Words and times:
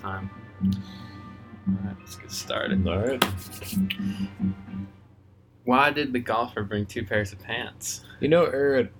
Time. 0.00 0.30
Alright, 1.68 1.96
let's 2.00 2.16
get 2.16 2.30
started. 2.30 2.86
All 2.88 2.98
right. 2.98 3.24
Why 5.64 5.90
did 5.90 6.12
the 6.12 6.18
golfer 6.20 6.62
bring 6.64 6.86
two 6.86 7.04
pairs 7.04 7.32
of 7.32 7.38
pants? 7.40 8.04
You 8.20 8.28
know, 8.28 8.44
Eric, 8.44 8.92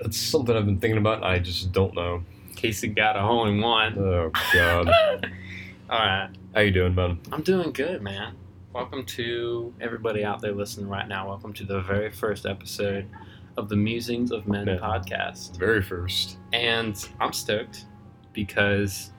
that's 0.00 0.16
something 0.16 0.56
I've 0.56 0.66
been 0.66 0.78
thinking 0.78 0.98
about, 0.98 1.16
and 1.16 1.24
I 1.24 1.38
just 1.40 1.72
don't 1.72 1.94
know. 1.94 2.22
Casey 2.54 2.88
got 2.88 3.16
a 3.16 3.20
hole 3.22 3.46
in 3.48 3.60
one. 3.60 3.98
Oh 3.98 4.30
God, 4.54 4.88
Alright. 5.90 6.30
how 6.54 6.60
you 6.60 6.70
doing, 6.70 6.94
man? 6.94 7.18
I'm 7.32 7.42
doing 7.42 7.72
good, 7.72 8.02
man. 8.02 8.34
Welcome 8.72 9.04
to 9.06 9.74
everybody 9.80 10.24
out 10.24 10.40
there 10.40 10.52
listening 10.52 10.88
right 10.88 11.08
now. 11.08 11.28
Welcome 11.28 11.52
to 11.54 11.64
the 11.64 11.80
very 11.80 12.10
first 12.12 12.46
episode 12.46 13.06
of 13.56 13.68
the 13.68 13.76
Musings 13.76 14.30
of 14.30 14.46
Men 14.46 14.66
Yeah. 14.68 14.76
podcast. 14.76 15.58
Very 15.58 15.82
first. 15.82 16.38
And 16.52 16.96
I'm 17.20 17.32
stoked 17.32 17.86
because 18.32 19.10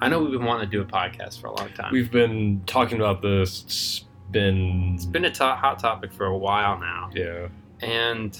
I 0.00 0.08
know 0.08 0.20
we've 0.20 0.32
been 0.32 0.44
wanting 0.44 0.70
to 0.70 0.76
do 0.76 0.80
a 0.80 0.84
podcast 0.84 1.40
for 1.40 1.48
a 1.48 1.54
long 1.54 1.70
time. 1.72 1.92
We've 1.92 2.10
been 2.10 2.62
talking 2.66 2.98
about 2.98 3.20
this. 3.20 3.64
It's 3.64 4.04
been. 4.30 4.92
it's 4.94 5.06
been 5.06 5.24
a 5.24 5.30
to- 5.30 5.56
hot 5.56 5.78
topic 5.80 6.12
for 6.12 6.26
a 6.26 6.36
while 6.36 6.78
now. 6.78 7.10
Yeah. 7.12 7.48
And 7.80 8.38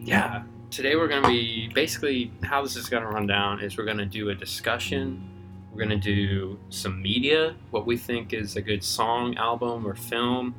yeah, 0.00 0.42
today 0.70 0.96
we're 0.96 1.08
going 1.08 1.22
to 1.22 1.28
be 1.28 1.68
basically 1.72 2.32
how 2.42 2.62
this 2.62 2.74
is 2.74 2.88
going 2.88 3.04
to 3.04 3.08
run 3.08 3.26
down 3.26 3.60
is 3.60 3.78
we're 3.78 3.84
going 3.84 3.98
to 3.98 4.06
do 4.06 4.30
a 4.30 4.34
discussion. 4.34 5.30
We're 5.70 5.86
going 5.86 6.00
to 6.00 6.14
do 6.14 6.58
some 6.70 7.00
media, 7.00 7.54
what 7.70 7.86
we 7.86 7.96
think 7.96 8.32
is 8.32 8.56
a 8.56 8.62
good 8.62 8.82
song, 8.82 9.36
album, 9.36 9.86
or 9.86 9.94
film. 9.94 10.54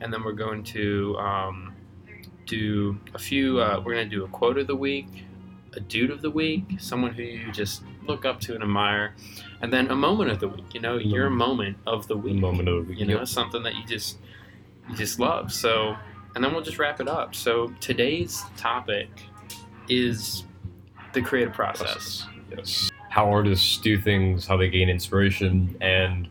And 0.00 0.12
then 0.12 0.24
we're 0.24 0.32
going 0.32 0.64
to 0.64 1.16
um, 1.18 1.74
do 2.46 2.98
a 3.14 3.18
few, 3.18 3.60
uh, 3.60 3.82
we're 3.84 3.94
going 3.94 4.08
to 4.08 4.16
do 4.16 4.24
a 4.24 4.28
quote 4.28 4.58
of 4.58 4.66
the 4.66 4.76
week, 4.76 5.24
a 5.74 5.80
dude 5.80 6.10
of 6.10 6.22
the 6.22 6.30
week, 6.30 6.64
someone 6.78 7.12
who 7.12 7.22
you 7.22 7.52
just 7.52 7.82
look 8.06 8.24
up 8.24 8.40
to 8.40 8.54
and 8.54 8.62
admire, 8.62 9.14
and 9.60 9.72
then 9.72 9.90
a 9.90 9.96
moment 9.96 10.30
of 10.30 10.40
the 10.40 10.48
week, 10.48 10.74
you 10.74 10.80
know, 10.80 10.96
your 10.96 11.30
moment 11.30 11.76
of 11.86 12.06
the 12.08 12.16
week 12.16 12.36
moment 12.36 12.68
of 12.68 12.86
the 12.86 12.90
week. 12.90 12.98
you 12.98 13.06
know 13.06 13.24
something 13.24 13.62
that 13.62 13.74
you 13.74 13.84
just 13.86 14.18
you 14.88 14.96
just 14.96 15.18
love 15.20 15.52
so 15.52 15.96
and 16.34 16.42
then 16.44 16.52
we'll 16.52 16.62
just 16.62 16.78
wrap 16.78 17.00
it 17.00 17.08
up 17.08 17.34
so 17.34 17.72
today's 17.80 18.42
topic 18.56 19.08
is 19.88 20.44
the 21.12 21.20
creative 21.22 21.52
process 21.52 22.26
Yes. 22.56 22.90
How 23.10 23.30
artists 23.30 23.76
do 23.78 24.00
things, 24.00 24.46
how 24.46 24.56
they 24.56 24.68
gain 24.68 24.88
inspiration, 24.88 25.76
and 25.80 26.28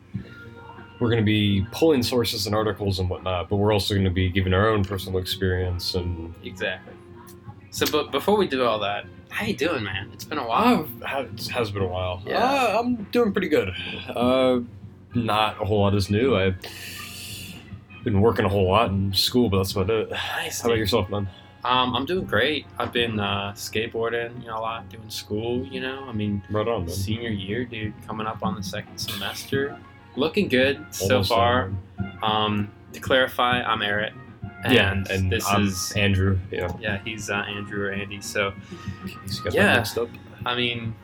we're 0.99 1.09
going 1.09 1.19
to 1.19 1.25
be 1.25 1.65
pulling 1.71 2.03
sources 2.03 2.45
and 2.45 2.53
articles 2.55 2.99
and 2.99 3.09
whatnot, 3.09 3.49
but 3.49 3.55
we're 3.55 3.71
also 3.71 3.93
going 3.93 4.03
to 4.05 4.09
be 4.11 4.29
giving 4.29 4.53
our 4.53 4.67
own 4.69 4.83
personal 4.83 5.19
experience 5.19 5.95
and. 5.95 6.33
exactly 6.43 6.93
so 7.71 7.85
but 7.91 8.11
before 8.11 8.35
we 8.37 8.47
do 8.47 8.63
all 8.63 8.79
that 8.79 9.05
how 9.29 9.45
you 9.45 9.55
doing 9.55 9.83
man 9.83 10.09
it's 10.13 10.25
been 10.25 10.37
a 10.37 10.47
while 10.47 10.87
I've, 11.05 11.27
it 11.33 11.47
has 11.49 11.71
been 11.71 11.83
a 11.83 11.87
while. 11.87 12.21
Yeah. 12.25 12.37
Uh, 12.43 12.79
I'm 12.79 12.95
doing 13.11 13.31
pretty 13.31 13.47
good. 13.49 13.69
Uh, 14.09 14.61
not 15.15 15.61
a 15.61 15.65
whole 15.65 15.81
lot 15.81 15.95
is 15.95 16.09
new. 16.09 16.35
I've 16.35 16.55
been 18.03 18.21
working 18.21 18.45
a 18.45 18.49
whole 18.49 18.67
lot 18.67 18.89
in 18.89 19.13
school, 19.13 19.49
but 19.49 19.57
that's 19.57 19.71
about 19.73 19.89
it. 19.89 20.09
nice 20.09 20.61
How 20.61 20.69
about 20.69 20.77
yourself, 20.77 21.09
man? 21.09 21.27
um, 21.65 21.93
i'm 21.93 22.05
doing 22.05 22.23
great 22.25 22.65
i've 22.77 22.93
been 22.93 23.19
uh, 23.19 23.51
skateboarding 23.53 24.39
you 24.41 24.47
know 24.47 24.57
a 24.57 24.61
lot 24.61 24.87
doing 24.89 25.09
school 25.09 25.65
you 25.65 25.81
know 25.81 26.05
i 26.07 26.13
mean 26.13 26.41
Right 26.49 26.65
on, 26.65 26.85
man. 26.85 26.89
senior 26.89 27.29
year 27.31 27.65
dude 27.65 27.93
coming 28.07 28.25
up 28.27 28.43
on 28.43 28.55
the 28.55 28.63
second 28.63 28.97
semester 28.97 29.77
looking 30.15 30.47
good 30.47 30.85
so 30.91 31.21
far 31.21 31.71
um, 32.23 32.71
to 32.93 33.01
clarify 33.01 33.61
i'm 33.61 33.81
eric 33.81 34.13
and, 34.63 34.73
yeah, 34.73 35.03
and 35.09 35.31
this 35.31 35.45
I'm 35.47 35.67
is 35.67 35.91
Andrew. 35.93 36.37
Yeah, 36.51 36.71
Yeah, 36.79 37.01
he's 37.03 37.29
uh, 37.29 37.45
Andrew 37.47 37.85
or 37.85 37.91
Andy. 37.91 38.21
So, 38.21 38.53
he's 39.23 39.39
got 39.39 39.53
Yeah. 39.53 39.83
I 40.45 40.55
mean, 40.55 40.95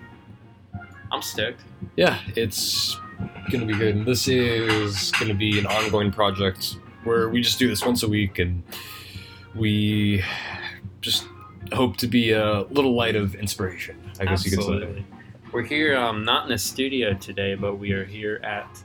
I'm 1.12 1.22
stoked. 1.22 1.62
Yeah, 1.96 2.20
it's 2.36 3.00
gonna 3.52 3.66
be 3.66 3.74
good. 3.74 3.96
And 3.96 4.06
this 4.06 4.28
is 4.28 5.12
gonna 5.12 5.34
be 5.34 5.60
an 5.60 5.66
ongoing 5.66 6.12
project 6.12 6.78
where 7.04 7.30
we 7.30 7.42
just 7.42 7.60
do 7.60 7.68
this 7.68 7.86
once 7.86 8.04
a 8.04 8.08
week, 8.08 8.40
and 8.40 8.64
we 9.56 10.24
just 11.02 11.28
hope 11.74 11.98
to 11.98 12.08
be 12.08 12.32
a 12.32 12.62
little 12.64 12.96
light 12.96 13.16
of 13.16 13.36
inspiration. 13.36 13.98
I 14.20 14.26
guess 14.26 14.46
you 14.46 14.58
could 14.58 14.66
say. 14.66 15.06
We're 15.52 15.64
here, 15.64 15.96
um, 15.96 16.26
not 16.26 16.44
in 16.44 16.50
the 16.50 16.58
studio 16.58 17.14
today, 17.14 17.56
but 17.56 17.76
we 17.76 17.94
are 17.94 18.04
here 18.04 18.42
at 18.44 18.84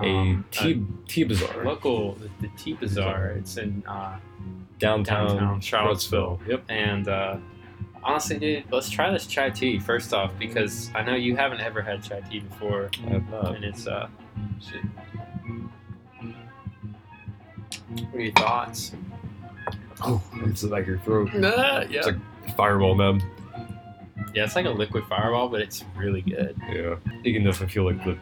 A 0.00 0.06
um, 0.06 0.44
tea 0.50 0.84
tea 1.06 1.24
bazaar. 1.24 1.64
local, 1.64 2.14
the, 2.14 2.30
the 2.40 2.48
Tea 2.56 2.72
Bazaar. 2.72 3.32
It's 3.32 3.58
in, 3.58 3.84
uh, 3.86 4.18
downtown, 4.78 5.28
downtown 5.28 5.60
Charlottesville. 5.60 6.40
Yep. 6.48 6.64
and 6.70 7.08
uh, 7.08 7.36
honestly, 8.02 8.38
dude, 8.38 8.64
let's 8.70 8.88
try 8.88 9.10
this 9.10 9.26
chai 9.26 9.50
tea 9.50 9.78
first 9.78 10.14
off 10.14 10.32
because 10.38 10.90
I 10.94 11.02
know 11.02 11.14
you 11.14 11.36
haven't 11.36 11.60
ever 11.60 11.82
had 11.82 12.02
chai 12.02 12.20
tea 12.20 12.40
before, 12.40 12.90
I 13.06 13.10
have 13.10 13.28
not. 13.30 13.54
and 13.56 13.64
it's 13.64 13.86
uh, 13.86 14.08
shit. 14.60 14.82
What 17.90 18.14
are 18.14 18.20
your 18.20 18.32
thoughts? 18.32 18.92
Oh, 20.00 20.22
it's 20.44 20.64
like 20.64 20.86
your 20.86 20.98
throat. 21.00 21.32
Nah, 21.34 21.80
yeah. 21.82 21.98
It's 21.98 22.06
like 22.06 22.56
fireball, 22.56 22.94
man. 22.94 23.22
Yeah, 24.34 24.44
it's 24.44 24.56
like 24.56 24.64
a 24.64 24.70
liquid 24.70 25.04
fireball, 25.08 25.48
but 25.48 25.60
it's 25.60 25.84
really 25.94 26.22
good. 26.22 26.56
Yeah. 26.68 26.96
You 27.22 27.34
can 27.34 27.44
definitely 27.44 27.72
feel 27.72 27.84
like 27.84 28.02
the 28.04 28.16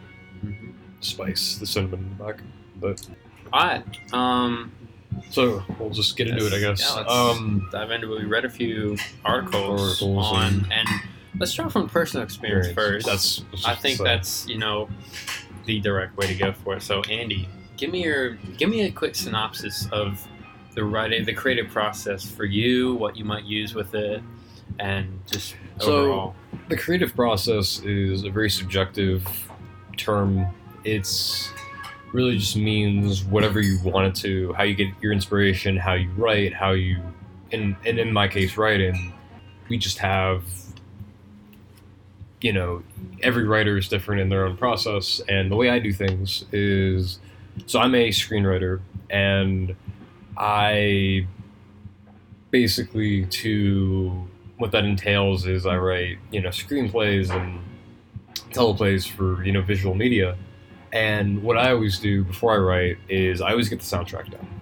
spice, 1.00 1.56
the 1.56 1.66
cinnamon 1.66 2.00
in 2.00 2.18
the 2.18 2.24
back. 2.24 2.40
But 2.76 3.06
All 3.52 3.66
right. 3.66 4.12
Um, 4.14 4.72
so 5.30 5.62
we'll 5.78 5.90
just 5.90 6.16
get 6.16 6.28
into 6.28 6.46
it, 6.46 6.52
I 6.52 6.60
guess. 6.60 6.80
Yeah, 6.80 6.94
let's- 7.02 7.10
um, 7.12 7.68
dive 7.72 7.90
into 7.90 8.12
it. 8.14 8.20
We 8.20 8.26
read 8.26 8.44
a 8.44 8.50
few 8.50 8.96
articles, 9.24 9.80
Articles 10.02 10.26
on, 10.26 10.44
and- 10.44 10.72
and 10.72 10.88
let's 11.38 11.52
start 11.52 11.72
from 11.72 11.88
personal 11.88 12.24
experience 12.24 12.68
first. 12.72 13.06
That's. 13.06 13.44
that's 13.50 13.64
I 13.66 13.74
think 13.74 13.98
that's 13.98 14.46
you 14.48 14.58
know 14.58 14.88
the 15.66 15.80
direct 15.80 16.16
way 16.16 16.26
to 16.26 16.34
go 16.34 16.52
for 16.52 16.76
it. 16.76 16.82
So 16.82 17.02
Andy, 17.02 17.48
give 17.76 17.90
me 17.90 18.04
your 18.04 18.30
give 18.56 18.70
me 18.70 18.82
a 18.82 18.90
quick 18.90 19.14
synopsis 19.14 19.88
of 19.92 20.26
the 20.74 20.84
writing, 20.84 21.24
the 21.24 21.34
creative 21.34 21.68
process 21.68 22.24
for 22.30 22.44
you, 22.44 22.94
what 22.94 23.16
you 23.16 23.24
might 23.24 23.44
use 23.44 23.74
with 23.74 23.94
it, 23.94 24.22
and 24.78 25.20
just 25.30 25.56
So- 25.80 25.92
overall. 26.04 26.34
the 26.68 26.76
creative 26.76 27.14
process 27.16 27.80
is 27.80 28.22
a 28.24 28.30
very 28.30 28.48
subjective 28.50 29.26
term. 29.96 30.46
It's 30.84 31.50
really 32.12 32.38
just 32.38 32.56
means 32.56 33.24
whatever 33.24 33.60
you 33.60 33.78
want 33.82 34.08
it 34.08 34.14
to, 34.22 34.52
how 34.54 34.64
you 34.64 34.74
get 34.74 34.88
your 35.00 35.12
inspiration, 35.12 35.76
how 35.76 35.94
you 35.94 36.10
write, 36.16 36.52
how 36.54 36.72
you, 36.72 37.00
and, 37.52 37.76
and 37.86 37.98
in 37.98 38.12
my 38.12 38.28
case, 38.28 38.56
writing, 38.56 39.12
we 39.68 39.78
just 39.78 39.98
have, 39.98 40.44
you 42.40 42.52
know, 42.52 42.82
every 43.22 43.44
writer 43.44 43.76
is 43.76 43.88
different 43.88 44.20
in 44.20 44.28
their 44.28 44.44
own 44.44 44.56
process. 44.56 45.20
And 45.28 45.50
the 45.50 45.56
way 45.56 45.70
I 45.70 45.78
do 45.78 45.92
things 45.92 46.44
is, 46.52 47.18
so 47.66 47.78
I'm 47.78 47.94
a 47.94 48.08
screenwriter 48.08 48.80
and 49.08 49.76
I 50.36 51.26
basically 52.50 53.26
to 53.26 54.28
what 54.58 54.72
that 54.72 54.84
entails 54.84 55.46
is 55.46 55.66
I 55.66 55.76
write, 55.76 56.18
you 56.30 56.40
know, 56.40 56.50
screenplays 56.50 57.30
and 57.30 57.60
teleplays 58.52 59.08
for, 59.08 59.44
you 59.44 59.52
know, 59.52 59.62
visual 59.62 59.94
media. 59.94 60.36
And 60.92 61.42
what 61.42 61.56
I 61.56 61.70
always 61.72 61.98
do 61.98 62.24
before 62.24 62.52
I 62.52 62.56
write 62.56 62.98
is 63.08 63.40
I 63.40 63.50
always 63.50 63.68
get 63.68 63.80
the 63.80 63.84
soundtrack 63.84 64.30
down. 64.30 64.60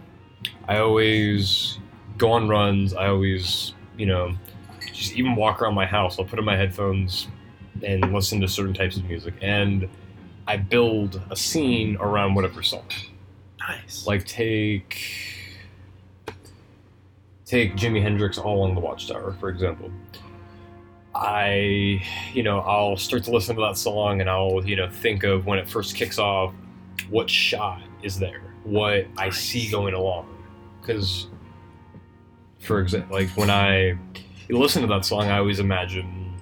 I 0.68 0.78
always 0.78 1.78
go 2.18 2.32
on 2.32 2.48
runs. 2.48 2.94
I 2.94 3.08
always, 3.08 3.72
you 3.96 4.06
know, 4.06 4.34
just 4.92 5.14
even 5.14 5.36
walk 5.36 5.62
around 5.62 5.74
my 5.74 5.86
house. 5.86 6.18
I'll 6.18 6.24
put 6.26 6.38
in 6.38 6.44
my 6.44 6.56
headphones 6.56 7.28
and 7.82 8.12
listen 8.12 8.40
to 8.40 8.48
certain 8.48 8.74
types 8.74 8.96
of 8.96 9.04
music. 9.04 9.34
And 9.40 9.88
I 10.46 10.56
build 10.56 11.22
a 11.30 11.36
scene 11.36 11.96
around 11.96 12.34
whatever 12.34 12.62
song 12.62 12.84
Nice. 13.60 14.06
like 14.06 14.24
take 14.24 14.98
take 17.44 17.76
Jimi 17.76 18.02
Hendrix 18.02 18.38
all 18.38 18.56
along 18.58 18.74
the 18.74 18.80
Watchtower, 18.80 19.34
for 19.40 19.48
example. 19.48 19.90
I, 21.18 22.02
you 22.32 22.42
know, 22.42 22.60
I'll 22.60 22.96
start 22.96 23.24
to 23.24 23.30
listen 23.30 23.56
to 23.56 23.62
that 23.62 23.76
song 23.76 24.20
and 24.20 24.30
I'll, 24.30 24.64
you 24.64 24.76
know, 24.76 24.88
think 24.88 25.24
of 25.24 25.46
when 25.46 25.58
it 25.58 25.68
first 25.68 25.96
kicks 25.96 26.18
off, 26.18 26.54
what 27.10 27.28
shot 27.28 27.82
is 28.02 28.18
there, 28.18 28.42
what 28.64 29.06
I 29.16 29.30
see 29.30 29.68
going 29.70 29.94
along, 29.94 30.28
because, 30.80 31.26
for 32.60 32.80
example, 32.80 33.16
like 33.16 33.30
when 33.30 33.50
I 33.50 33.98
listen 34.48 34.82
to 34.82 34.88
that 34.88 35.04
song, 35.04 35.24
I 35.24 35.38
always 35.38 35.58
imagine 35.58 36.34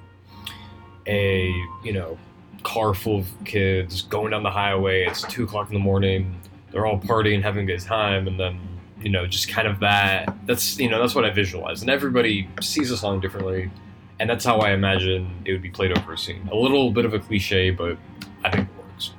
a, 1.06 1.52
you 1.82 1.92
know, 1.92 2.18
car 2.62 2.94
full 2.94 3.20
of 3.20 3.28
kids 3.44 4.02
going 4.02 4.32
down 4.32 4.42
the 4.42 4.50
highway. 4.50 5.06
It's 5.06 5.22
two 5.22 5.44
o'clock 5.44 5.68
in 5.68 5.74
the 5.74 5.80
morning 5.80 6.40
they're 6.76 6.84
all 6.84 6.98
partying, 6.98 7.42
having 7.42 7.64
a 7.64 7.66
good 7.66 7.80
time, 7.80 8.26
and 8.26 8.38
then 8.38 8.60
you 9.00 9.08
know, 9.10 9.26
just 9.26 9.48
kind 9.48 9.66
of 9.66 9.80
that. 9.80 10.34
That's 10.44 10.78
you 10.78 10.90
know, 10.90 11.00
that's 11.00 11.14
what 11.14 11.24
I 11.24 11.30
visualize, 11.30 11.80
and 11.80 11.90
everybody 11.90 12.48
sees 12.60 12.90
the 12.90 12.98
song 12.98 13.18
differently, 13.18 13.70
and 14.18 14.28
that's 14.28 14.44
how 14.44 14.58
I 14.58 14.72
imagine 14.72 15.42
it 15.44 15.52
would 15.52 15.62
be 15.62 15.70
played 15.70 15.96
over 15.96 16.14
a 16.14 16.18
scene. 16.18 16.48
A 16.50 16.56
little 16.56 16.90
bit 16.90 17.04
of 17.04 17.14
a 17.14 17.18
cliche, 17.18 17.70
but 17.70 17.98
I 18.44 18.50
think 18.50 18.68
it 18.68 18.84
works. 18.84 19.10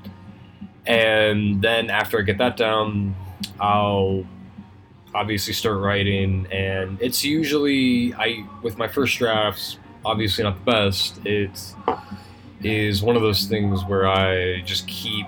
And 0.85 1.61
then 1.61 1.89
after 1.89 2.19
I 2.19 2.21
get 2.21 2.37
that 2.39 2.57
down, 2.57 3.15
I'll 3.59 4.25
obviously 5.13 5.53
start 5.53 5.79
writing, 5.79 6.47
and 6.51 7.01
it's 7.01 7.23
usually 7.23 8.13
I 8.13 8.45
with 8.61 8.77
my 8.77 8.87
first 8.87 9.17
drafts, 9.17 9.77
obviously 10.05 10.43
not 10.43 10.63
the 10.63 10.71
best. 10.71 11.19
It's 11.25 11.75
is 12.63 13.03
one 13.03 13.15
of 13.15 13.21
those 13.21 13.45
things 13.45 13.85
where 13.85 14.07
I 14.07 14.61
just 14.61 14.87
keep 14.87 15.27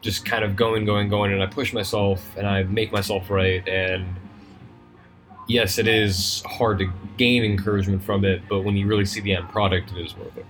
just 0.00 0.24
kind 0.24 0.44
of 0.44 0.56
going, 0.56 0.84
going, 0.84 1.08
going, 1.08 1.32
and 1.32 1.42
I 1.42 1.46
push 1.46 1.72
myself 1.72 2.22
and 2.36 2.46
I 2.46 2.62
make 2.64 2.92
myself 2.92 3.30
right. 3.30 3.66
And 3.66 4.06
yes, 5.48 5.78
it 5.78 5.88
is 5.88 6.42
hard 6.46 6.78
to 6.78 6.92
gain 7.16 7.42
encouragement 7.44 8.02
from 8.04 8.24
it, 8.24 8.42
but 8.48 8.60
when 8.60 8.76
you 8.76 8.86
really 8.86 9.04
see 9.04 9.20
the 9.20 9.34
end 9.34 9.48
product, 9.48 9.90
it 9.92 9.98
is 10.06 10.16
worth 10.16 10.36
it. 10.36 10.46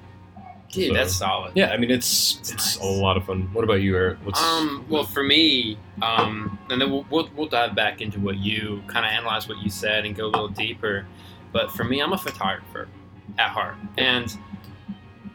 Dude, 0.71 0.89
So- 0.89 0.95
that's 0.95 1.17
solid. 1.17 1.53
Yeah, 1.55 1.71
I 1.71 1.79
mean 1.79 1.91
it's 1.91 2.39
It's 2.41 2.53
it's 2.53 2.77
nice. 2.79 2.85
a 2.85 2.87
lot 2.87 3.17
of 3.17 3.25
fun. 3.25 3.49
What 3.55 3.65
about 3.65 3.81
you, 3.81 3.97
Eric? 3.97 4.19
What's 4.23 4.43
Um, 4.43 4.85
well, 4.91 5.05
for 5.05 5.23
me, 5.23 5.79
um, 6.03 6.59
and 6.69 6.79
then 6.81 6.91
we'll, 6.91 7.07
we'll, 7.11 7.31
we'll 7.35 7.49
dive 7.49 7.75
back 7.75 8.03
into 8.03 8.21
what 8.21 8.37
you 8.37 8.83
kind 8.87 9.07
of 9.07 9.11
analyze 9.11 9.49
what 9.49 9.57
you 9.63 9.71
said 9.71 10.05
and 10.05 10.15
go 10.15 10.27
a 10.27 10.29
little 10.29 10.49
deeper. 10.49 11.07
But 11.53 11.73
for 11.73 11.85
me, 11.85 12.01
I'm 12.01 12.13
a 12.13 12.19
photographer 12.19 12.89
at 13.39 13.49
heart, 13.49 13.77
and 13.97 14.37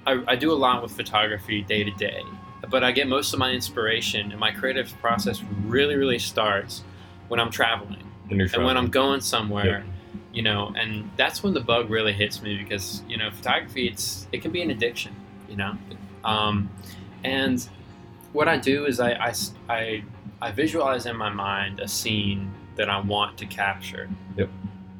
I, 0.05 0.23
I 0.27 0.35
do 0.35 0.51
a 0.51 0.53
lot 0.53 0.83
with 0.83 0.91
photography 0.91 1.63
day 1.63 1.83
to 1.83 1.91
day. 1.91 2.21
But 2.69 2.83
I 2.83 2.91
get 2.91 3.07
most 3.07 3.33
of 3.33 3.39
my 3.39 3.51
inspiration 3.51 4.31
and 4.31 4.39
my 4.39 4.51
creative 4.51 4.93
process 5.01 5.41
really, 5.65 5.95
really 5.95 6.19
starts 6.19 6.83
when 7.27 7.39
I'm 7.39 7.49
traveling 7.49 8.03
and 8.29 8.63
when 8.63 8.77
I'm 8.77 8.89
going 8.89 9.21
somewhere. 9.21 9.85
You 10.31 10.41
know, 10.41 10.73
and 10.75 11.11
that's 11.15 11.43
when 11.43 11.53
the 11.53 11.59
bug 11.59 11.91
really 11.91 12.11
hits 12.11 12.41
me 12.41 12.57
because 12.57 13.03
you 13.07 13.17
know 13.17 13.29
photography 13.29 13.87
it's 13.87 14.27
it 14.31 14.41
can 14.41 14.51
be 14.51 14.63
an 14.63 14.71
addiction. 14.71 15.15
You 15.47 15.57
know, 15.57 15.77
um, 16.23 16.71
and 17.23 17.67
what 18.31 18.47
I 18.47 18.57
do 18.57 18.85
is 18.85 18.99
I 18.99 19.33
I 19.69 20.03
I 20.41 20.51
visualize 20.51 21.05
in 21.05 21.15
my 21.15 21.29
mind 21.29 21.79
a 21.79 21.87
scene 21.87 22.51
that 22.75 22.89
I 22.89 22.99
want 22.99 23.37
to 23.37 23.45
capture. 23.45 24.09
Yep. 24.35 24.49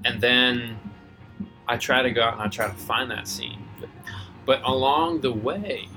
And 0.06 0.22
then 0.22 0.80
I 1.68 1.78
try 1.78 2.02
to 2.02 2.12
go 2.12 2.22
out 2.24 2.34
and 2.34 2.44
I 2.44 2.48
try 2.48 2.68
to 2.68 2.74
find 2.74 3.10
that 3.12 3.28
scene. 3.28 3.68
But 4.46 4.62
along 4.64 5.22
the 5.22 5.32
way, 5.34 5.88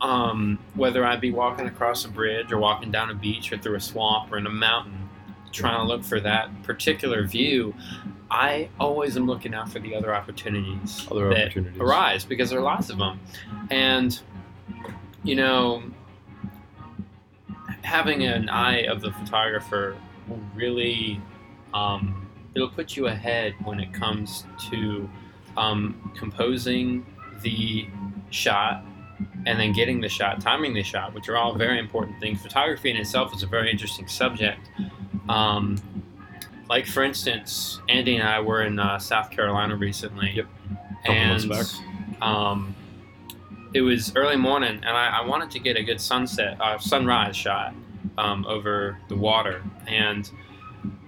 um, 0.00 0.58
whether 0.74 1.04
I 1.04 1.16
be 1.16 1.30
walking 1.30 1.66
across 1.66 2.04
a 2.04 2.08
bridge 2.08 2.52
or 2.52 2.58
walking 2.58 2.90
down 2.90 3.10
a 3.10 3.14
beach 3.14 3.52
or 3.52 3.58
through 3.58 3.76
a 3.76 3.80
swamp 3.80 4.32
or 4.32 4.38
in 4.38 4.46
a 4.46 4.50
mountain, 4.50 4.99
trying 5.52 5.80
to 5.80 5.84
look 5.84 6.04
for 6.04 6.20
that 6.20 6.62
particular 6.62 7.24
view, 7.24 7.74
I 8.30 8.68
always 8.78 9.16
am 9.16 9.26
looking 9.26 9.54
out 9.54 9.70
for 9.70 9.80
the 9.80 9.94
other 9.94 10.14
opportunities 10.14 11.06
other 11.10 11.30
that 11.30 11.48
opportunities. 11.48 11.80
arise 11.80 12.24
because 12.24 12.50
there 12.50 12.60
are 12.60 12.62
lots 12.62 12.90
of 12.90 12.98
them. 12.98 13.18
And, 13.70 14.18
you 15.24 15.34
know, 15.34 15.82
having 17.82 18.22
an 18.22 18.48
eye 18.48 18.84
of 18.84 19.00
the 19.00 19.10
photographer 19.12 19.96
will 20.28 20.40
really, 20.54 21.20
um, 21.74 22.28
it'll 22.54 22.68
put 22.68 22.96
you 22.96 23.08
ahead 23.08 23.54
when 23.64 23.80
it 23.80 23.92
comes 23.92 24.44
to 24.70 25.08
um, 25.56 26.12
composing 26.16 27.04
the 27.42 27.88
shot 28.30 28.84
and 29.46 29.58
then 29.58 29.72
getting 29.72 30.00
the 30.00 30.08
shot, 30.08 30.40
timing 30.40 30.72
the 30.72 30.82
shot, 30.82 31.14
which 31.14 31.28
are 31.28 31.36
all 31.36 31.54
very 31.54 31.78
important 31.78 32.18
things. 32.20 32.40
Photography 32.40 32.90
in 32.90 32.96
itself 32.96 33.34
is 33.34 33.42
a 33.42 33.46
very 33.46 33.70
interesting 33.70 34.06
subject. 34.06 34.60
Um, 35.30 35.76
like, 36.68 36.86
for 36.86 37.02
instance, 37.02 37.80
Andy 37.88 38.16
and 38.16 38.28
I 38.28 38.40
were 38.40 38.62
in 38.62 38.78
uh, 38.78 38.98
South 38.98 39.30
Carolina 39.30 39.76
recently. 39.76 40.32
Yep. 40.34 40.46
Couple 41.04 41.14
And 41.14 41.52
um, 42.20 42.74
it 43.74 43.80
was 43.80 44.12
early 44.16 44.36
morning, 44.36 44.74
and 44.74 44.96
I, 44.96 45.20
I 45.20 45.26
wanted 45.26 45.50
to 45.52 45.58
get 45.58 45.76
a 45.76 45.82
good 45.82 46.00
sunset, 46.00 46.60
uh, 46.60 46.78
sunrise 46.78 47.36
shot 47.36 47.74
um, 48.18 48.44
over 48.46 48.98
the 49.08 49.16
water. 49.16 49.62
And 49.86 50.30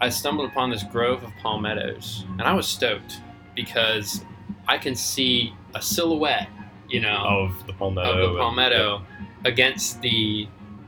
I 0.01 0.09
stumbled 0.09 0.51
upon 0.51 0.71
this 0.71 0.83
grove 0.83 1.23
of 1.23 1.31
palmettos, 1.43 2.25
and 2.31 2.43
I 2.43 2.55
was 2.55 2.67
stoked 2.67 3.21
because 3.55 4.25
I 4.69 4.79
can 4.79 4.95
see 4.95 5.53
a 5.75 5.83
silhouette, 5.83 6.49
you 6.89 7.01
know, 7.01 7.25
of 7.25 7.67
the 7.67 7.73
palmetto. 7.73 8.11
of 8.11 8.17
the 8.17 8.29
and- 8.29 8.39
palmetto 8.39 9.03
against 9.45 10.01
the 10.01 10.47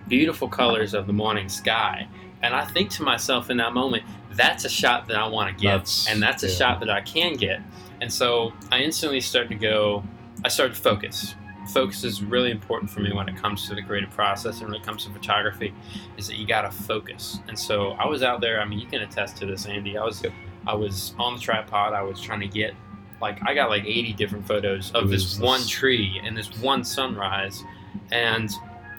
beautiful 0.08 0.48
colors 0.48 0.94
of 0.94 1.06
the 1.06 1.12
morning 1.12 1.48
sky. 1.48 2.08
And 2.44 2.54
I 2.54 2.64
think 2.66 2.90
to 2.90 3.02
myself 3.02 3.48
in 3.48 3.56
that 3.56 3.72
moment, 3.72 4.04
that's 4.32 4.66
a 4.66 4.68
shot 4.68 5.08
that 5.08 5.16
I 5.16 5.26
want 5.26 5.56
to 5.56 5.60
get. 5.60 5.70
That's- 5.70 6.06
and 6.08 6.22
that's 6.22 6.42
a 6.42 6.48
yeah. 6.48 6.54
shot 6.54 6.80
that 6.80 6.90
I 6.90 7.00
can 7.00 7.34
get. 7.34 7.60
And 8.00 8.12
so 8.12 8.52
I 8.70 8.80
instantly 8.80 9.20
start 9.20 9.48
to 9.48 9.54
go, 9.54 10.04
I 10.44 10.48
start 10.48 10.74
to 10.74 10.80
focus. 10.80 11.34
Focus 11.72 12.04
is 12.04 12.22
really 12.22 12.50
important 12.50 12.90
for 12.90 13.00
me 13.00 13.12
when 13.14 13.30
it 13.30 13.36
comes 13.36 13.66
to 13.68 13.74
the 13.74 13.82
creative 13.82 14.10
process 14.10 14.60
and 14.60 14.70
when 14.70 14.78
it 14.78 14.84
comes 14.84 15.06
to 15.06 15.10
photography, 15.10 15.72
is 16.18 16.26
that 16.26 16.36
you 16.36 16.46
gotta 16.46 16.70
focus. 16.70 17.38
And 17.48 17.58
so 17.58 17.92
I 17.92 18.06
was 18.06 18.22
out 18.22 18.42
there, 18.42 18.60
I 18.60 18.66
mean 18.66 18.78
you 18.78 18.86
can 18.86 19.00
attest 19.00 19.38
to 19.38 19.46
this, 19.46 19.64
Andy. 19.64 19.96
I 19.96 20.04
was 20.04 20.22
I 20.66 20.74
was 20.74 21.14
on 21.18 21.36
the 21.36 21.40
tripod, 21.40 21.94
I 21.94 22.02
was 22.02 22.20
trying 22.20 22.40
to 22.40 22.48
get 22.48 22.74
like 23.22 23.38
I 23.46 23.54
got 23.54 23.70
like 23.70 23.84
80 23.86 24.12
different 24.12 24.46
photos 24.46 24.92
of 24.92 25.04
It 25.04 25.08
this 25.12 25.38
one 25.38 25.66
tree 25.66 26.20
and 26.22 26.36
this 26.36 26.50
one 26.58 26.84
sunrise. 26.84 27.64
And 28.12 28.50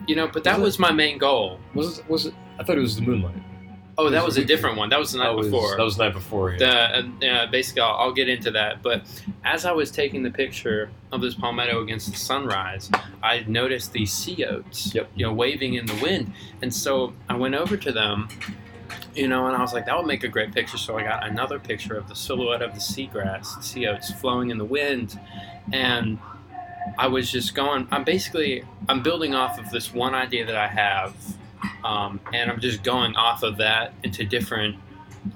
you 0.07 0.15
know, 0.15 0.27
but 0.27 0.43
that 0.43 0.57
Was 0.59 0.65
was 0.65 0.79
my 0.79 0.91
main 0.91 1.17
goal. 1.17 1.59
Was 1.73 1.99
it? 1.99 2.09
Was 2.09 2.25
it? 2.27 2.33
I 2.59 2.63
thought 2.63 2.77
it 2.77 2.81
was 2.81 2.95
the 2.95 3.01
moonlight. 3.01 3.35
Oh, 3.97 4.09
that 4.09 4.25
Was 4.25 4.35
a 4.37 4.43
different 4.43 4.75
one. 4.75 4.89
That 4.89 4.99
was 4.99 5.13
the 5.13 5.19
night 5.19 5.27
that 5.29 5.35
was, 5.37 5.47
before. 5.47 5.77
That 5.77 5.83
was 5.83 5.95
the 5.95 6.03
night 6.03 6.13
before. 6.13 6.51
Yeah. 6.51 7.01
The, 7.21 7.29
uh, 7.29 7.31
uh, 7.31 7.47
basically, 7.51 7.81
I'll, 7.81 7.95
I'll 7.95 8.13
get 8.13 8.27
into 8.27 8.51
that. 8.51 8.83
But 8.83 9.03
as 9.45 9.65
I 9.65 9.71
was 9.71 9.89
taking 9.89 10.21
the 10.21 10.31
picture 10.31 10.89
of 11.13 11.21
this 11.21 11.33
palmetto 11.33 11.81
against 11.81 12.11
the 12.11 12.17
sunrise, 12.17 12.91
I 13.23 13.45
noticed 13.47 13.93
these 13.93 14.11
sea 14.11 14.43
oats, 14.43 14.93
Yep. 14.93 15.11
you 15.15 15.25
know, 15.25 15.31
waving 15.31 15.75
in 15.75 15.85
the 15.85 15.95
wind. 15.95 16.33
And 16.61 16.73
so 16.73 17.13
I 17.29 17.37
went 17.37 17.55
over 17.55 17.77
to 17.77 17.91
them, 17.93 18.27
you 19.15 19.29
know, 19.29 19.47
and 19.47 19.55
I 19.55 19.61
was 19.61 19.71
like, 19.73 19.85
that 19.85 19.97
would 19.97 20.07
make 20.07 20.25
a 20.25 20.27
great 20.27 20.53
picture. 20.53 20.77
So 20.77 20.97
I 20.97 21.03
got 21.03 21.25
another 21.25 21.57
picture 21.57 21.95
of 21.95 22.09
the 22.09 22.15
silhouette 22.15 22.61
of 22.61 22.73
the 22.73 22.81
seagrass, 22.81 23.63
sea 23.63 23.87
oats 23.87 24.11
flowing 24.15 24.49
in 24.49 24.57
the 24.57 24.65
wind, 24.65 25.17
and 25.71 26.19
I 26.97 27.07
was 27.07 27.31
just 27.31 27.55
going. 27.55 27.87
I'm 27.91 28.03
basically 28.03 28.63
I'm 28.89 29.01
building 29.03 29.33
off 29.35 29.59
of 29.59 29.69
this 29.71 29.93
one 29.93 30.13
idea 30.15 30.45
that 30.45 30.55
I 30.55 30.67
have, 30.67 31.15
um, 31.83 32.19
and 32.33 32.49
I'm 32.51 32.59
just 32.59 32.83
going 32.83 33.15
off 33.15 33.43
of 33.43 33.57
that 33.57 33.93
into 34.03 34.23
different 34.25 34.75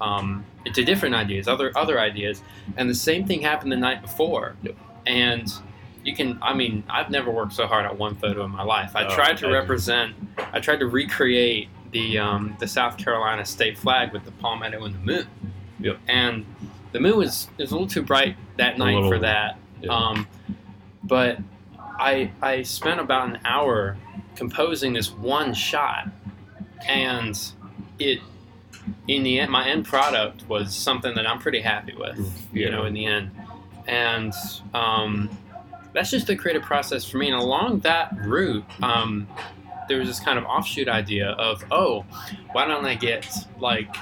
um, 0.00 0.44
into 0.64 0.84
different 0.84 1.14
ideas, 1.14 1.48
other 1.48 1.72
other 1.76 1.98
ideas, 2.00 2.42
and 2.76 2.88
the 2.88 2.94
same 2.94 3.26
thing 3.26 3.42
happened 3.42 3.72
the 3.72 3.76
night 3.76 4.02
before. 4.02 4.56
And 5.06 5.52
you 6.04 6.14
can, 6.14 6.38
I 6.40 6.54
mean, 6.54 6.82
I've 6.88 7.10
never 7.10 7.30
worked 7.30 7.52
so 7.52 7.66
hard 7.66 7.84
on 7.86 7.98
one 7.98 8.14
photo 8.14 8.44
in 8.44 8.50
my 8.50 8.62
life. 8.62 8.92
I 8.96 9.04
Oh, 9.06 9.14
tried 9.14 9.36
to 9.38 9.48
I- 9.48 9.52
represent, 9.52 10.14
I 10.52 10.60
tried 10.60 10.78
to 10.80 10.86
recreate 10.86 11.68
the 11.92 12.18
um, 12.18 12.56
the 12.60 12.68
South 12.68 12.96
Carolina 12.96 13.44
state 13.44 13.76
flag 13.76 14.12
with 14.12 14.24
the 14.24 14.32
palmetto 14.32 14.84
and 14.84 14.94
the 14.94 14.98
moon. 15.00 15.26
Yep. 15.80 15.98
And 16.08 16.46
the 16.92 17.00
moon 17.00 17.16
was 17.16 17.48
was 17.58 17.70
a 17.70 17.74
little 17.74 17.88
too 17.88 18.02
bright 18.02 18.36
that 18.58 18.78
night 18.78 18.94
for 18.96 19.02
little, 19.02 19.20
that. 19.20 19.58
yeah. 19.82 19.90
Um, 19.92 20.26
but 21.04 21.38
I 21.98 22.30
I 22.42 22.62
spent 22.62 23.00
about 23.00 23.28
an 23.28 23.38
hour 23.44 23.96
composing 24.36 24.92
this 24.92 25.10
one 25.12 25.54
shot, 25.54 26.08
and 26.88 27.38
it 27.98 28.20
in 29.06 29.22
the 29.22 29.40
end 29.40 29.50
my 29.50 29.68
end 29.68 29.84
product 29.84 30.48
was 30.48 30.74
something 30.74 31.14
that 31.14 31.26
I'm 31.26 31.38
pretty 31.38 31.60
happy 31.60 31.94
with. 31.94 32.48
You 32.52 32.70
know, 32.70 32.84
in 32.86 32.94
the 32.94 33.06
end, 33.06 33.30
and 33.86 34.32
um, 34.74 35.30
that's 35.92 36.10
just 36.10 36.26
the 36.26 36.36
creative 36.36 36.62
process 36.62 37.04
for 37.04 37.18
me. 37.18 37.30
And 37.30 37.36
along 37.36 37.80
that 37.80 38.16
route, 38.24 38.64
um, 38.82 39.28
there 39.88 39.98
was 39.98 40.08
this 40.08 40.20
kind 40.20 40.38
of 40.38 40.44
offshoot 40.44 40.88
idea 40.88 41.30
of 41.30 41.62
oh, 41.70 42.04
why 42.52 42.66
don't 42.66 42.84
I 42.84 42.94
get 42.94 43.26
like 43.58 43.94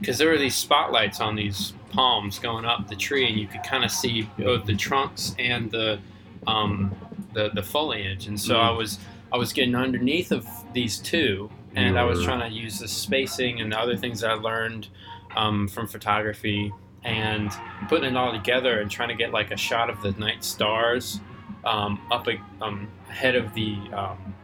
because 0.00 0.18
there 0.18 0.28
were 0.28 0.38
these 0.38 0.54
spotlights 0.54 1.20
on 1.20 1.36
these 1.36 1.72
palms 1.90 2.38
going 2.38 2.64
up 2.64 2.88
the 2.88 2.96
tree, 2.96 3.26
and 3.28 3.38
you 3.38 3.46
could 3.46 3.62
kind 3.62 3.84
of 3.84 3.90
see 3.90 4.28
both 4.38 4.66
the 4.66 4.74
trunks 4.74 5.34
and 5.38 5.70
the 5.70 5.98
um, 6.46 6.94
the 7.32 7.50
the 7.50 7.62
foliage. 7.62 8.26
And 8.26 8.38
so 8.40 8.54
Mhm. 8.54 8.60
I 8.62 8.70
was 8.70 8.98
I 9.32 9.36
was 9.38 9.52
getting 9.52 9.74
underneath 9.74 10.30
of 10.32 10.46
these 10.72 10.98
two, 10.98 11.50
and 11.74 11.98
I 11.98 12.04
was 12.04 12.22
trying 12.22 12.40
to 12.48 12.56
use 12.56 12.78
the 12.78 12.88
spacing 12.88 13.60
and 13.60 13.72
the 13.72 13.78
other 13.78 13.96
things 13.96 14.22
I 14.24 14.34
learned 14.34 14.88
um, 15.36 15.68
from 15.68 15.86
photography 15.88 16.72
and 17.04 17.50
putting 17.88 18.12
it 18.12 18.16
all 18.16 18.32
together 18.32 18.80
and 18.80 18.90
trying 18.90 19.08
to 19.10 19.14
get 19.14 19.32
like 19.32 19.50
a 19.50 19.56
shot 19.56 19.90
of 19.90 20.00
the 20.02 20.12
night 20.12 20.42
stars 20.44 21.20
um, 21.64 22.00
up 22.10 22.26
a, 22.28 22.38
um, 22.62 22.88
ahead 23.10 23.34
of 23.34 23.52
the 23.54 23.76
um, 23.92 24.34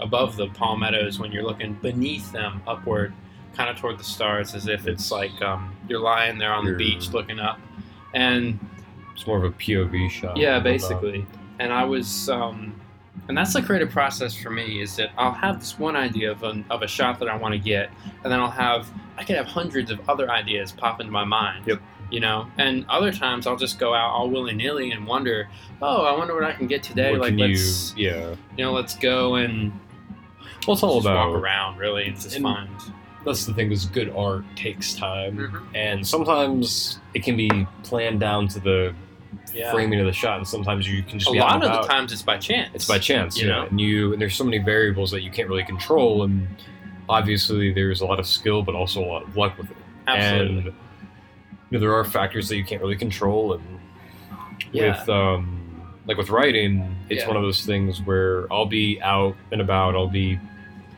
above 0.00 0.36
the 0.36 0.46
palmettos 0.50 1.18
when 1.18 1.32
you're 1.32 1.42
looking 1.44 1.74
beneath 1.74 2.30
them 2.32 2.62
upward 2.66 3.12
kind 3.54 3.68
of 3.68 3.76
toward 3.76 3.98
the 3.98 4.04
stars 4.04 4.54
as 4.54 4.68
if 4.68 4.86
it's 4.86 5.10
like 5.10 5.42
um, 5.42 5.74
you're 5.88 6.00
lying 6.00 6.38
there 6.38 6.52
on 6.52 6.64
the 6.64 6.72
beach 6.74 7.10
looking 7.10 7.40
up 7.40 7.58
and 8.14 8.58
It's 9.12 9.26
more 9.26 9.38
of 9.38 9.44
a 9.44 9.50
POV 9.50 10.08
shot. 10.10 10.36
yeah 10.36 10.60
basically 10.60 11.26
and 11.58 11.72
i 11.72 11.84
was 11.84 12.28
um, 12.28 12.78
and 13.28 13.36
that's 13.36 13.52
the 13.52 13.60
creative 13.62 13.90
process 13.90 14.34
for 14.34 14.50
me 14.50 14.80
is 14.80 14.96
that 14.96 15.10
i'll 15.18 15.32
have 15.32 15.58
this 15.58 15.78
one 15.78 15.96
idea 15.96 16.30
of, 16.30 16.42
an, 16.44 16.64
of 16.70 16.82
a 16.82 16.86
shot 16.88 17.18
that 17.18 17.28
i 17.28 17.36
want 17.36 17.52
to 17.52 17.58
get 17.58 17.90
and 18.24 18.32
then 18.32 18.38
i'll 18.40 18.50
have 18.50 18.88
i 19.16 19.24
could 19.24 19.36
have 19.36 19.46
hundreds 19.46 19.90
of 19.90 19.98
other 20.08 20.30
ideas 20.30 20.72
pop 20.72 21.00
into 21.00 21.12
my 21.12 21.24
mind 21.24 21.66
Yep. 21.66 21.80
you 22.10 22.20
know 22.20 22.46
and 22.58 22.86
other 22.88 23.12
times 23.12 23.46
i'll 23.46 23.56
just 23.56 23.78
go 23.78 23.92
out 23.94 24.10
all 24.10 24.30
willy-nilly 24.30 24.92
and 24.92 25.06
wonder 25.06 25.48
oh 25.82 26.04
i 26.04 26.16
wonder 26.16 26.34
what 26.34 26.44
i 26.44 26.52
can 26.52 26.66
get 26.66 26.82
today 26.82 27.10
what 27.12 27.20
like 27.20 27.34
let's 27.38 27.94
you? 27.96 28.08
Yeah. 28.10 28.30
you 28.56 28.64
know 28.64 28.72
let's 28.72 28.96
go 28.96 29.34
and 29.36 29.72
Well, 30.66 30.74
it's 30.74 30.82
all 30.82 30.96
just 30.96 31.06
about. 31.06 31.30
walk 31.32 31.42
around 31.42 31.78
really 31.78 32.06
It's 32.06 32.24
just 32.24 32.40
fun. 32.40 32.68
That's 33.24 33.44
the 33.46 33.52
thing. 33.52 33.72
Is 33.72 33.84
good 33.84 34.10
art 34.10 34.44
takes 34.54 34.94
time, 34.94 35.36
Mhm. 35.36 35.66
and 35.74 36.06
sometimes 36.06 37.00
it 37.14 37.24
can 37.24 37.36
be 37.36 37.66
planned 37.82 38.20
down 38.20 38.46
to 38.48 38.60
the 38.60 38.94
Yeah. 39.54 39.72
framing 39.72 39.98
of 40.00 40.06
the 40.06 40.12
shot, 40.12 40.38
and 40.38 40.46
sometimes 40.46 40.88
you 40.88 41.02
can 41.02 41.18
just 41.18 41.30
A 41.30 41.34
lot 41.38 41.62
of 41.64 41.82
the 41.82 41.88
times 41.88 42.12
it's 42.12 42.22
by 42.22 42.38
chance. 42.38 42.70
It's 42.74 42.86
by 42.88 42.98
chance, 42.98 43.36
you 43.36 43.46
you 43.46 43.52
know? 43.52 43.62
And 43.64 43.80
you 43.80 44.12
and 44.12 44.20
there's 44.20 44.34
so 44.34 44.44
many 44.44 44.58
variables 44.58 45.10
that 45.10 45.22
you 45.22 45.30
can't 45.30 45.48
really 45.48 45.64
control, 45.64 46.22
and 46.24 46.46
obviously 47.08 47.72
there's 47.72 48.00
a 48.00 48.06
lot 48.06 48.18
of 48.18 48.26
skill, 48.26 48.62
but 48.62 48.74
also 48.74 49.00
a 49.02 49.06
lot 49.06 49.22
of 49.22 49.36
luck 49.36 49.56
with 49.58 49.70
it. 49.70 49.76
Absolutely. 50.06 50.56
And 50.58 50.64
you 50.66 50.72
know, 51.72 51.78
there 51.80 51.94
are 51.94 52.04
factors 52.04 52.48
that 52.48 52.56
you 52.56 52.64
can't 52.64 52.80
really 52.80 52.96
control, 52.96 53.54
and 53.54 53.62
Yeah. 54.72 54.98
with 55.00 55.08
um, 55.08 55.64
like 56.06 56.16
with 56.16 56.30
writing, 56.30 56.96
it's 57.10 57.22
Yeah. 57.22 57.28
one 57.28 57.36
of 57.36 57.42
those 57.42 57.64
things 57.66 58.00
where 58.02 58.50
I'll 58.52 58.66
be 58.66 59.00
out 59.02 59.36
and 59.52 59.60
about, 59.60 59.94
I'll 59.94 60.08
be 60.08 60.38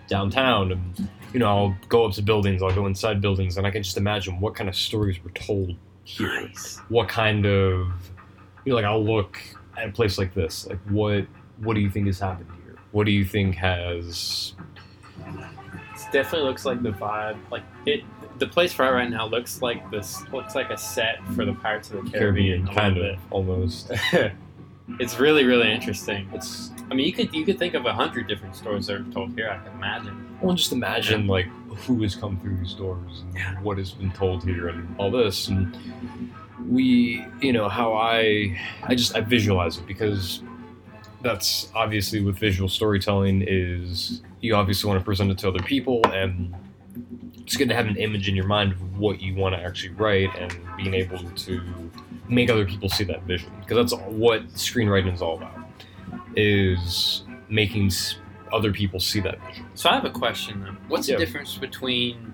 downtown, 0.09 0.73
and 0.73 1.09
you 1.33 1.39
know 1.41 1.47
I'll 1.47 1.77
go 1.89 2.05
up 2.07 2.13
to 2.15 2.23
buildings, 2.23 2.63
I'll 2.63 2.75
go 2.75 2.87
inside 2.87 3.21
buildings, 3.21 3.57
and 3.57 3.67
I 3.67 3.71
can 3.71 3.83
just 3.83 3.97
imagine 3.97 4.41
what 4.41 4.55
kind 4.55 4.69
of 4.69 4.77
stories 4.77 5.23
were 5.25 5.31
told 5.31 5.75
here 6.05 6.29
Nice. 6.43 6.81
what 6.89 7.09
kind 7.09 7.47
of 7.47 7.87
you 8.65 8.71
know 8.71 8.77
like 8.77 8.85
I'll 8.85 9.05
look 9.05 9.39
at 9.77 9.89
a 9.89 9.93
place 9.93 10.19
like 10.19 10.35
this 10.35 10.67
like 10.67 10.79
what 10.89 11.27
what 11.59 11.75
do 11.75 11.81
you 11.81 11.91
think 11.91 12.07
has 12.07 12.19
happened 12.19 12.51
here 12.65 12.77
what 12.93 13.05
do 13.07 13.13
you 13.13 13.25
think 13.25 13.55
has 13.57 14.55
It 15.19 16.13
definitely 16.13 16.49
looks 16.49 16.65
like 16.65 16.83
the 16.83 16.91
vibe. 16.91 17.39
Like 17.51 17.63
it, 17.87 18.03
the 18.39 18.47
place 18.47 18.77
we're 18.77 18.87
at 18.87 18.91
right 18.91 19.11
now 19.11 19.27
looks 19.27 19.61
like 19.63 19.89
this. 19.91 20.23
Looks 20.33 20.55
like 20.55 20.71
a 20.71 20.77
set 20.79 21.19
for 21.37 21.45
the 21.45 21.53
Pirates 21.53 21.91
of 21.91 22.05
the 22.05 22.11
Caribbean. 22.11 22.67
Caribbean 22.67 22.75
kind 22.75 22.99
of 22.99 23.19
almost 23.31 23.93
it's 24.99 25.21
really, 25.21 25.45
really 25.45 25.71
interesting. 25.71 26.29
it's 26.33 26.71
I 26.91 26.95
mean, 26.95 27.07
you 27.07 27.13
could 27.13 27.33
you 27.35 27.45
could 27.45 27.59
think 27.59 27.75
of 27.75 27.87
a 27.87 27.93
hundred 27.93 28.27
different 28.29 28.57
stories 28.57 28.87
that 28.87 28.97
are 28.97 29.05
told 29.13 29.35
here. 29.35 29.49
I 29.51 29.59
can 29.65 29.77
imagine. 29.77 30.39
well 30.41 30.55
just 30.55 30.73
imagine 30.73 31.27
like 31.27 31.47
who 31.87 32.03
has 32.03 32.17
come 32.17 32.41
through 32.41 32.57
these 32.57 32.75
doors 32.75 33.21
and 33.21 33.35
Yeah. 33.35 33.61
what 33.61 33.79
has 33.79 33.93
been 33.93 34.11
told 34.13 34.43
here 34.43 34.69
and 34.69 34.93
all 34.99 35.11
this 35.11 35.47
and 35.49 35.77
we 36.69 37.25
you 37.41 37.53
know 37.53 37.69
how 37.69 37.93
I 37.95 38.59
I 38.83 38.95
just 38.95 39.17
I 39.17 39.21
visualize 39.21 39.79
it 39.79 39.87
because 39.87 40.43
that's 41.23 41.71
obviously 41.75 42.21
with 42.21 42.39
visual 42.39 42.69
storytelling 42.69 43.45
is 43.47 44.23
you 44.41 44.55
obviously 44.55 44.89
want 44.89 45.01
to 45.01 45.05
present 45.05 45.31
it 45.31 45.39
to 45.39 45.49
other 45.49 45.63
people 45.63 46.01
and 46.07 46.55
it's 47.39 47.57
good 47.57 47.69
to 47.69 47.75
have 47.75 47.87
an 47.87 47.97
image 47.97 48.29
in 48.29 48.35
your 48.37 48.47
mind 48.47 48.73
of 48.73 48.99
what 48.99 49.21
you 49.21 49.35
want 49.35 49.55
to 49.55 49.61
actually 49.61 49.91
write 49.95 50.31
and 50.39 50.57
being 50.77 50.95
able 50.95 51.19
to 51.33 51.61
make 52.29 52.49
other 52.49 52.65
people 52.65 52.89
see 52.89 53.05
that 53.05 53.23
vision 53.25 53.51
because 53.61 53.77
that's 53.91 54.03
what 54.09 54.47
screenwriting 54.55 55.13
is 55.13 55.21
all 55.21 55.37
about 55.37 55.59
is 56.37 57.25
making 57.49 57.91
other 58.53 58.73
people 58.73 59.01
see 59.01 59.21
that 59.21 59.39
vision 59.47 59.67
So 59.75 59.91
I 59.91 59.95
have 59.95 60.05
a 60.05 60.11
question 60.11 60.61
then. 60.63 60.77
What's 60.89 61.09
Yeah. 61.09 61.17
the 61.19 61.25
difference 61.27 61.57
between 61.57 62.33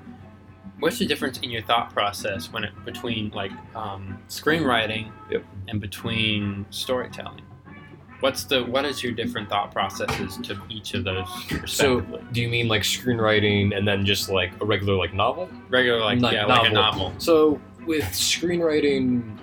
what's 0.80 0.98
the 0.98 1.06
difference 1.06 1.38
in 1.38 1.50
your 1.50 1.62
thought 1.62 1.92
process 1.92 2.52
when 2.52 2.64
it 2.64 2.72
between 2.84 3.30
like 3.30 3.52
um, 3.74 4.18
screenwriting 4.28 5.10
Yep. 5.30 5.44
and 5.68 5.80
between 5.80 6.66
storytelling? 6.70 7.42
What's 8.20 8.44
the 8.44 8.64
what 8.64 8.84
is 8.86 9.02
your 9.02 9.12
different 9.12 9.48
thought 9.50 9.72
processes 9.72 10.38
to 10.44 10.58
each 10.70 10.94
of 10.94 11.04
those 11.04 11.28
so 11.66 12.00
do 12.32 12.40
you 12.40 12.48
mean 12.48 12.66
like 12.66 12.80
screenwriting 12.82 13.76
and 13.76 13.86
then 13.86 14.06
just 14.06 14.30
like 14.30 14.52
a 14.62 14.64
regular 14.64 14.94
like 14.94 15.12
novel 15.12 15.50
Regular 15.68 16.00
like 16.00 16.20
yeah, 16.20 16.46
like 16.46 16.70
a 16.70 16.72
novel. 16.72 17.10
novel. 17.10 17.20
So 17.20 17.60
with 17.86 18.04
screenwriting, 18.04 19.36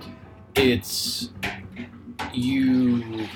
it's 0.55 1.29
you 2.33 3.27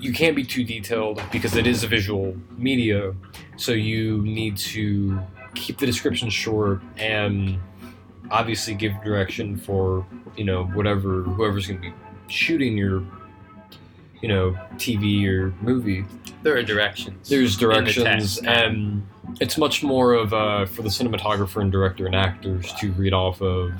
you 0.00 0.12
can't 0.12 0.34
be 0.36 0.44
too 0.44 0.64
detailed 0.64 1.20
because 1.32 1.56
it 1.56 1.66
is 1.66 1.82
a 1.84 1.86
visual 1.88 2.36
media. 2.56 3.14
So 3.56 3.72
you 3.72 4.22
need 4.22 4.56
to 4.58 5.20
keep 5.58 5.78
the 5.78 5.86
description 5.86 6.30
short 6.30 6.80
and 6.96 7.58
obviously 8.30 8.74
give 8.74 8.92
direction 9.02 9.56
for 9.56 10.06
you 10.36 10.44
know 10.44 10.64
whatever 10.66 11.22
whoever's 11.22 11.66
going 11.66 11.80
to 11.80 11.88
be 11.88 11.94
shooting 12.28 12.76
your 12.76 13.02
you 14.20 14.28
know 14.28 14.56
TV 14.76 15.26
or 15.26 15.54
movie. 15.60 16.04
There 16.42 16.56
are 16.56 16.62
directions. 16.62 17.28
There's 17.28 17.60
in 17.60 17.68
the 17.68 17.92
directions, 17.92 18.38
and 18.38 19.06
it's 19.40 19.58
much 19.58 19.82
more 19.82 20.14
of 20.14 20.32
uh, 20.32 20.66
for 20.66 20.82
the 20.82 20.88
cinematographer 20.88 21.60
and 21.60 21.70
director 21.70 22.06
and 22.06 22.14
actors 22.14 22.72
to 22.74 22.92
read 22.92 23.12
off 23.12 23.40
of. 23.42 23.72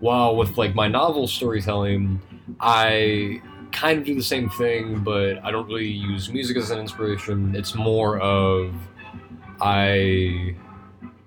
While 0.00 0.36
with 0.36 0.58
like 0.58 0.74
my 0.74 0.88
novel 0.88 1.26
storytelling, 1.26 2.20
I 2.60 3.40
kind 3.72 3.98
of 3.98 4.04
do 4.04 4.14
the 4.14 4.22
same 4.22 4.48
thing, 4.50 5.00
but 5.00 5.42
I 5.44 5.50
don't 5.50 5.66
really 5.66 5.88
use 5.88 6.30
music 6.30 6.56
as 6.56 6.70
an 6.70 6.78
inspiration. 6.78 7.54
It's 7.54 7.74
more 7.74 8.18
of 8.20 8.74
I, 9.60 10.54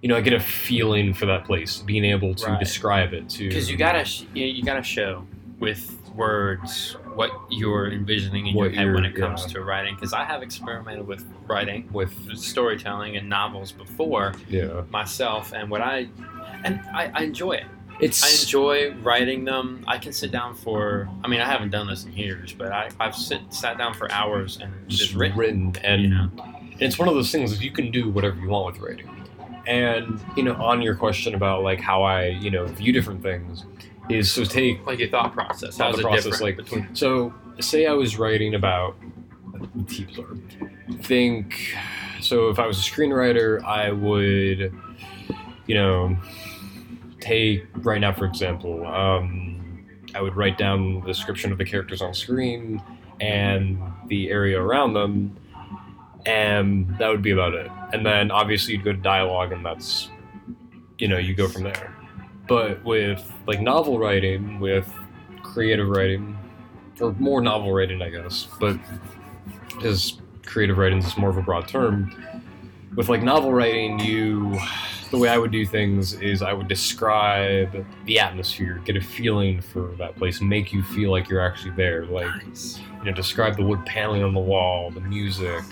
you 0.01 0.07
know, 0.07 0.15
I 0.15 0.21
get 0.21 0.33
a 0.33 0.39
feeling 0.39 1.13
for 1.13 1.25
that 1.25 1.45
place, 1.45 1.79
being 1.79 2.05
able 2.05 2.33
to 2.35 2.45
Right. 2.47 2.59
describe 2.59 3.13
it 3.13 3.29
to 3.31 3.47
because 3.47 3.69
you 3.69 3.77
gotta 3.77 4.05
sh- 4.05 4.23
you, 4.33 4.63
gotta 4.63 4.83
show 4.83 5.25
with 5.59 5.97
words 6.15 6.95
what 7.15 7.31
you're 7.49 7.91
envisioning 7.91 8.47
in 8.47 8.55
What 8.55 8.73
your 8.73 8.81
head 8.81 8.93
when 8.93 9.05
it 9.05 9.15
comes 9.15 9.41
yeah. 9.41 9.53
to 9.53 9.63
writing. 9.63 9.95
Because 9.95 10.13
I 10.13 10.23
have 10.23 10.41
experimented 10.41 11.05
with 11.05 11.25
writing, 11.47 11.89
with 11.91 12.13
storytelling, 12.37 13.17
and 13.17 13.27
novels 13.27 13.71
before 13.71 14.33
yeah. 14.47 14.83
myself, 14.89 15.53
and 15.53 15.69
what 15.69 15.81
I 15.81 16.07
and 16.63 16.79
I, 16.93 17.11
I 17.13 17.23
enjoy 17.23 17.53
it. 17.53 17.65
It's 17.99 18.23
I 18.23 18.41
enjoy 18.41 18.93
writing 19.01 19.43
them. 19.43 19.83
I 19.85 19.97
can 19.97 20.13
sit 20.13 20.31
down 20.31 20.55
for. 20.55 21.09
I 21.25 21.27
mean, 21.27 21.41
I 21.41 21.45
haven't 21.45 21.71
done 21.71 21.87
this 21.87 22.05
in 22.05 22.13
years, 22.13 22.53
but 22.53 22.71
I, 22.71 22.89
I've 23.01 23.15
sit 23.15 23.41
sat 23.49 23.77
down 23.77 23.93
for 23.93 24.09
hours 24.11 24.59
and 24.61 24.71
just 24.87 25.13
written. 25.13 25.37
written 25.37 25.75
and 25.83 26.01
you 26.03 26.07
know? 26.07 26.29
it's 26.79 26.97
one 26.97 27.09
of 27.09 27.13
those 27.15 27.29
things 27.31 27.51
that 27.51 27.61
you 27.61 27.71
can 27.71 27.91
do 27.91 28.09
whatever 28.09 28.39
you 28.39 28.47
want 28.47 28.73
with 28.73 28.81
writing 28.81 29.09
and 29.67 30.19
you 30.35 30.43
know 30.43 30.53
on 30.55 30.81
your 30.81 30.95
question 30.95 31.35
about 31.35 31.63
like 31.63 31.79
how 31.79 32.03
i 32.03 32.27
you 32.27 32.49
know 32.51 32.65
view 32.65 32.91
different 32.93 33.21
things 33.21 33.65
is 34.09 34.31
so 34.31 34.43
take 34.43 34.83
Like 34.87 34.97
your 34.97 35.09
thought 35.09 35.33
process. 35.33 35.77
How's 35.77 35.99
it 35.99 36.01
process, 36.01 36.41
like- 36.41 36.57
between? 36.57 36.93
so 36.95 37.33
say 37.59 37.85
i 37.85 37.93
was 37.93 38.17
writing 38.17 38.55
about 38.55 38.95
T-Blur. 39.87 40.37
think 41.01 41.75
so 42.21 42.49
if 42.49 42.57
i 42.59 42.65
was 42.65 42.79
a 42.79 42.81
screenwriter 42.89 43.63
i 43.63 43.91
would 43.91 44.73
you 45.67 45.75
know 45.75 46.17
take 47.19 47.65
right 47.77 47.99
now 48.01 48.13
for 48.13 48.25
example 48.25 48.85
um, 48.87 49.85
i 50.15 50.21
would 50.21 50.35
write 50.35 50.57
down 50.57 51.01
the 51.01 51.07
description 51.07 51.51
of 51.51 51.57
the 51.57 51.65
characters 51.65 52.01
on 52.01 52.13
screen 52.13 52.81
and 53.19 53.77
the 54.07 54.29
area 54.29 54.59
around 54.61 54.93
them 54.93 55.35
and 56.25 56.97
that 56.97 57.07
would 57.09 57.21
be 57.21 57.31
about 57.31 57.53
it. 57.53 57.69
And 57.93 58.05
then 58.05 58.31
obviously 58.31 58.73
you'd 58.73 58.83
go 58.83 58.91
to 58.91 58.97
dialogue 58.97 59.51
and 59.51 59.65
that's 59.65 60.09
you 60.97 61.07
know 61.07 61.17
you 61.17 61.33
go 61.33 61.47
from 61.47 61.63
there. 61.63 61.95
But 62.47 62.83
with 62.83 63.31
like 63.47 63.61
novel 63.61 63.99
writing 63.99 64.59
with 64.59 64.91
creative 65.43 65.89
writing 65.89 66.37
or 67.01 67.13
more 67.13 67.41
novel 67.41 67.71
writing 67.73 68.01
i 68.01 68.09
guess 68.09 68.47
but 68.59 68.77
because 69.67 70.19
creative 70.45 70.77
writing 70.77 70.99
is 70.99 71.17
more 71.17 71.29
of 71.29 71.37
a 71.37 71.41
broad 71.41 71.67
term 71.67 72.13
with 72.95 73.09
like 73.09 73.21
novel 73.23 73.51
writing 73.51 73.99
you 73.99 74.57
the 75.11 75.17
way 75.17 75.29
i 75.29 75.37
would 75.37 75.51
do 75.51 75.65
things 75.65 76.13
is 76.13 76.41
i 76.41 76.53
would 76.53 76.67
describe 76.67 77.85
the 78.05 78.19
atmosphere 78.19 78.81
get 78.85 78.95
a 78.95 79.01
feeling 79.01 79.59
for 79.61 79.95
that 79.97 80.15
place 80.17 80.41
make 80.41 80.71
you 80.71 80.83
feel 80.83 81.11
like 81.11 81.29
you're 81.29 81.41
actually 81.41 81.71
there. 81.71 82.05
Like 82.05 82.45
Nice. 82.45 82.79
you 82.99 83.05
know 83.05 83.11
describe 83.13 83.55
the 83.55 83.63
wood 83.63 83.83
paneling 83.85 84.23
on 84.23 84.33
the 84.33 84.39
wall 84.39 84.91
the 84.91 85.01
music 85.01 85.63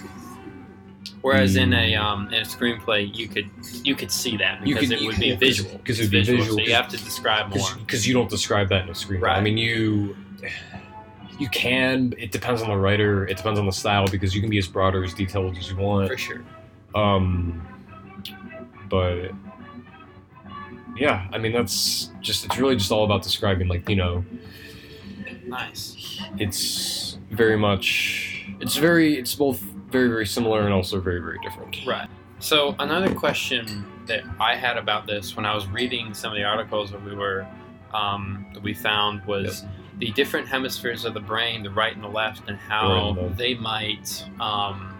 Whereas 1.28 1.58
in 1.58 1.74
a 1.74 1.92
Mm. 1.92 2.00
um, 2.02 2.28
in 2.30 2.36
a 2.36 2.46
screenplay, 2.46 3.14
you 3.14 3.28
could 3.28 3.50
you 3.84 3.96
could 3.96 4.12
see 4.12 4.38
that 4.38 4.64
because 4.64 4.88
could- 4.90 5.02
it 5.02 5.06
would 5.06 5.20
be 5.20 5.36
visual. 5.36 5.72
'cause 5.80 6.00
It's 6.00 6.00
it'd 6.00 6.12
be 6.12 6.24
visual, 6.24 6.58
So 6.58 6.64
you 6.64 6.74
have 6.74 6.88
to 6.88 6.98
describe 6.98 7.54
more. 7.54 7.68
because 7.80 8.08
you 8.08 8.14
don't 8.14 8.30
describe 8.30 8.70
that 8.70 8.84
in 8.84 8.90
a 8.90 8.94
screenplay. 8.94 9.30
I 9.36 9.42
mean, 9.42 9.58
you 9.58 10.16
you 11.38 11.50
can. 11.50 12.14
It 12.18 12.32
depends 12.32 12.62
on 12.62 12.70
the 12.70 12.78
writer. 12.78 13.28
It 13.28 13.36
depends 13.38 13.60
on 13.60 13.66
the 13.66 13.72
style 13.74 14.08
because 14.08 14.34
you 14.34 14.40
can 14.42 14.50
be 14.50 14.58
as 14.58 14.68
broad 14.68 14.96
or 14.96 15.04
as 15.04 15.14
detailed 15.14 15.58
as 15.58 15.70
you 15.70 15.76
want. 15.76 16.08
For 16.10 16.18
sure. 16.18 16.42
Um, 16.96 17.62
but 18.90 19.32
yeah, 20.98 21.28
I 21.34 21.38
mean 21.40 21.52
that's 21.52 22.10
just 22.22 22.46
it's 22.46 22.58
really 22.58 22.78
just 22.78 22.90
all 22.92 23.04
about 23.04 23.22
describing. 23.22 23.68
Like 23.68 23.90
you 23.90 23.98
know, 23.98 24.24
Nice. 25.46 26.22
it's 26.40 27.18
very 27.32 27.58
much 27.58 28.46
it's 28.62 28.78
very 28.78 29.16
it's 29.20 29.36
both 29.36 29.62
very 29.88 30.08
very 30.08 30.26
similar 30.26 30.62
and 30.62 30.74
also 30.74 31.00
very 31.00 31.20
very 31.20 31.40
different. 31.40 31.78
Right. 31.86 32.10
So 32.40 32.76
another 32.80 33.14
question 33.14 33.86
that 34.06 34.24
I 34.40 34.56
had 34.56 34.78
about 34.78 35.08
this 35.08 35.36
when 35.36 35.46
I 35.46 35.56
was 35.56 35.68
reading 35.68 36.14
some 36.14 36.32
of 36.32 36.38
the 36.38 36.44
articles 36.44 36.92
that 36.92 37.04
we 37.04 37.16
were 37.16 37.48
um, 37.94 38.46
that 38.54 38.62
we 38.62 38.74
found 38.74 39.26
was 39.26 39.66
the 39.98 40.12
different 40.12 40.48
hemispheres 40.48 41.06
of 41.06 41.14
the 41.14 41.20
brain, 41.20 41.64
the 41.64 41.72
right 41.72 41.94
and 41.94 42.04
the 42.04 42.10
left, 42.10 42.48
and 42.48 42.58
how 42.58 43.32
they 43.36 43.56
might 43.56 44.24
um, 44.40 44.94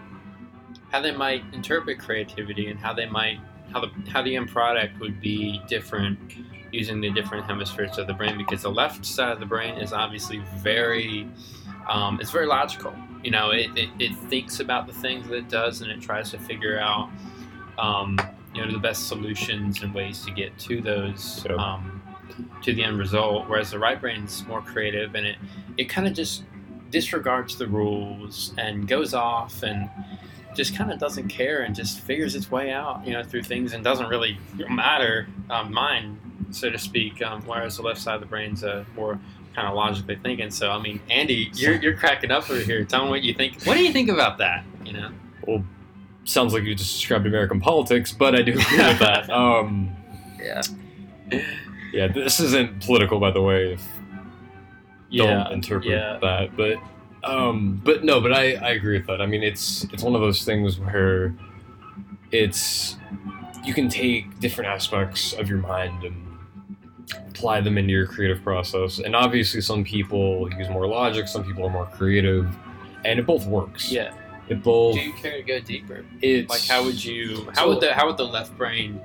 how 0.90 1.00
they 1.00 1.12
might 1.12 1.44
interpret 1.52 1.98
creativity 1.98 2.68
and 2.68 2.80
how 2.80 2.92
they 2.92 3.06
might 3.06 3.38
how 3.72 3.80
the 3.80 3.90
how 4.10 4.22
the 4.22 4.34
end 4.34 4.48
product 4.48 4.98
would 5.00 5.20
be 5.20 5.62
different 5.68 6.18
using 6.72 7.00
the 7.00 7.10
different 7.10 7.46
hemispheres 7.46 7.98
of 7.98 8.06
the 8.06 8.12
brain 8.12 8.36
because 8.36 8.62
the 8.62 8.70
left 8.70 9.04
side 9.04 9.32
of 9.32 9.40
the 9.40 9.46
brain 9.46 9.74
is 9.78 9.92
obviously 9.92 10.42
very 10.56 11.28
um, 11.88 12.18
it's 12.20 12.30
very 12.30 12.46
logical 12.46 12.94
you 13.24 13.30
know 13.30 13.50
it, 13.50 13.70
it, 13.76 13.88
it 13.98 14.16
thinks 14.28 14.60
about 14.60 14.86
the 14.86 14.92
things 14.92 15.28
that 15.28 15.36
it 15.36 15.48
does 15.48 15.80
and 15.82 15.90
it 15.90 16.00
tries 16.00 16.30
to 16.30 16.38
figure 16.38 16.78
out 16.78 17.08
um, 17.78 18.18
you 18.54 18.64
know 18.64 18.70
the 18.72 18.78
best 18.78 19.08
solutions 19.08 19.82
and 19.82 19.94
ways 19.94 20.24
to 20.24 20.30
get 20.32 20.56
to 20.58 20.80
those 20.80 21.44
Yep. 21.48 21.58
um, 21.58 22.02
to 22.62 22.72
the 22.72 22.84
end 22.84 22.98
result. 22.98 23.48
Whereas 23.48 23.70
the 23.72 23.78
right 23.78 24.00
brain's 24.00 24.46
more 24.46 24.62
creative 24.62 25.14
and 25.14 25.26
it 25.26 25.36
it 25.76 25.84
kind 25.84 26.06
of 26.06 26.14
just 26.14 26.44
disregards 26.90 27.56
the 27.56 27.66
rules 27.66 28.52
and 28.56 28.88
goes 28.88 29.12
off 29.14 29.62
and 29.62 29.90
just 30.54 30.74
kind 30.74 30.90
of 30.90 30.98
doesn't 30.98 31.28
care 31.28 31.60
and 31.62 31.74
just 31.74 32.00
figures 32.00 32.34
its 32.34 32.50
way 32.50 32.72
out, 32.72 33.06
you 33.06 33.12
know, 33.12 33.22
through 33.22 33.42
things 33.42 33.74
and 33.74 33.84
doesn't 33.84 34.08
really 34.08 34.38
matter 34.70 35.28
um, 35.50 35.72
mind, 35.72 36.18
so 36.50 36.70
to 36.70 36.78
speak. 36.78 37.20
Um, 37.22 37.42
whereas 37.42 37.76
the 37.76 37.82
left 37.82 38.00
side 38.00 38.14
of 38.14 38.20
the 38.20 38.26
brain's 38.26 38.64
uh, 38.64 38.84
more 38.96 39.20
kind 39.58 39.68
of 39.68 39.74
logically 39.74 40.14
thinking. 40.16 40.50
So, 40.52 40.70
I 40.70 40.80
mean, 40.80 41.00
Andy, 41.10 41.50
you're, 41.54 41.74
you're 41.74 41.96
cracking 41.96 42.30
up 42.30 42.48
over 42.48 42.60
here. 42.60 42.84
Tell 42.84 43.04
me 43.04 43.10
what 43.10 43.22
you 43.22 43.34
think. 43.34 43.60
What 43.64 43.74
do 43.74 43.82
you 43.82 43.92
think 43.92 44.08
about 44.08 44.38
that? 44.38 44.64
You 44.84 44.92
know? 44.92 45.10
Well, 45.46 45.64
sounds 46.24 46.52
like 46.54 46.62
you 46.62 46.76
just 46.76 46.92
described 46.94 47.26
American 47.26 47.60
politics, 47.60 48.12
but 48.12 48.36
I 48.36 48.42
do 48.42 48.52
agree 48.52 48.62
with 48.78 48.98
that. 49.00 49.28
Um, 49.30 49.90
Yeah. 50.40 50.62
yeah, 51.92 52.06
this 52.06 52.38
isn't 52.38 52.84
political, 52.84 53.18
by 53.18 53.32
the 53.32 53.42
way. 53.42 53.72
If 53.72 53.84
Yeah. 55.10 55.42
don't 55.44 55.52
interpret 55.54 55.90
yeah. 55.90 56.18
that. 56.22 56.56
But 56.56 56.76
um, 57.24 57.80
but 57.84 58.04
no, 58.04 58.20
but 58.20 58.32
I, 58.32 58.54
I 58.54 58.70
agree 58.70 58.96
with 58.96 59.08
that. 59.08 59.20
I 59.20 59.26
mean, 59.26 59.42
it's 59.42 59.84
it's 59.92 60.04
one 60.04 60.14
of 60.14 60.20
those 60.20 60.44
things 60.44 60.78
where 60.78 61.34
it's 62.30 62.96
you 63.64 63.74
can 63.74 63.88
take 63.88 64.38
different 64.38 64.70
aspects 64.70 65.32
of 65.32 65.48
your 65.48 65.58
mind 65.58 66.04
and 66.04 66.27
apply 67.38 67.60
them 67.60 67.78
into 67.78 67.92
your 67.92 68.06
creative 68.06 68.42
process. 68.42 68.98
And 68.98 69.14
obviously, 69.14 69.60
some 69.60 69.84
people 69.84 70.50
use 70.58 70.68
more 70.68 70.86
logic, 70.88 71.28
some 71.28 71.44
people 71.44 71.64
are 71.64 71.70
more 71.70 71.86
creative, 71.86 72.54
and 73.04 73.18
it 73.20 73.26
both 73.26 73.46
works. 73.46 73.92
Yeah. 73.92 74.12
It 74.48 74.62
both. 74.62 74.94
Do 74.96 75.00
you 75.00 75.12
care 75.12 75.36
to 75.36 75.42
go 75.42 75.60
deeper? 75.60 76.04
It's 76.20 76.50
Like, 76.50 76.64
how 76.66 76.82
would 76.84 77.02
you? 77.04 77.46
How 77.54 77.62
So- 77.62 77.68
would 77.68 77.80
the 77.80 77.94
how 77.94 78.06
would 78.06 78.16
the 78.16 78.26
left 78.26 78.56
brain 78.58 79.00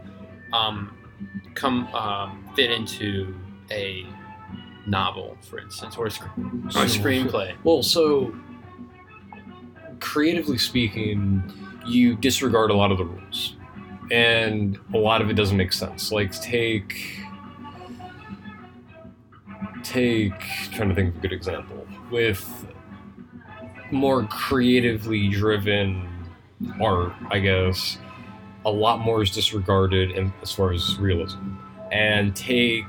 um, 0.52 0.98
come 1.54 1.88
um, 1.94 2.44
fit 2.56 2.72
into 2.72 3.36
a 3.70 4.06
novel, 4.88 5.38
for 5.42 5.60
instance, 5.60 5.96
or 5.98 6.08
a, 6.08 6.12
sc- 6.12 6.24
or 6.76 6.84
a 6.84 6.88
screenplay? 6.88 7.54
Well, 7.64 7.84
so 7.84 8.34
creatively 10.00 10.58
speaking, 10.58 11.44
you 11.86 12.16
disregard 12.16 12.72
a 12.72 12.74
lot 12.74 12.92
of 12.92 12.98
the 12.98 13.06
rules, 13.06 13.56
and 14.12 14.80
a 14.94 14.98
lot 14.98 15.22
of 15.22 15.30
it 15.30 15.34
doesn't 15.34 15.58
make 15.58 15.74
sense. 15.74 16.12
Like 16.12 16.32
take 16.42 17.20
take 19.84 20.40
trying 20.72 20.90
to 20.90 20.96
think 20.96 21.10
of 21.10 21.18
a 21.18 21.20
good 21.22 21.34
example 21.34 21.86
with 22.12 22.68
more 23.92 24.26
creatively 24.26 25.28
driven 25.30 26.08
art, 26.82 27.14
I 27.30 27.40
guess. 27.40 27.98
A 28.66 28.72
lot 28.72 29.00
more 29.00 29.22
is 29.22 29.30
disregarded 29.32 30.12
in, 30.12 30.32
as 30.42 30.52
far 30.52 30.72
as 30.72 30.98
realism, 30.98 31.56
and 31.92 32.34
take 32.36 32.88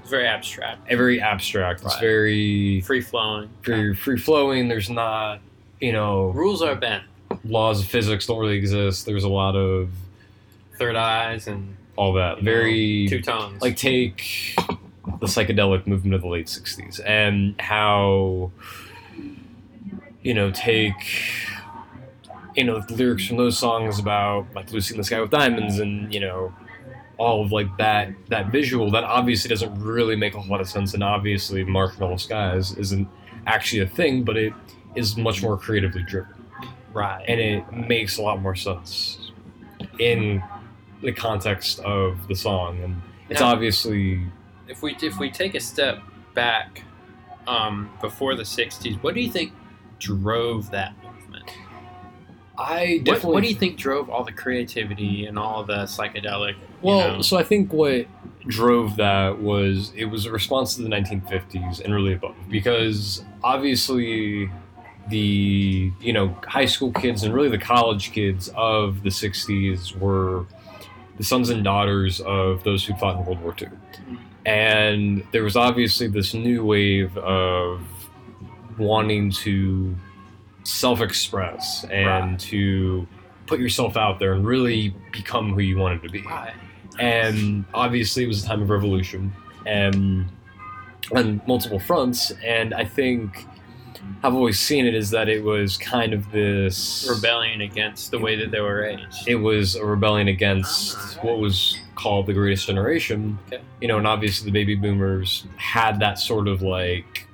It's 0.00 0.10
very 0.10 0.26
abstract, 0.26 0.88
very 0.88 1.20
abstract. 1.20 1.82
It's 1.84 1.98
very 1.98 2.80
free 2.80 3.02
flowing. 3.02 3.50
free 3.62 3.94
free 3.94 4.16
flowing. 4.18 4.68
There's 4.68 4.88
not, 4.88 5.40
you 5.80 5.92
know, 5.92 6.28
Rules 6.30 6.62
are 6.62 6.74
bent. 6.74 7.04
laws 7.44 7.80
of 7.82 7.86
physics 7.88 8.26
don't 8.26 8.38
really 8.38 8.56
exist. 8.56 9.04
There's 9.04 9.24
a 9.24 9.28
lot 9.28 9.54
of 9.54 9.90
Third 10.78 10.96
eyes 10.96 11.46
and 11.46 11.76
all 11.96 12.14
that. 12.14 12.38
you 12.38 12.42
know, 12.44 12.50
Very 12.50 13.06
two 13.08 13.20
tones. 13.20 13.60
like 13.60 13.76
take 13.76 14.56
the 15.22 15.28
psychedelic 15.28 15.86
movement 15.86 16.14
of 16.14 16.20
the 16.20 16.28
late 16.28 16.46
'60s 16.46 17.00
and 17.06 17.54
how, 17.60 18.50
you 20.22 20.34
know, 20.34 20.50
take 20.50 20.94
you 22.56 22.64
know 22.64 22.80
the 22.80 22.94
lyrics 22.94 23.26
from 23.26 23.36
those 23.38 23.58
songs 23.58 23.98
about 23.98 24.46
like 24.54 24.70
Lucy 24.72 24.94
in 24.94 24.98
the 24.98 25.04
Sky 25.04 25.20
with 25.20 25.30
Diamonds 25.30 25.78
and 25.78 26.12
you 26.12 26.20
know 26.20 26.52
all 27.16 27.44
of 27.44 27.52
like 27.52 27.74
that 27.78 28.10
that 28.28 28.50
visual 28.50 28.90
that 28.90 29.04
obviously 29.04 29.48
doesn't 29.48 29.80
really 29.80 30.16
make 30.16 30.34
a 30.34 30.40
whole 30.40 30.50
lot 30.50 30.60
of 30.60 30.68
sense 30.68 30.92
and 30.92 31.02
obviously 31.02 31.64
Marshmallow 31.64 32.16
Skies 32.16 32.76
isn't 32.76 33.08
actually 33.46 33.80
a 33.80 33.86
thing 33.86 34.22
but 34.24 34.36
it 34.36 34.52
is 34.94 35.16
much 35.16 35.42
more 35.42 35.56
creatively 35.56 36.02
driven 36.02 36.44
right. 36.92 37.24
and 37.26 37.40
it 37.40 37.72
makes 37.72 38.18
a 38.18 38.22
lot 38.22 38.40
more 38.42 38.54
sense 38.54 39.30
in 39.98 40.42
the 41.00 41.12
context 41.12 41.80
of 41.80 42.28
the 42.28 42.34
song 42.34 42.82
and 42.82 43.00
it's 43.30 43.40
Now- 43.40 43.52
obviously 43.52 44.20
if 44.68 44.82
we 44.82 44.96
if 45.02 45.18
we 45.18 45.30
take 45.30 45.54
a 45.54 45.60
step 45.60 46.00
back 46.34 46.82
um, 47.46 47.90
before 48.00 48.34
the 48.34 48.42
'60s, 48.42 49.02
what 49.02 49.14
do 49.14 49.20
you 49.20 49.30
think 49.30 49.52
drove 49.98 50.70
that 50.70 50.94
movement? 51.02 51.50
I 52.56 52.96
What, 52.96 53.04
definitely 53.04 53.32
what 53.32 53.42
do 53.42 53.48
you 53.48 53.54
think 53.54 53.78
drove 53.78 54.10
all 54.10 54.24
the 54.24 54.32
creativity 54.32 55.26
and 55.26 55.38
all 55.38 55.64
the 55.64 55.84
psychedelic? 55.84 56.56
Well, 56.82 56.98
you 56.98 57.16
know? 57.16 57.22
so 57.22 57.38
I 57.38 57.44
think 57.44 57.72
what 57.72 58.06
drove 58.46 58.96
that 58.96 59.40
was 59.40 59.92
it 59.96 60.06
was 60.06 60.26
a 60.26 60.32
response 60.32 60.74
to 60.74 60.82
the 60.82 60.88
1950s 60.88 61.80
and 61.80 61.94
really 61.94 62.14
above 62.14 62.34
because 62.50 63.24
obviously 63.44 64.50
the 65.08 65.92
you 66.00 66.12
know 66.12 66.36
high 66.46 66.64
school 66.64 66.92
kids 66.92 67.22
and 67.22 67.32
really 67.32 67.48
the 67.48 67.58
college 67.58 68.12
kids 68.12 68.50
of 68.56 69.02
the 69.02 69.10
60s 69.10 69.96
were 69.96 70.44
the 71.18 71.24
sons 71.24 71.50
and 71.50 71.62
daughters 71.62 72.20
of 72.20 72.64
those 72.64 72.84
who 72.84 72.94
fought 72.94 73.18
in 73.18 73.24
World 73.26 73.40
War 73.42 73.54
II. 73.60 73.68
And 74.44 75.24
there 75.32 75.44
was 75.44 75.56
obviously 75.56 76.08
this 76.08 76.34
new 76.34 76.64
wave 76.64 77.16
of 77.18 77.80
wanting 78.78 79.30
to 79.30 79.94
self-express 80.64 81.84
and 81.90 82.30
Right. 82.32 82.38
to 82.40 83.06
put 83.46 83.60
yourself 83.60 83.96
out 83.96 84.18
there 84.18 84.32
and 84.32 84.44
really 84.46 84.94
become 85.12 85.52
who 85.52 85.60
you 85.60 85.76
wanted 85.78 86.02
to 86.02 86.08
be 86.08 86.22
Right. 86.22 86.52
and 86.98 87.64
obviously 87.74 88.24
it 88.24 88.28
was 88.28 88.44
a 88.44 88.46
time 88.46 88.62
of 88.62 88.70
revolution 88.70 89.32
and 89.66 90.26
on 91.14 91.40
multiple 91.46 91.78
fronts 91.80 92.30
and 92.44 92.72
i 92.74 92.84
think 92.84 93.46
i've 94.22 94.34
always 94.34 94.58
seen 94.58 94.86
it 94.86 94.94
is 94.94 95.10
that 95.10 95.28
it 95.28 95.42
was 95.42 95.76
kind 95.76 96.12
of 96.14 96.30
this 96.32 97.06
rebellion 97.12 97.60
against 97.60 98.10
the 98.12 98.18
way 98.18 98.36
that 98.36 98.50
they 98.50 98.60
were 98.60 98.76
raised. 98.82 99.28
it 99.28 99.34
was 99.36 99.74
a 99.74 99.84
rebellion 99.84 100.28
against 100.28 100.96
Ah. 100.96 101.18
what 101.26 101.38
was 101.38 101.76
called 102.02 102.26
the 102.26 102.32
greatest 102.32 102.66
generation 102.66 103.38
Okay. 103.46 103.62
you 103.80 103.88
know 103.88 103.98
and 103.98 104.06
obviously 104.06 104.44
the 104.46 104.52
baby 104.52 104.74
boomers 104.74 105.44
had 105.56 106.00
that 106.00 106.18
sort 106.18 106.48
of 106.48 106.60
like 106.62 107.26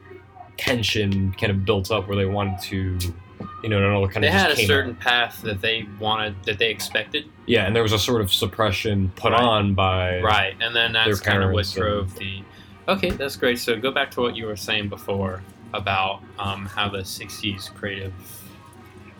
tension 0.56 1.32
kind 1.32 1.50
of 1.50 1.64
built 1.64 1.90
up 1.90 2.08
where 2.08 2.16
they 2.16 2.26
wanted 2.26 2.60
to 2.62 2.98
you 3.62 3.68
know 3.68 3.78
and 3.78 3.86
all 3.86 4.06
kind 4.08 4.22
they 4.24 4.28
of 4.28 4.34
had 4.34 4.50
a 4.50 4.54
came 4.54 4.64
out. 4.64 4.68
certain 4.68 4.94
path 4.96 5.40
that 5.42 5.60
they 5.60 5.86
wanted, 6.00 6.34
that 6.44 6.58
they 6.58 6.70
expected. 6.70 7.24
yeah 7.46 7.66
and 7.66 7.74
there 7.74 7.82
was 7.82 7.92
a 7.92 7.98
sort 7.98 8.20
of 8.20 8.32
suppression 8.32 9.10
put 9.16 9.32
Right. 9.32 9.40
on 9.42 9.74
by 9.74 10.20
Right, 10.20 10.54
and 10.60 10.74
then 10.74 10.92
that's 10.92 11.20
kind 11.20 11.38
of 11.42 11.50
what 11.52 11.64
parents 11.64 11.76
and- 11.76 11.84
drove 11.84 12.14
the. 12.16 12.42
Okay, 12.88 13.10
that's 13.10 13.36
great. 13.36 13.58
So 13.58 13.78
go 13.78 13.90
back 13.90 14.10
to 14.12 14.22
what 14.22 14.34
you 14.34 14.46
were 14.46 14.56
saying 14.56 14.88
before 14.88 15.42
about 15.74 16.22
um, 16.38 16.64
how 16.64 16.88
the 16.88 16.98
'60s 17.04 17.72
creative. 17.74 18.14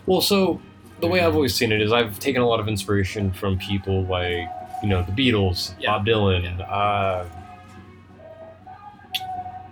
Well, 0.06 0.22
so 0.22 0.60
the 1.00 1.06
way 1.06 1.20
I've 1.20 1.34
always 1.34 1.54
seen 1.54 1.70
it 1.70 1.82
is 1.82 1.92
I've 1.92 2.18
taken 2.18 2.40
a 2.40 2.48
lot 2.48 2.60
of 2.60 2.66
inspiration 2.68 3.30
from 3.30 3.58
people 3.58 4.04
like, 4.04 4.48
you 4.82 4.88
know, 4.88 5.02
the 5.02 5.12
Beatles, 5.12 5.74
Yeah. 5.78 5.92
Bob 5.92 6.06
Dylan, 6.06 6.60
uh, 6.68 7.24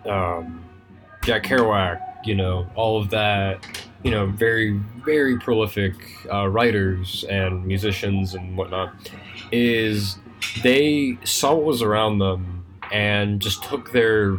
um, 0.08 0.64
Jack 1.24 1.44
Kerouac, 1.44 2.00
you 2.24 2.34
know, 2.34 2.66
all 2.74 3.00
of 3.00 3.10
that, 3.10 3.64
you 4.02 4.10
know, 4.10 4.26
very, 4.26 4.72
very 5.04 5.38
prolific 5.38 5.94
uh, 6.32 6.48
writers 6.48 7.24
and 7.28 7.64
musicians 7.66 8.34
and 8.34 8.56
whatnot, 8.56 8.94
is 9.52 10.18
they 10.62 11.18
saw 11.24 11.54
what 11.54 11.64
was 11.64 11.82
around 11.82 12.18
them 12.18 12.64
and 12.92 13.40
just 13.40 13.62
took 13.64 13.92
their, 13.92 14.38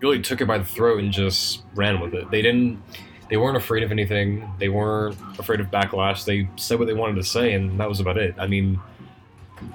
really 0.00 0.20
took 0.20 0.40
it 0.40 0.46
by 0.46 0.58
the 0.58 0.64
throat 0.64 1.00
and 1.00 1.12
just 1.12 1.62
ran 1.74 2.00
with 2.00 2.14
it. 2.14 2.30
They 2.30 2.42
didn't 2.42 2.82
they 3.32 3.38
weren't 3.38 3.56
afraid 3.56 3.82
of 3.82 3.90
anything. 3.90 4.46
They 4.58 4.68
weren't 4.68 5.16
afraid 5.38 5.58
of 5.60 5.68
backlash. 5.68 6.26
They 6.26 6.50
said 6.56 6.78
what 6.78 6.86
they 6.86 6.92
wanted 6.92 7.14
to 7.16 7.22
say, 7.22 7.54
and 7.54 7.80
that 7.80 7.88
was 7.88 7.98
about 7.98 8.18
it. 8.18 8.34
I 8.38 8.46
mean, 8.46 8.78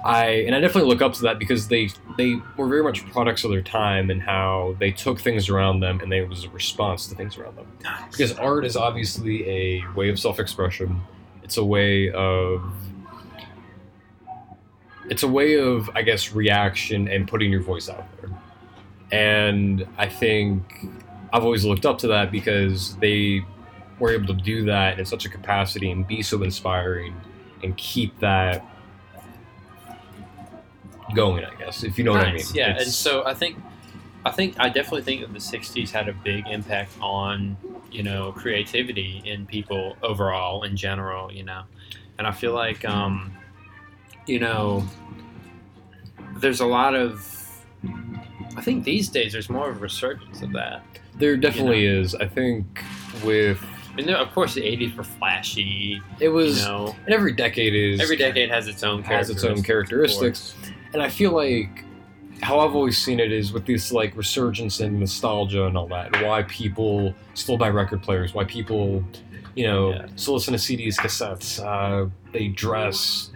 I 0.04 0.26
and 0.46 0.54
I 0.54 0.60
definitely 0.60 0.88
look 0.88 1.02
up 1.02 1.14
to 1.14 1.22
that 1.22 1.38
because 1.38 1.68
they 1.68 1.90
they 2.16 2.36
were 2.56 2.68
very 2.68 2.82
much 2.82 3.04
products 3.10 3.44
of 3.44 3.50
their 3.50 3.62
time 3.62 4.10
and 4.10 4.22
how 4.22 4.76
they 4.78 4.90
took 4.90 5.20
things 5.20 5.48
around 5.48 5.80
them 5.80 6.00
and 6.00 6.10
they 6.10 6.18
it 6.18 6.28
was 6.28 6.44
a 6.44 6.50
response 6.50 7.06
to 7.08 7.14
things 7.14 7.36
around 7.36 7.56
them. 7.56 7.66
Because 8.10 8.32
art 8.38 8.64
is 8.64 8.76
obviously 8.76 9.48
a 9.48 9.84
way 9.94 10.08
of 10.08 10.18
self-expression. 10.18 11.00
It's 11.42 11.56
a 11.56 11.64
way 11.64 12.10
of 12.10 12.62
it's 15.10 15.22
a 15.22 15.28
way 15.28 15.58
of 15.58 15.90
I 15.94 16.02
guess 16.02 16.32
reaction 16.32 17.08
and 17.08 17.26
putting 17.26 17.50
your 17.50 17.62
voice 17.62 17.88
out 17.88 18.06
there. 18.20 18.30
And 19.10 19.86
I 19.96 20.08
think 20.08 20.86
I've 21.32 21.44
always 21.44 21.64
looked 21.64 21.86
up 21.86 21.98
to 21.98 22.08
that 22.08 22.30
because 22.30 22.96
they 22.96 23.44
were 23.98 24.12
able 24.12 24.26
to 24.28 24.34
do 24.34 24.64
that 24.66 24.98
in 24.98 25.04
such 25.04 25.24
a 25.24 25.28
capacity 25.28 25.90
and 25.90 26.06
be 26.06 26.22
so 26.22 26.42
inspiring 26.42 27.14
and 27.62 27.76
keep 27.76 28.18
that 28.20 28.64
going, 31.14 31.44
I 31.44 31.54
guess, 31.54 31.84
if 31.84 31.98
you 31.98 32.04
know 32.04 32.12
what 32.12 32.22
I 32.22 32.26
mean. 32.26 32.36
Nice, 32.36 32.54
Yeah, 32.54 32.76
and 32.78 32.86
so 32.86 33.24
I 33.26 33.34
think, 33.34 33.56
I 34.24 34.30
think 34.30 34.54
I 34.58 34.68
definitely 34.68 35.02
think 35.02 35.20
that 35.22 35.32
the 35.32 35.38
'60s 35.38 35.90
had 35.90 36.08
a 36.08 36.12
big 36.12 36.46
impact 36.48 36.92
on 37.00 37.56
you 37.90 38.02
know 38.02 38.32
creativity 38.32 39.22
in 39.24 39.46
people 39.46 39.96
overall 40.02 40.64
in 40.64 40.76
general. 40.76 41.32
You 41.32 41.44
know, 41.44 41.62
and 42.18 42.26
I 42.26 42.32
feel 42.32 42.52
like 42.52 42.84
um, 42.84 43.32
you 44.26 44.38
know 44.38 44.86
there's 46.36 46.60
a 46.60 46.66
lot 46.66 46.94
of 46.94 47.34
I 48.56 48.60
think 48.60 48.84
these 48.84 49.08
days 49.08 49.32
there's 49.32 49.50
more 49.50 49.70
of 49.70 49.76
a 49.76 49.80
resurgence 49.80 50.42
of 50.42 50.52
that. 50.52 50.82
There 51.14 51.36
definitely 51.36 51.84
is. 51.84 52.14
I 52.14 52.26
think 52.26 52.84
with 53.24 53.64
I 53.92 54.02
mean, 54.02 54.10
of 54.10 54.32
course, 54.32 54.54
the 54.54 54.60
'80s 54.62 54.96
were 54.96 55.02
flashy. 55.02 56.00
it 56.20 56.28
was, 56.28 56.60
You 56.60 56.66
know, 56.68 56.96
and 57.04 57.14
every 57.14 57.32
decade 57.32 57.74
is 57.74 58.00
every 58.00 58.16
decade 58.16 58.48
has 58.48 58.68
its 58.68 58.84
own 58.84 59.02
has 59.02 59.28
its 59.28 59.42
own 59.44 59.62
characteristics. 59.62 60.54
And 60.92 61.02
I 61.02 61.08
feel 61.08 61.32
like 61.32 61.84
how 62.42 62.60
I've 62.60 62.74
always 62.74 62.96
seen 62.98 63.20
it 63.20 63.32
is 63.32 63.52
with 63.52 63.66
this 63.66 63.92
like 63.92 64.16
resurgence 64.16 64.80
in 64.80 64.98
nostalgia 65.00 65.66
and 65.66 65.76
all 65.76 65.88
that, 65.88 66.22
why 66.24 66.44
people 66.44 67.14
still 67.34 67.56
buy 67.56 67.68
record 67.68 68.02
players, 68.02 68.32
why 68.32 68.44
people, 68.44 69.04
you 69.54 69.66
know, 69.66 69.90
Yeah. 69.92 70.06
still 70.16 70.34
listen 70.34 70.52
to 70.52 70.58
CDs, 70.58 70.96
cassettes, 70.96 71.58
uh, 71.62 72.08
they 72.32 72.48
dress 72.48 73.30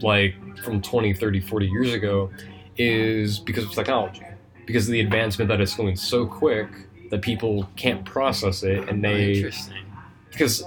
like 0.00 0.34
from 0.62 0.80
20, 0.82 1.14
30, 1.14 1.40
40 1.40 1.66
years 1.66 1.92
ago, 1.92 2.30
is 2.76 3.38
because 3.38 3.64
of 3.64 3.72
technology. 3.72 4.22
Because 4.66 4.86
of 4.86 4.92
the 4.92 5.00
advancement 5.00 5.48
that 5.48 5.60
is 5.60 5.74
going 5.74 5.96
so 5.96 6.26
quick 6.26 6.68
that 7.10 7.22
people 7.22 7.68
can't 7.76 8.04
process 8.04 8.62
it 8.62 8.88
and 8.88 9.02
they 9.02 9.34
Interesting. 9.34 9.84
because 10.30 10.64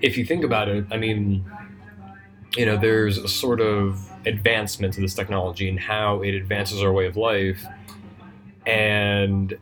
if 0.00 0.16
you 0.16 0.24
think 0.24 0.44
about 0.44 0.68
it, 0.68 0.84
I 0.90 0.96
mean, 0.96 1.44
you 2.56 2.66
know, 2.66 2.76
there's 2.76 3.18
a 3.18 3.28
sort 3.28 3.60
of 3.60 3.98
advancement 4.26 4.94
to 4.94 5.00
this 5.00 5.14
technology 5.14 5.68
and 5.68 5.78
how 5.80 6.22
it 6.22 6.34
advances 6.34 6.82
our 6.82 6.92
way 6.92 7.06
of 7.06 7.16
life. 7.16 7.64
And 8.66 9.56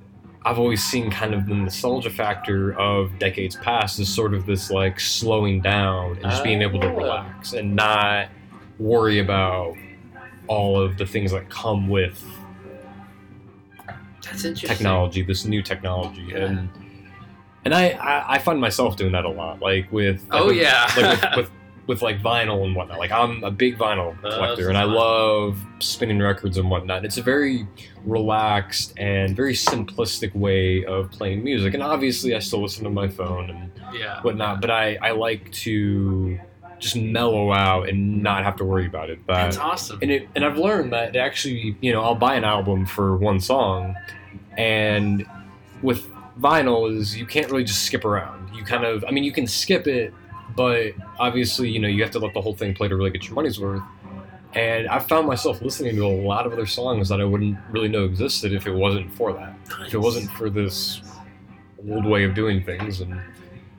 I've 0.44 0.58
always 0.58 0.82
seen 0.82 1.10
kind 1.10 1.34
of 1.34 1.46
the 1.46 1.54
nostalgia 1.54 2.10
factor 2.10 2.72
of 2.78 3.18
decades 3.18 3.56
past 3.56 3.98
as 3.98 4.08
sort 4.08 4.32
of 4.34 4.46
this 4.46 4.70
like 4.70 4.98
slowing 5.00 5.60
down 5.60 6.12
and 6.12 6.22
just 6.22 6.44
being 6.44 6.62
able 6.62 6.80
to 6.80 6.88
Oh. 6.88 6.96
relax 6.96 7.52
and 7.52 7.74
not 7.76 8.28
worry 8.78 9.18
about 9.18 9.76
all 10.46 10.80
of 10.80 10.96
the 10.98 11.06
things 11.06 11.32
that 11.32 11.48
come 11.50 11.88
with 11.88 12.24
technology, 14.54 15.22
this 15.22 15.44
new 15.44 15.62
technology, 15.62 16.22
Yeah. 16.30 16.44
and 16.46 16.68
and 17.64 17.74
I, 17.74 17.90
I 17.90 18.34
I 18.34 18.38
find 18.38 18.60
myself 18.60 18.96
doing 18.96 19.12
that 19.12 19.24
a 19.24 19.28
lot, 19.28 19.60
like 19.60 19.90
with 19.92 20.24
Oh 20.30 20.50
yeah. 20.50 20.90
like 20.96 21.20
with, 21.22 21.36
with 21.36 21.50
with 21.90 22.02
like 22.02 22.22
vinyl 22.22 22.64
and 22.64 22.76
whatnot. 22.76 23.00
Like 23.00 23.10
I'm 23.10 23.42
a 23.42 23.50
big 23.50 23.76
vinyl 23.76 24.16
Uh, 24.24 24.30
collector, 24.36 24.68
and 24.68 24.78
I 24.78 24.84
love 24.84 25.58
spinning 25.80 26.20
records 26.20 26.56
and 26.56 26.70
whatnot. 26.70 27.04
It's 27.04 27.18
a 27.18 27.22
very 27.22 27.66
relaxed 28.04 28.94
and 28.96 29.34
very 29.34 29.54
simplistic 29.54 30.32
way 30.36 30.84
of 30.84 31.10
playing 31.10 31.42
music, 31.42 31.74
and 31.74 31.82
obviously 31.82 32.36
I 32.36 32.38
still 32.38 32.62
listen 32.62 32.84
to 32.84 32.90
my 32.90 33.08
phone 33.08 33.50
and 33.50 33.72
yeah. 33.92 34.22
whatnot. 34.22 34.60
But 34.60 34.70
I 34.70 34.98
I 35.02 35.10
like 35.10 35.50
to 35.66 36.38
just 36.78 36.94
mellow 36.94 37.52
out 37.52 37.88
and 37.88 38.22
not 38.22 38.44
have 38.44 38.54
to 38.56 38.64
worry 38.64 38.86
about 38.86 39.10
it. 39.10 39.18
But 39.26 39.34
That's 39.42 39.58
awesome. 39.58 39.98
and 40.00 40.12
it 40.12 40.28
and 40.36 40.44
I've 40.44 40.58
learned 40.58 40.92
that 40.92 41.16
actually, 41.16 41.76
you 41.80 41.92
know, 41.92 42.02
I'll 42.02 42.14
buy 42.14 42.36
an 42.36 42.44
album 42.44 42.86
for 42.86 43.16
one 43.16 43.40
song, 43.40 43.96
and 44.56 45.26
with 45.82 46.06
vinyl 46.40 46.88
is 46.96 47.16
you 47.18 47.26
can't 47.26 47.50
really 47.50 47.64
just 47.64 47.82
skip 47.82 48.04
around. 48.04 48.54
You 48.54 48.62
kind 48.64 48.84
of, 48.84 49.04
I 49.08 49.10
mean, 49.10 49.24
you 49.24 49.32
can 49.32 49.46
skip 49.48 49.88
it, 49.88 50.14
but 50.56 50.92
obviously, 51.18 51.68
you 51.70 51.78
know, 51.78 51.88
you 51.88 52.02
have 52.02 52.12
to 52.12 52.18
let 52.18 52.34
the 52.34 52.40
whole 52.40 52.54
thing 52.54 52.74
play 52.74 52.88
to 52.88 52.96
really 52.96 53.10
get 53.10 53.24
your 53.26 53.34
money's 53.34 53.60
worth. 53.60 53.82
And 54.54 54.88
I 54.88 54.98
found 54.98 55.26
myself 55.28 55.62
listening 55.62 55.94
to 55.96 56.04
a 56.04 56.08
lot 56.26 56.44
of 56.46 56.52
other 56.52 56.66
songs 56.66 57.08
that 57.08 57.20
I 57.20 57.24
wouldn't 57.24 57.56
really 57.70 57.88
know 57.88 58.04
existed 58.04 58.52
if 58.52 58.66
it 58.66 58.72
wasn't 58.74 59.12
for 59.12 59.32
that. 59.32 59.54
If 59.86 59.94
it 59.94 59.98
wasn't 59.98 60.30
for 60.32 60.50
this 60.50 61.02
old 61.88 62.04
way 62.04 62.24
of 62.24 62.34
doing 62.34 62.64
things 62.64 63.00
and 63.00 63.20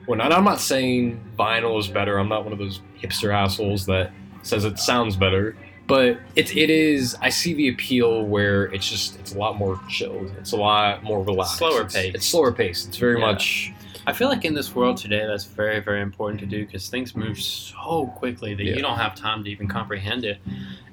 whatnot. 0.06 0.32
I'm 0.32 0.44
not 0.44 0.60
saying 0.60 1.22
vinyl 1.38 1.78
is 1.78 1.88
better. 1.88 2.18
I'm 2.18 2.28
not 2.28 2.44
one 2.44 2.52
of 2.54 2.58
those 2.58 2.80
hipster 3.00 3.34
assholes 3.34 3.84
that 3.86 4.12
says 4.42 4.64
it 4.64 4.78
sounds 4.78 5.14
better. 5.16 5.56
But 5.86 6.20
it, 6.36 6.56
it 6.56 6.70
is. 6.70 7.16
I 7.20 7.28
see 7.28 7.52
the 7.54 7.68
appeal 7.68 8.24
where 8.24 8.64
it's 8.66 8.88
just 8.88 9.18
it's 9.18 9.34
a 9.34 9.38
lot 9.38 9.56
more 9.58 9.78
chilled. 9.90 10.32
It's 10.38 10.52
a 10.52 10.56
lot 10.56 11.02
more 11.02 11.22
relaxed. 11.22 11.58
Slower 11.58 11.82
It's- 11.82 11.94
It's 12.14 12.26
slower 12.26 12.50
paced. 12.50 12.88
It's 12.88 12.96
very 12.96 13.20
Yeah. 13.20 13.26
much. 13.26 13.72
I 14.06 14.12
feel 14.12 14.28
like 14.28 14.44
in 14.44 14.54
this 14.54 14.74
world 14.74 14.96
today, 14.96 15.24
that's 15.26 15.44
very, 15.44 15.80
very 15.80 16.00
important 16.02 16.40
to 16.40 16.46
do 16.46 16.64
because 16.66 16.88
things 16.88 17.14
move 17.14 17.40
so 17.40 18.06
quickly 18.16 18.54
that 18.54 18.64
Yeah. 18.64 18.74
you 18.74 18.82
don't 18.82 18.98
have 18.98 19.14
time 19.14 19.44
to 19.44 19.50
even 19.50 19.68
comprehend 19.68 20.24
it. 20.24 20.38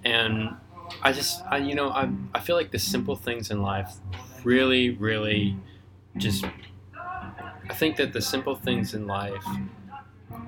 And 0.06 0.50
I 1.02 1.12
just, 1.12 1.42
I, 1.50 1.58
you 1.58 1.76
know, 1.76 1.90
I, 1.90 2.10
I 2.36 2.40
feel 2.40 2.56
like 2.56 2.72
the 2.72 2.80
simple 2.80 3.16
things 3.16 3.50
in 3.52 3.62
life 3.62 3.94
really, 4.44 4.92
really 4.92 5.58
just. 6.18 6.46
I 6.96 7.74
think 7.74 7.98
that 7.98 8.14
the 8.14 8.22
simple 8.22 8.56
things 8.56 8.94
in 8.96 9.06
life 9.08 9.46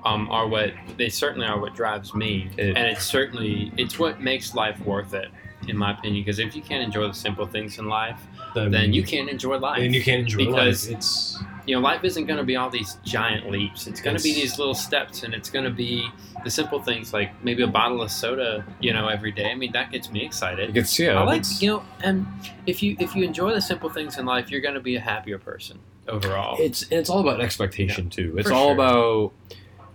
um, 0.04 0.28
are 0.30 0.46
what 0.48 0.72
they 0.96 1.08
certainly 1.08 1.46
are 1.46 1.60
what 1.60 1.74
drives 1.74 2.14
me, 2.14 2.48
It- 2.56 2.76
and 2.76 2.86
it's 2.88 3.04
certainly 3.04 3.72
it's 3.76 3.98
what 3.98 4.20
makes 4.20 4.54
life 4.54 4.78
worth 4.80 5.14
it, 5.14 5.28
in 5.68 5.76
my 5.76 5.92
opinion. 5.92 6.24
Because 6.24 6.38
if 6.40 6.54
you 6.56 6.62
can't 6.62 6.82
enjoy 6.82 7.06
the 7.06 7.14
simple 7.14 7.46
things 7.46 7.78
in 7.78 7.86
life, 7.88 8.20
then 8.54 8.92
you 8.92 9.02
can't 9.04 9.28
enjoy 9.28 9.58
life. 9.58 9.80
and 9.80 9.94
you 9.94 10.02
can't 10.02 10.22
enjoy 10.22 10.38
because- 10.46 10.88
life. 10.88 10.96
It's 10.96 11.38
you 11.66 11.74
know, 11.74 11.80
life 11.80 12.04
isn't 12.04 12.26
going 12.26 12.38
to 12.38 12.44
be 12.44 12.56
all 12.56 12.70
these 12.70 12.98
giant 13.04 13.50
leaps. 13.50 13.86
It's 13.86 14.00
going 14.00 14.16
to 14.16 14.22
be 14.22 14.34
these 14.34 14.58
little 14.58 14.74
steps, 14.74 15.22
and 15.22 15.32
it's 15.34 15.50
going 15.50 15.64
to 15.64 15.70
be 15.70 16.08
the 16.44 16.50
simple 16.50 16.82
things 16.82 17.12
like 17.12 17.30
maybe 17.44 17.62
a 17.62 17.68
bottle 17.68 18.02
of 18.02 18.10
soda, 18.10 18.64
you 18.80 18.92
know, 18.92 19.08
every 19.08 19.32
day. 19.32 19.50
I 19.50 19.54
mean, 19.54 19.72
that 19.72 19.92
gets 19.92 20.10
me 20.10 20.24
excited. 20.24 20.70
it 20.70 20.74
gets 20.74 20.98
yeah. 20.98 21.20
I 21.20 21.24
like, 21.24 21.44
you 21.60 21.68
know, 21.70 21.84
and 22.02 22.26
if 22.66 22.82
you 22.82 22.96
if 22.98 23.14
you 23.14 23.24
enjoy 23.24 23.54
the 23.54 23.60
simple 23.60 23.88
things 23.90 24.18
in 24.18 24.26
life, 24.26 24.50
you're 24.50 24.60
going 24.60 24.74
to 24.74 24.80
be 24.80 24.96
a 24.96 25.00
happier 25.00 25.38
person 25.38 25.78
overall. 26.08 26.56
It's 26.58 26.82
and 26.82 26.94
it's 26.94 27.10
all 27.10 27.20
about 27.20 27.40
expectation 27.40 28.10
too. 28.10 28.34
It's 28.38 28.50
all 28.50 28.68
sure. 28.68 28.74
about 28.74 29.32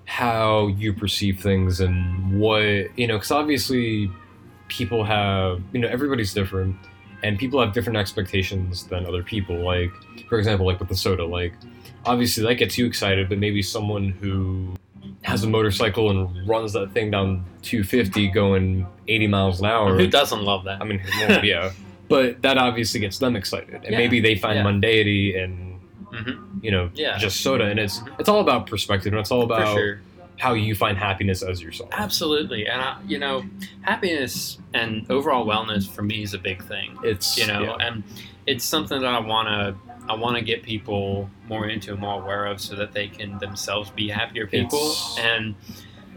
how 0.05 0.67
you 0.67 0.93
perceive 0.93 1.41
things 1.41 1.79
and 1.79 2.39
what 2.39 2.97
you 2.97 3.07
know. 3.07 3.17
Because 3.17 3.31
obviously, 3.31 4.11
people 4.67 5.03
have 5.03 5.61
you 5.73 5.79
know 5.79 5.87
everybody's 5.87 6.33
different, 6.33 6.75
and 7.23 7.37
people 7.37 7.59
have 7.59 7.73
different 7.73 7.97
expectations 7.97 8.85
than 8.87 9.05
other 9.05 9.23
people. 9.23 9.57
Like 9.57 9.91
for 10.29 10.37
example, 10.37 10.65
like 10.65 10.79
with 10.79 10.89
the 10.89 10.95
soda, 10.95 11.25
like 11.25 11.53
obviously 12.05 12.43
that 12.43 12.55
gets 12.55 12.77
you 12.77 12.85
excited, 12.85 13.29
but 13.29 13.37
maybe 13.37 13.61
someone 13.61 14.09
who 14.09 14.75
has 15.23 15.43
a 15.43 15.47
motorcycle 15.47 16.09
and 16.09 16.47
runs 16.47 16.73
that 16.73 16.91
thing 16.93 17.11
down 17.11 17.43
250 17.61 18.29
going 18.29 18.85
80 19.07 19.27
miles 19.27 19.59
an 19.59 19.65
hour. 19.65 19.97
Who 19.97 20.07
doesn't 20.07 20.41
love 20.41 20.63
that? 20.65 20.81
I 20.81 20.85
mean, 20.85 21.01
well, 21.27 21.43
yeah. 21.43 21.71
But 22.09 22.41
that 22.43 22.57
obviously 22.57 23.01
gets 23.01 23.17
them 23.19 23.35
excited, 23.35 23.73
and 23.83 23.91
Yeah, 23.91 23.97
maybe 23.97 24.21
they 24.21 24.35
find 24.35 24.55
yeah. 24.57 24.63
mundanity 24.63 25.41
and 25.43 25.79
hmm 26.11 26.31
you 26.61 26.71
know 26.71 26.89
Yeah. 26.95 27.17
just 27.17 27.41
soda, 27.41 27.65
and 27.65 27.79
it's 27.79 27.99
Mhm. 27.99 28.19
it's 28.19 28.29
all 28.29 28.39
about 28.39 28.67
perspective, 28.67 29.11
and 29.11 29.19
it's 29.19 29.29
all 29.31 29.41
about 29.43 29.73
sure. 29.75 30.01
How 30.37 30.53
you 30.53 30.75
find 30.75 30.97
happiness 30.97 31.41
as 31.41 31.61
yourself. 31.61 31.89
Absolutely. 31.93 32.67
And, 32.67 32.79
I, 32.81 32.97
you 33.07 33.17
know, 33.17 33.43
happiness 33.81 34.59
and 34.73 35.09
overall 35.09 35.45
wellness 35.45 35.87
for 35.89 36.03
me 36.03 36.21
is 36.21 36.33
a 36.33 36.37
big 36.37 36.63
thing. 36.63 36.97
It's 37.03 37.37
you 37.37 37.47
know 37.47 37.63
yeah. 37.63 37.87
and 37.87 38.03
it's 38.45 38.63
something 38.63 39.01
that 39.01 39.13
i 39.13 39.19
want 39.19 39.47
to 39.49 39.75
i 40.09 40.15
want 40.15 40.37
to 40.37 40.41
get 40.41 40.63
people 40.63 41.29
more 41.49 41.67
into 41.67 41.91
and 41.91 41.99
more 41.99 42.21
aware 42.21 42.45
of 42.45 42.61
so 42.61 42.75
that 42.75 42.93
they 42.93 43.07
can 43.09 43.37
themselves 43.39 43.89
be 43.91 44.07
happier 44.07 44.47
people 44.47 44.79
It's- 44.79 45.17
and 45.19 45.55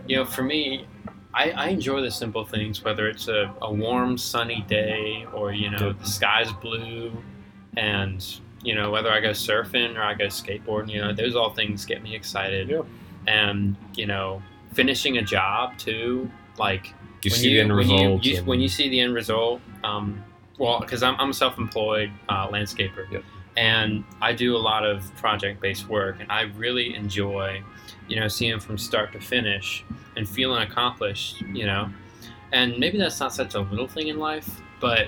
you 0.07 0.17
know 0.17 0.25
for 0.25 0.43
me 0.43 0.87
I, 1.35 1.51
I 1.51 1.67
enjoy 1.69 2.01
the 2.01 2.11
simple 2.11 2.45
things 2.45 2.85
whether 2.85 3.09
it's 3.09 3.27
a, 3.29 3.53
a 3.63 3.73
warm 3.73 4.17
sunny 4.17 4.65
day 4.69 5.27
or 5.35 5.53
you 5.53 5.71
know 5.71 5.93
the 5.93 6.07
sky's 6.07 6.53
blue 6.53 7.13
and 7.77 8.25
you 8.63 8.75
know 8.75 8.91
whether 8.91 9.11
i 9.11 9.21
go 9.21 9.31
surfing 9.31 9.97
or 9.97 10.03
i 10.03 10.15
go 10.15 10.27
skateboarding 10.27 10.91
you 10.91 11.01
know 11.01 11.13
those 11.13 11.35
all 11.35 11.51
things 11.51 11.85
get 11.85 12.03
me 12.03 12.15
excited 12.15 12.69
Yeah. 12.69 12.83
And 13.31 13.77
you 13.95 14.07
know 14.07 14.43
finishing 14.75 15.19
a 15.19 15.23
job 15.23 15.77
too 15.79 16.31
like 16.59 16.85
you 17.23 17.31
when 17.31 17.41
see 17.41 17.49
the 17.55 17.61
end 17.61 17.69
when 17.71 17.79
result. 17.79 18.25
You, 18.25 18.33
you, 18.33 18.39
and- 18.39 18.47
when 18.47 18.61
you 18.61 18.69
see 18.69 18.89
the 18.89 19.01
end 19.01 19.15
result, 19.15 19.61
um, 19.85 20.23
well, 20.59 20.81
because 20.81 21.03
I'm, 21.03 21.17
I'm 21.21 21.31
a 21.31 21.35
self-employed 21.35 22.11
uh, 22.29 22.49
landscaper, 22.49 23.11
Yep. 23.11 23.23
and 23.57 24.05
I 24.21 24.33
do 24.33 24.57
a 24.57 24.63
lot 24.71 24.85
of 24.85 25.15
project-based 25.17 25.89
work, 25.89 26.17
and 26.21 26.31
I 26.31 26.43
really 26.65 26.95
enjoy, 26.95 27.63
you 28.09 28.17
know, 28.21 28.29
seeing 28.29 28.59
from 28.61 28.77
start 28.79 29.13
to 29.13 29.21
finish 29.21 29.85
and 30.17 30.29
feeling 30.29 30.63
accomplished, 30.63 31.41
you 31.59 31.67
know. 31.67 31.89
And 32.53 32.79
maybe 32.79 32.97
that's 32.99 33.21
not 33.21 33.33
such 33.35 33.55
a 33.55 33.61
little 33.61 33.87
thing 33.89 34.09
in 34.09 34.19
life, 34.19 34.49
but 34.81 35.07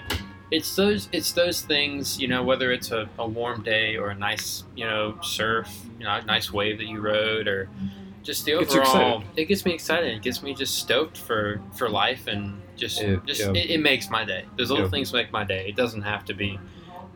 it's 0.50 0.76
those 0.76 1.08
it's 1.12 1.32
those 1.32 1.62
things, 1.62 2.20
you 2.20 2.28
know, 2.28 2.42
whether 2.42 2.72
it's 2.72 2.90
a, 2.92 3.08
a 3.18 3.26
warm 3.26 3.62
day 3.62 3.96
or 3.96 4.10
a 4.10 4.14
nice, 4.14 4.64
you 4.76 4.84
know, 4.84 5.18
surf, 5.22 5.68
you 5.98 6.04
know, 6.04 6.12
a 6.12 6.22
nice 6.24 6.52
wave 6.52 6.76
that 6.78 6.86
you 6.86 7.00
rode, 7.00 7.46
or 7.48 7.68
just 8.22 8.44
the 8.44 8.54
overall. 8.54 9.22
It 9.36 9.46
gets 9.46 9.64
me 9.64 9.72
excited. 9.72 10.14
It 10.14 10.22
gets 10.22 10.42
me 10.42 10.54
just 10.54 10.76
stoked 10.78 11.18
for 11.18 11.60
for 11.74 11.88
life, 11.88 12.26
and 12.26 12.60
just 12.76 13.00
It- 13.00 13.24
just 13.26 13.40
yeah. 13.40 13.50
it, 13.50 13.70
it 13.70 13.80
makes 13.80 14.10
my 14.10 14.24
day. 14.24 14.44
Those 14.56 14.70
little 14.70 14.86
Yeah. 14.86 14.90
things 14.90 15.12
make 15.12 15.30
my 15.32 15.44
day. 15.44 15.66
It 15.68 15.76
doesn't 15.76 16.02
have 16.02 16.24
to 16.26 16.34
be 16.34 16.58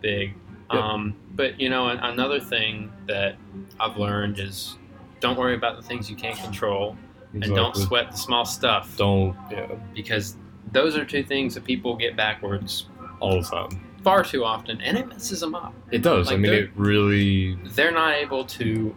big. 0.00 0.34
Um, 0.70 1.14
but 1.34 1.60
you 1.60 1.68
know, 1.68 1.88
another 1.88 2.40
thing 2.40 2.92
that 3.06 3.36
I've 3.78 3.96
learned 3.96 4.38
is 4.40 4.76
don't 5.20 5.38
worry 5.38 5.54
about 5.54 5.76
the 5.76 5.82
things 5.82 6.10
you 6.10 6.16
can't 6.16 6.36
control, 6.38 6.96
and 7.32 7.42
don't 7.54 7.76
sweat 7.76 8.10
the 8.10 8.16
small 8.16 8.44
stuff 8.44 8.96
Don't 8.96 9.36
yeah 9.50 9.66
because 9.94 10.36
those 10.72 10.96
are 10.96 11.04
two 11.04 11.22
things 11.22 11.54
that 11.54 11.64
people 11.64 11.94
get 11.96 12.16
backwards 12.16 12.86
all 13.20 13.40
the 13.40 13.46
time. 13.46 13.68
far 14.02 14.22
too 14.24 14.44
often, 14.44 14.80
and 14.80 14.96
it 14.98 15.06
messes 15.08 15.40
them 15.40 15.54
up. 15.54 15.72
It 15.90 16.02
does. 16.02 16.30
I 16.32 16.36
mean, 16.36 16.52
it 16.52 16.70
really. 16.76 17.54
They're 17.76 17.92
not 17.92 18.14
able 18.14 18.44
to 18.44 18.94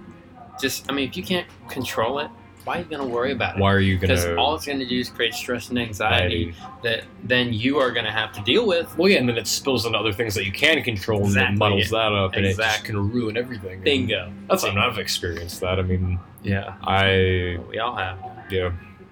just. 0.59 0.89
I 0.89 0.93
mean, 0.93 1.07
if 1.09 1.15
you 1.17 1.23
can't 1.23 1.47
control 1.69 2.19
it, 2.19 2.29
why 2.65 2.75
are 2.75 2.79
you 2.79 2.85
going 2.85 3.01
to 3.01 3.07
worry 3.07 3.31
about 3.31 3.55
it? 3.57 3.61
Why 3.61 3.73
are 3.73 3.79
you 3.79 3.97
gonna? 3.97 4.13
Because 4.15 4.37
all 4.37 4.53
it's 4.55 4.65
going 4.65 4.79
to 4.79 4.85
do 4.85 4.99
is 4.99 5.09
create 5.09 5.33
stress 5.33 5.69
and 5.69 5.79
anxiety 5.79 6.53
that 6.83 7.03
then 7.23 7.51
you 7.53 7.77
are 7.79 7.91
going 7.91 8.05
to 8.05 8.11
have 8.11 8.31
to 8.33 8.41
deal 8.41 8.67
with. 8.67 8.95
Well, 8.97 9.09
yeah, 9.09 9.17
and 9.19 9.27
then 9.29 9.37
it 9.37 9.47
spills 9.47 9.85
into 9.85 9.97
other 9.97 10.13
things 10.13 10.35
that 10.35 10.45
you 10.45 10.51
can 10.51 10.83
control, 10.83 11.19
and 11.19 11.27
Exactly. 11.27 11.55
it 11.55 11.57
muddles 11.59 11.89
that 11.89 12.11
up, 12.13 12.33
and 12.35 12.45
it 12.45 12.49
Exactly. 12.49 12.87
can 12.87 13.11
ruin 13.11 13.37
everything. 13.37 13.81
Bingo. 13.81 14.31
That's 14.49 14.63
I 14.63 14.69
mean, 14.69 14.77
I've 14.77 14.99
experienced 14.99 15.61
that. 15.61 15.79
I 15.79 15.83
mean, 15.83 16.19
Yeah. 16.43 16.75
I 16.83 17.57
We 17.69 17.79
all 17.79 17.95
have. 17.95 18.19
yeah, 18.51 18.71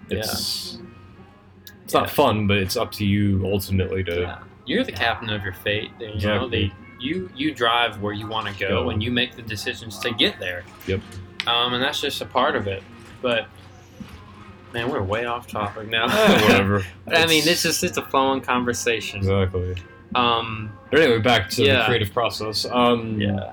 it's 0.10 0.80
it's 1.84 1.94
not 1.94 2.10
fun, 2.10 2.48
but 2.48 2.58
it's 2.58 2.76
up 2.76 2.92
to 2.94 3.06
you 3.06 3.42
ultimately 3.46 4.04
to. 4.04 4.22
Yeah. 4.22 4.40
You're 4.66 4.84
the 4.84 4.92
captain 4.92 5.30
of 5.30 5.44
your 5.44 5.54
fate. 5.54 5.92
You 6.02 6.20
know, 6.28 6.50
the, 6.50 6.70
you 7.00 7.30
you 7.36 7.54
drive 7.54 8.02
where 8.02 8.12
you 8.14 8.28
want 8.28 8.48
to 8.54 8.60
go, 8.60 8.84
Go. 8.84 8.90
and 8.90 9.02
you 9.02 9.10
make 9.12 9.36
the 9.38 9.42
decisions 9.42 9.98
to 10.00 10.12
get 10.12 10.38
there. 10.40 10.64
Yep. 10.88 11.00
Um, 11.48 11.74
and 11.74 11.84
that's 11.84 12.02
just 12.02 12.22
a 12.22 12.26
part 12.26 12.56
of 12.56 12.68
it. 12.68 12.84
But 13.22 13.48
man, 14.74 14.90
we're 14.92 15.02
way 15.02 15.26
off 15.26 15.48
topic 15.48 15.88
now. 15.90 16.06
Eh, 16.06 16.42
whatever. 16.44 16.84
I 17.08 17.26
mean, 17.26 17.40
It's- 17.44 17.64
just 17.64 17.84
it's 17.84 17.98
a 17.98 18.02
flowing 18.04 18.42
conversation. 18.42 19.20
exactly. 19.20 19.76
Um, 20.16 20.72
But 20.92 21.02
anyway, 21.02 21.20
back 21.20 21.50
to 21.52 21.64
Yeah. 21.66 21.80
the 21.80 21.86
creative 21.86 22.14
process. 22.14 22.66
Um, 22.66 23.20
yeah. 23.20 23.52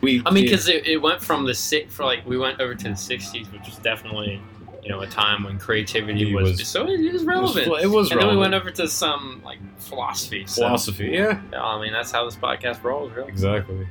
we. 0.00 0.22
I 0.24 0.30
mean, 0.30 0.44
because 0.44 0.68
it, 0.68 0.86
it 0.86 0.96
went 0.98 1.22
from 1.22 1.44
the 1.44 1.54
six 1.54 1.94
for 1.94 2.04
like 2.04 2.26
we 2.26 2.38
went 2.38 2.60
over 2.60 2.74
to 2.74 2.84
the 2.84 2.90
'60s, 2.94 3.52
which 3.52 3.66
was 3.66 3.76
definitely 3.78 4.40
you 4.82 4.90
know 4.90 5.00
a 5.00 5.06
time 5.06 5.44
when 5.44 5.58
creativity 5.58 6.34
was, 6.34 6.52
was- 6.58 6.68
so 6.68 6.86
it 6.86 6.98
was 6.98 7.00
it 7.00 7.12
was, 7.12 7.24
relevant. 7.24 7.66
it 7.82 7.86
was 7.86 8.10
and 8.10 8.20
then 8.20 8.28
we 8.28 8.36
went 8.36 8.52
over 8.54 8.70
to 8.70 8.86
some 8.88 9.42
like 9.44 9.58
philosophy. 9.78 10.44
So, 10.46 10.62
philosophy. 10.62 11.08
Yeah, 11.12 11.40
yeah, 11.52 11.62
I 11.62 11.80
mean, 11.80 11.92
that's 11.92 12.10
how 12.12 12.24
this 12.24 12.36
podcast 12.36 12.82
rolls, 12.82 13.12
really. 13.12 13.28
exactly. 13.28 13.86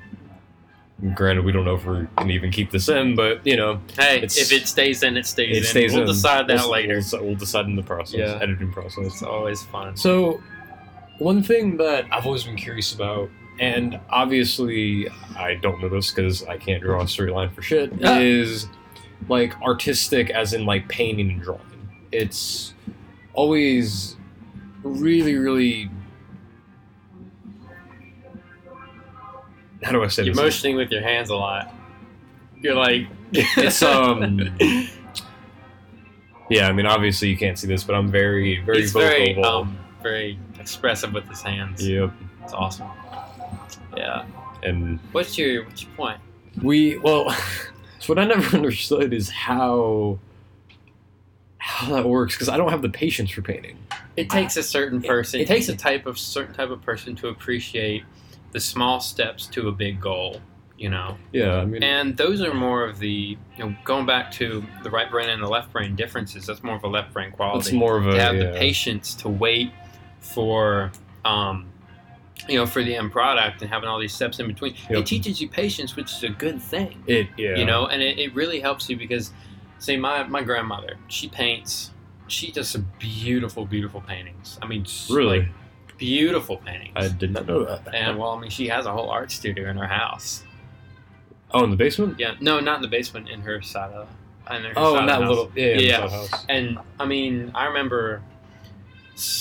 Granted, 1.15 1.43
we 1.43 1.51
don't 1.51 1.65
know 1.65 1.75
if 1.75 1.85
we 1.85 2.07
can 2.17 2.31
even 2.31 2.49
keep 2.51 2.71
this 2.71 2.87
in, 2.87 3.15
but 3.15 3.45
you 3.45 3.57
know, 3.57 3.81
Hey, 3.97 4.17
It's- 4.17 4.37
if 4.37 4.51
it 4.53 4.67
stays 4.67 5.03
in, 5.03 5.17
it 5.17 5.25
stays 5.25 5.57
it 5.57 5.59
in. 5.59 5.63
stays 5.65 5.91
we'll 5.93 6.01
in. 6.03 6.07
decide 6.07 6.47
that 6.47 6.59
We'll- 6.59 6.71
later. 6.71 7.01
We'll, 7.11 7.23
we'll 7.25 7.35
decide 7.35 7.65
in 7.65 7.75
the 7.75 7.83
process, 7.83 8.19
Yeah. 8.19 8.39
editing 8.41 8.71
process. 8.71 9.05
It's 9.07 9.23
always 9.23 9.63
fun. 9.63 9.97
So, 9.97 10.41
one 11.17 11.43
thing 11.43 11.77
that 11.77 12.05
I've 12.11 12.25
always 12.25 12.43
been 12.43 12.55
curious 12.55 12.93
about, 12.93 13.29
and 13.59 13.99
obviously 14.09 15.07
I 15.37 15.55
don't 15.55 15.81
know 15.81 15.89
this 15.89 16.11
because 16.11 16.43
I 16.45 16.57
can't 16.57 16.81
draw 16.81 17.01
a 17.01 17.07
straight 17.07 17.33
line 17.33 17.49
for 17.49 17.61
shit, 17.61 17.91
Ah. 18.03 18.19
is 18.19 18.67
like 19.27 19.59
artistic, 19.61 20.29
as 20.29 20.53
in 20.53 20.65
like 20.65 20.87
painting 20.87 21.31
and 21.31 21.41
drawing. 21.41 21.61
It's 22.11 22.73
always 23.33 24.15
really, 24.83 25.35
really. 25.35 25.89
How 29.83 29.91
do 29.93 30.03
I 30.03 30.07
say 30.07 30.23
You're 30.23 30.33
this? 30.33 30.41
motioning 30.43 30.75
with 30.77 30.91
your 30.91 31.01
hands 31.01 31.29
a 31.29 31.35
lot. 31.35 31.73
You're 32.61 32.75
like, 32.75 33.07
It's, 33.33 33.81
um, 33.81 34.55
Yeah, 36.49 36.67
I 36.67 36.73
mean, 36.73 36.85
obviously 36.85 37.29
you 37.29 37.37
can't 37.37 37.57
see 37.57 37.67
this, 37.67 37.83
but 37.83 37.95
I'm 37.95 38.11
very, 38.11 38.59
very 38.61 38.81
he's 38.81 38.91
vocal. 38.91 39.07
very, 39.09 39.41
um, 39.43 39.77
very 40.01 40.37
expressive 40.59 41.13
with 41.13 41.27
his 41.27 41.41
hands. 41.41 41.87
Yep, 41.87 42.11
It's 42.43 42.53
awesome. 42.53 42.87
Yeah. 43.95 44.25
and 44.61 44.99
What's 45.13 45.37
your 45.37 45.63
What's 45.65 45.83
your 45.83 45.91
point? 45.93 46.19
We 46.61 46.97
well, 46.99 47.31
so 47.99 48.07
what 48.13 48.19
I 48.19 48.25
never 48.25 48.55
understood 48.57 49.13
is 49.13 49.29
how 49.29 50.19
how 51.57 51.95
that 51.95 52.05
works 52.07 52.35
because 52.35 52.49
I 52.49 52.57
don't 52.57 52.69
have 52.69 52.81
the 52.81 52.89
patience 52.89 53.31
for 53.31 53.41
painting. 53.41 53.77
It 54.17 54.29
takes 54.29 54.57
a 54.57 54.63
certain 54.63 55.01
person. 55.01 55.39
It, 55.39 55.43
it- 55.43 55.47
takes 55.47 55.69
a 55.69 55.75
type 55.75 56.05
of 56.05 56.19
certain 56.19 56.53
type 56.53 56.69
of 56.69 56.81
person 56.83 57.15
to 57.17 57.29
appreciate 57.29 58.03
the 58.53 58.59
small 58.59 58.99
steps 58.99 59.47
to 59.47 59.67
a 59.67 59.71
big 59.71 59.99
goal. 59.99 60.39
You 60.77 60.89
know, 60.89 61.17
Yeah, 61.31 61.57
I 61.57 61.65
mean, 61.65 61.83
and 61.83 62.17
those 62.17 62.41
are 62.41 62.53
more 62.53 62.83
of 62.83 62.97
the 62.99 63.37
you 63.57 63.63
know 63.63 63.75
going 63.83 64.05
back 64.05 64.31
to 64.33 64.65
the 64.83 64.89
right 64.89 65.09
brain 65.09 65.29
and 65.29 65.41
the 65.41 65.47
left 65.47 65.71
brain 65.71 65.95
differences. 65.95 66.47
That's 66.47 66.63
more 66.63 66.75
of 66.75 66.83
a 66.83 66.87
left 66.87 67.13
brain 67.13 67.31
quality. 67.31 67.59
it's 67.59 67.71
more 67.71 67.97
of 67.97 68.07
a 68.07 68.13
to 68.13 68.19
have 68.19 68.35
yeah. 68.35 68.51
the 68.51 68.57
patience 68.57 69.13
to 69.15 69.29
wait 69.29 69.71
for 70.19 70.91
um, 71.25 71.71
you 72.47 72.57
know 72.57 72.65
for 72.65 72.83
the 72.83 72.95
end 72.95 73.11
product 73.11 73.61
and 73.61 73.69
having 73.69 73.87
all 73.87 73.99
these 73.99 74.13
steps 74.13 74.39
in 74.39 74.47
between 74.47 74.75
it 74.89 75.05
teaches 75.05 75.41
you 75.41 75.47
patience 75.47 75.95
which 75.95 76.11
is 76.11 76.23
a 76.23 76.29
good 76.29 76.61
thing 76.61 77.03
It 77.07 77.27
yeah, 77.37 77.55
you 77.55 77.65
know 77.65 77.87
and 77.87 78.01
it, 78.01 78.19
it 78.19 78.33
really 78.33 78.59
helps 78.59 78.89
you 78.89 78.97
because 78.97 79.31
say 79.79 79.97
my, 79.97 80.23
my 80.23 80.41
grandmother 80.41 80.97
she 81.07 81.29
paints 81.29 81.91
she 82.27 82.51
does 82.51 82.69
some 82.69 82.89
beautiful 82.99 83.65
beautiful 83.65 84.01
paintings 84.01 84.57
i 84.61 84.67
mean 84.67 84.85
really. 85.09 85.39
like, 85.39 85.49
beautiful 85.97 86.57
paintings 86.57 86.93
I 86.95 87.07
did 87.07 87.31
not 87.31 87.45
know 87.47 87.63
that. 87.65 87.93
and 87.93 88.17
well 88.17 88.31
i 88.31 88.39
mean 88.39 88.49
she 88.49 88.67
has 88.67 88.85
a 88.85 88.91
whole 88.91 89.09
art 89.09 89.31
studio 89.31 89.69
in 89.69 89.77
her 89.77 89.87
house 89.87 90.43
oh, 91.51 91.63
in 91.63 91.69
the 91.69 91.75
basement. 91.75 92.19
yeah 92.19 92.33
no 92.39 92.59
not 92.59 92.77
in 92.77 92.81
the 92.81 92.87
basement 92.87 93.29
in 93.29 93.41
her 93.41 93.61
side 93.61 93.91
of 93.93 94.07
in 94.51 94.63
her 94.63 94.73
Oh, 94.75 94.97
in 94.97 95.05
that 95.05 95.21
house. 95.21 95.29
little 95.29 95.51
yeah, 95.55 95.77
Yeah. 95.77 96.27
And 96.49 96.77
I 96.99 97.05
mean, 97.05 97.51
I 97.55 97.65
remember 97.67 98.21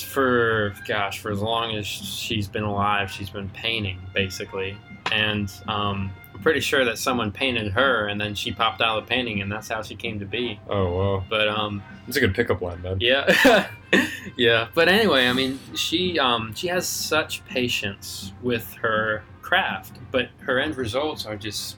for 0.06 0.74
gosh, 0.86 1.18
for 1.20 1.30
as 1.32 1.40
long 1.40 1.74
as 1.76 1.86
she's 1.86 2.46
been 2.46 2.62
alive, 2.62 3.10
she's 3.10 3.30
been 3.30 3.48
painting 3.50 3.98
basically, 4.14 4.76
and 5.10 5.50
um, 5.66 6.12
I'm 6.34 6.40
pretty 6.40 6.60
sure 6.60 6.84
that 6.84 6.98
someone 6.98 7.32
painted 7.32 7.72
her, 7.72 8.06
and 8.08 8.20
then 8.20 8.34
she 8.34 8.52
popped 8.52 8.80
out 8.80 8.98
of 8.98 9.04
the 9.06 9.08
painting, 9.08 9.40
and 9.40 9.50
that's 9.50 9.68
how 9.68 9.82
she 9.82 9.96
came 9.96 10.20
to 10.20 10.26
be. 10.26 10.60
Oh 10.68 10.92
wow, 10.96 11.24
But 11.28 11.48
um, 11.48 11.82
it's 12.08 12.16
a 12.16 12.20
good 12.20 12.34
pickup 12.34 12.60
line, 12.60 12.80
man. 12.82 12.98
yeah, 13.00 13.68
yeah. 14.36 14.68
But 14.74 14.88
anyway, 14.88 15.26
I 15.28 15.32
mean, 15.32 15.58
she 15.74 16.18
um, 16.18 16.54
she 16.54 16.68
has 16.68 16.86
such 16.88 17.44
patience 17.46 18.32
with 18.42 18.72
her 18.74 19.22
craft, 19.42 19.98
but 20.10 20.30
her 20.40 20.58
end 20.58 20.76
results 20.76 21.26
are 21.26 21.36
just 21.36 21.76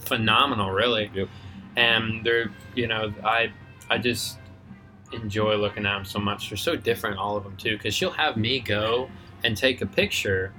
phenomenal, 0.00 0.70
really. 0.70 1.10
Yep. 1.14 1.28
And 1.76 2.24
they're, 2.24 2.50
you 2.74 2.86
know, 2.86 3.12
I 3.24 3.52
I 3.90 3.98
just 3.98 4.38
enjoy 5.12 5.56
looking 5.56 5.86
at 5.86 5.94
them 5.94 6.04
so 6.04 6.18
much. 6.18 6.50
They're 6.50 6.56
so 6.58 6.76
different, 6.76 7.18
all 7.18 7.36
of 7.36 7.44
them 7.44 7.56
too, 7.56 7.76
because 7.76 7.94
she'll 7.94 8.10
have 8.10 8.36
me 8.36 8.60
go 8.60 9.08
and 9.44 9.56
take 9.56 9.80
a 9.80 9.86
picture 9.86 10.52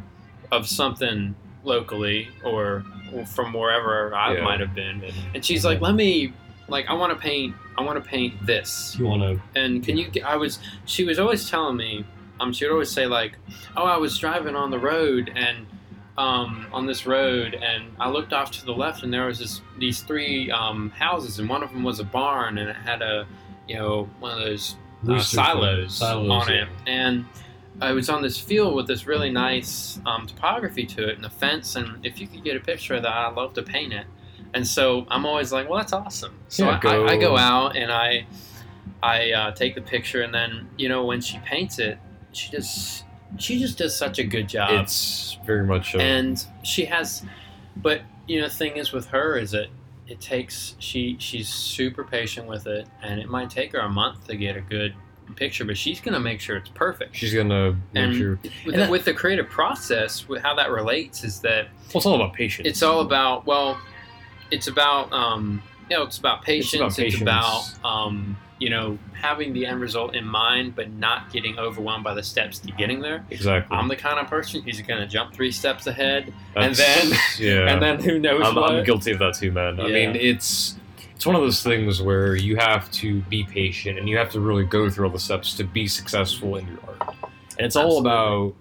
of 0.52 0.68
something 0.68 1.36
locally 1.64 2.30
or 2.44 2.84
from 3.28 3.54
wherever 3.54 4.16
I 4.16 4.36
Yeah. 4.36 4.44
might 4.44 4.60
have 4.60 4.74
been, 4.74 5.04
and 5.34 5.44
she's 5.44 5.66
like, 5.66 5.82
"Let 5.82 5.96
me." 5.96 6.34
Like 6.70 6.88
I 6.88 6.94
want 6.94 7.14
to 7.14 7.20
paint. 7.20 7.56
I 7.78 7.82
want 7.82 8.04
to 8.04 8.10
paint 8.10 8.46
this. 8.46 8.96
You 8.98 9.06
want 9.06 9.22
to? 9.22 9.60
And 9.60 9.84
can 9.84 9.98
you? 9.98 10.10
get- 10.10 10.26
I 10.26 10.36
was. 10.36 10.60
She 10.86 11.04
was 11.04 11.20
always 11.20 11.50
telling 11.50 11.78
me. 11.78 12.06
Um, 12.40 12.54
she 12.54 12.66
would 12.66 12.72
always 12.72 12.90
say 12.90 13.06
like, 13.06 13.34
"Oh, 13.76 13.84
I 13.84 13.98
was 13.98 14.18
driving 14.18 14.56
on 14.56 14.72
the 14.72 14.80
road 14.80 15.30
and, 15.36 15.66
um, 16.18 16.68
on 16.72 16.86
this 16.86 17.06
road, 17.06 17.54
and 17.54 17.92
I 18.00 18.10
looked 18.10 18.32
off 18.32 18.52
to 18.52 18.66
the 18.66 18.74
left, 18.74 19.04
and 19.04 19.14
there 19.14 19.26
was 19.26 19.40
this 19.40 19.62
these 19.78 20.02
three 20.02 20.50
um, 20.52 20.90
houses, 20.92 21.40
and 21.40 21.50
one 21.50 21.64
of 21.64 21.72
them 21.72 21.84
was 21.84 22.00
a 22.00 22.04
barn, 22.06 22.58
and 22.58 22.70
it 22.70 22.76
had 22.76 23.02
a, 23.02 23.28
you 23.68 23.76
know, 23.76 24.10
one 24.20 24.32
of 24.32 24.40
those 24.40 24.76
uh, 25.08 25.20
silos, 25.20 25.96
silos, 25.96 26.30
on 26.30 26.48
yeah. 26.48 26.64
it, 26.64 26.70
and 26.88 27.26
I 27.82 27.94
was 27.94 28.10
on 28.10 28.22
this 28.22 28.38
field 28.38 28.76
with 28.76 28.88
this 28.88 29.08
really 29.08 29.30
nice 29.30 30.00
um, 30.06 30.28
topography 30.28 30.86
to 30.88 31.08
it 31.08 31.16
and 31.16 31.26
a 31.26 31.30
fence, 31.30 31.76
and 31.76 32.06
if 32.06 32.20
you 32.20 32.28
could 32.28 32.44
get 32.44 32.58
a 32.58 32.60
picture 32.60 32.96
of 32.96 33.04
that, 33.04 33.14
I'd 33.14 33.36
love 33.36 33.54
to 33.54 33.64
paint 33.64 33.94
it. 33.94 34.06
And 34.54 34.66
so 34.68 35.06
I'm 35.10 35.26
always 35.26 35.52
like, 35.52 35.70
well, 35.70 35.78
that's 35.80 35.94
awesome. 35.94 36.36
So 36.48 36.66
Yeah, 36.66 36.78
I, 36.78 36.80
go- 36.80 37.06
I, 37.06 37.12
I 37.12 37.18
go 37.18 37.38
out 37.38 37.76
and 37.76 37.92
I 37.92 38.26
I 39.02 39.32
uh, 39.32 39.52
take 39.52 39.76
the 39.76 39.82
picture, 39.82 40.24
and 40.24 40.34
then 40.34 40.68
you 40.78 40.90
know 40.90 41.06
when 41.06 41.22
she 41.22 41.38
paints 41.40 41.80
it, 41.80 41.98
she 42.34 42.50
just 42.52 43.06
she 43.38 43.60
just 43.60 43.78
does 43.78 43.96
such 43.96 44.18
a 44.20 44.24
good 44.24 44.50
job 44.50 44.72
It's 44.72 45.38
very 45.46 45.64
much. 45.66 45.94
A, 45.96 46.02
and 46.02 46.44
she 46.64 46.86
has 46.86 47.24
but 47.78 48.02
you 48.28 48.42
know 48.42 48.48
the 48.48 48.54
thing 48.54 48.76
is 48.78 48.92
with 48.92 49.06
her 49.08 49.38
is 49.38 49.52
that 49.52 49.68
it 50.08 50.20
takes 50.20 50.76
she 50.80 51.16
she's 51.20 51.48
super 51.48 52.04
patient 52.04 52.48
with 52.48 52.66
it 52.66 52.88
and 53.04 53.20
it 53.20 53.30
might 53.30 53.50
take 53.52 53.72
her 53.74 53.80
a 53.80 53.88
month 53.90 54.26
to 54.28 54.36
get 54.36 54.58
a 54.58 54.62
good 54.62 54.96
picture 55.36 55.64
but 55.64 55.78
she's 55.78 56.02
gonna 56.02 56.20
make 56.20 56.42
sure 56.42 56.58
it's 56.58 56.70
perfect 56.70 57.16
she's 57.16 57.34
gonna 57.36 57.74
make 57.94 58.04
and 58.04 58.16
sure. 58.16 58.40
with, 58.42 58.52
and 58.66 58.74
the, 58.74 58.78
that- 58.80 58.90
with 58.90 59.06
the 59.06 59.14
creative 59.14 59.48
process 59.48 60.28
with 60.28 60.42
how 60.42 60.56
that 60.56 60.72
relates 60.72 61.24
is 61.24 61.40
that 61.42 61.66
Well, 61.66 61.98
it's 61.98 62.06
all 62.08 62.16
about 62.16 62.34
patience. 62.34 62.68
it's 62.68 62.82
all 62.82 63.02
about 63.02 63.46
well 63.46 63.80
it's 64.52 64.68
about 64.68 65.12
um 65.14 65.62
you 65.90 65.98
know 65.98 66.04
it's 66.04 66.18
about 66.18 66.44
patience 66.44 66.98
it's 66.98 67.22
about, 67.22 67.62
patience. 67.64 67.80
um 67.84 68.38
you 68.60 68.70
know 68.70 68.98
having 69.14 69.54
the 69.54 69.66
end 69.66 69.80
result 69.80 70.16
in 70.16 70.26
mind 70.26 70.76
but 70.76 70.92
not 70.92 71.32
getting 71.32 71.58
overwhelmed 71.58 72.04
by 72.04 72.14
the 72.14 72.24
steps 72.24 72.60
to 72.60 72.72
getting 72.74 73.00
there 73.02 73.26
exactly. 73.30 73.76
i'm 73.76 73.88
the 73.88 73.96
kind 73.96 74.20
of 74.20 74.28
person 74.28 74.62
who's 74.62 74.82
gonna 74.82 75.08
jump 75.08 75.34
three 75.34 75.52
steps 75.52 75.88
ahead 75.88 76.34
and 76.56 76.76
That's- 76.76 77.40
yeah, 77.40 77.68
and 77.72 77.82
then 77.82 78.00
who 78.02 78.20
knows 78.20 78.46
I'm, 78.46 78.56
what? 78.56 78.72
I'm 78.72 78.84
guilty 78.84 79.12
of 79.12 79.20
that 79.20 79.36
too, 79.36 79.52
man. 79.52 79.80
I 79.80 79.88
mean, 79.88 80.16
it's 80.16 80.76
it's 81.16 81.26
one 81.26 81.36
of 81.36 81.42
those 81.42 81.62
things 81.62 82.02
where 82.02 82.36
you 82.36 82.56
have 82.56 82.90
to 82.92 83.22
be 83.24 83.44
patient 83.44 84.00
and 84.00 84.08
you 84.08 84.18
have 84.18 84.32
to 84.32 84.40
really 84.40 84.64
go 84.64 84.90
through 84.90 85.06
all 85.06 85.12
the 85.12 85.20
steps 85.20 85.56
to 85.58 85.64
be 85.64 85.88
successful 85.88 86.56
in 86.56 86.68
your 86.68 86.80
art. 86.88 87.16
And 87.58 87.66
it's 87.66 87.76
all 87.76 88.00
about 88.00 88.56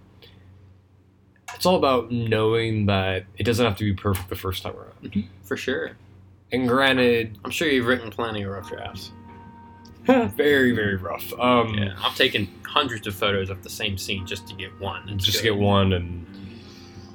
it's 1.59 1.66
all 1.66 1.75
about 1.75 2.12
knowing 2.12 2.87
that 2.87 3.25
it 3.37 3.42
doesn't 3.42 3.66
have 3.66 3.75
to 3.79 3.85
be 3.85 3.92
perfect 3.92 4.29
the 4.29 4.37
first 4.37 4.62
time 4.62 4.75
around. 4.77 5.25
for 5.42 5.57
sure. 5.57 5.97
And 6.53 6.68
granted, 6.68 7.37
I'm 7.44 7.51
sure 7.51 7.68
you've 7.68 7.87
written 7.87 8.11
plenty 8.12 8.44
of 8.44 8.53
rough 8.53 8.68
drafts. 8.68 9.11
very 10.07 10.71
very 10.71 10.94
rough. 10.94 11.33
Um, 11.38 11.75
Yeah, 11.75 11.94
I've 12.01 12.14
taken 12.14 12.47
hundreds 12.64 13.09
of 13.09 13.16
photos 13.16 13.51
of 13.51 13.64
the 13.64 13.71
same 13.71 13.99
scene 13.99 14.25
just 14.25 14.47
to 14.47 14.55
get 14.55 14.71
one. 14.81 15.09
It's 15.09 15.25
just 15.25 15.38
good. 15.42 15.55
get 15.55 15.59
one 15.59 15.92
and 15.94 16.25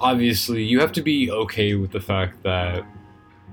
obviously 0.01 0.61
you 0.61 0.81
have 0.81 0.91
to 0.91 1.01
be 1.01 1.31
okay 1.31 1.75
with 1.75 1.91
the 1.91 2.01
fact 2.01 2.43
that 2.43 2.83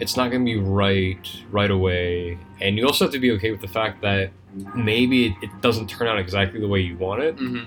it's 0.00 0.16
not 0.16 0.32
going 0.32 0.44
to 0.44 0.52
be 0.52 0.58
right 0.58 1.24
right 1.52 1.70
away, 1.70 2.36
and 2.60 2.76
you 2.76 2.84
also 2.84 3.04
have 3.04 3.12
to 3.12 3.20
be 3.20 3.30
okay 3.32 3.52
with 3.52 3.60
the 3.60 3.68
fact 3.68 4.02
that 4.02 4.32
maybe 4.74 5.26
it, 5.26 5.34
it 5.42 5.50
doesn't 5.60 5.88
turn 5.88 6.08
out 6.08 6.18
exactly 6.18 6.58
the 6.60 6.66
way 6.66 6.80
you 6.80 6.96
want 6.96 7.22
it, 7.22 7.36
hmm 7.36 7.62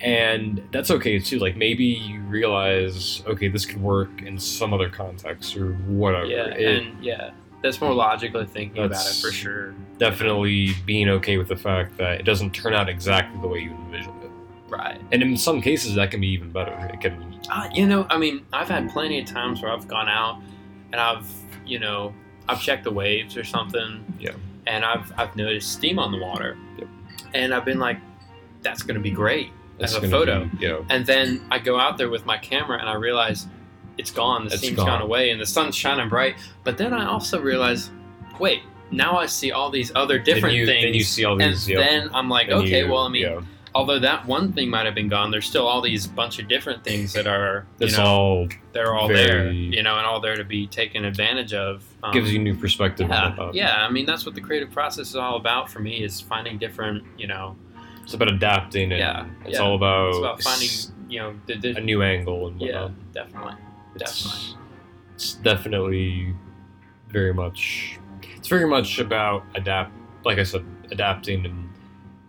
and 0.00 0.62
that's 0.72 0.90
okay 0.90 1.18
too. 1.18 1.38
Like 1.38 1.56
maybe 1.56 1.84
you 1.84 2.20
realize, 2.22 3.22
okay, 3.26 3.48
this 3.48 3.66
could 3.66 3.80
work 3.82 4.22
in 4.22 4.38
some 4.38 4.72
other 4.72 4.88
context 4.88 5.56
or 5.56 5.72
whatever. 5.74 6.26
Yeah, 6.26 6.46
It- 6.54 6.82
and 6.82 7.04
yeah, 7.04 7.30
that's 7.62 7.80
more 7.80 7.92
logical 7.94 8.44
thinking 8.46 8.82
about 8.84 9.06
it 9.06 9.20
for 9.20 9.30
sure. 9.32 9.74
definitely 9.98 10.72
being 10.86 11.08
okay 11.10 11.36
with 11.36 11.48
the 11.48 11.56
fact 11.56 11.96
that 11.98 12.20
it 12.20 12.22
doesn't 12.24 12.52
turn 12.54 12.72
out 12.72 12.88
exactly 12.88 13.40
the 13.42 13.48
way 13.48 13.58
you 13.60 13.70
envisioned 13.72 14.22
it. 14.22 14.30
Right. 14.68 14.98
And 15.12 15.22
in 15.22 15.36
some 15.36 15.60
cases, 15.60 15.94
that 15.96 16.10
can 16.10 16.20
be 16.20 16.28
even 16.28 16.50
better. 16.50 16.72
It 16.92 17.00
can, 17.00 17.38
Uh, 17.50 17.68
you 17.74 17.86
know, 17.86 18.06
I 18.08 18.16
mean, 18.16 18.46
I've 18.52 18.68
had 18.68 18.88
plenty 18.90 19.18
of 19.20 19.26
times 19.26 19.60
where 19.60 19.70
I've 19.72 19.86
gone 19.88 20.08
out 20.08 20.40
and 20.92 21.00
I've, 21.00 21.26
you 21.66 21.78
know, 21.78 22.14
I've 22.48 22.62
checked 22.62 22.84
the 22.84 22.90
waves 22.92 23.36
or 23.36 23.44
something. 23.44 24.02
Yeah. 24.18 24.30
And 24.66 24.84
I've 24.84 25.12
I've 25.18 25.34
noticed 25.36 25.72
steam 25.72 25.98
on 25.98 26.12
the 26.12 26.18
water. 26.18 26.56
Yep. 26.78 26.88
And 27.34 27.52
I've 27.52 27.64
been 27.64 27.78
like, 27.78 27.98
that's 28.62 28.82
going 28.82 28.94
to 28.94 29.00
be 29.00 29.10
great. 29.10 29.50
That's 29.80 29.96
As 29.96 30.04
a 30.04 30.08
photo. 30.08 30.44
Be, 30.44 30.58
you 30.58 30.68
know, 30.68 30.86
And 30.90 31.04
then 31.06 31.40
I 31.50 31.58
go 31.58 31.78
out 31.80 31.98
there 31.98 32.08
with 32.10 32.26
my 32.26 32.38
camera 32.38 32.78
and 32.78 32.88
I 32.88 32.94
realize 32.94 33.46
it's 33.98 34.10
gone. 34.10 34.44
The 34.44 34.50
It's 34.52 34.58
steam's 34.58 34.76
gone. 34.76 34.86
gone 34.86 35.02
away 35.02 35.30
and 35.30 35.40
the 35.40 35.46
sun's 35.46 35.74
shining 35.74 36.08
bright. 36.08 36.36
But 36.64 36.78
then 36.78 36.92
I 36.92 37.06
also 37.06 37.40
realize, 37.40 37.90
wait, 38.38 38.62
now 38.90 39.18
I 39.18 39.26
see 39.26 39.52
all 39.52 39.70
these 39.70 39.90
other 39.94 40.18
different 40.18 40.54
you, 40.56 40.66
things. 40.66 40.84
Then 40.84 40.94
you 40.94 41.02
see 41.04 41.24
all 41.24 41.40
and 41.40 41.52
these. 41.52 41.68
yep, 41.68 41.78
then 41.80 42.10
I'm 42.14 42.28
like, 42.28 42.48
then 42.48 42.58
okay, 42.58 42.84
you- 42.84 42.90
well, 42.90 43.02
I 43.04 43.08
mean, 43.08 43.22
yeah, 43.22 43.40
although 43.74 44.00
that 44.00 44.26
one 44.26 44.52
thing 44.52 44.68
might 44.68 44.84
have 44.84 44.94
been 44.96 45.08
gone, 45.08 45.30
there's 45.30 45.46
still 45.46 45.66
all 45.66 45.80
these 45.80 46.06
bunch 46.06 46.38
of 46.40 46.48
different 46.48 46.82
things 46.82 47.12
that 47.12 47.26
are, 47.28 47.66
you 47.78 47.86
it's 47.86 47.96
know, 47.96 48.04
all 48.04 48.48
they're 48.72 48.94
all 48.94 49.06
there, 49.08 49.50
you 49.52 49.82
know, 49.82 49.96
and 49.96 50.06
all 50.06 50.20
there 50.20 50.36
to 50.36 50.44
be 50.44 50.66
taken 50.66 51.04
advantage 51.04 51.52
of. 51.54 51.84
Um, 52.02 52.12
gives 52.12 52.32
you 52.32 52.38
new 52.40 52.56
perspective. 52.56 53.08
yeah, 53.08 53.50
yeah. 53.52 53.86
I 53.86 53.90
mean, 53.90 54.06
that's 54.06 54.26
what 54.26 54.34
the 54.34 54.40
creative 54.40 54.72
process 54.72 55.10
is 55.10 55.16
all 55.16 55.36
about 55.36 55.70
for 55.70 55.78
me 55.80 56.02
is 56.02 56.20
finding 56.20 56.58
different, 56.58 57.04
you 57.16 57.26
know, 57.28 57.56
It's 58.10 58.14
about 58.16 58.32
adapting, 58.32 58.90
and 58.90 58.98
Yeah, 58.98 59.26
it's 59.44 59.54
yeah. 59.58 59.64
all 59.64 59.76
about, 59.76 60.08
it's 60.08 60.18
about 60.18 60.42
finding, 60.42 60.68
you 61.08 61.20
know, 61.20 61.34
the, 61.46 61.54
the 61.58 61.76
a 61.76 61.80
new 61.80 62.02
angle 62.02 62.48
and 62.48 62.60
yeah, 62.60 62.88
definitely, 63.14 63.52
It's, 63.94 64.24
definitely. 64.24 64.58
it's 65.14 65.34
definitely 65.34 66.34
very 67.08 67.32
much. 67.32 68.00
It's 68.36 68.48
very 68.48 68.66
much 68.66 68.98
about 68.98 69.44
adapt. 69.54 69.92
Like 70.24 70.38
I 70.38 70.42
said, 70.42 70.64
adapting 70.90 71.46
and 71.46 71.68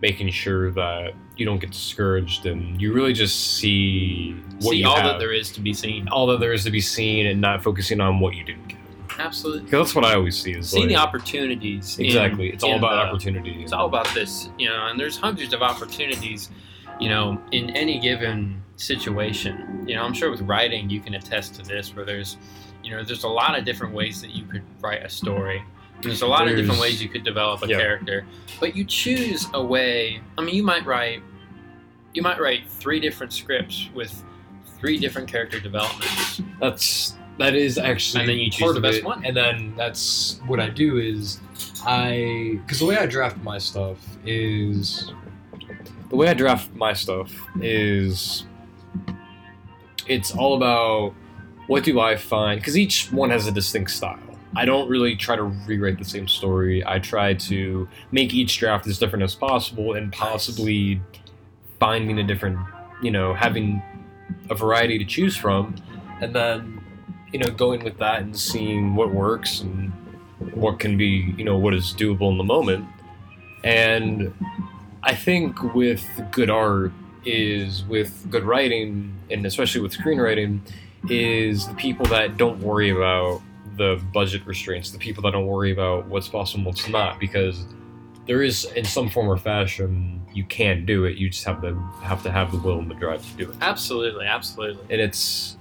making 0.04 0.30
sure 0.30 0.70
that 0.74 1.13
you 1.36 1.48
don't 1.48 1.58
get 1.60 1.72
discouraged 1.72 2.46
and 2.46 2.80
you 2.80 2.94
really 2.94 3.13
just 3.13 3.56
see 3.58 4.34
what 4.60 4.74
See 4.74 4.84
all 4.84 4.98
have. 4.98 5.06
that 5.06 5.17
there 5.20 5.34
is 5.34 5.52
to 5.54 5.62
be 5.62 5.74
seen. 5.74 6.08
all 6.10 6.28
that 6.28 6.39
there 6.39 6.54
is 6.54 6.63
to 6.65 6.70
be 6.70 6.82
seen 6.82 7.26
and 7.26 7.41
not 7.41 7.63
focusing 7.63 8.00
on 8.00 8.20
what 8.20 8.36
you 8.36 8.44
didn't 8.44 8.67
get. 8.67 8.78
Absolutely. 9.19 9.69
that's 9.69 9.93
what 9.95 10.06
I 10.06 10.15
always 10.15 10.38
see. 10.41 10.52
Is 10.54 10.69
See 10.69 10.86
the 10.86 10.95
like- 10.95 11.04
opportunities. 11.08 11.97
in- 12.00 12.06
exactly. 12.06 12.50
It's 12.50 12.63
all 12.63 12.76
about 12.78 12.95
the- 12.95 13.10
opportunity. 13.12 13.62
It's 13.62 13.74
all 13.74 13.86
about 13.86 14.08
this, 14.13 14.50
you 14.58 14.67
know, 14.69 14.88
and 14.88 15.00
there's 15.00 15.17
hundreds 15.17 15.54
of 15.54 15.62
opportunities, 15.62 16.50
you 17.00 17.10
know, 17.10 17.39
in 17.52 17.69
any 17.71 18.00
given 18.00 18.62
situation. 18.78 19.84
You 19.88 19.95
know, 19.95 20.04
I'm 20.04 20.13
sure 20.13 20.32
with 20.32 20.41
writing 20.41 20.89
you 20.89 21.00
can 21.02 21.13
attest 21.15 21.56
to 21.56 21.62
this 21.63 21.95
where 21.95 22.06
there's, 22.06 22.38
you 22.84 22.91
know, 22.91 23.04
there's 23.04 23.24
a 23.24 23.28
lot 23.30 23.58
of 23.58 23.65
different 23.65 23.93
ways 23.93 24.21
that 24.21 24.32
you 24.32 24.45
could 24.45 24.63
write 24.82 25.04
a 25.04 25.10
story. 25.10 25.63
There's 26.02 26.24
a 26.24 26.28
lot 26.28 26.47
of 26.47 26.56
different 26.56 26.82
ways 26.82 27.02
you 27.02 27.10
could 27.10 27.24
develop 27.24 27.63
a 27.63 27.67
Yeah. 27.67 27.78
character, 27.78 28.26
but 28.60 28.76
you 28.76 28.84
choose 28.86 29.45
a 29.54 29.63
way. 29.63 30.19
I 30.38 30.41
mean, 30.41 30.56
you 30.56 30.63
might 30.63 30.84
write, 30.86 31.21
you 32.15 32.24
might 32.24 32.39
write 32.41 32.67
three 32.67 33.00
different 33.00 33.34
scripts 33.34 33.88
with 33.93 34.24
three 34.80 34.97
different 34.97 35.28
character 35.28 35.60
developments. 35.60 36.41
That's 36.60 37.13
that 37.38 37.56
is 37.56 37.78
actually 37.78 38.22
And 38.22 38.30
then 38.30 38.38
you 38.38 38.52
choose 38.52 38.62
part 38.62 38.74
the 38.74 38.78
of 38.78 38.84
best 38.84 38.98
it. 39.00 39.06
one. 39.06 39.26
And 39.26 39.36
then 39.36 39.74
that's 39.76 40.39
what 40.48 40.60
I 40.60 40.70
do 40.70 40.98
is 40.98 41.39
I 41.86 42.60
because 42.62 42.80
the 42.80 42.86
way 42.86 42.98
I 42.98 43.06
draft 43.06 43.38
my 43.44 43.58
stuff 43.58 43.98
is 44.26 45.12
the 46.10 46.15
way 46.15 46.28
I 46.28 46.34
draft 46.34 46.74
my 46.76 46.94
stuff 46.94 47.32
is 47.62 48.46
it's 50.08 50.36
all 50.36 50.56
about 50.56 51.13
what 51.67 51.84
do 51.84 52.00
I 52.00 52.15
find 52.15 52.60
because 52.60 52.78
each 52.78 53.12
one 53.12 53.30
has 53.30 53.48
a 53.48 53.52
distinct 53.52 53.91
style. 53.91 54.20
I 54.54 54.65
don't 54.65 54.89
really 54.89 55.15
try 55.15 55.38
to 55.38 55.44
rewrite 55.44 55.98
the 55.98 56.04
same 56.04 56.28
story. 56.28 56.86
I 56.86 57.00
try 57.00 57.34
to 57.36 57.88
make 58.12 58.34
each 58.34 58.58
draft 58.58 58.86
as 58.86 59.00
different 59.00 59.24
as 59.24 59.34
possible 59.34 59.94
and 59.94 60.12
possibly 60.12 61.02
finding 61.80 62.20
a 62.20 62.24
different, 62.24 62.60
you 63.02 63.12
know, 63.12 63.34
having 63.34 63.82
a 64.50 64.56
variety 64.56 64.98
to 64.98 65.06
choose 65.06 65.38
from, 65.38 65.76
and 66.20 66.36
then, 66.36 66.81
you 67.32 67.39
know, 67.39 67.50
going 67.50 67.84
with 67.84 67.98
that 67.98 68.22
and 68.22 68.38
seeing 68.38 68.96
what 68.96 69.13
works 69.13 69.62
and 69.62 69.91
what 70.54 70.80
can 70.80 70.98
be, 70.98 71.34
you 71.38 71.44
know, 71.44 71.58
what 71.58 71.74
is 71.74 71.94
doable 71.94 72.32
in 72.32 72.38
the 72.38 72.44
moment. 72.44 72.86
And 73.63 74.34
I 75.04 75.15
think 75.15 75.74
with 75.74 76.06
good 76.32 76.50
art 76.50 76.91
is 77.26 77.84
with 77.86 78.26
good 78.30 78.44
writing 78.44 79.13
and 79.30 79.46
especially 79.46 79.82
with 79.82 79.94
screenwriting 79.94 80.60
is 81.10 81.67
the 81.67 81.74
people 81.76 82.06
that 82.08 82.38
don't 82.38 82.60
worry 82.62 82.89
about 82.89 83.41
the 83.78 84.02
budget 84.13 84.46
restraints, 84.46 84.91
the 84.91 84.98
people 84.98 85.24
that 85.24 85.32
don't 85.32 85.48
worry 85.48 85.72
about 85.72 86.08
what's 86.08 86.28
possible 86.28 86.60
and 86.60 86.65
what's 86.65 86.88
not, 86.89 87.20
because 87.20 87.65
there 88.28 88.44
is 88.44 88.65
in 88.76 88.86
some 88.86 89.10
form 89.10 89.30
or 89.30 89.38
fashion 89.38 90.22
you 90.34 90.44
can 90.46 90.86
do 90.86 91.06
it. 91.06 91.17
You 91.17 91.30
just 91.30 91.44
have 91.46 91.62
to 91.62 91.76
have 92.04 92.24
to 92.24 92.32
have 92.32 92.52
the 92.52 92.58
will 92.60 92.80
and 92.80 92.89
the 92.89 92.96
drive 92.96 93.26
to 93.32 93.38
do 93.38 93.50
it. 93.50 93.56
Absolutely, 93.62 94.26
absolutely. 94.26 94.84
And 94.89 95.02
it's 95.02 95.58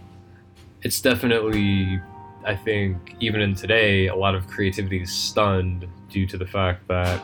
it's 0.83 1.01
definitely 1.01 2.01
I 2.45 2.57
think 2.57 3.15
even 3.21 3.41
in 3.43 3.55
today 3.55 4.07
a 4.09 4.15
lot 4.17 4.35
of 4.35 4.47
creativity 4.47 5.03
is 5.03 5.13
stunned 5.13 5.87
due 6.09 6.27
to 6.27 6.39
the 6.39 6.47
fact 6.47 6.89
that 6.89 7.23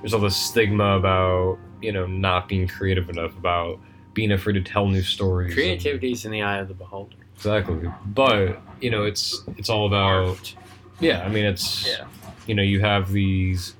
there's 0.00 0.14
all 0.14 0.20
this 0.20 0.36
stigma 0.36 0.96
about, 0.98 1.58
you 1.82 1.92
know, 1.92 2.06
not 2.06 2.48
being 2.48 2.66
creative 2.66 3.08
enough, 3.10 3.36
about 3.36 3.78
being 4.14 4.32
afraid 4.32 4.54
to 4.54 4.62
tell 4.62 4.86
new 4.86 5.02
stories. 5.02 5.52
Creativity 5.54 6.12
is 6.12 6.24
in 6.24 6.30
the 6.30 6.42
eye 6.42 6.58
of 6.58 6.68
the 6.68 6.74
beholder. 6.74 7.16
Exactly. 7.36 7.90
But, 8.06 8.60
you 8.80 8.90
know, 8.90 9.04
it's 9.04 9.42
it's 9.58 9.68
all 9.68 9.86
about 9.86 10.54
yeah, 11.00 11.22
I 11.24 11.28
mean 11.28 11.44
it's 11.44 11.86
Yeah. 11.86 12.06
you 12.46 12.54
know, 12.54 12.62
you 12.62 12.80
have 12.80 13.12
these 13.12 13.74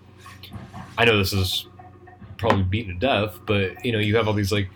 I 0.99 1.05
know 1.05 1.17
this 1.19 1.33
is 1.33 1.67
probably 2.37 2.63
beaten 2.63 2.95
to 2.95 3.01
death, 3.01 3.39
but 3.47 3.85
you 3.85 3.93
know, 3.93 3.99
you 3.99 4.17
have 4.17 4.29
all 4.29 4.35
these 4.35 4.53
like 4.53 4.69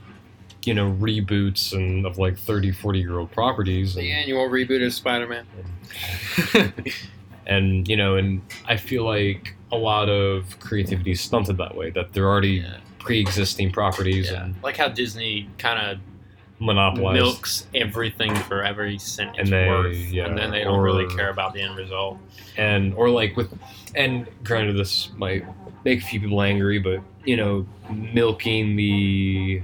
you 0.68 0.74
know, 0.74 0.92
reboots 0.92 1.72
and 1.72 2.04
of 2.04 2.18
like 2.18 2.36
30, 2.36 2.72
40 2.72 2.98
year 2.98 3.18
old 3.18 3.32
properties. 3.32 3.94
The 3.94 4.10
And, 4.12 4.20
annual 4.20 4.48
reboot 4.50 4.84
of 4.84 4.92
Spider-Man. 4.92 5.46
and, 7.46 7.88
you 7.88 7.96
know, 7.96 8.16
and 8.16 8.42
I 8.66 8.76
feel 8.76 9.04
like 9.04 9.54
a 9.72 9.76
lot 9.76 10.08
of 10.10 10.58
creativity 10.60 11.12
is 11.12 11.20
stunted 11.22 11.56
that 11.56 11.74
way, 11.74 11.88
that 11.90 12.12
they're 12.12 12.26
already 12.28 12.56
Yeah. 12.62 12.76
pre 12.98 13.18
existing 13.18 13.72
properties 13.72 14.30
yeah. 14.30 14.44
and 14.44 14.54
Like 14.62 14.76
how 14.76 14.88
Disney 14.88 15.48
kind 15.56 15.78
of 15.90 15.98
monopolized. 16.60 17.14
milks 17.22 17.66
everything 17.74 18.34
for 18.34 18.62
every 18.62 18.98
cent 18.98 19.30
it's 19.30 19.38
And 19.38 19.48
they- 19.52 19.68
worth, 19.68 19.96
yeah, 20.12 20.26
and 20.26 20.36
then 20.36 20.50
they 20.50 20.64
don't 20.64 20.74
or- 20.74 20.82
really 20.82 21.06
care 21.16 21.30
about 21.30 21.54
the 21.54 21.62
end 21.62 21.76
result. 21.76 22.18
and 22.58 22.92
or 22.94 23.08
like 23.08 23.36
with 23.38 23.56
and 23.94 24.26
granted 24.44 24.74
this 24.76 25.10
might 25.16 25.44
make 25.84 26.00
a 26.02 26.04
few 26.04 26.18
people 26.20 26.42
angry 26.42 26.78
but 26.80 27.00
you 27.24 27.36
know 27.36 27.64
milking 28.12 28.74
the 28.76 29.62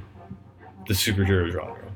the 0.88 0.94
superhero 0.94 1.50
genre 1.50 1.90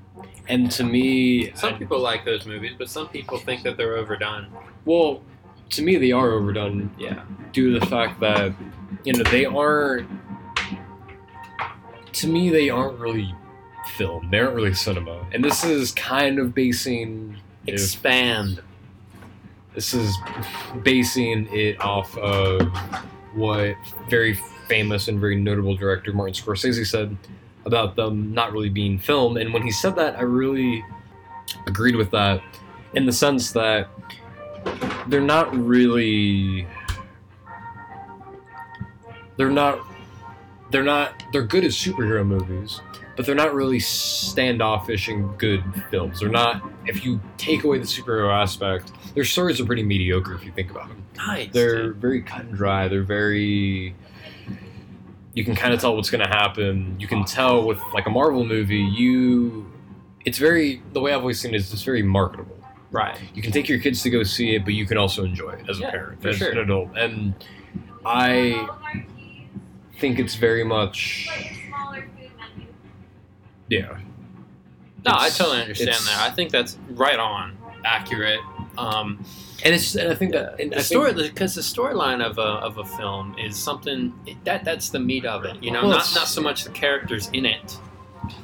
and 0.49 0.71
to 0.71 0.83
me 0.85 1.53
Some 1.55 1.75
I- 1.75 1.79
people 1.79 1.99
like 2.01 2.25
those 2.25 2.47
movies, 2.47 2.73
but 2.79 2.89
some 2.89 3.09
people 3.09 3.39
think 3.39 3.63
that 3.65 3.77
they're 3.77 3.97
overdone. 3.97 4.47
well 4.85 5.23
to 5.71 5.83
me 5.83 5.97
they 5.97 6.13
are 6.13 6.31
overdone 6.33 6.91
Yeah. 6.99 7.23
due 7.53 7.75
to 7.75 7.81
the 7.81 7.87
fact 7.87 8.21
that 8.21 8.53
you 9.05 9.13
know 9.13 9.23
they 9.31 9.45
aren't 9.45 10.09
to 12.13 12.27
me 12.27 12.51
they 12.51 12.71
aren't 12.71 12.99
really 12.99 13.35
film 13.97 14.29
they 14.31 14.39
aren't 14.39 14.55
really 14.55 14.75
cinema 14.75 15.27
and 15.33 15.45
this 15.45 15.65
is 15.65 15.93
kind 15.93 16.39
of 16.39 16.55
basing 16.55 17.37
if- 17.67 17.75
Expand. 17.75 18.63
This 19.75 19.93
is 19.95 20.17
basing 20.83 21.47
it 21.53 21.81
off 21.81 22.17
of 22.19 22.63
what 23.35 23.77
very 24.09 24.35
famous 24.67 25.07
and 25.09 25.21
very 25.21 25.37
notable 25.37 25.77
director 25.77 26.13
Martin 26.13 26.35
Scorsese 26.35 26.85
said 26.87 27.17
about 27.65 27.97
them 27.97 28.33
not 28.33 28.53
really 28.53 28.69
being 28.69 28.99
film. 28.99 29.37
And 29.37 29.53
when 29.53 29.63
he 29.63 29.71
said 29.71 29.97
that, 29.97 30.17
I 30.17 30.23
really 30.23 30.85
agreed 31.67 31.97
with 31.97 32.11
that 32.13 32.43
in 32.95 33.07
the 33.07 33.13
sense 33.13 33.53
that 33.53 33.89
they're 35.07 35.21
not 35.21 35.55
really. 35.57 36.67
They're 39.37 39.51
not. 39.51 39.81
They're 40.71 40.83
not. 40.83 41.23
They're 41.33 41.47
good 41.47 41.65
as 41.65 41.77
superhero 41.77 42.27
movies, 42.27 42.81
but 43.17 43.25
they're 43.25 43.35
not 43.35 43.55
really 43.55 43.81
standoffish 43.81 45.09
and 45.09 45.39
good 45.39 45.63
films. 45.91 46.21
They're 46.21 46.29
not. 46.29 46.63
If 46.87 47.05
you 47.05 47.21
take 47.37 47.65
away 47.65 47.79
the 47.79 47.85
superhero 47.85 48.33
aspect, 48.33 48.93
their 49.15 49.25
stories 49.25 49.61
are 49.61 49.67
pretty 49.67 49.83
mediocre 49.83 50.35
if 50.35 50.45
you 50.45 50.53
think 50.53 50.71
about 50.71 50.89
them. 50.89 51.05
Nice. 51.17 51.51
They're 51.53 51.93
very 51.93 52.23
cut 52.23 52.43
and 52.43 52.55
dry. 52.55 52.89
They're 52.89 53.03
very. 53.03 53.95
You 55.39 55.45
can 55.45 55.55
kind 55.55 55.73
of 55.73 55.79
tell 55.81 55.95
what's 55.95 56.11
going 56.11 56.25
to 56.25 56.29
happen. 56.29 56.97
You 56.99 57.07
can 57.07 57.25
tell 57.25 57.65
with 57.65 57.81
like 57.95 58.07
a 58.07 58.11
Marvel 58.11 58.45
movie, 58.45 58.81
you. 58.81 59.71
It's 60.25 60.37
very 60.37 60.83
the 60.93 61.01
way 61.01 61.13
I've 61.13 61.21
always 61.21 61.39
seen 61.39 61.55
it 61.55 61.59
is 61.59 61.73
it's 61.73 61.85
very 61.85 62.03
marketable. 62.03 62.59
Right. 62.91 63.17
You 63.35 63.41
can 63.41 63.53
take 63.53 63.69
your 63.69 63.79
kids 63.79 64.03
to 64.03 64.11
go 64.11 64.25
see 64.25 64.57
it, 64.57 64.65
but 64.65 64.75
you 64.75 64.85
can 64.85 64.99
also 64.99 65.23
enjoy 65.23 65.51
it 65.51 65.71
as 65.71 65.79
Yeah, 65.79 65.87
a 65.87 65.91
parent, 65.93 66.27
as 66.27 66.39
sure. 66.39 66.51
an 66.51 66.59
adult. 66.59 66.89
And 66.97 67.35
I 68.05 68.69
think 70.01 70.19
it's 70.19 70.35
very 70.35 70.65
much, 70.65 71.29
yeah. 73.69 73.97
No, 75.07 75.13
I 75.17 75.31
totally 75.31 75.61
understand 75.61 76.05
that. 76.05 76.19
I 76.21 76.35
think 76.35 76.51
that's 76.51 76.79
right 76.91 77.21
on, 77.21 77.57
accurate. 77.85 78.41
Um, 78.79 79.25
And 79.65 79.75
it's, 79.75 79.97
and 79.97 80.13
I 80.13 80.15
think 80.15 80.33
that 80.33 80.61
and 80.61 80.73
the 80.73 80.81
story, 80.83 81.13
because 81.13 81.55
the 81.57 81.61
storyline 81.63 82.25
of 82.25 82.39
a, 82.39 82.43
of 82.43 82.79
a 82.79 82.85
film 82.85 83.35
is 83.39 83.57
something 83.57 84.13
that 84.45 84.65
that's 84.65 84.91
the 84.91 85.01
meat 85.01 85.25
of 85.27 85.45
it. 85.45 85.61
You 85.63 85.73
know, 85.73 85.81
Well, 85.83 85.91
not 85.99 86.13
not 86.15 86.29
so 86.29 86.41
much 86.41 86.63
the 86.65 86.71
characters 86.71 87.29
in 87.33 87.45
it. 87.45 87.77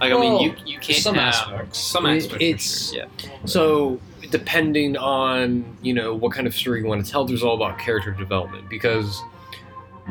Like 0.00 0.12
I 0.12 0.18
mean, 0.20 0.40
you 0.40 0.54
you 0.66 0.78
can't 0.80 0.98
some 0.98 1.14
have 1.14 1.34
aspects. 1.34 1.78
some 1.78 2.06
aspects. 2.06 2.42
it's- 2.44 2.92
sure, 2.92 3.30
So 3.46 4.00
depending 4.30 4.96
on 4.96 5.64
you 5.82 5.94
know 5.94 6.14
what 6.14 6.32
kind 6.32 6.46
of 6.48 6.54
story 6.54 6.80
you 6.80 6.86
want 6.86 7.04
to 7.04 7.10
tell, 7.10 7.24
there's 7.24 7.44
all 7.44 7.54
about 7.54 7.78
character 7.78 8.10
development 8.10 8.68
because 8.68 9.22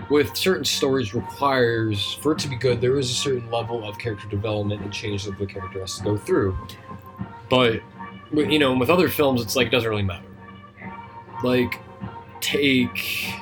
with 0.09 0.35
certain 0.37 0.63
stories 0.65 1.13
requires 1.13 2.13
for 2.21 2.31
it 2.31 2.39
to 2.39 2.47
be 2.47 2.55
good, 2.55 2.79
there 2.81 2.97
is 2.97 3.11
a 3.11 3.13
certain 3.13 3.49
level 3.51 3.83
of 3.87 3.97
character 3.99 4.27
development 4.29 4.81
and 4.81 4.91
change 4.93 5.25
that 5.25 5.37
the 5.37 5.45
character 5.45 5.81
has 5.81 5.97
to 5.97 6.03
go 6.03 6.17
through. 6.17 6.57
But, 7.49 7.81
you 8.31 8.59
know, 8.59 8.75
with 8.75 8.89
other 8.89 9.09
films, 9.09 9.41
it's 9.41 9.55
like 9.55 9.67
it 9.67 9.71
doesn't 9.71 9.89
really 9.89 10.03
matter. 10.03 10.25
Like 11.43 11.79
take 12.41 13.33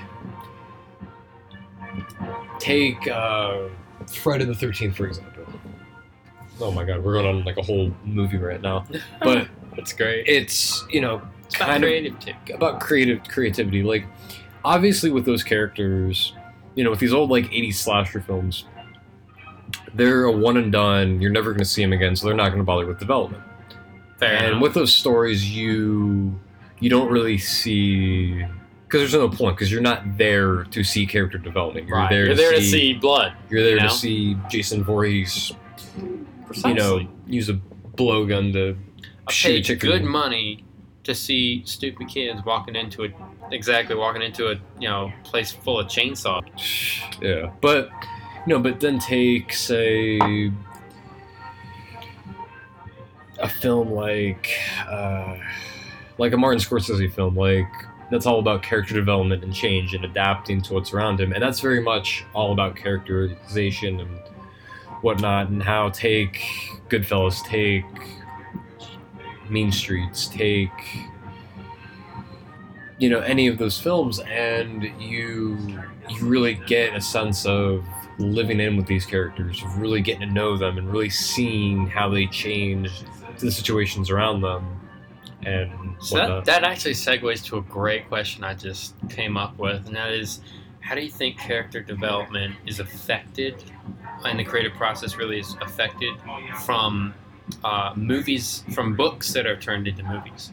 take 2.60 3.08
uh, 3.08 3.68
Friday 4.08 4.46
the 4.46 4.56
Thirteenth 4.56 4.96
for 4.96 5.08
example. 5.08 5.44
Oh 6.60 6.72
my 6.72 6.84
God, 6.86 7.04
we're 7.04 7.14
going 7.14 7.26
on 7.26 7.44
like 7.44 7.58
a 7.58 7.62
whole 7.62 7.92
movie 8.04 8.38
right 8.38 8.62
now, 8.62 8.86
but 9.22 9.48
that's 9.76 9.94
great. 9.94 10.28
it's 10.28 10.86
you 10.90 11.02
know 11.02 11.22
It's 11.46 11.56
about 11.56 11.68
kind 11.68 11.84
of 11.84 11.88
creative 11.90 12.20
too. 12.20 12.34
about 12.54 12.80
creative 12.80 13.24
creativity. 13.28 13.84
Like 13.84 14.06
obviously 14.64 15.10
with 15.12 15.26
those 15.26 15.44
characters, 15.44 16.34
you 16.76 16.84
know, 16.84 16.92
with 16.92 17.00
these 17.00 17.14
old 17.14 17.30
like 17.30 17.46
'80s 17.46 17.76
slasher 17.76 18.22
films, 18.22 18.66
they're 19.96 20.26
a 20.26 20.32
one 20.32 20.58
and 20.58 20.72
done. 20.72 21.20
You're 21.22 21.32
never 21.32 21.52
going 21.52 21.60
to 21.60 21.66
see 21.66 21.82
them 21.82 21.94
again, 21.94 22.16
so 22.16 22.28
they're 22.28 22.36
not 22.36 22.48
going 22.50 22.60
to 22.60 22.64
bother 22.64 22.86
with 22.86 23.00
development. 23.00 23.44
Fair 24.22 24.36
and 24.36 24.48
enough. 24.48 24.62
with 24.62 24.74
those 24.76 24.94
stories, 24.94 25.50
you 25.50 26.40
you 26.80 26.90
don't 26.90 27.12
really 27.12 27.40
see 27.40 28.46
because 28.84 29.02
there's 29.02 29.14
no 29.14 29.30
point 29.30 29.56
because 29.58 29.72
you're 29.72 29.82
not 29.82 30.18
there 30.18 30.64
to 30.66 30.84
see 30.84 31.08
character 31.08 31.40
development. 31.40 31.88
You're 31.88 31.98
right. 31.98 32.10
there, 32.10 32.26
You're 32.26 32.36
to, 32.36 32.42
there 32.42 32.56
see, 32.56 32.62
to 32.62 32.68
see 32.70 32.94
blood. 32.94 33.34
You're 33.50 33.64
there 33.64 33.76
you 33.78 33.82
know? 33.82 33.88
to 33.88 33.94
see 33.96 34.38
Jason 34.48 34.84
Voorhees, 34.84 35.54
Precisely. 36.46 36.70
you 36.70 36.78
know, 36.78 37.08
use 37.26 37.50
a 37.50 37.60
blowgun 37.96 38.54
to 38.54 38.78
I 39.28 39.32
shoot 39.32 39.70
a 39.70 39.74
paid 39.74 39.80
good 39.82 40.04
money 40.04 40.66
to 41.04 41.16
see 41.16 41.64
stupid 41.66 42.08
kids 42.08 42.46
walking 42.46 42.76
into 42.76 43.06
a 43.06 43.10
exactly 43.52 43.96
walking 43.96 44.22
into 44.22 44.50
a 44.52 44.56
you 44.80 44.88
know 44.88 45.12
place 45.24 45.52
full 45.52 45.80
of 45.80 45.88
chainsaws. 45.88 46.44
Yeah, 47.22 47.52
but 47.62 47.90
you 48.48 48.54
know, 48.54 48.60
but 48.60 48.80
then 48.80 48.98
take 49.00 49.54
say 49.54 50.20
a 53.42 53.50
film 53.50 53.92
like 53.92 54.50
uh, 54.88 55.36
like 56.18 56.34
a 56.34 56.38
Martin 56.38 56.60
Scorsese 56.60 57.12
film, 57.14 57.36
like 57.36 57.68
that's 58.10 58.26
all 58.26 58.40
about 58.40 58.62
character 58.62 58.94
development 58.94 59.44
and 59.44 59.54
change 59.54 59.94
and 59.94 60.06
adapting 60.06 60.62
to 60.62 60.74
what's 60.74 60.94
around 60.94 61.20
him, 61.20 61.34
and 61.34 61.42
that's 61.42 61.60
very 61.60 61.82
much 61.82 62.24
all 62.34 62.52
about 62.52 62.76
characterization 62.76 64.00
and 64.00 64.20
whatnot, 65.02 65.50
and 65.50 65.64
how 65.64 65.90
take 65.90 66.42
Goodfellas, 66.90 67.44
take 67.46 67.86
Mean 69.50 69.72
Streets, 69.72 70.28
take 70.28 70.70
you 73.00 73.10
know 73.10 73.20
any 73.20 73.48
of 73.48 73.58
those 73.58 73.80
films, 73.80 74.20
and 74.20 74.84
you 75.02 75.58
you 76.10 76.26
really 76.26 76.56
get 76.68 76.96
a 76.96 77.02
sense 77.02 77.46
of 77.46 77.84
living 78.20 78.60
in 78.60 78.78
with 78.78 78.86
these 78.86 79.06
characters, 79.06 79.64
really 79.78 80.02
getting 80.02 80.28
to 80.28 80.34
know 80.34 80.58
them, 80.58 80.78
and 80.78 80.92
really 80.92 81.10
seeing 81.10 81.88
how 81.88 82.10
they 82.10 82.28
change 82.28 83.04
to 83.42 83.48
the 83.48 83.52
situations 83.52 84.10
around 84.10 84.42
them, 84.42 84.80
and 85.44 85.96
So 86.00 86.16
that, 86.16 86.46
that 86.46 86.64
actually 86.64 86.94
segues 86.94 87.44
to 87.46 87.58
a 87.58 87.62
great 87.62 88.08
question 88.08 88.44
I 88.44 88.54
just 88.54 88.94
came 89.10 89.36
up 89.36 89.58
with, 89.58 89.86
and 89.88 89.96
that 89.96 90.12
is, 90.12 90.40
how 90.80 90.96
do 90.96 91.02
you 91.02 91.10
think 91.10 91.38
character 91.40 91.82
development 91.82 92.56
is 92.66 92.80
affected, 92.80 93.64
and 94.26 94.40
the 94.40 94.44
creative 94.44 94.74
process 94.74 95.18
really 95.18 95.40
is 95.40 95.56
affected 95.62 96.14
from 96.66 97.14
uh, 97.64 97.94
movies, 97.96 98.64
from 98.74 98.96
books 98.96 99.34
that 99.34 99.46
are 99.46 99.58
turned 99.58 99.88
into 99.88 100.04
movies? 100.04 100.52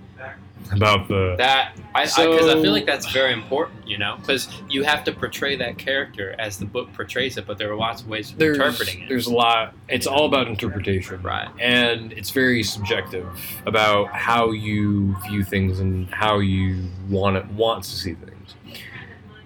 About 0.73 1.09
the 1.09 1.35
That 1.39 1.73
I 1.95 2.05
because 2.05 2.19
I, 2.19 2.55
So- 2.55 2.63
feel 2.63 2.73
like 2.73 2.85
that's 2.87 3.11
very 3.13 3.33
important, 3.33 3.87
you 3.89 3.97
know, 3.97 4.17
because 4.21 4.49
you 4.69 4.83
have 4.85 5.03
to 5.05 5.13
portray 5.13 5.57
that 5.57 5.79
character 5.79 6.35
as 6.39 6.59
the 6.59 6.67
book 6.67 6.93
portrays 6.93 7.37
it, 7.39 7.47
but 7.47 7.57
there 7.59 7.71
are 7.73 7.77
lots 7.77 8.03
of 8.03 8.09
ways 8.09 8.33
of 8.33 8.41
interpreting 8.43 9.03
it. 9.03 9.09
there's 9.09 9.27
a 9.27 9.33
lot. 9.33 9.75
It's 9.89 10.07
all 10.07 10.27
about 10.27 10.49
interpretation, 10.49 11.23
Right. 11.23 11.49
and 11.61 12.13
it's 12.13 12.31
very 12.31 12.63
subjective 12.63 13.27
about 13.67 14.09
how 14.13 14.51
you 14.51 15.17
view 15.29 15.43
things 15.45 15.81
and 15.81 16.09
how 16.11 16.39
you 16.41 16.85
want 17.09 17.37
it 17.37 17.47
wants 17.47 17.91
to 17.91 17.97
see 17.97 18.15
things. 18.15 18.55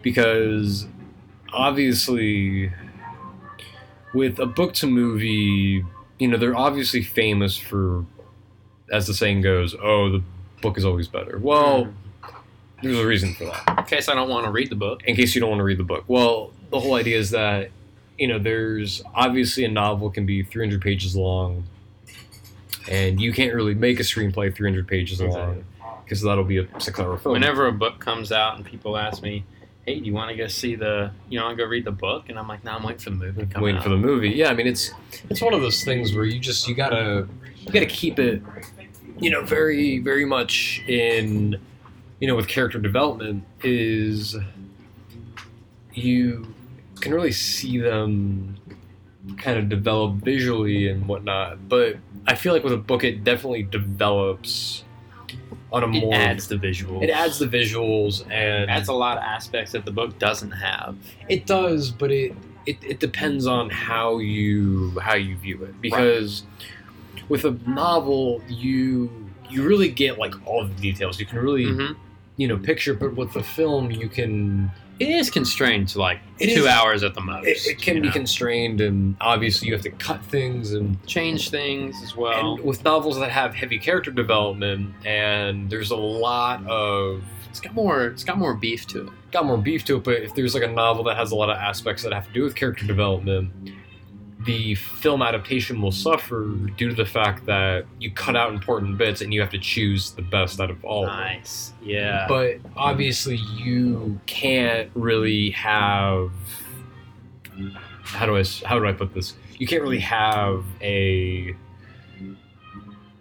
Because 0.02 0.86
obviously, 1.52 2.72
with 4.14 4.38
a 4.40 4.46
book 4.46 4.74
to 4.74 4.86
movie, 4.86 5.84
you 6.18 6.28
know 6.28 6.36
they're 6.36 6.56
obviously 6.56 7.02
famous 7.02 7.56
for, 7.56 8.04
as 8.90 9.06
the 9.06 9.14
saying 9.14 9.42
goes, 9.42 9.74
"Oh, 9.80 10.10
the 10.10 10.22
book 10.62 10.78
is 10.78 10.84
always 10.84 11.08
better." 11.08 11.38
Well, 11.38 11.84
hmm. 11.84 11.92
there's 12.82 12.98
a 12.98 13.06
reason 13.06 13.34
for 13.34 13.44
that 13.44 13.78
in 13.78 13.84
case 13.84 14.08
I 14.08 14.14
don't 14.14 14.30
want 14.30 14.46
to 14.46 14.50
read 14.50 14.70
the 14.70 14.76
book. 14.76 15.02
in 15.04 15.14
case 15.14 15.34
you 15.34 15.40
don't 15.40 15.50
want 15.50 15.60
to 15.60 15.64
read 15.64 15.78
the 15.78 15.84
book. 15.84 16.04
Well, 16.08 16.52
the 16.70 16.80
whole 16.80 16.94
idea 16.94 17.18
is 17.18 17.30
that 17.30 17.70
you 18.18 18.28
know 18.28 18.38
there's 18.38 19.02
obviously 19.14 19.64
a 19.64 19.68
novel 19.68 20.10
can 20.10 20.26
be 20.26 20.42
300 20.42 20.80
pages 20.80 21.14
long, 21.16 21.64
and 22.88 23.20
you 23.20 23.32
can't 23.32 23.54
really 23.54 23.74
make 23.74 24.00
a 24.00 24.02
screenplay 24.02 24.54
300 24.54 24.88
pages 24.88 25.20
long 25.20 25.64
because 26.04 26.22
that'll 26.22 26.44
be 26.44 26.58
a 26.58 26.80
six-hour 26.80 27.18
film. 27.18 27.32
Whenever 27.32 27.66
a 27.66 27.72
book 27.72 27.98
comes 27.98 28.32
out 28.32 28.56
and 28.56 28.64
people 28.64 28.96
ask 28.96 29.22
me, 29.22 29.44
"Hey, 29.86 29.98
do 29.98 30.04
you 30.04 30.12
want 30.12 30.30
to 30.30 30.36
go 30.36 30.46
see 30.46 30.74
the? 30.74 31.10
You 31.28 31.40
want 31.40 31.56
to 31.56 31.62
go 31.62 31.68
read 31.68 31.84
the 31.84 31.92
book?" 31.92 32.28
and 32.28 32.38
I'm 32.38 32.48
like, 32.48 32.64
"No, 32.64 32.72
I'm 32.72 32.82
waiting 32.82 32.98
for 32.98 33.10
the 33.10 33.16
movie 33.16 33.40
to 33.40 33.46
come 33.46 33.62
waiting 33.62 33.78
out." 33.78 33.84
for 33.84 33.88
the 33.88 33.96
movie. 33.96 34.30
Yeah, 34.30 34.48
I 34.48 34.54
mean 34.54 34.66
it's 34.66 34.90
it's 35.30 35.40
one 35.40 35.54
of 35.54 35.62
those 35.62 35.84
things 35.84 36.14
where 36.14 36.24
you 36.24 36.38
just 36.38 36.68
you 36.68 36.74
gotta 36.74 37.26
you 37.56 37.72
gotta 37.72 37.86
keep 37.86 38.18
it, 38.18 38.42
you 39.22 39.30
know, 39.30 39.42
very 39.44 39.98
very 39.98 40.24
much 40.24 40.82
in, 40.88 41.56
you 42.20 42.28
know, 42.28 42.36
with 42.36 42.48
character 42.48 42.78
development 42.78 43.44
is 43.62 44.36
you 45.94 46.54
can 47.00 47.12
really 47.12 47.32
see 47.32 47.78
them 47.78 48.56
kind 49.38 49.58
of 49.58 49.68
develop 49.68 50.14
visually 50.16 50.88
and 50.88 51.06
whatnot. 51.06 51.68
But 51.68 51.96
I 52.26 52.34
feel 52.34 52.52
like 52.52 52.64
with 52.64 52.72
a 52.72 52.78
book, 52.78 53.04
it 53.04 53.24
definitely 53.24 53.62
develops 53.64 54.84
on 55.72 55.82
a 55.82 55.86
It 55.86 56.00
more 56.00 56.14
adds 56.14 56.48
the 56.48 56.56
visual. 56.56 57.02
it 57.02 57.10
adds 57.10 57.38
the 57.38 57.46
visuals 57.46 58.24
and 58.30 58.70
adds 58.70 58.88
a 58.88 58.92
lot 58.92 59.16
of 59.16 59.22
aspects 59.24 59.72
that 59.72 59.84
the 59.84 59.90
book 59.90 60.18
doesn't 60.18 60.50
have. 60.50 60.96
it 61.28 61.46
does, 61.46 61.90
but 61.90 62.10
it, 62.10 62.34
it 62.66 62.76
it 62.82 63.00
depends 63.00 63.46
on 63.46 63.70
how 63.70 64.18
you 64.18 64.98
how 65.00 65.14
you 65.14 65.36
view 65.36 65.64
it. 65.64 65.80
Because 65.80 66.44
with 67.28 67.44
a 67.44 67.52
novel, 67.66 68.40
you 68.48 69.10
you 69.50 69.66
really 69.66 69.88
get 69.88 70.18
like 70.18 70.34
all 70.46 70.64
the 70.66 70.74
details. 70.74 71.20
You 71.20 71.26
can 71.26 71.38
really 71.38 71.64
hmm 71.72 71.92
you 72.36 72.48
know 72.48 72.56
picture. 72.56 72.94
But 72.94 73.14
with 73.14 73.32
the 73.34 73.42
film, 73.42 73.90
you 73.90 74.08
can 74.08 74.70
It 74.98 75.08
is 75.08 75.30
constrained 75.30 75.88
to 75.88 75.98
like 76.00 76.20
two 76.38 76.46
is- 76.46 76.66
hours 76.66 77.02
at 77.02 77.14
the 77.14 77.20
most. 77.20 77.46
it, 77.46 77.58
it 77.66 77.78
can 77.78 78.00
be 78.00 78.08
know? 78.08 78.12
constrained, 78.12 78.80
and 78.80 79.16
obviously 79.20 79.68
you 79.68 79.74
have 79.74 79.82
to 79.82 79.90
cut 79.90 80.24
things. 80.24 80.72
And, 80.72 80.96
change 81.06 81.50
things 81.50 82.02
as 82.02 82.16
well. 82.16 82.54
and 82.56 82.64
with 82.64 82.82
novels 82.84 83.18
that 83.18 83.30
have 83.30 83.54
heavy 83.54 83.78
character 83.78 84.10
development, 84.10 84.94
and 85.04 85.68
there's 85.68 85.90
a 85.90 85.96
lot 85.96 86.66
of 86.66 87.22
it's 87.50 87.60
got 87.60 87.74
more. 87.74 88.06
It's 88.06 88.24
got 88.24 88.38
more 88.38 88.54
beef 88.54 88.86
to 88.88 89.08
it. 89.08 89.12
got 89.30 89.44
more 89.44 89.58
beef 89.58 89.84
to 89.84 89.96
it, 89.96 90.04
but 90.04 90.22
if 90.22 90.34
there's 90.34 90.54
like 90.54 90.62
a 90.62 90.72
novel 90.72 91.04
that 91.04 91.18
has 91.18 91.32
a 91.32 91.36
lot 91.36 91.50
of 91.50 91.56
aspects 91.58 92.02
that 92.02 92.12
have 92.14 92.26
to 92.28 92.32
do 92.32 92.42
with 92.44 92.54
character 92.54 92.86
development, 92.86 93.50
the 94.44 94.74
film 94.74 95.22
adaptation 95.22 95.80
will 95.80 95.92
suffer 95.92 96.46
due 96.76 96.88
to 96.88 96.94
the 96.94 97.04
fact 97.04 97.46
that 97.46 97.84
you 98.00 98.10
cut 98.10 98.36
out 98.36 98.52
important 98.52 98.98
bits 98.98 99.20
and 99.20 99.32
you 99.32 99.40
have 99.40 99.50
to 99.50 99.58
choose 99.58 100.12
the 100.12 100.22
best 100.22 100.60
out 100.60 100.70
of 100.70 100.84
all 100.84 101.04
of 101.04 101.10
them. 101.10 101.20
Nice. 101.20 101.72
Yeah. 101.82 102.26
But 102.28 102.58
obviously, 102.76 103.36
you 103.36 104.18
can't 104.26 104.90
really 104.94 105.50
have. 105.50 106.30
How 108.04 108.26
do 108.26 108.36
I 108.36 108.44
how 108.64 108.78
do 108.78 108.86
I 108.86 108.92
put 108.92 109.14
this? 109.14 109.34
You 109.58 109.66
can't 109.66 109.82
really 109.82 110.00
have 110.00 110.64
a 110.80 111.54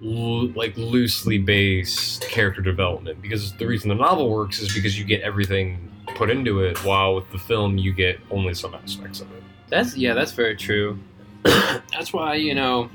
like 0.01 0.75
loosely 0.77 1.37
based 1.37 2.21
character 2.23 2.61
development 2.61 3.21
because 3.21 3.53
the 3.57 3.67
reason 3.67 3.89
the 3.89 3.95
novel 3.95 4.29
works 4.29 4.59
is 4.59 4.73
because 4.73 4.97
you 4.97 5.05
get 5.05 5.21
everything 5.21 5.91
put 6.15 6.29
into 6.29 6.61
it, 6.61 6.83
while 6.83 7.15
with 7.15 7.29
the 7.31 7.37
film 7.37 7.77
you 7.77 7.93
get 7.93 8.19
only 8.31 8.53
some 8.53 8.73
aspects 8.73 9.21
of 9.21 9.31
it. 9.33 9.43
That's 9.69 9.95
yeah, 9.95 10.13
that's 10.13 10.33
very 10.33 10.55
true. 10.55 10.99
that's 11.91 12.11
why 12.13 12.35
you 12.35 12.53
know, 12.55 12.89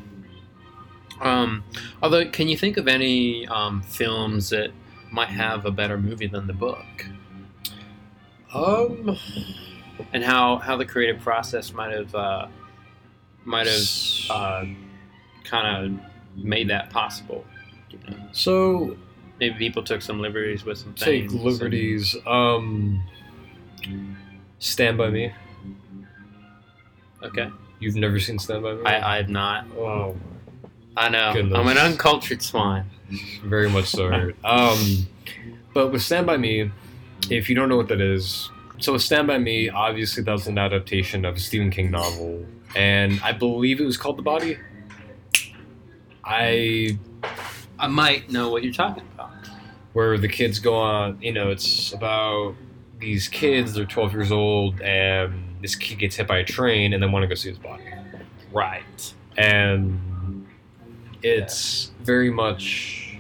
Um, 1.21 1.65
although, 2.03 2.29
can 2.31 2.49
you 2.49 2.57
think 2.57 2.77
of 2.77 2.87
any 2.89 3.47
um, 3.49 3.83
films 3.83 4.51
that 4.51 4.71
might 5.11 5.29
have 5.29 5.65
a 5.65 5.71
better 5.71 5.99
movie 5.99 6.27
than 6.27 6.47
the 6.47 6.53
book, 6.53 7.07
Um, 8.55 9.17
and 10.13 10.23
how 10.25 10.59
how 10.59 10.77
the 10.77 10.85
creative 10.85 11.21
process 11.23 11.73
might 11.73 11.93
have 11.93 12.15
uh, 12.15 12.47
might 13.45 13.67
have 13.67 14.31
uh, 14.31 14.65
kind 15.45 15.67
of 15.97 16.01
made 16.45 16.69
that 16.69 16.91
possible? 16.91 17.45
You 17.91 17.99
know, 18.09 18.17
so 18.33 18.97
maybe 19.41 19.55
people 19.57 19.83
took 19.83 20.03
some 20.03 20.21
liberties 20.21 20.65
with 20.65 20.79
some 20.79 20.93
take 20.95 21.31
things. 21.31 21.35
liberties. 21.45 22.17
Um, 22.27 23.03
Stand 24.59 24.97
by 24.99 25.11
Me. 25.11 25.33
Okay, 27.23 27.51
You've 27.81 27.97
never 27.97 28.19
seen 28.21 28.39
Stand 28.39 28.63
by 28.63 28.75
Me? 28.75 28.83
I 28.85 29.15
I 29.15 29.17
have 29.19 29.29
not. 29.29 29.67
oh, 29.79 30.17
I 30.97 31.09
know. 31.09 31.33
Goodness. 31.35 31.59
I'm 31.59 31.67
an 31.69 31.79
uncultured 31.79 32.43
swine. 32.43 32.85
very 33.45 33.69
much 33.69 33.87
so. 33.87 34.33
um, 34.45 35.07
but 35.75 35.93
with 35.93 36.03
Stand 36.03 36.27
by 36.27 36.37
Me, 36.37 36.71
if 37.31 37.49
you 37.49 37.55
don't 37.55 37.69
know 37.69 37.77
what 37.77 37.89
that 37.89 38.01
is, 38.01 38.51
so 38.79 38.93
with 38.95 39.03
Stand 39.03 39.27
by 39.27 39.39
Me, 39.39 39.69
obviously 39.69 40.23
that 40.23 40.33
was 40.33 40.47
an 40.47 40.59
adaptation 40.59 41.25
of 41.25 41.37
a 41.37 41.41
Stephen 41.41 41.71
King 41.71 41.91
novel, 41.91 42.45
and 42.75 43.21
I 43.23 43.33
believe 43.33 43.81
it 43.81 43.85
was 43.85 43.97
called 43.97 44.19
The 44.19 44.23
Body. 44.23 44.59
I 46.25 46.99
I 47.79 47.87
might 47.89 48.31
know 48.31 48.51
what 48.51 48.63
you're 48.65 48.73
talking 48.73 49.05
about. 49.15 49.31
where 49.93 50.19
the 50.19 50.29
kids 50.29 50.59
go 50.59 50.75
on. 50.77 51.21
You 51.23 51.33
know, 51.33 51.51
it's 51.51 51.93
about 51.93 52.55
these 52.99 53.29
kids. 53.29 53.75
They're 53.75 53.85
12 53.85 54.13
years 54.13 54.33
old, 54.33 54.81
and 54.81 55.56
this 55.67 55.75
kid 55.75 55.99
gets 55.99 56.15
hit 56.15 56.29
by 56.29 56.39
a 56.39 56.45
train, 56.45 56.93
and 56.93 57.03
then 57.03 57.11
want 57.11 57.25
to 57.25 57.27
go 57.27 57.35
see 57.35 57.49
his 57.49 57.59
body. 57.59 57.83
Right. 58.53 59.15
And 59.37 60.47
it's 61.25 61.91
very 62.03 62.31
much. 62.31 63.19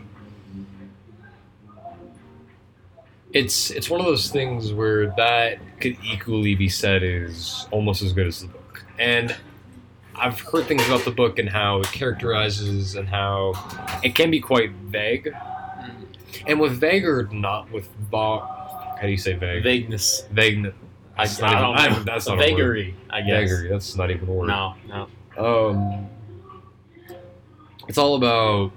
It's 3.32 3.72
it's 3.72 3.90
one 3.90 3.98
of 3.98 4.06
those 4.06 4.30
things 4.30 4.72
where 4.72 5.08
that 5.16 5.58
could 5.80 5.96
equally 6.04 6.54
be 6.54 6.68
said 6.68 7.02
is 7.02 7.66
almost 7.72 8.00
as 8.00 8.12
good 8.12 8.28
as 8.28 8.42
the 8.42 8.46
book. 8.46 8.84
And 8.96 9.34
I've 10.14 10.38
heard 10.38 10.66
things 10.66 10.86
about 10.86 11.04
the 11.04 11.10
book 11.10 11.40
and 11.40 11.48
how 11.48 11.80
it 11.80 11.88
characterizes 11.88 12.94
and 12.94 13.08
how 13.08 13.54
it 14.04 14.14
can 14.14 14.30
be 14.30 14.40
quite 14.40 14.70
vague. 14.70 15.24
Mm. 15.24 16.06
And 16.46 16.60
with 16.60 16.78
vague 16.78 17.04
or 17.04 17.28
not 17.32 17.70
with 17.72 17.88
va- 18.08 18.46
how 18.96 19.02
do 19.02 19.08
you 19.08 19.18
say 19.18 19.34
vague? 19.34 19.64
Vagueness. 19.64 20.22
Vague. 20.30 20.72
I, 21.18 21.24
That's 21.26 21.40
I 21.42 21.50
not 21.50 21.80
even- 21.86 21.98
I- 21.98 22.02
that's 22.02 22.26
not. 22.28 22.38
Vagary, 22.38 22.94
I 23.10 23.22
guess. 23.22 23.50
Vagary. 23.50 23.68
That's 23.68 23.96
not 23.96 24.10
even 24.10 24.28
a 24.28 24.32
word. 24.32 24.48
No, 24.48 24.74
no. 24.88 25.08
Um, 25.38 26.06
it's 27.88 27.98
all 27.98 28.16
about 28.16 28.72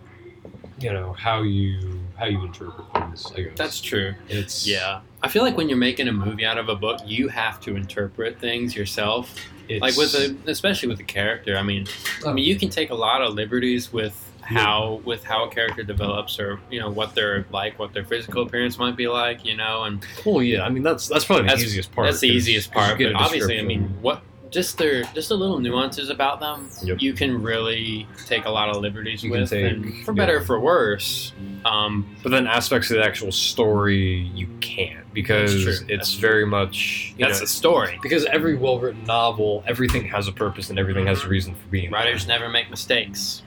you 0.79 0.93
know 0.93 1.13
how 1.13 1.41
you 1.41 1.99
how 2.17 2.25
you 2.25 2.43
interpret 2.43 2.85
things. 2.93 3.31
I 3.35 3.41
guess 3.41 3.57
That's 3.57 3.81
true. 3.81 4.13
it's 4.27 4.67
Yeah. 4.67 5.01
I 5.21 5.27
feel 5.27 5.43
like 5.43 5.57
when 5.57 5.67
you're 5.69 5.77
making 5.77 6.07
a 6.07 6.11
movie 6.13 6.45
out 6.45 6.57
of 6.57 6.69
a 6.69 6.75
book, 6.75 6.99
you 7.05 7.27
have 7.29 7.59
to 7.61 7.75
interpret 7.75 8.39
things 8.39 8.75
yourself. 8.75 9.33
It's, 9.67 9.81
Like 9.81 9.95
with 9.97 10.13
a, 10.15 10.35
especially 10.49 10.87
with 10.89 10.99
a 10.99 11.03
character. 11.03 11.57
I 11.57 11.63
mean, 11.63 11.87
I 12.25 12.31
mean, 12.33 12.45
you 12.45 12.55
can 12.57 12.69
take 12.69 12.89
a 12.89 12.95
lot 12.95 13.21
of 13.21 13.33
liberties 13.35 13.91
with 13.93 14.28
how 14.49 15.01
with 15.05 15.23
how 15.23 15.45
a 15.45 15.49
character 15.49 15.83
develops, 15.83 16.39
or 16.39 16.59
you 16.71 16.79
know 16.79 16.89
what 16.89 17.15
they're 17.15 17.45
like, 17.51 17.77
what 17.79 17.93
their 17.93 18.03
physical 18.05 18.43
appearance 18.43 18.77
might 18.77 18.95
be 18.95 19.07
like, 19.07 19.45
you 19.45 19.55
know, 19.55 19.83
and 19.83 20.05
oh 20.25 20.39
yeah. 20.39 20.63
I 20.63 20.69
mean, 20.69 20.83
that's 20.83 21.07
that's 21.07 21.25
probably 21.25 21.47
the 21.47 21.55
easiest 21.55 21.91
part. 21.91 22.07
that's 22.07 22.19
the 22.19 22.29
easiest 22.29 22.71
part. 22.71 22.97
But 22.97 23.13
obviously, 23.15 23.59
I 23.59 23.63
mean, 23.63 23.83
what 24.01 24.21
just 24.51 24.79
their 24.79 25.03
just 25.13 25.29
the 25.29 25.37
little 25.37 25.59
nuances 25.59 26.09
about 26.09 26.39
them, 26.39 26.69
Yep. 26.81 27.01
you 27.03 27.13
can 27.13 27.41
really 27.43 28.07
take 28.25 28.45
a 28.45 28.49
lot 28.49 28.67
of 28.69 28.77
liberties 28.77 29.23
You 29.23 29.29
with, 29.31 29.51
take- 29.51 29.71
and 29.71 30.03
for 30.05 30.11
better 30.11 30.33
yeah. 30.33 30.39
or 30.39 30.43
for 30.43 30.59
worse. 30.59 31.33
Um, 31.65 32.15
but 32.23 32.29
then 32.31 32.47
aspects 32.47 32.89
of 32.89 32.97
the 32.97 33.03
actual 33.03 33.31
story 33.31 34.31
you 34.33 34.47
can't 34.61 35.13
because 35.13 35.51
That's 35.65 35.77
true. 35.79 35.87
it's 35.89 35.97
That's 35.99 36.11
true. 36.13 36.21
very 36.21 36.45
much 36.47 37.13
you 37.17 37.25
that's 37.25 37.37
know, 37.39 37.41
the 37.41 37.47
story. 37.47 37.99
because 38.01 38.25
every 38.25 38.55
well 38.55 38.79
written 38.79 39.03
novel, 39.03 39.63
everything 39.67 40.05
has 40.05 40.27
a 40.27 40.31
purpose 40.31 40.69
and 40.71 40.79
everything 40.79 41.05
has 41.05 41.23
a 41.23 41.27
reason 41.27 41.53
for 41.53 41.67
being. 41.67 41.91
there. 41.91 41.99
Writers 41.99 42.25
never 42.27 42.49
make 42.49 42.69
mistakes. 42.71 43.43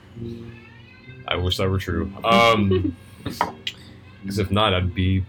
I 1.29 1.37
wish 1.37 1.57
that 1.57 1.68
were 1.68 1.79
true. 1.79 2.12
Um, 2.25 2.97
because 3.25 4.39
if 4.39 4.51
not, 4.51 4.75
I'd 4.75 4.95
be 4.95 5.25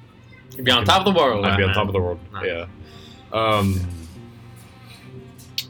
You'd 0.55 0.65
be 0.65 0.71
on 0.71 0.85
top 0.85 1.05
of 1.05 1.13
the 1.13 1.19
world. 1.19 1.45
I'd 1.45 1.57
be 1.57 1.63
right 1.63 1.69
on 1.69 1.75
top 1.75 1.87
of 1.87 1.93
the 1.93 1.99
world. 1.99 2.19
No. 2.31 2.43
Yeah. 2.43 2.65
Um, 3.31 3.79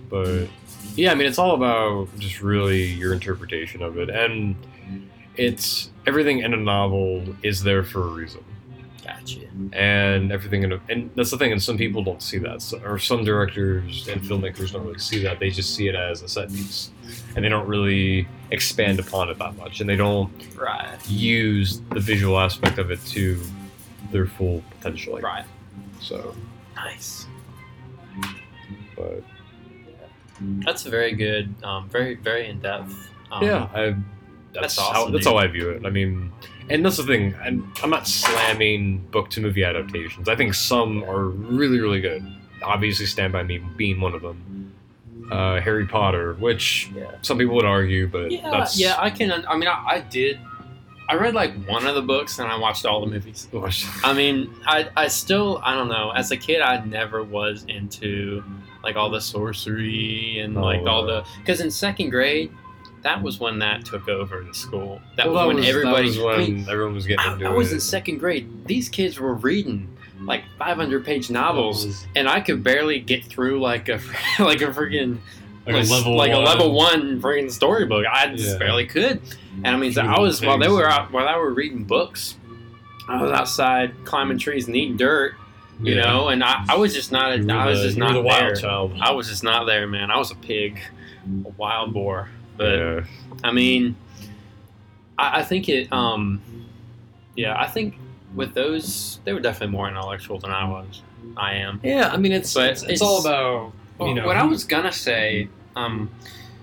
but 0.09 0.47
yeah, 0.95 1.11
I 1.11 1.15
mean, 1.15 1.27
it's 1.27 1.39
all 1.39 1.55
about 1.55 2.07
just 2.19 2.41
really 2.41 2.83
your 2.83 3.13
interpretation 3.13 3.81
of 3.81 3.97
it, 3.97 4.09
and 4.09 4.55
it's 5.35 5.89
everything 6.05 6.39
in 6.39 6.53
a 6.53 6.57
novel 6.57 7.23
is 7.41 7.63
there 7.63 7.83
for 7.83 8.03
a 8.03 8.07
reason, 8.07 8.43
Gotcha. 9.03 9.39
and 9.71 10.31
everything 10.31 10.63
in 10.63 10.73
a, 10.73 10.79
and 10.89 11.09
that's 11.15 11.31
the 11.31 11.37
thing, 11.37 11.51
and 11.51 11.63
some 11.63 11.77
people 11.77 12.03
don't 12.03 12.21
see 12.21 12.37
that, 12.39 12.61
so, 12.61 12.79
or 12.83 12.99
some 12.99 13.23
directors 13.23 14.07
and 14.07 14.21
filmmakers 14.21 14.73
don't 14.73 14.85
really 14.85 14.99
see 14.99 15.23
that. 15.23 15.39
They 15.39 15.49
just 15.49 15.73
see 15.73 15.87
it 15.87 15.95
as 15.95 16.21
a 16.21 16.27
set 16.27 16.49
piece, 16.49 16.91
and 17.35 17.43
they 17.43 17.49
don't 17.49 17.67
really 17.67 18.27
expand 18.51 18.99
upon 18.99 19.29
it 19.29 19.37
that 19.39 19.55
much, 19.57 19.79
and 19.81 19.89
they 19.89 19.95
don't 19.95 20.31
Right. 20.55 20.97
use 21.09 21.81
the 21.91 21.99
visual 21.99 22.39
aspect 22.39 22.77
of 22.77 22.91
it 22.91 23.03
to 23.07 23.41
their 24.11 24.27
full 24.27 24.63
potential. 24.71 25.13
like, 25.13 25.23
Right. 25.23 25.45
So, 25.99 26.35
Nice. 26.75 27.27
but. 28.95 29.23
That's 30.65 30.85
a 30.85 30.89
very 30.89 31.13
good, 31.13 31.53
um, 31.63 31.87
very 31.89 32.15
very 32.15 32.47
in 32.47 32.59
depth. 32.59 32.93
Um, 33.31 33.43
yeah, 33.43 33.67
I, 33.73 33.95
that's 34.51 34.75
that's 34.75 34.79
how, 34.79 35.09
that's 35.09 35.25
how 35.25 35.37
I 35.37 35.47
view 35.47 35.69
it. 35.69 35.85
I 35.85 35.89
mean, 35.89 36.31
and 36.69 36.83
that's 36.85 36.97
the 36.97 37.03
thing. 37.03 37.33
I'm, 37.41 37.71
I'm 37.81 37.89
not 37.89 38.07
slamming 38.07 38.97
book 39.11 39.29
to 39.31 39.41
movie 39.41 39.63
adaptations. 39.63 40.27
I 40.27 40.35
think 40.35 40.53
some 40.53 41.03
are 41.05 41.25
really, 41.25 41.79
really 41.79 42.01
good. 42.01 42.25
Obviously, 42.61 43.05
Stand 43.05 43.31
by 43.31 43.43
Me 43.43 43.59
being 43.77 44.01
one 44.01 44.13
of 44.13 44.21
them. 44.21 44.73
Uh, 45.31 45.59
Harry 45.61 45.85
Potter, 45.87 46.33
which 46.35 46.89
Yeah. 46.95 47.11
some 47.21 47.37
people 47.37 47.55
would 47.55 47.65
argue, 47.65 48.07
but 48.07 48.31
Yeah. 48.31 48.49
that's 48.51 48.79
Yeah. 48.79 48.95
I 48.99 49.09
can. 49.09 49.31
I 49.47 49.55
mean, 49.55 49.67
I, 49.69 49.83
I 49.87 49.99
did. 50.01 50.39
I 51.09 51.15
read 51.15 51.33
like 51.33 51.53
one 51.67 51.85
of 51.85 51.95
the 51.95 52.01
books 52.01 52.39
and 52.39 52.49
I 52.51 52.57
watched 52.57 52.85
all 52.85 53.01
the 53.01 53.07
movies. 53.07 53.47
I 54.03 54.13
mean, 54.13 54.49
I, 54.65 54.89
I 54.95 55.07
still, 55.09 55.61
I 55.63 55.73
don't 55.75 55.89
know. 55.89 56.11
As 56.11 56.31
a 56.31 56.37
kid, 56.37 56.61
I 56.61 56.83
never 56.85 57.23
was 57.23 57.65
into 57.67 58.43
like 58.83 58.95
all 58.95 59.09
the 59.09 59.19
sorcery 59.21 60.39
and 60.39 60.57
Oh, 60.57 60.61
like 60.61 60.81
all 60.85 61.05
the. 61.05 61.23
Because 61.39 61.61
in 61.61 61.71
second 61.71 62.09
grade, 62.09 62.51
that 63.01 63.21
was 63.21 63.39
when 63.39 63.59
that 63.59 63.85
took 63.85 64.07
over 64.07 64.43
the 64.47 64.53
school. 64.53 65.01
That 65.17 65.29
Well, 65.31 65.47
was 65.47 65.55
when 65.55 65.63
everybody. 65.65 66.09
That 66.09 66.17
was 66.17 66.19
when 66.19 66.35
I, 66.35 66.37
mean, 66.47 66.65
everyone 66.69 66.93
was 66.95 67.05
getting 67.05 67.25
I, 67.25 67.33
into 67.33 67.45
I 67.47 67.49
was 67.49 67.71
it. 67.71 67.75
in 67.75 67.81
second 67.81 68.17
grade. 68.19 68.65
These 68.65 68.87
kids 68.89 69.19
were 69.19 69.33
reading 69.35 69.89
like 70.25 70.43
500 70.57 71.05
page 71.05 71.29
novels, 71.29 72.05
and 72.15 72.27
I 72.27 72.39
could 72.41 72.63
barely 72.63 72.99
get 72.99 73.25
through 73.25 73.59
like 73.59 73.89
a 73.89 73.99
like 74.39 74.61
a 74.61 74.67
freaking 74.67 75.17
like 75.65 75.75
like, 75.75 75.85
a 75.87 75.91
level 75.91 76.15
like 76.17 76.31
one. 76.31 76.41
a 76.41 76.45
level 76.45 76.73
one 76.73 77.21
freaking 77.21 77.51
storybook. 77.51 78.05
I 78.05 78.27
just 78.35 78.51
Yeah. 78.53 78.57
barely 78.57 78.85
could. 78.85 79.21
And 79.63 79.67
I 79.67 79.77
mean, 79.77 79.93
so 79.93 80.01
I 80.01 80.19
was 80.19 80.41
while 80.41 80.57
they 80.57 80.67
were 80.69 80.89
out 80.89 81.11
while 81.11 81.27
I 81.27 81.37
were 81.37 81.53
reading 81.53 81.83
books, 81.83 82.35
I 83.07 83.21
was 83.21 83.31
outside 83.31 83.93
climbing 84.05 84.37
trees 84.39 84.67
and 84.67 84.75
eating 84.75 84.97
dirt, 84.97 85.35
you 85.81 85.95
Yeah. 85.95 86.05
know. 86.05 86.29
And 86.29 86.43
I, 86.43 86.65
I 86.69 86.75
was 86.77 86.93
just 86.93 87.11
not. 87.11 87.37
Were 87.39 87.51
I 87.53 87.65
was 87.67 87.79
the- 87.79 87.85
just 87.87 87.97
not 87.97 88.09
the 88.09 88.13
there. 88.15 88.23
wild 88.23 88.59
child. 88.59 88.93
I 88.99 89.11
was 89.11 89.27
just 89.29 89.43
not 89.43 89.65
there, 89.65 89.87
man. 89.87 90.09
I 90.11 90.17
was 90.17 90.31
a 90.31 90.35
pig, 90.35 90.79
a 91.45 91.49
wild 91.57 91.93
boar. 91.93 92.29
But 92.57 92.77
yeah. 92.77 92.99
I 93.43 93.51
mean, 93.51 93.95
I, 95.17 95.39
I 95.39 95.43
think 95.43 95.69
it. 95.69 95.91
Um, 95.93 96.41
yeah, 97.35 97.59
I 97.59 97.67
think 97.67 97.95
with 98.35 98.53
those, 98.53 99.19
they 99.25 99.33
were 99.33 99.39
definitely 99.39 99.75
more 99.75 99.87
intellectual 99.87 100.39
than 100.39 100.51
I 100.51 100.67
was. 100.69 101.01
I 101.37 101.53
am. 101.55 101.79
yeah, 101.83 102.09
I 102.11 102.17
mean, 102.17 102.31
it's 102.31 102.53
But 102.53 102.71
it's, 102.71 102.83
it's 102.83 103.01
all 103.01 103.19
about 103.21 103.71
you 104.01 104.13
know 104.15 104.25
what 104.25 104.35
I 104.37 104.43
was 104.43 104.63
gonna 104.63 104.91
say, 104.91 105.47
um, 105.75 106.09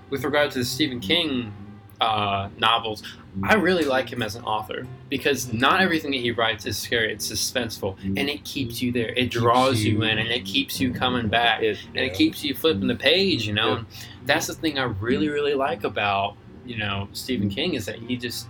with 0.09 0.23
regard 0.23 0.51
to 0.51 0.59
the 0.59 0.65
Stephen 0.65 0.99
King 0.99 1.51
uh, 1.99 2.49
novels, 2.57 3.01
I 3.43 3.53
really 3.55 3.85
like 3.85 4.11
him 4.11 4.21
as 4.21 4.35
an 4.35 4.43
author 4.43 4.85
because 5.09 5.53
not 5.53 5.81
everything 5.81 6.11
that 6.11 6.17
he 6.19 6.31
writes 6.31 6.65
is 6.65 6.77
scary. 6.77 7.13
It's 7.13 7.31
suspenseful, 7.31 7.97
and 8.03 8.29
it 8.29 8.43
keeps 8.43 8.81
you 8.81 8.91
there. 8.91 9.09
It 9.09 9.29
draws 9.31 9.81
you 9.83 10.03
in, 10.03 10.17
and 10.19 10.29
it 10.29 10.45
keeps 10.45 10.79
you 10.79 10.91
coming 10.93 11.27
back, 11.29 11.61
it, 11.63 11.77
and 11.95 12.03
it 12.03 12.13
keeps 12.13 12.43
you 12.43 12.53
flipping 12.53 12.87
the 12.87 12.95
page. 12.95 13.47
You 13.47 13.53
know, 13.53 13.69
Yeah. 13.69 13.77
and 13.77 13.85
that's 14.25 14.47
the 14.47 14.53
thing 14.53 14.77
I 14.77 14.83
really, 14.83 15.29
really 15.29 15.53
like 15.53 15.83
about 15.85 16.35
you 16.65 16.77
know 16.77 17.07
Stephen 17.13 17.49
King 17.49 17.73
is 17.73 17.85
that 17.85 17.95
he 17.97 18.17
just 18.17 18.47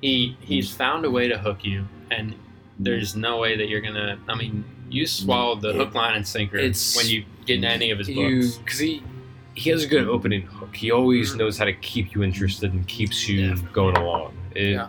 he 0.00 0.36
he's 0.40 0.70
found 0.70 1.04
a 1.04 1.10
way 1.10 1.26
to 1.28 1.38
hook 1.38 1.64
you, 1.64 1.86
and 2.10 2.34
there's 2.78 3.14
no 3.16 3.38
way 3.38 3.56
that 3.56 3.68
you're 3.68 3.80
gonna. 3.80 4.18
I 4.28 4.34
mean, 4.34 4.64
you 4.90 5.06
swallowed 5.06 5.60
the 5.62 5.72
hook, 5.72 5.94
line, 5.94 6.14
and 6.16 6.26
sinker 6.26 6.56
It's- 6.56 6.96
when 6.96 7.06
you 7.08 7.24
get 7.46 7.56
into 7.56 7.68
any 7.68 7.90
of 7.90 7.98
his 7.98 8.08
books. 8.10 8.56
because 8.58 8.78
he 8.78 9.02
he 9.54 9.70
has 9.70 9.84
a 9.84 9.86
good 9.86 10.08
opening 10.08 10.42
hook. 10.42 10.74
He 10.74 10.90
always 10.90 11.34
knows 11.36 11.56
how 11.58 11.64
to 11.64 11.72
keep 11.72 12.14
you 12.14 12.22
interested 12.24 12.72
and 12.72 12.86
keeps 12.88 13.28
you 13.28 13.40
Yeah. 13.50 13.56
going 13.72 13.96
along. 13.96 14.34
It, 14.54 14.70
Yeah. 14.72 14.88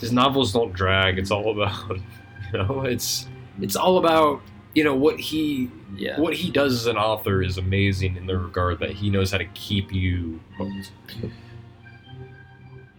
His 0.00 0.10
novels 0.12 0.52
don't 0.52 0.72
drag. 0.72 1.18
It's 1.18 1.30
all 1.30 1.50
about 1.50 1.90
you 2.52 2.58
know. 2.58 2.82
It's 2.82 3.26
it's 3.60 3.76
all 3.76 3.98
about 3.98 4.40
you 4.74 4.84
know 4.84 4.94
what 4.94 5.18
he 5.20 5.70
Yeah. 5.96 6.18
what 6.18 6.34
he 6.34 6.50
does 6.50 6.72
as 6.74 6.86
an 6.86 6.96
author 6.96 7.42
is 7.42 7.58
amazing 7.58 8.16
in 8.16 8.26
the 8.26 8.38
regard 8.38 8.78
that 8.80 8.92
he 8.92 9.10
knows 9.10 9.32
how 9.32 9.38
to 9.38 9.44
keep 9.46 9.92
you 9.92 10.40
hooked. 10.56 10.92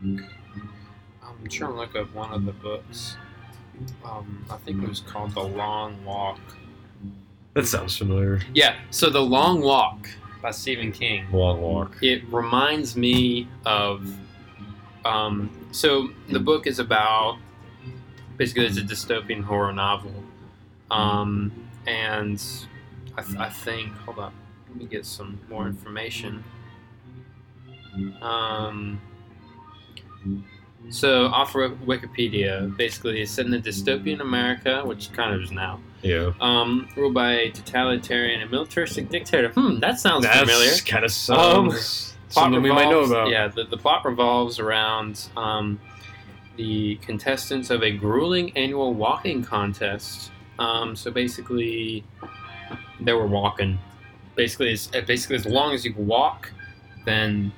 Mm-hmm. 0.04 0.18
I'm 1.50 1.58
trying 1.58 1.72
to 1.72 1.78
look 1.78 1.96
up 1.96 2.14
one 2.14 2.32
of 2.32 2.46
the 2.46 2.52
books. 2.52 3.18
Um, 4.06 4.46
I 4.52 4.58
think 4.58 4.84
it 4.84 4.88
was 4.88 5.00
called 5.00 5.32
The 5.34 5.42
Long 5.42 6.06
Walk. 6.06 6.40
That 7.56 7.66
sounds 7.66 7.98
familiar. 7.98 8.42
Yeah, 8.54 8.76
so 8.92 9.10
The 9.10 9.22
Long 9.22 9.62
Walk 9.62 10.08
by 10.44 10.52
Stephen 10.52 10.92
King. 10.92 11.26
Long 11.32 11.60
walk. 11.60 11.98
It 12.04 12.24
reminds 12.32 12.96
me 12.96 13.48
of. 13.66 14.14
Um, 15.06 15.50
so 15.72 16.12
the 16.30 16.40
book 16.40 16.68
is 16.68 16.78
about 16.78 17.40
basically 18.38 18.68
it's 18.68 18.78
a 18.78 18.82
dystopian 18.82 19.42
horror 19.44 19.74
novel, 19.74 20.14
um, 20.92 21.52
and 21.88 22.40
I, 23.18 23.24
th- 23.24 23.38
I 23.40 23.50
think 23.50 23.92
hold 23.94 24.20
on, 24.20 24.34
let 24.68 24.78
me 24.78 24.86
get 24.86 25.04
some 25.04 25.40
more 25.50 25.66
information. 25.66 26.44
Um, 28.22 29.02
so 30.90 31.26
off 31.28 31.54
of 31.56 31.72
Wikipedia, 31.82 32.76
basically 32.78 33.22
it's 33.22 33.32
set 33.32 33.46
in 33.46 33.54
a 33.54 33.60
dystopian 33.60 34.22
America, 34.22 34.82
which 34.86 35.12
kind 35.14 35.34
of 35.36 35.42
is 35.42 35.52
now, 35.52 35.80
Yeah. 36.02 36.32
um, 36.42 36.88
ruled 36.96 37.14
by 37.14 37.32
a 37.34 37.52
totalitarian 37.52 38.42
and 38.42 38.50
militaristic 38.50 39.10
dictator. 39.10 39.50
Hmm, 39.50 39.80
that 39.80 40.00
sounds 40.00 40.26
familiar. 40.26 40.66
That's 40.70 40.82
kind 40.82 41.06
of 41.06 41.12
Um, 41.12 41.72
sounds 41.72 42.16
plot 42.30 42.44
something 42.46 42.62
we 42.62 42.70
might 42.72 42.86
know 42.86 43.02
revolves- 43.02 43.12
about. 43.12 43.30
Yeah, 43.30 43.48
the, 43.50 43.66
the 43.66 43.78
plot 43.78 44.06
revolves 44.06 44.60
around 44.60 45.28
um, 45.38 45.80
the 46.56 46.96
contestants 46.98 47.70
of 47.70 47.84
a 47.84 47.92
grueling 47.92 48.56
annual 48.58 48.94
walking 48.94 49.44
contest. 49.44 50.32
Um, 50.58 50.96
so 50.96 51.10
basically, 51.12 52.04
they 53.00 53.14
were 53.14 53.28
walking. 53.28 53.80
Basically, 54.36 54.72
it's, 54.72 54.88
basically 54.88 55.36
as 55.38 55.46
long 55.46 55.74
as 55.74 55.86
you 55.86 55.94
can 55.94 56.06
walk, 56.08 56.52
then 57.06 57.52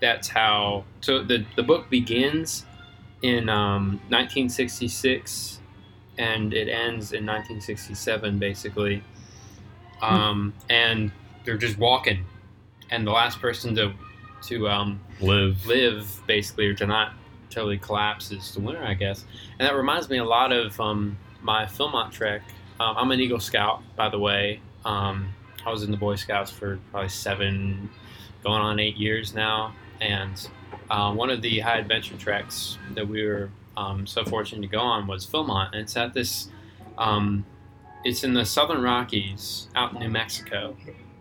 that's 0.00 0.28
how. 0.28 0.84
So 1.00 1.22
the 1.22 1.44
the 1.56 1.62
book 1.62 1.90
begins 1.90 2.64
in 3.22 3.48
um, 3.48 4.00
1966, 4.08 5.60
and 6.18 6.52
it 6.52 6.68
ends 6.68 7.12
in 7.12 7.24
1967, 7.24 8.38
basically. 8.38 9.02
Um, 10.02 10.52
and 10.68 11.10
they're 11.44 11.56
just 11.56 11.78
walking 11.78 12.26
and 12.90 13.06
the 13.06 13.10
last 13.10 13.40
person 13.40 13.74
to 13.76 13.92
to 14.42 14.68
um, 14.68 15.00
Live. 15.20 15.66
live 15.66 16.22
basically 16.26 16.66
or 16.66 16.74
to 16.74 16.86
not 16.86 17.14
totally 17.50 17.78
collapse 17.78 18.30
is 18.30 18.52
the 18.52 18.60
winner, 18.60 18.84
I 18.84 18.94
guess. 18.94 19.24
And 19.58 19.66
that 19.66 19.74
reminds 19.74 20.08
me 20.08 20.18
a 20.18 20.24
lot 20.24 20.52
of 20.52 20.78
um, 20.78 21.16
my 21.42 21.64
Philmont 21.64 22.12
trek. 22.12 22.42
Um, 22.78 22.96
I'm 22.96 23.10
an 23.10 23.20
Eagle 23.20 23.40
Scout, 23.40 23.82
by 23.96 24.08
the 24.08 24.18
way. 24.18 24.60
Um, 24.84 25.34
I 25.64 25.70
was 25.70 25.82
in 25.82 25.90
the 25.90 25.96
Boy 25.96 26.16
Scouts 26.16 26.50
for 26.50 26.78
probably 26.90 27.08
seven, 27.08 27.90
going 28.44 28.60
on 28.60 28.78
eight 28.78 28.96
years 28.96 29.34
now. 29.34 29.74
And 30.00 30.48
uh, 30.90 31.12
one 31.12 31.30
of 31.30 31.42
the 31.42 31.60
high 31.60 31.78
adventure 31.78 32.16
treks 32.16 32.78
that 32.94 33.06
we 33.06 33.24
were 33.26 33.50
um, 33.76 34.06
so 34.06 34.24
fortunate 34.24 34.62
to 34.62 34.68
go 34.68 34.80
on 34.80 35.06
was 35.06 35.26
Philmont, 35.26 35.72
and 35.72 35.82
it's 35.82 35.96
at 35.96 36.14
this. 36.14 36.48
Um, 36.98 37.44
it's 38.04 38.22
in 38.24 38.34
the 38.34 38.44
Southern 38.44 38.82
Rockies, 38.82 39.68
out 39.74 39.92
in 39.92 39.98
New 39.98 40.08
Mexico, 40.08 40.76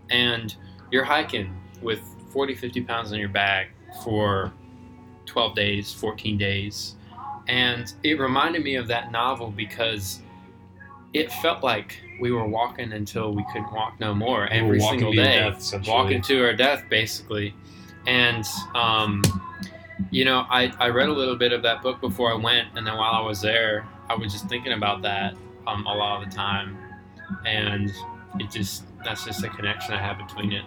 and 0.10 0.56
you're 0.92 1.04
hiking 1.04 1.54
with 1.82 2.00
40, 2.30 2.56
50 2.56 2.82
pounds 2.82 3.12
in 3.12 3.20
your 3.20 3.30
bag 3.30 3.68
for 4.04 4.54
12 5.26 5.56
days, 5.56 5.92
14 5.94 6.38
days. 6.38 6.96
And 7.48 7.92
it 8.04 8.20
reminded 8.20 8.64
me 8.64 8.76
of 8.76 8.88
that 8.88 9.12
novel 9.12 9.52
because 9.52 10.22
it 11.14 11.32
felt 11.32 11.64
like 11.64 12.02
we 12.20 12.32
were 12.32 12.48
walking 12.48 12.94
until 12.94 13.34
we 13.34 13.44
couldn't 13.52 13.72
walk 13.72 14.00
no 14.00 14.14
more 14.14 14.48
We 14.52 14.58
every 14.58 14.80
walking 14.80 15.00
single 15.00 15.12
to 15.14 15.24
day. 15.24 15.40
death, 15.40 15.88
walking 15.88 16.22
to 16.24 16.44
our 16.44 16.54
death, 16.54 16.84
basically. 16.90 17.54
And, 18.08 18.46
um, 18.74 19.24
you 20.12 20.26
know, 20.26 20.46
I, 20.50 20.74
I 20.80 20.90
read 20.90 21.10
a 21.10 21.14
little 21.14 21.36
bit 21.36 21.52
of 21.52 21.62
that 21.64 21.82
book 21.82 22.02
before 22.02 22.32
I 22.32 22.36
went. 22.36 22.70
And 22.76 22.86
then 22.86 22.96
while 22.96 23.14
I 23.14 23.22
was 23.22 23.42
there, 23.42 23.88
I 24.10 24.16
was 24.16 24.32
just 24.32 24.48
thinking 24.48 24.74
about 24.74 25.02
that 25.04 25.36
um, 25.68 25.86
a 25.86 25.94
lot 25.94 26.24
of 26.24 26.30
the 26.30 26.36
time. 26.36 26.78
And 27.46 27.92
it 28.40 28.52
just, 28.52 28.84
that's 29.04 29.26
just 29.26 29.44
a 29.44 29.50
connection 29.50 29.94
I 29.94 30.02
have 30.02 30.18
between 30.18 30.52
it 30.52 30.66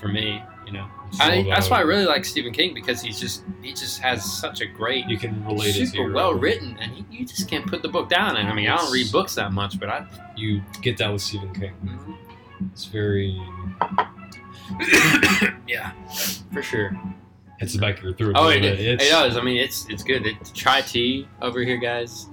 for 0.00 0.08
me, 0.08 0.42
you 0.66 0.72
know. 0.72 0.86
I, 1.20 1.44
that's 1.48 1.70
why 1.70 1.78
I 1.78 1.82
really 1.82 2.04
like 2.04 2.24
Stephen 2.24 2.52
King 2.52 2.74
because 2.74 3.00
he's 3.00 3.20
just 3.20 3.44
he 3.62 3.70
just 3.70 4.00
has 4.00 4.24
such 4.24 4.60
a 4.60 4.66
great, 4.66 5.06
you 5.06 5.16
can 5.16 5.42
relate 5.46 5.76
to 5.76 5.86
super 5.86 6.12
well 6.12 6.34
written, 6.34 6.76
and 6.80 6.92
he, 6.92 7.06
you 7.10 7.24
just 7.24 7.48
can't 7.48 7.64
put 7.66 7.80
the 7.80 7.88
book 7.88 8.08
down. 8.08 8.36
And 8.36 8.48
I 8.48 8.52
mean, 8.52 8.68
I 8.68 8.76
don't 8.76 8.92
read 8.92 9.10
books 9.12 9.36
that 9.36 9.52
much, 9.52 9.78
but 9.78 9.88
I. 9.88 10.06
You 10.36 10.60
get 10.82 10.98
that 10.98 11.10
with 11.10 11.22
Stephen 11.22 11.50
King. 11.54 11.72
Mm-hmm. 11.82 12.66
It's 12.70 12.84
very 12.84 13.40
yeah, 15.68 15.92
for 16.52 16.62
sure. 16.62 16.98
It's 17.58 17.72
the 17.72 17.78
back 17.80 17.98
of 17.98 18.04
your 18.04 18.14
throat. 18.14 18.32
Oh, 18.36 18.48
a 18.48 18.50
it, 18.50 18.62
little 18.62 18.78
it, 18.78 18.98
bit. 18.98 19.02
it 19.02 19.10
does. 19.10 19.36
I 19.36 19.42
mean, 19.42 19.56
it's 19.58 19.86
it's 19.88 20.02
good. 20.02 20.26
It's 20.26 20.50
chai 20.50 20.82
tea 20.82 21.26
over 21.40 21.60
here, 21.60 21.78
guys. 21.78 22.26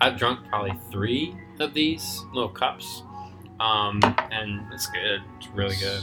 I've 0.00 0.16
drunk 0.18 0.46
probably 0.48 0.72
three 0.90 1.36
of 1.60 1.74
these 1.74 2.24
little 2.32 2.48
cups, 2.48 3.02
um, 3.60 4.00
and 4.30 4.62
it's 4.72 4.86
good. 4.86 5.20
It's 5.38 5.48
really 5.48 5.76
good. 5.76 6.02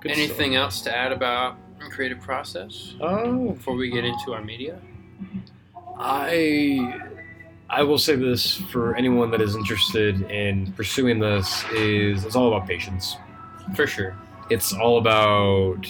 Good 0.00 0.10
Anything 0.12 0.52
stuff. 0.52 0.62
else 0.62 0.80
to 0.82 0.96
add 0.96 1.12
about 1.12 1.56
the 1.78 1.86
creative 1.86 2.20
process 2.20 2.94
Oh, 3.00 3.52
before 3.52 3.74
we 3.74 3.88
get 3.90 4.04
into 4.04 4.34
our 4.34 4.42
media? 4.42 4.78
I 5.98 7.00
I 7.70 7.82
will 7.82 7.98
say 7.98 8.14
this 8.16 8.56
for 8.70 8.94
anyone 8.94 9.30
that 9.30 9.40
is 9.40 9.56
interested 9.56 10.22
in 10.30 10.72
pursuing 10.72 11.18
this 11.18 11.64
is 11.72 12.24
it's 12.24 12.36
all 12.36 12.54
about 12.54 12.68
patience. 12.68 13.16
For 13.74 13.86
sure. 13.86 14.14
It's 14.50 14.72
all 14.74 14.98
about 14.98 15.86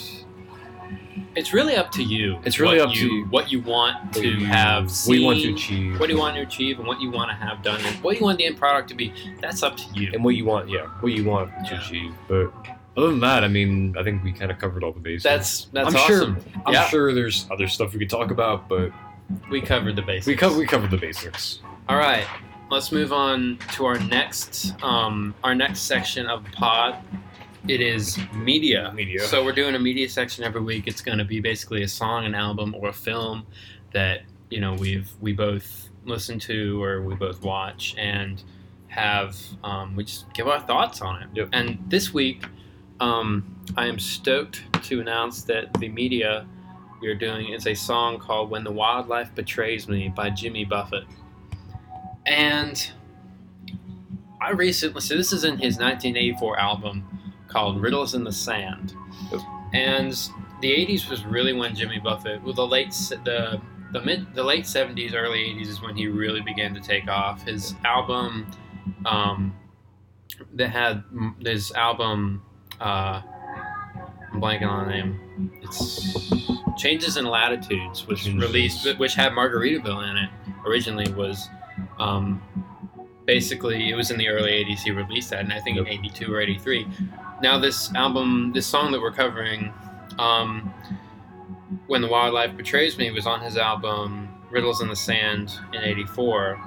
It's 1.37 1.53
really 1.53 1.75
up 1.75 1.91
to 1.93 2.03
you. 2.03 2.39
It's 2.45 2.61
really 2.61 2.79
up 2.79 2.95
you, 2.95 3.25
to- 3.25 3.31
what 3.31 3.51
you 3.51 3.61
want 3.61 4.13
to 4.15 4.27
you- 4.29 4.47
have. 4.47 4.85
what 5.07 5.19
you 5.19 5.25
want 5.27 5.41
to 5.41 5.53
achieve. 5.53 5.99
What 5.99 6.09
you 6.09 6.17
want 6.19 6.37
to 6.37 6.43
achieve, 6.43 6.79
and 6.79 6.87
what 6.87 7.01
you 7.01 7.11
want 7.11 7.31
to 7.31 7.35
have 7.37 7.63
done, 7.63 7.81
and 7.85 7.97
what 8.05 8.19
you 8.19 8.25
want 8.25 8.39
the 8.39 8.47
end 8.47 8.57
product 8.57 8.89
to 8.91 8.95
be. 8.95 9.13
That's 9.41 9.63
up 9.65 9.77
to 9.77 9.85
you. 9.95 10.11
and 10.15 10.25
what 10.25 10.37
you 10.37 10.45
want, 10.45 10.69
yeah, 10.71 10.87
what 11.01 11.13
you 11.13 11.25
want 11.25 11.51
to 11.67 11.75
Yeah. 11.75 11.81
achieve. 11.81 12.13
But 12.29 12.53
other 12.97 13.09
than 13.11 13.21
that, 13.21 13.43
I 13.43 13.49
mean, 13.49 13.97
I 13.99 14.05
think 14.05 14.23
we 14.23 14.31
kind 14.33 14.53
of 14.53 14.59
covered 14.59 14.85
all 14.85 14.93
the 14.93 15.01
bases. 15.01 15.25
That's 15.25 15.65
that's 15.73 15.89
I'm 15.89 15.97
awesome. 15.97 16.37
sure. 16.41 16.53
I'm 16.67 16.73
Yeah. 16.75 16.89
sure 16.89 17.13
there's 17.13 17.47
other 17.51 17.67
stuff 17.67 17.93
we 17.93 17.99
could 17.99 18.11
talk 18.11 18.31
about, 18.31 18.69
but 18.69 18.93
We 19.51 19.61
covered 19.61 19.97
the 19.97 20.03
basics. 20.03 20.27
we 20.27 20.37
co- 20.37 20.57
we 20.57 20.67
covered 20.67 20.91
the 20.91 20.97
basics. 20.97 21.61
All 21.89 21.97
right, 21.97 22.27
let's 22.71 22.93
move 22.93 23.13
on 23.13 23.59
to 23.73 23.87
our 23.87 23.99
next 23.99 24.75
um, 24.83 25.35
our 25.43 25.55
next 25.55 25.81
section 25.81 26.27
of 26.27 26.45
the 26.45 26.51
pod. 26.51 26.97
It 27.67 27.81
is 27.81 28.19
media. 28.35 28.93
Media. 28.95 29.21
So 29.21 29.43
we're 29.43 29.53
doing 29.53 29.75
a 29.75 29.79
media 29.79 30.09
section 30.09 30.45
every 30.45 30.61
week. 30.61 30.87
It's 30.87 31.01
going 31.01 31.19
to 31.19 31.25
be 31.25 31.41
basically 31.41 31.83
a 31.83 31.89
song, 31.89 32.27
an 32.27 32.35
album, 32.35 32.75
or 32.79 32.89
a 32.89 32.93
film 32.93 33.47
that 33.93 34.23
you 34.51 34.61
know 34.61 34.75
we've 34.75 35.11
we 35.21 35.33
both 35.33 35.89
listen 36.05 36.39
to 36.39 36.83
or 36.83 37.03
we 37.03 37.15
both 37.15 37.43
watch 37.43 37.95
and 37.97 38.43
have 38.89 39.37
um, 39.65 39.97
we 39.97 40.05
just 40.05 40.33
give 40.35 40.47
our 40.47 40.61
thoughts 40.61 41.01
on 41.01 41.23
it. 41.23 41.29
Yep. 41.35 41.49
And 41.53 41.83
this 41.89 42.13
week, 42.15 42.45
um, 43.01 43.57
I 43.77 43.87
am 43.87 43.99
stoked 43.99 44.63
to 44.85 45.01
announce 45.01 45.43
that 45.45 45.73
the 45.75 45.89
media 45.89 46.47
we 47.01 47.09
are 47.09 47.15
doing 47.15 47.51
is 47.51 47.67
a 47.67 47.75
song 47.75 48.19
called 48.19 48.51
"When 48.51 48.65
the 48.65 48.73
Wildlife 48.73 49.35
Betrays 49.35 49.89
Me" 49.89 50.09
by 50.09 50.31
Jimmy 50.31 50.65
Buffett. 50.65 51.05
And 52.27 52.91
I 54.41 54.51
recently, 54.51 55.01
so 55.01 55.17
this 55.17 55.33
is 55.33 55.45
in 55.45 55.53
his 55.53 55.79
1984 55.79 56.59
album 56.59 57.33
called 57.49 57.81
Riddles 57.81 58.15
in 58.15 58.25
the 58.25 58.33
Sand. 58.33 58.95
And 59.73 60.13
the 60.61 60.71
80s 60.71 61.09
was 61.11 61.25
really 61.25 61.53
when 61.53 61.75
Jimmy 61.75 61.99
Buffett, 61.99 62.43
well, 62.43 62.53
the 62.53 62.67
late, 62.67 62.93
the 63.25 63.61
the 63.93 64.01
mid, 64.01 64.35
the 64.35 64.43
late 64.43 64.65
70s, 64.65 65.15
early 65.15 65.39
80s 65.39 65.69
is 65.69 65.81
when 65.81 65.97
he 65.97 66.09
really 66.09 66.41
began 66.41 66.75
to 66.75 66.81
take 66.81 67.09
off. 67.09 67.45
His 67.47 67.75
album, 67.85 68.51
um, 69.07 69.55
that 70.55 70.71
had 70.71 71.05
his 71.41 71.71
album, 71.73 72.43
uh, 72.81 73.23
I'm 74.33 74.41
blanking 74.41 74.69
on 74.69 74.87
the 74.87 74.93
name. 74.93 75.53
It's 75.63 76.51
Changes 76.77 77.17
in 77.17 77.25
Latitudes, 77.27 78.07
which 78.07 78.25
Changes. 78.25 78.43
released, 78.43 78.99
which 78.99 79.15
had 79.15 79.33
Margaritaville 79.33 80.11
in 80.11 80.17
it. 80.17 80.31
Originally 80.67 81.11
was, 81.13 81.49
um, 81.99 82.43
basically 83.27 83.91
it 83.91 83.95
was 83.95 84.11
in 84.11 84.19
the 84.19 84.29
early 84.29 84.51
80s. 84.53 84.81
He 84.83 84.91
released 84.91 85.31
that, 85.31 85.41
and 85.41 85.53
I 85.53 85.61
think 85.61 85.79
in 85.79 85.85
Yep. 85.87 85.95
82 85.95 86.35
or 86.35 86.41
83. 86.41 86.87
Now 87.43 87.59
this 87.59 87.93
album, 87.95 88.53
this 88.53 88.67
song 88.67 88.93
that 88.93 89.01
we're 89.01 89.13
covering, 89.13 89.73
um, 90.19 90.73
when 91.87 92.01
the 92.03 92.09
wildlife 92.09 92.57
betrays 92.57 92.99
me, 92.99 93.11
was 93.11 93.27
on 93.27 93.41
his 93.41 93.57
album 93.57 94.29
Riddles 94.51 94.81
in 94.83 94.89
the 94.89 94.95
Sand 94.97 95.59
in 95.73 95.81
'84, 95.83 96.61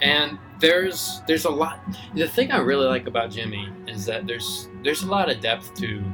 and 0.00 0.38
there's 0.60 1.22
there's 1.26 1.44
a 1.44 1.50
lot. 1.50 1.80
The 2.14 2.28
thing 2.28 2.52
I 2.52 2.58
really 2.58 2.86
like 2.86 3.06
about 3.08 3.30
Jimmy 3.32 3.68
is 3.88 4.04
that 4.06 4.26
there's 4.26 4.68
there's 4.84 5.02
a 5.02 5.08
lot 5.08 5.28
of 5.28 5.40
depth 5.40 5.74
to 5.80 6.04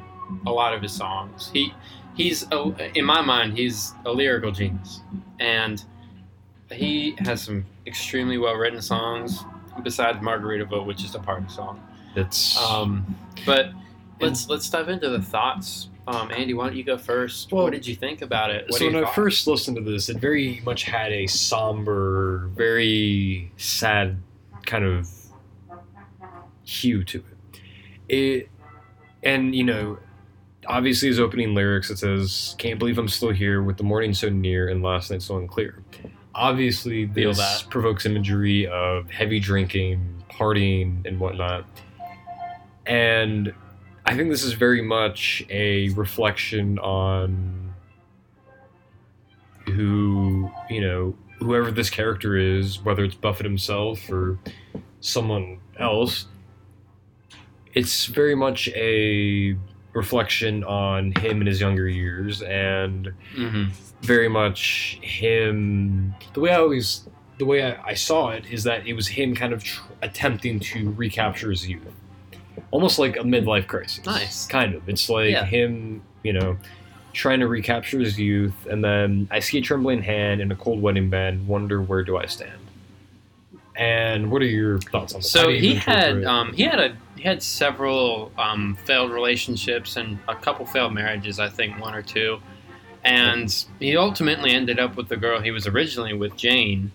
a 0.46 0.50
lot 0.50 0.72
of 0.72 0.80
his 0.80 0.92
songs. 0.92 1.50
He 1.52 1.74
he's 2.18 2.46
a, 2.52 2.98
in 2.98 3.06
my 3.06 3.22
mind 3.22 3.56
he's 3.56 3.94
a 4.04 4.12
lyrical 4.12 4.52
genius, 4.52 5.00
and 5.40 5.82
he 6.70 7.16
has 7.20 7.40
some 7.40 7.64
extremely 7.86 8.36
well 8.36 8.54
written 8.54 8.82
songs. 8.82 9.44
Besides 9.82 10.18
Margaritaville, 10.18 10.84
which 10.84 11.04
is 11.04 11.14
a 11.14 11.20
party 11.20 11.48
song. 11.48 11.80
It's 12.16 12.56
Um, 12.60 13.14
but 13.46 13.70
let's 14.20 14.48
let's 14.48 14.68
dive 14.68 14.88
into 14.88 15.08
the 15.08 15.22
thoughts 15.22 15.88
Um, 16.08 16.32
Andy, 16.32 16.54
why 16.54 16.66
don't 16.66 16.76
you 16.76 16.82
go 16.82 16.98
first? 16.98 17.52
Well, 17.52 17.64
what 17.64 17.74
did 17.74 17.86
you 17.86 17.94
think 17.94 18.22
about 18.22 18.50
it? 18.50 18.64
What 18.68 18.78
so 18.78 18.86
when 18.86 19.04
I 19.04 19.12
first 19.12 19.46
listened 19.46 19.76
to 19.76 19.82
this, 19.82 20.08
it 20.08 20.16
very 20.16 20.60
much 20.64 20.82
had 20.82 21.12
a 21.12 21.26
somber, 21.28 22.48
very 22.56 23.52
sad 23.56 24.16
kind 24.66 24.84
of 24.84 25.08
hue 26.64 27.04
to 27.04 27.18
it. 27.18 27.60
It 28.08 28.48
and 29.22 29.54
you 29.54 29.64
know, 29.64 29.98
obviously 30.68 31.08
his 31.08 31.18
opening 31.18 31.54
lyrics 31.54 31.90
it 31.90 31.98
says, 31.98 32.54
"Can't 32.58 32.78
believe 32.78 32.98
I'm 32.98 33.08
still 33.08 33.30
here 33.30 33.62
with 33.62 33.78
the 33.78 33.84
morning 33.84 34.14
so 34.14 34.28
near 34.28 34.68
and 34.68 34.82
last 34.82 35.10
night 35.10 35.22
so 35.22 35.38
unclear." 35.38 35.82
Obviously, 36.34 37.06
this 37.06 37.62
provokes 37.62 38.06
imagery 38.06 38.66
of 38.68 39.10
heavy 39.10 39.40
drinking, 39.40 40.22
partying, 40.30 41.04
and 41.04 41.18
whatnot. 41.18 41.66
And 42.86 43.52
I 44.06 44.14
think 44.14 44.30
this 44.30 44.44
is 44.44 44.52
very 44.52 44.80
much 44.80 45.44
a 45.50 45.88
reflection 45.90 46.78
on 46.78 47.74
who, 49.66 50.50
you 50.70 50.80
know, 50.80 51.16
whoever 51.38 51.70
this 51.70 51.90
character 51.90 52.36
is, 52.36 52.82
whether 52.82 53.04
it's 53.04 53.14
Buffett 53.14 53.44
himself 53.44 54.08
or 54.10 54.38
someone 55.00 55.58
else. 55.78 56.26
It's 57.74 58.06
very 58.06 58.34
much 58.34 58.68
a 58.68 59.56
reflection 59.92 60.62
on 60.64 61.12
him 61.12 61.40
in 61.40 61.46
his 61.46 61.60
younger 61.60 61.88
years 61.88 62.42
and 62.42 63.12
Mhm. 63.36 63.70
very 64.02 64.28
much 64.28 64.98
him. 65.00 66.14
The 66.34 66.40
way 66.40 66.50
I 66.52 66.56
always, 66.58 67.08
the 67.38 67.44
way 67.46 67.64
I, 67.64 67.78
I 67.90 67.94
saw 67.94 68.30
it 68.30 68.44
is 68.50 68.64
that 68.64 68.86
it 68.86 68.92
was 68.94 69.08
him 69.08 69.34
kind 69.34 69.52
of 69.52 69.64
tr- 69.64 69.82
attempting 70.02 70.60
to 70.60 70.90
recapture 70.92 71.50
his 71.50 71.68
youth, 71.68 71.82
almost 72.70 72.98
like 72.98 73.16
a 73.16 73.20
midlife 73.22 73.66
crisis. 73.66 74.04
Nice. 74.06 74.46
kind 74.46 74.74
of. 74.74 74.88
It's 74.88 75.08
like 75.08 75.30
Yeah. 75.32 75.44
him, 75.44 76.02
you 76.22 76.32
know, 76.32 76.58
trying 77.14 77.40
to 77.40 77.48
recapture 77.48 77.98
his 77.98 78.18
youth, 78.18 78.66
and 78.70 78.84
then 78.84 79.26
I 79.30 79.40
see 79.40 79.58
a 79.58 79.60
trembling 79.62 80.02
hand 80.02 80.40
in 80.40 80.52
a 80.52 80.56
cold 80.56 80.80
wedding 80.82 81.08
band. 81.10 81.48
Wonder 81.48 81.80
where 81.82 82.04
do 82.04 82.16
I 82.16 82.26
stand? 82.26 82.52
And 83.76 84.30
what 84.30 84.42
are 84.42 84.46
your 84.46 84.78
thoughts 84.80 85.14
on 85.14 85.20
that? 85.20 85.26
So 85.26 85.48
he 85.50 85.74
had 85.74 86.24
um, 86.24 86.52
he 86.52 86.64
had 86.64 86.78
a 86.80 86.96
he 87.18 87.24
had 87.24 87.42
several 87.42 88.30
um, 88.38 88.76
failed 88.84 89.10
relationships 89.10 89.96
and 89.96 90.18
a 90.28 90.36
couple 90.36 90.64
failed 90.64 90.94
marriages, 90.94 91.40
I 91.40 91.48
think 91.48 91.80
one 91.80 91.94
or 91.94 92.02
two, 92.02 92.40
and 93.04 93.64
he 93.80 93.96
ultimately 93.96 94.52
ended 94.52 94.78
up 94.78 94.96
with 94.96 95.08
the 95.08 95.16
girl 95.16 95.40
he 95.40 95.50
was 95.50 95.66
originally 95.66 96.12
with, 96.12 96.36
Jane. 96.36 96.92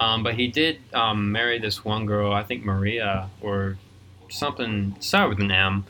Um, 0.00 0.22
but 0.22 0.34
he 0.34 0.48
did 0.48 0.80
um, 0.92 1.30
marry 1.32 1.58
this 1.58 1.84
one 1.84 2.06
girl, 2.06 2.32
I 2.32 2.42
think 2.42 2.64
Maria 2.64 3.28
or 3.40 3.76
something, 4.28 4.96
started 5.00 5.30
with 5.30 5.40
an 5.40 5.50
M, 5.50 5.84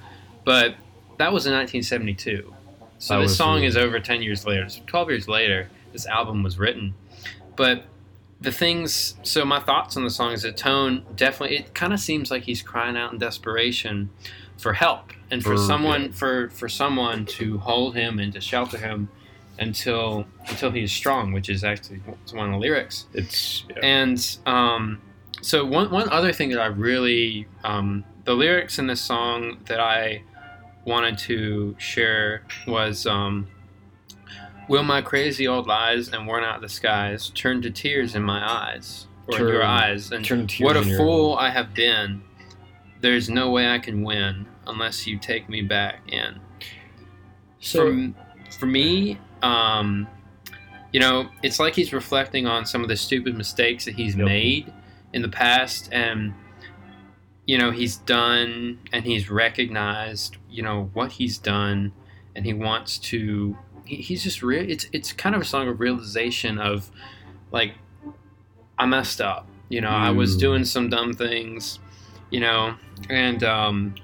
but 0.45 0.76
that 1.18 1.32
was 1.32 1.47
in 1.47 1.53
1972. 1.53 2.55
So 2.99 3.20
this 3.20 3.37
song 3.37 3.64
is 3.64 3.76
over 3.76 4.01
10 4.01 4.22
years 4.22 4.47
later. 4.47 4.68
So 4.68 4.80
12 4.87 5.11
years 5.11 5.28
later, 5.28 5.68
this 5.93 6.07
album 6.07 6.43
was 6.43 6.59
written. 6.59 6.95
But 7.57 7.85
the 8.41 8.53
things 8.53 9.14
so 9.22 9.45
my 9.45 9.61
thoughts 9.61 9.97
on 9.97 10.05
the 10.05 10.11
song 10.11 10.32
is 10.32 10.43
the 10.43 10.53
tone 10.53 11.05
definitely 11.16 11.57
it 11.57 11.74
kind 11.74 11.93
of 11.93 12.01
seems 12.01 12.30
like 12.30 12.43
he's 12.43 12.62
crying 12.62 12.97
out 12.97 13.12
in 13.12 13.18
desperation 13.18 14.11
for 14.59 14.72
help 14.72 15.12
and 15.30 15.43
for, 15.43 15.57
someone 15.57 16.05
yeah. 16.05 16.12
for 16.12 16.51
for 16.51 16.68
someone 16.68 17.24
to 17.24 17.59
hold 17.59 17.95
him 17.95 18.18
and 18.18 18.32
to 18.32 18.41
shelter 18.41 18.78
him 18.78 19.09
until 19.59 20.26
until 20.49 20.70
he 20.70 20.82
is 20.82 20.93
strong 20.93 21.32
which 21.32 21.49
is 21.49 21.64
actually 21.64 22.01
one 22.32 22.47
of 22.47 22.53
the 22.53 22.59
lyrics 22.59 23.07
it's 23.14 23.64
yeah. 23.70 23.78
and 23.82 24.39
um, 24.47 25.01
so 25.41 25.64
one 25.64 25.91
one 25.91 26.09
other 26.11 26.32
thing 26.32 26.51
that 26.51 26.61
I 26.61 26.66
really 26.66 27.47
um, 27.62 28.05
the 28.24 28.35
lyrics 28.35 28.78
in 28.78 28.87
this 28.87 29.01
song 29.01 29.59
that 29.66 29.80
I 29.80 30.22
wanted 30.85 31.18
to 31.18 31.74
share 31.78 32.45
was 32.66 33.07
um, 33.07 33.47
Will 34.68 34.82
my 34.82 35.02
crazy 35.02 35.46
old 35.46 35.66
lies 35.66 36.08
and 36.08 36.26
worn 36.26 36.44
out 36.44 36.60
disguise 36.60 37.30
turn 37.30 37.60
to 37.62 37.70
tears 37.70 38.14
in 38.14 38.22
my 38.22 38.46
eyes 38.48 39.06
or 39.26 39.38
in 39.38 39.48
your 39.48 39.64
eyes 39.64 40.10
and 40.12 40.24
turn 40.24 40.46
to 40.46 40.56
tears 40.56 40.66
what 40.66 40.76
a 40.76 40.82
fool 40.96 41.34
I 41.34 41.50
have 41.50 41.74
been 41.74 42.22
there's 43.00 43.28
no 43.28 43.50
way 43.50 43.68
I 43.68 43.78
can 43.78 44.02
win 44.02 44.46
unless 44.66 45.06
you 45.06 45.18
take 45.18 45.48
me 45.48 45.60
back 45.62 46.00
in 46.10 46.40
So 47.60 48.12
for, 48.50 48.58
for 48.60 48.66
me, 48.66 49.18
um, 49.42 50.06
you 50.92 51.00
know, 51.00 51.28
it's 51.42 51.58
like 51.58 51.74
he's 51.74 51.92
reflecting 51.92 52.46
on 52.46 52.64
some 52.64 52.82
of 52.82 52.88
the 52.88 52.96
stupid 52.96 53.36
mistakes 53.36 53.84
that 53.84 53.94
he's 53.94 54.16
Yep. 54.16 54.26
made 54.26 54.72
in 55.12 55.22
the 55.22 55.28
past, 55.28 55.88
and 55.92 56.32
you 57.46 57.58
know, 57.58 57.70
he's 57.70 57.96
done 57.96 58.78
and 58.92 59.04
he's 59.04 59.28
recognized, 59.28 60.36
you 60.48 60.62
know, 60.62 60.90
what 60.94 61.12
he's 61.12 61.36
done, 61.36 61.92
and 62.34 62.44
he 62.46 62.54
wants 62.54 62.98
to. 62.98 63.56
He, 63.85 63.97
he's 63.97 64.22
just 64.22 64.43
real. 64.43 64.68
It's 64.68 64.87
it's 64.93 65.12
kind 65.12 65.35
of 65.35 65.43
a 65.43 65.45
song 65.45 65.68
of 65.68 65.80
realization 65.80 66.59
of, 66.59 66.91
like, 67.53 67.72
I 68.78 68.87
messed 68.87 69.20
up. 69.20 69.47
You 69.68 69.80
know, 69.80 69.89
I 69.91 70.11
was 70.11 70.37
doing 70.37 70.64
some 70.64 70.89
dumb 70.89 71.14
things, 71.14 71.78
you 72.30 72.41
know, 72.41 72.74
and 73.09 73.43
um, 73.43 73.95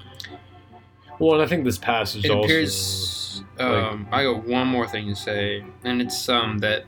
well, 1.19 1.33
and 1.35 1.43
I 1.43 1.45
think 1.45 1.63
this 1.65 1.77
passage 1.77 2.25
it 2.25 2.31
also 2.31 2.43
appears 2.45 3.43
like- 3.59 3.67
um, 3.67 4.07
i 4.11 4.23
got 4.23 4.43
one 4.47 4.67
more 4.67 4.87
thing 4.87 5.07
to 5.07 5.15
say 5.15 5.63
and 5.83 6.01
it's 6.01 6.27
um, 6.29 6.57
that 6.59 6.83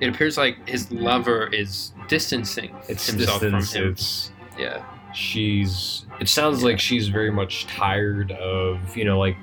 it 0.00 0.08
appears 0.08 0.36
like 0.36 0.68
his 0.68 0.90
lover 0.92 1.48
is 1.52 1.92
distancing 2.08 2.74
it's 2.88 3.06
himself 3.06 3.40
distance. 3.40 3.72
from 3.72 3.82
him 3.82 3.90
It's 3.90 4.30
yeah 4.58 4.84
she's 5.12 6.06
it 6.20 6.28
sounds 6.28 6.62
like 6.62 6.78
she's 6.78 7.08
very 7.08 7.32
much 7.32 7.66
tired 7.66 8.30
of 8.32 8.96
you 8.96 9.04
know 9.04 9.18
like 9.18 9.36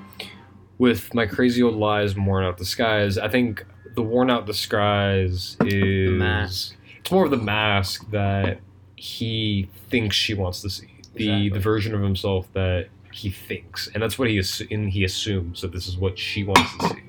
with 0.78 1.12
my 1.14 1.26
crazy 1.26 1.62
old 1.62 1.74
lies 1.76 2.14
and 2.14 2.26
worn 2.26 2.44
out 2.44 2.56
disguise 2.56 3.18
i 3.18 3.28
think 3.28 3.64
the 3.94 4.02
worn 4.02 4.30
out 4.30 4.46
disguise 4.46 5.56
is 5.66 6.10
mask. 6.12 6.74
it's 7.00 7.10
more 7.10 7.24
of 7.26 7.30
the 7.30 7.36
mask 7.36 8.10
that 8.10 8.58
he 8.96 9.68
thinks 9.90 10.14
she 10.16 10.32
wants 10.32 10.62
to 10.62 10.70
see. 10.70 10.86
The 11.14 11.24
Exactly. 11.24 11.48
the 11.50 11.58
version 11.60 11.94
of 11.94 12.00
himself 12.00 12.46
that 12.54 12.86
he 13.12 13.28
thinks. 13.30 13.90
And 13.92 14.02
that's 14.02 14.16
what 14.18 14.28
he 14.30 14.38
assu- 14.38 14.66
and 14.72 14.88
he 14.88 15.02
assumes 15.04 15.60
that 15.60 15.72
this 15.72 15.88
is 15.88 15.98
what 15.98 16.16
she 16.18 16.44
wants 16.44 16.74
to 16.78 16.88
see. 16.90 17.02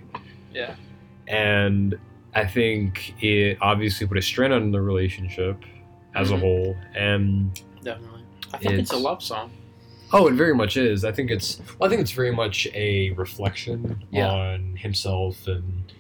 Yeah. 0.54 0.76
And 1.28 1.96
i 2.36 2.46
think 2.46 3.14
it 3.24 3.60
obviously 3.62 4.08
put 4.08 4.18
a 4.18 4.22
strain 4.22 4.52
on 4.52 4.72
the 4.72 4.82
relationship 4.82 5.64
as 6.16 6.32
a 6.32 6.34
Mhm. 6.34 6.40
whole. 6.40 6.76
And 6.96 7.62
definitely. 7.84 8.24
I 8.54 8.58
think 8.58 8.74
it's, 8.74 8.92
a 8.92 8.98
love 8.98 9.24
song 9.24 9.52
Oh, 10.16 10.28
it 10.28 10.34
very 10.36 10.54
much 10.56 10.78
is. 10.78 11.04
I 11.04 11.12
think 11.12 11.32
it's. 11.32 11.60
Well, 11.80 11.88
I 11.88 11.90
think 11.90 12.02
it's 12.02 12.12
very 12.12 12.32
much 12.32 12.68
a 12.74 13.10
reflection 13.12 14.04
Yeah. 14.12 14.30
on 14.30 14.76
himself, 14.76 15.48
and 15.48 15.92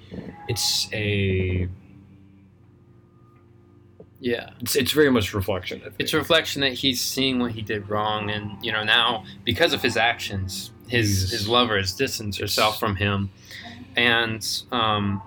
it's 0.47 0.87
a. 0.93 1.67
yeah 4.19 4.51
It's, 4.61 4.75
it's 4.75 4.91
very 4.91 5.09
much 5.11 5.33
reflection. 5.33 5.81
It's 5.99 6.13
a 6.13 6.17
reflection 6.17 6.61
that 6.61 6.73
he's 6.73 7.01
seeing 7.01 7.39
what 7.39 7.51
he 7.51 7.61
did 7.61 7.89
wrong 7.89 8.29
and 8.29 8.63
you 8.63 8.71
know 8.71 8.83
now 8.83 9.25
because 9.43 9.73
of 9.73 9.81
his 9.81 9.97
actions 9.97 10.71
his 10.87 11.09
He's- 11.09 11.31
his 11.31 11.47
lover 11.49 11.77
has 11.77 11.93
distanced 11.93 12.39
herself 12.39 12.79
from 12.79 12.95
him 12.95 13.29
and 13.97 14.45
um, 14.71 15.21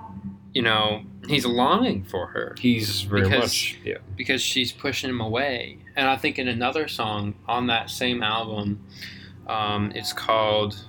you 0.55 0.63
know 0.63 1.03
he's 1.29 1.45
longing 1.47 2.05
for 2.05 2.27
her 2.29 2.55
He's 2.59 3.03
very 3.03 3.23
because- 3.23 3.41
much. 3.43 3.79
Yeah. 3.85 3.99
because 4.17 4.43
she's 4.43 4.73
pushing 4.73 5.11
him 5.11 5.21
away. 5.21 5.79
And 5.97 6.09
I 6.09 6.17
think 6.17 6.39
in 6.39 6.49
another 6.49 6.89
song 6.89 7.35
on 7.47 7.67
that 7.69 7.91
same 7.91 8.23
album, 8.23 8.81
um, 9.47 9.93
it's 9.95 10.13
called 10.13 10.85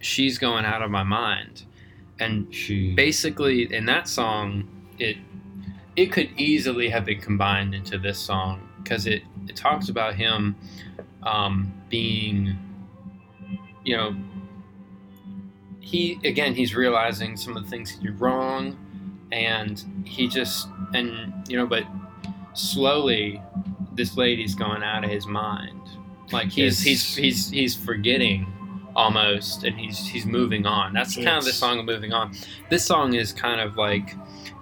"She's 0.00 0.38
Going 0.38 0.64
Out 0.64 0.82
of 0.82 0.90
My 0.90 1.02
Mind," 1.04 1.64
and 2.18 2.52
She. 2.54 2.92
basically 2.94 3.72
in 3.72 3.86
that 3.86 4.08
song, 4.08 4.68
it 4.98 5.16
it 5.96 6.12
could 6.12 6.30
easily 6.36 6.88
have 6.90 7.04
been 7.04 7.20
combined 7.20 7.74
into 7.74 7.98
this 7.98 8.18
song 8.18 8.68
because 8.82 9.06
it 9.06 9.22
it 9.48 9.56
talks 9.56 9.88
about 9.88 10.14
him 10.14 10.54
um, 11.22 11.72
being, 11.88 12.56
you 13.84 13.96
know, 13.96 14.14
he 15.80 16.18
again 16.24 16.54
he's 16.54 16.74
realizing 16.74 17.36
some 17.36 17.56
of 17.56 17.64
the 17.64 17.70
things 17.70 17.90
he 17.90 18.00
did 18.06 18.20
wrong, 18.20 18.76
and 19.32 19.84
he 20.04 20.28
just 20.28 20.68
and 20.94 21.32
you 21.48 21.56
know 21.56 21.66
but 21.66 21.84
slowly 22.54 23.42
this 23.92 24.16
lady's 24.16 24.54
going 24.54 24.82
out 24.82 25.04
of 25.04 25.10
his 25.10 25.26
mind 25.26 25.80
like 26.32 26.48
he's 26.48 26.80
he's 26.80 27.16
he's 27.16 27.50
he's 27.50 27.74
forgetting 27.74 28.46
almost 28.96 29.64
and 29.64 29.78
he's 29.78 30.06
he's 30.06 30.26
moving 30.26 30.66
on 30.66 30.92
that's 30.92 31.14
kind 31.14 31.28
of 31.28 31.44
the 31.44 31.52
song 31.52 31.78
of 31.78 31.84
moving 31.84 32.12
on 32.12 32.34
this 32.68 32.84
song 32.84 33.14
is 33.14 33.32
kind 33.32 33.60
of 33.60 33.76
like 33.76 34.14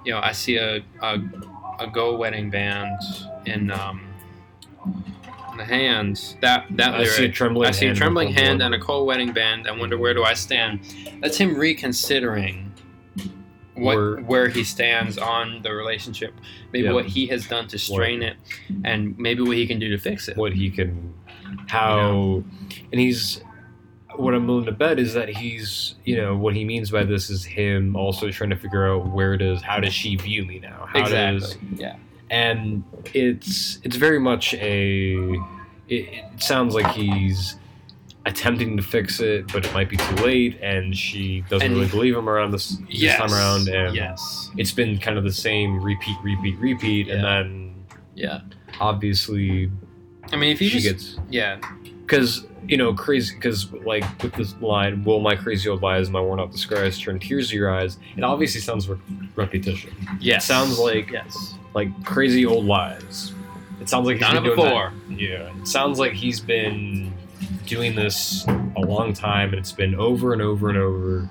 you 0.04 0.12
know 0.12 0.20
i 0.20 0.32
see 0.32 0.56
a 0.56 0.82
a, 1.02 1.18
a 1.80 1.86
go 1.86 2.16
wedding 2.16 2.50
band 2.50 2.98
in 3.46 3.70
um 3.70 4.06
in 5.52 5.58
the 5.58 5.64
hands 5.64 6.36
that 6.42 6.66
that 6.70 6.94
I 6.94 7.04
see 7.04 7.10
a 7.10 7.20
lyric 7.20 7.34
trembling. 7.34 7.68
I 7.68 7.70
see 7.70 7.86
a 7.86 7.94
trembling 7.94 8.30
hand 8.32 8.60
and 8.60 8.74
a 8.74 8.78
cold 8.78 9.06
wedding 9.06 9.32
band. 9.32 9.66
I 9.66 9.72
wonder 9.72 9.96
where 9.96 10.12
do 10.12 10.22
I 10.22 10.34
stand. 10.34 10.80
That's 11.22 11.38
him 11.38 11.56
reconsidering 11.56 12.65
what 13.76 13.96
Where- 13.96 14.16
where 14.22 14.48
he 14.48 14.64
stands 14.64 15.18
on 15.18 15.62
the 15.62 15.72
relationship. 15.72 16.34
Maybe 16.72 16.86
Yeah. 16.86 16.92
what 16.92 17.06
he 17.06 17.26
has 17.26 17.46
done 17.46 17.68
to 17.68 17.78
strain 17.78 18.22
it, 18.22 18.36
and 18.84 19.18
maybe 19.18 19.42
what 19.42 19.56
he 19.56 19.66
can 19.66 19.78
do 19.78 19.88
to 19.90 19.98
fix 19.98 20.28
it. 20.28 20.36
what 20.36 20.52
he 20.54 20.70
can, 20.70 21.12
how, 21.68 22.42
and 22.92 23.00
he's 23.00 23.42
what 24.16 24.34
I'm 24.34 24.46
willing 24.46 24.64
to 24.64 24.72
bet 24.72 24.98
is 24.98 25.12
that 25.12 25.28
he's, 25.28 25.94
you 26.06 26.16
know, 26.16 26.34
what 26.34 26.54
he 26.54 26.64
means 26.64 26.90
by 26.90 27.04
this 27.04 27.28
is 27.28 27.44
him 27.44 27.94
also 27.96 28.30
trying 28.30 28.48
to 28.48 28.56
figure 28.56 28.90
out 28.90 29.08
where 29.08 29.36
does, 29.36 29.60
how 29.60 29.78
does 29.78 29.92
she 29.92 30.16
view 30.16 30.42
me 30.46 30.58
now? 30.58 30.86
How 30.90 31.00
exactly. 31.00 31.38
does, 31.40 31.58
yeah. 31.76 31.96
and 32.30 32.82
it's 33.12 33.78
it's 33.82 33.96
very 33.96 34.18
much 34.18 34.54
a. 34.54 35.16
It, 35.88 36.08
it 36.34 36.42
sounds 36.42 36.74
like 36.74 36.90
he's 36.94 37.56
attempting 38.26 38.76
to 38.76 38.82
fix 38.82 39.20
it, 39.20 39.46
but 39.52 39.64
it 39.64 39.72
might 39.72 39.88
be 39.88 39.96
too 39.96 40.14
late, 40.16 40.58
and 40.60 40.94
she 40.96 41.42
doesn't 41.48 41.64
And- 41.66 41.76
really 41.76 41.88
believe 41.88 42.16
him 42.16 42.28
around 42.28 42.50
this, 42.50 42.76
this 42.90 43.14
time 43.16 43.32
around, 43.32 43.68
and 43.68 43.94
yes. 43.94 44.50
it's 44.58 44.72
been 44.72 44.98
kind 44.98 45.16
of 45.16 45.24
the 45.24 45.32
same 45.32 45.80
repeat, 45.82 46.16
repeat, 46.22 46.58
repeat, 46.58 47.08
and 47.08 47.24
then 47.24 47.74
Yeah. 48.14 48.40
obviously 48.80 49.70
I 50.32 50.36
mean, 50.36 50.50
if 50.50 50.60
you 50.60 50.68
she 50.68 50.80
just 50.80 50.86
gets 51.14 51.18
yeah, 51.30 51.58
because 52.04 52.46
you 52.66 52.76
know 52.76 52.92
crazy 52.94 53.32
because 53.36 53.72
like 53.84 54.02
with 54.22 54.32
this 54.34 54.54
line 54.60 55.04
will 55.04 55.20
my 55.20 55.36
crazy 55.36 55.68
old 55.68 55.82
lies 55.82 56.10
my 56.10 56.20
worn 56.20 56.40
out 56.40 56.50
disguise 56.50 56.98
turn 56.98 57.20
tears 57.20 57.50
to 57.50 57.56
your 57.56 57.72
eyes 57.72 57.96
it 58.16 58.24
obviously 58.24 58.60
sounds 58.60 58.88
like 58.88 58.98
repetition 59.36 59.90
yes, 60.18 60.44
sounds 60.46 60.76
like- 60.80 61.12
yes. 61.12 61.54
like 61.74 61.88
crazy 62.04 62.44
old 62.44 62.64
lies 62.64 63.32
it 63.80 63.88
sounds 63.88 64.06
like 64.08 64.16
he's 64.16 64.26
Done 64.26 64.42
been 64.42 64.46
it 64.52 64.56
before. 64.56 64.92
that- 65.08 65.20
yeah 65.20 65.52
it 65.60 65.68
sounds 65.68 66.00
like 66.00 66.12
he's 66.14 66.40
been 66.40 67.12
doing 67.66 67.94
this 67.94 68.46
a 68.76 68.80
long 68.80 69.12
time 69.12 69.50
and 69.50 69.58
it's 69.58 69.72
been 69.72 69.94
over 69.94 70.32
and 70.32 70.40
over 70.42 70.68
and 70.68 70.78
over 70.78 71.28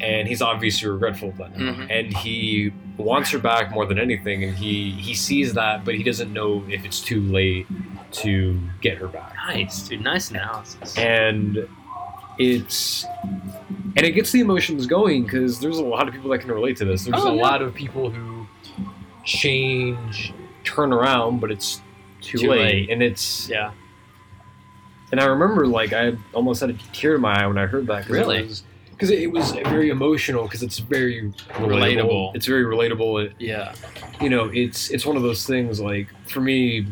and 0.00 0.26
he's 0.28 0.42
obviously 0.42 0.88
regretful 0.88 1.28
of 1.30 1.36
that 1.38 1.54
Mhm. 1.54 1.86
and 1.90 2.16
he 2.16 2.72
wants 2.96 3.30
her 3.30 3.38
back 3.38 3.70
more 3.72 3.86
than 3.86 3.98
anything 3.98 4.44
and 4.44 4.56
he 4.56 4.90
he 4.92 5.14
sees 5.14 5.54
that 5.54 5.84
but 5.84 5.94
he 5.94 6.02
doesn't 6.02 6.32
know 6.32 6.62
if 6.68 6.84
it's 6.84 7.00
too 7.00 7.20
late 7.22 7.66
to 8.12 8.58
get 8.80 8.98
her 8.98 9.08
back 9.08 9.34
Nice, 9.48 9.88
dude. 9.88 10.00
Nice 10.02 10.30
analysis. 10.30 10.96
and 10.98 11.66
it's 12.38 13.04
and 13.96 14.04
it 14.04 14.12
gets 14.12 14.32
the 14.32 14.40
emotions 14.40 14.86
going 14.86 15.22
because 15.24 15.60
there's 15.60 15.78
a 15.78 15.84
lot 15.84 16.08
of 16.08 16.14
people 16.14 16.30
that 16.30 16.38
can 16.38 16.50
relate 16.50 16.76
to 16.78 16.84
this. 16.84 17.04
There's 17.04 17.22
Oh, 17.24 17.28
a 17.32 17.36
yeah. 17.36 17.42
lot 17.42 17.62
of 17.62 17.72
people 17.74 18.10
who 18.10 18.46
change, 19.24 20.32
turn 20.64 20.92
around, 20.92 21.40
but 21.40 21.50
it's 21.50 21.80
too, 22.20 22.38
Too 22.38 22.50
late. 22.50 22.60
late. 22.60 22.90
and 22.90 23.02
it's 23.02 23.48
yeah. 23.48 23.70
And 25.14 25.20
I 25.20 25.26
remember 25.26 25.64
like 25.64 25.92
I 25.92 26.14
almost 26.32 26.60
had 26.60 26.70
a 26.70 26.72
tear 26.92 27.14
in 27.14 27.20
my 27.20 27.40
eye 27.40 27.46
when 27.46 27.56
I 27.56 27.66
heard 27.66 27.86
that. 27.86 28.08
Really? 28.08 28.48
Because 28.90 29.10
it, 29.10 29.30
was 29.30 29.52
very 29.52 29.90
emotional 29.90 30.42
because 30.42 30.64
it's 30.64 30.80
very 30.80 31.32
relatable. 31.50 31.68
Relatable. 31.68 32.34
It's 32.34 32.46
very 32.46 32.64
relatable. 32.64 33.24
It, 33.26 33.32
Yeah. 33.38 33.74
you 34.20 34.28
know, 34.28 34.50
it's 34.52 34.90
it's 34.90 35.06
one 35.06 35.16
of 35.16 35.22
those 35.22 35.46
things 35.46 35.78
like 35.78 36.08
for 36.28 36.40
me, 36.40 36.88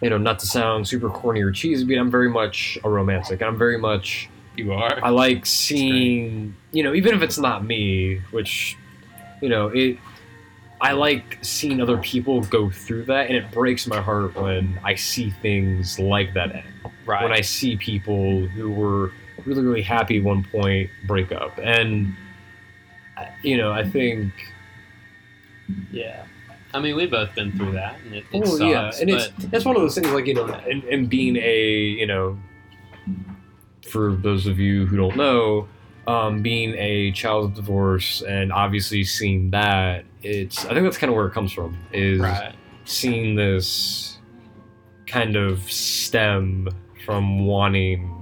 you 0.00 0.10
know, 0.10 0.18
not 0.18 0.40
to 0.40 0.46
sound 0.46 0.88
super 0.88 1.08
corny 1.08 1.40
or 1.40 1.52
cheesy, 1.52 1.84
but 1.84 1.96
I'm 1.96 2.10
very 2.10 2.28
much 2.28 2.76
a 2.82 2.90
romantic. 2.90 3.42
I'm 3.42 3.56
very 3.56 3.78
much 3.78 4.28
You 4.56 4.72
are. 4.72 4.98
I 5.04 5.10
like 5.10 5.46
seeing, 5.46 6.56
you 6.72 6.82
know, 6.82 6.94
even 6.94 7.14
if 7.14 7.22
it's 7.22 7.38
not 7.38 7.64
me, 7.64 8.20
which, 8.32 8.76
you 9.40 9.48
know, 9.48 9.68
it. 9.68 9.98
I 10.82 10.92
like 10.92 11.38
seeing 11.42 11.80
other 11.80 11.96
people 11.98 12.40
go 12.42 12.68
through 12.68 13.04
that, 13.04 13.28
and 13.28 13.36
it 13.36 13.50
breaks 13.52 13.86
my 13.86 14.00
heart 14.00 14.34
when 14.34 14.78
I 14.84 14.96
see 14.96 15.30
things 15.30 15.98
like 15.98 16.34
that 16.34 16.54
end. 16.56 16.66
right. 17.06 17.22
When 17.22 17.32
I 17.32 17.40
see 17.40 17.76
people 17.76 18.46
who 18.48 18.70
were 18.70 19.12
really, 19.46 19.62
really 19.62 19.82
happy 19.82 20.18
at 20.18 20.24
one 20.24 20.42
point 20.50 20.90
break 21.06 21.30
up, 21.30 21.56
and 21.62 22.12
you 23.42 23.56
know, 23.56 23.70
I 23.70 23.88
think 23.88 24.32
yeah. 25.92 26.24
I 26.74 26.80
mean, 26.80 26.96
we've 26.96 27.10
both 27.10 27.34
been 27.34 27.52
through 27.56 27.72
that, 27.72 28.00
and 28.00 28.14
it, 28.14 28.24
it 28.32 28.42
Oh 28.42 28.56
sucks. 28.56 28.60
yeah, 28.62 28.90
and 29.00 29.08
it's 29.10 29.28
that's 29.50 29.64
one 29.64 29.76
of 29.76 29.82
those 29.82 29.94
things 29.94 30.08
like 30.08 30.26
you 30.26 30.34
know, 30.34 30.46
and, 30.46 30.82
and 30.84 31.08
being 31.08 31.36
a 31.36 31.68
you 31.68 32.06
know, 32.06 32.38
for 33.88 34.14
those 34.16 34.46
of 34.46 34.58
you 34.58 34.86
who 34.86 34.96
don't 34.96 35.16
know, 35.16 35.68
um, 36.06 36.42
being 36.42 36.74
a 36.76 37.12
child 37.12 37.44
of 37.46 37.54
divorce 37.54 38.22
and 38.22 38.52
obviously 38.52 39.04
seeing 39.04 39.50
that, 39.50 40.04
it's 40.22 40.64
I 40.64 40.70
think 40.74 40.84
that's 40.84 40.98
kind 40.98 41.10
of 41.10 41.16
where 41.16 41.26
it 41.26 41.32
comes 41.32 41.52
from 41.52 41.76
is 41.92 42.20
right. 42.20 42.54
seeing 42.84 43.34
this 43.34 44.18
kind 45.06 45.36
of 45.36 45.70
stem 45.70 46.68
from 47.04 47.46
wanting 47.46 48.18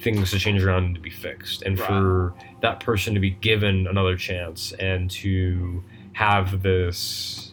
things 0.00 0.30
to 0.30 0.38
change 0.38 0.62
around 0.62 0.84
and 0.84 0.94
to 0.94 1.00
be 1.00 1.10
fixed, 1.10 1.62
and 1.62 1.78
Right. 1.78 1.88
for 1.88 2.34
that 2.62 2.80
person 2.80 3.14
to 3.14 3.20
be 3.20 3.30
given 3.30 3.86
another 3.86 4.16
chance 4.16 4.72
and 4.72 5.10
to 5.10 5.82
have 6.12 6.62
this 6.62 7.52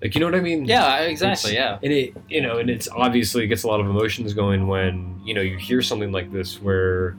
like 0.00 0.14
you 0.14 0.20
know 0.20 0.26
what 0.26 0.36
I 0.36 0.40
mean? 0.40 0.64
Yeah. 0.64 1.00
Exactly. 1.00 1.54
Yeah. 1.54 1.78
And 1.82 1.92
it 1.92 2.14
you 2.28 2.40
know, 2.40 2.58
and 2.58 2.70
it's 2.70 2.88
obviously 2.88 3.46
gets 3.48 3.64
a 3.64 3.66
lot 3.66 3.80
of 3.80 3.86
emotions 3.86 4.32
going 4.32 4.68
when, 4.68 5.20
you 5.24 5.34
know, 5.34 5.40
you 5.40 5.56
hear 5.58 5.82
something 5.82 6.12
like 6.12 6.32
this 6.32 6.62
where 6.62 7.16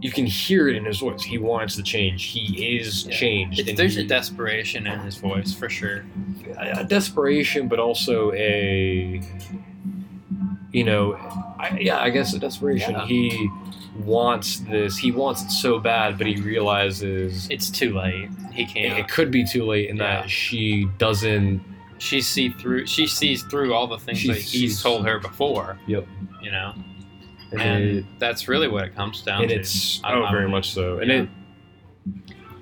you 0.00 0.10
can 0.10 0.26
hear 0.26 0.68
it 0.68 0.76
in 0.76 0.84
his 0.84 0.98
voice. 0.98 1.22
He 1.22 1.38
wants 1.38 1.76
to 1.76 1.82
change. 1.82 2.24
He 2.24 2.76
is 2.78 3.06
Yeah. 3.06 3.14
changed. 3.16 3.60
It, 3.68 3.76
there's 3.76 3.94
he- 3.94 4.02
a 4.02 4.06
desperation 4.06 4.86
in 4.86 4.98
his 5.00 5.16
voice 5.16 5.52
for 5.54 5.68
sure. 5.70 6.04
a 6.58 6.84
desperation, 6.84 7.68
but 7.68 7.78
also 7.78 8.32
a, 8.32 9.20
you 10.72 10.84
know, 10.84 11.14
I, 11.58 11.78
yeah, 11.80 11.98
I 12.00 12.10
guess 12.10 12.34
a 12.34 12.38
desperation. 12.38 12.92
Yeah. 12.92 13.06
He 13.06 13.48
wants 14.04 14.58
this. 14.60 14.96
He 14.98 15.12
wants 15.12 15.42
it 15.42 15.50
so 15.50 15.78
bad, 15.78 16.18
but 16.18 16.26
he 16.26 16.36
realizes 16.40 17.46
It's 17.50 17.70
too 17.70 17.94
late. 17.94 18.28
He 18.52 18.66
can't. 18.66 18.98
it 18.98 19.08
could 19.08 19.30
be 19.30 19.44
too 19.44 19.64
late, 19.64 19.88
in 19.90 19.96
Yeah. 19.96 20.22
that 20.22 20.30
she 20.30 20.86
doesn't. 20.98 21.60
she 21.98 22.20
see 22.20 22.48
through. 22.50 22.86
She 22.86 23.06
sees 23.06 23.42
through 23.44 23.72
all 23.72 23.86
the 23.86 23.98
things 23.98 24.26
that 24.26 24.36
he's 24.38 24.82
told 24.82 25.06
her 25.06 25.18
before. 25.20 25.78
Yep. 25.86 26.06
You 26.42 26.50
know, 26.50 26.74
And, 27.60 28.06
that's 28.18 28.48
really 28.48 28.68
what 28.68 28.84
it 28.84 28.94
comes 28.94 29.22
down 29.22 29.42
and 29.42 29.50
to. 29.50 29.56
it's 29.56 30.00
I- 30.04 30.14
oh, 30.14 30.24
I- 30.24 30.32
very 30.32 30.48
much 30.48 30.70
so, 30.70 30.98
and 30.98 31.10
yeah. 31.10 31.26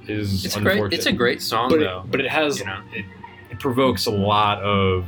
it 0.04 0.10
is 0.10 0.44
It's 0.44 0.56
a 0.56 0.60
great. 0.60 0.92
It's 0.92 1.06
a 1.06 1.12
great 1.12 1.42
song 1.42 1.70
but 1.70 1.80
though. 1.80 2.00
it, 2.00 2.10
but 2.10 2.20
it 2.20 2.30
has 2.30 2.58
you 2.58 2.66
know. 2.66 2.80
it, 2.92 3.04
it 3.50 3.58
provokes 3.60 4.06
a 4.06 4.10
lot 4.10 4.62
of 4.62 5.06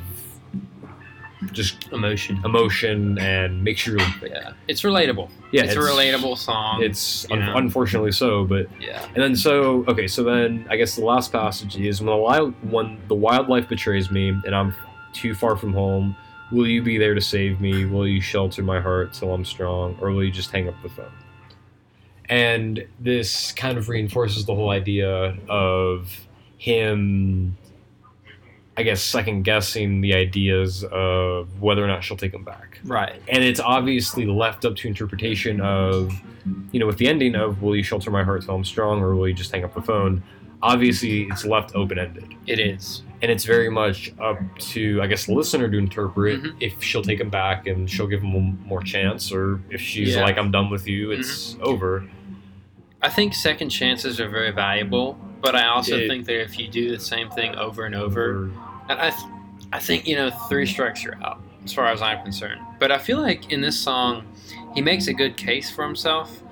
just 1.53 1.93
Emotion. 1.93 2.41
emotion 2.45 3.19
and 3.19 3.63
makes 3.63 3.87
you. 3.87 3.99
Yeah. 4.23 4.53
It's 4.69 4.83
relatable. 4.83 5.31
Yeah, 5.53 5.65
it's, 5.65 5.75
a 5.75 5.79
relatable 5.79 6.39
song. 6.39 6.83
It's 6.83 7.31
un- 7.31 7.43
unfortunately 7.43 8.13
so, 8.13 8.45
but 8.45 8.67
yeah. 8.81 9.05
and 9.15 9.17
then 9.23 9.37
so 9.37 9.85
okay, 9.87 10.07
so 10.07 10.25
then 10.25 10.67
I 10.71 10.77
guess 10.77 10.97
the 10.97 11.05
last 11.05 11.33
passage 11.33 11.77
is 11.77 12.01
when 12.01 12.07
the 12.07 12.17
wild 12.17 12.55
when 12.71 13.01
the 13.09 13.15
wildlife 13.15 13.69
betrays 13.69 14.11
me 14.11 14.29
and 14.29 14.55
I'm 14.55 14.75
too 15.13 15.35
far 15.35 15.57
from 15.57 15.73
home. 15.73 16.17
Will 16.55 16.69
you 16.69 16.83
be 16.83 16.99
there 16.99 17.15
to 17.15 17.21
save 17.21 17.61
me? 17.61 17.85
Will 17.85 18.07
you 18.07 18.21
shelter 18.21 18.63
my 18.63 18.81
heart 18.81 19.13
till 19.13 19.35
I'm 19.35 19.45
strong, 19.45 19.97
or 20.01 20.13
will 20.13 20.23
you 20.23 20.31
just 20.31 20.53
hang 20.53 20.69
up 20.69 20.75
the 20.85 20.89
phone? 20.89 21.11
And 22.29 22.87
this 23.01 23.51
kind 23.53 23.77
of 23.77 23.89
reinforces 23.89 24.47
the 24.47 24.55
whole 24.55 24.71
idea 24.71 25.37
of 25.49 26.27
him, 26.59 27.57
I 28.77 28.85
guess, 28.85 29.03
second 29.03 29.43
guessing 29.43 30.01
the 30.01 30.15
ideas 30.15 30.85
of 30.85 31.61
whether 31.61 31.85
or 31.85 31.89
not 31.89 32.05
she'll 32.05 32.17
take 32.17 32.33
him 32.33 32.45
back 32.45 32.79
Right. 32.85 33.21
and 33.29 33.43
it's 33.43 33.61
obviously 33.61 34.25
left 34.27 34.65
up 34.65 34.77
to 34.77 34.89
interpretation 34.89 35.61
of 35.61 36.13
you 36.73 36.79
know 36.81 36.87
with 36.87 36.99
the 36.99 37.07
ending 37.09 37.35
of 37.35 37.63
will 37.63 37.75
you 37.75 37.83
shelter 37.83 38.11
my 38.11 38.23
heart 38.23 38.43
till 38.45 38.55
i'm 38.55 38.65
strong 38.65 39.01
or 39.01 39.15
will 39.15 39.27
you 39.27 39.33
just 39.35 39.51
hang 39.53 39.65
up 39.65 39.73
the 39.75 39.81
phone 39.81 40.23
obviously 40.73 41.25
it's 41.31 41.45
left 41.45 41.75
open-ended 41.77 42.35
It 42.47 42.59
is. 42.59 43.03
and 43.23 43.31
it's 43.31 43.45
very 43.45 43.71
much 43.71 44.13
up 44.21 44.39
to 44.73 45.01
i 45.03 45.07
guess 45.07 45.27
the 45.27 45.35
listener 45.35 45.69
to 45.71 45.77
interpret 45.79 46.43
Mhm. 46.43 46.57
if 46.61 46.83
she'll 46.83 47.03
take 47.03 47.21
him 47.21 47.31
back 47.31 47.67
and 47.67 47.89
she'll 47.91 48.07
give 48.07 48.23
him 48.23 48.59
more 48.65 48.83
chance 48.83 49.31
or 49.31 49.61
if 49.71 49.81
she's 49.81 50.09
Yeah. 50.09 50.15
Mm-hmm. 50.17 50.25
like 50.25 50.39
i'm 50.39 50.51
done 50.51 50.71
with 50.71 50.89
you 50.89 51.11
it's 51.13 51.57
over 51.61 52.05
I 53.03 53.11
think 53.11 53.35
second 53.35 53.69
chances 53.69 54.19
are 54.19 54.31
very 54.31 54.51
valuable, 54.51 55.19
but 55.43 55.55
I 55.55 55.67
also 55.67 55.95
It- 55.99 56.09
think 56.09 56.25
that 56.25 56.41
if 56.41 56.59
you 56.59 56.69
do 56.69 56.91
the 56.91 56.99
same 56.99 57.29
thing 57.29 57.55
over 57.55 57.85
and 57.85 57.95
over, 57.95 58.45
and 58.89 58.99
I, 58.99 59.11
th- 59.11 59.31
I 59.75 59.79
think 59.79 60.09
you 60.09 60.17
know 60.17 60.31
three 60.49 60.65
strikes 60.65 61.05
you're 61.05 61.23
out 61.23 61.39
as 61.67 61.73
far 61.75 61.87
as 61.89 62.01
I'm 62.01 62.23
concerned. 62.23 62.63
But 62.81 62.91
I 62.91 62.97
feel 62.97 63.21
like 63.21 63.53
in 63.53 63.61
this 63.61 63.79
song, 63.79 64.25
he 64.75 64.81
makes 64.81 65.07
a 65.09 65.13
good 65.13 65.37
case 65.37 65.69
for 65.71 65.85
himself, 65.85 66.43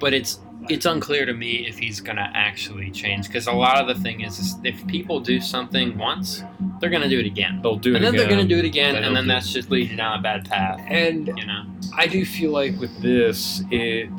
but 0.00 0.12
it's 0.12 0.38
it's 0.68 0.86
unclear 0.86 1.26
to 1.26 1.32
me 1.32 1.66
if 1.66 1.78
he's 1.78 2.00
gonna 2.00 2.30
actually 2.34 2.90
change 2.90 3.26
because 3.26 3.46
a 3.46 3.52
lot 3.52 3.78
of 3.78 3.86
the 3.88 4.02
thing 4.02 4.20
is, 4.20 4.38
is 4.38 4.56
if 4.64 4.86
people 4.86 5.20
do 5.20 5.40
something 5.40 5.96
once, 5.98 6.44
they're 6.80 6.90
gonna 6.90 7.08
do 7.08 7.18
it 7.18 7.26
again, 7.26 7.60
they'll 7.62 7.76
do 7.76 7.94
it 7.94 7.96
again. 7.96 8.04
and 8.08 8.18
then 8.18 8.20
they're 8.20 8.36
gonna 8.36 8.48
do 8.48 8.58
it 8.58 8.64
again, 8.64 8.96
and 8.96 9.16
then 9.16 9.26
that's 9.26 9.52
just 9.52 9.70
leading 9.70 9.96
down 9.96 10.18
a 10.18 10.22
bad 10.22 10.48
path. 10.48 10.80
and 10.88 11.26
You 11.26 11.46
know, 11.46 11.64
I 11.96 12.06
do 12.06 12.24
feel 12.24 12.50
like 12.52 12.78
with 12.78 12.96
this, 13.00 13.62
it 13.70 14.10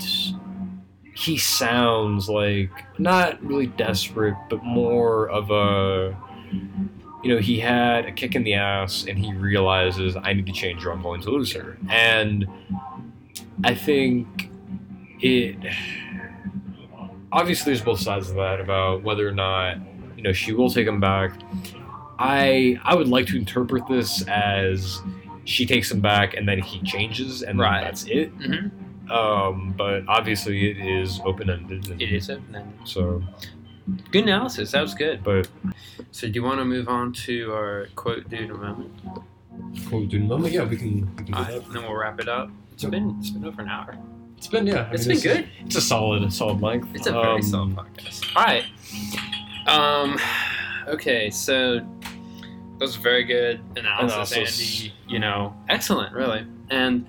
he 1.15 1.37
sounds 1.37 2.27
like 2.27 2.71
not 2.97 3.41
really 3.43 3.67
desperate, 3.67 4.35
but 4.49 4.63
more 4.63 5.29
of 5.29 5.51
a 5.51 6.15
you 7.23 7.33
know 7.33 7.39
he 7.39 7.59
had 7.59 8.05
a 8.05 8.11
kick 8.11 8.35
in 8.35 8.43
the 8.43 8.55
ass 8.55 9.05
and 9.07 9.17
he 9.17 9.33
realizes 9.33 10.17
I 10.17 10.33
need 10.33 10.45
to 10.47 10.51
change 10.51 10.85
or 10.85 10.91
I'm 10.91 11.01
going 11.01 11.21
to 11.21 11.29
lose 11.29 11.53
her, 11.53 11.77
and 11.89 12.45
I 13.63 13.75
think 13.75 14.49
it 15.21 15.55
obviously 17.34 17.73
there's 17.73 17.84
both 17.84 17.99
sides 17.99 18.29
of 18.29 18.36
that 18.38 18.61
about 18.61 19.03
whether 19.03 19.27
or 19.27 19.31
not 19.34 19.77
you 20.15 20.23
know 20.23 20.31
she 20.34 20.53
will 20.53 20.69
take 20.69 20.88
him 20.88 20.99
back. 21.01 21.31
I 22.19 22.79
I 22.84 22.95
would 22.95 23.07
like 23.09 23.25
to 23.27 23.38
interpret 23.38 23.88
this 23.88 24.25
as 24.27 25.01
she 25.45 25.65
takes 25.65 25.91
him 25.91 25.99
back 25.99 26.36
and 26.36 26.47
then 26.47 26.59
he 26.59 26.79
changes 26.84 27.41
and 27.43 27.59
Right. 27.59 27.84
that's 27.84 28.05
it. 28.05 28.29
hmm 28.29 28.67
Um, 29.11 29.73
but 29.77 30.03
obviously 30.07 30.71
it 30.71 30.77
is 30.77 31.19
open 31.25 31.49
ended. 31.49 31.89
It 32.01 32.11
is 32.13 32.29
open 32.29 32.55
ended. 32.55 32.88
So, 32.88 33.21
Good 34.11 34.23
analysis. 34.23 34.71
That 34.71 34.81
was 34.81 34.93
good. 34.93 35.21
but 35.25 35.49
So, 36.11 36.27
do 36.27 36.34
you 36.36 36.43
want 36.43 36.59
to 36.59 36.65
move 36.65 36.88
on 36.88 37.11
to 37.25 37.51
our 37.51 37.88
quote, 37.95 38.29
dude, 38.29 38.49
or 38.49 38.55
moment? 38.57 38.93
cool, 39.89 40.05
dude. 40.05 40.23
No, 40.29 40.38
yeah, 40.47 40.63
we 40.63 40.77
can. 40.77 41.13
We 41.17 41.23
can 41.25 41.34
All 41.34 41.43
right, 41.43 41.53
and 41.55 41.75
then 41.75 41.84
we'll 41.84 41.95
wrap 41.97 42.19
it 42.21 42.29
up. 42.29 42.49
It's 42.71 42.86
been 42.86 43.17
it's 43.19 43.31
been 43.31 43.43
over 43.43 43.61
an 43.61 43.67
hour. 43.67 43.97
It's 44.43 44.51
been 44.51 44.67
yeah. 44.67 44.89
I 44.91 44.93
It's 44.93 45.07
mean, 45.07 45.21
been 45.21 45.35
good. 45.37 45.49
It's 45.65 45.77
a 45.77 45.81
solid, 45.81 46.33
solid 46.33 46.61
length. 46.61 46.93
It's 46.93 47.07
a 47.07 47.13
very 47.13 47.35
Um, 47.35 47.41
solid 47.41 47.75
podcast. 47.77 48.35
All 48.35 48.43
right. 48.43 48.65
Um. 49.67 50.19
Okay. 50.85 51.29
So 51.29 51.75
that 51.75 52.79
was 52.81 52.97
very 52.97 53.23
good 53.23 53.61
analysis, 53.77 54.33
Analysis. 54.33 54.81
Andy. 54.81 54.93
You 55.07 55.19
know, 55.19 55.55
excellent, 55.69 56.13
really. 56.13 56.45
And 56.69 57.07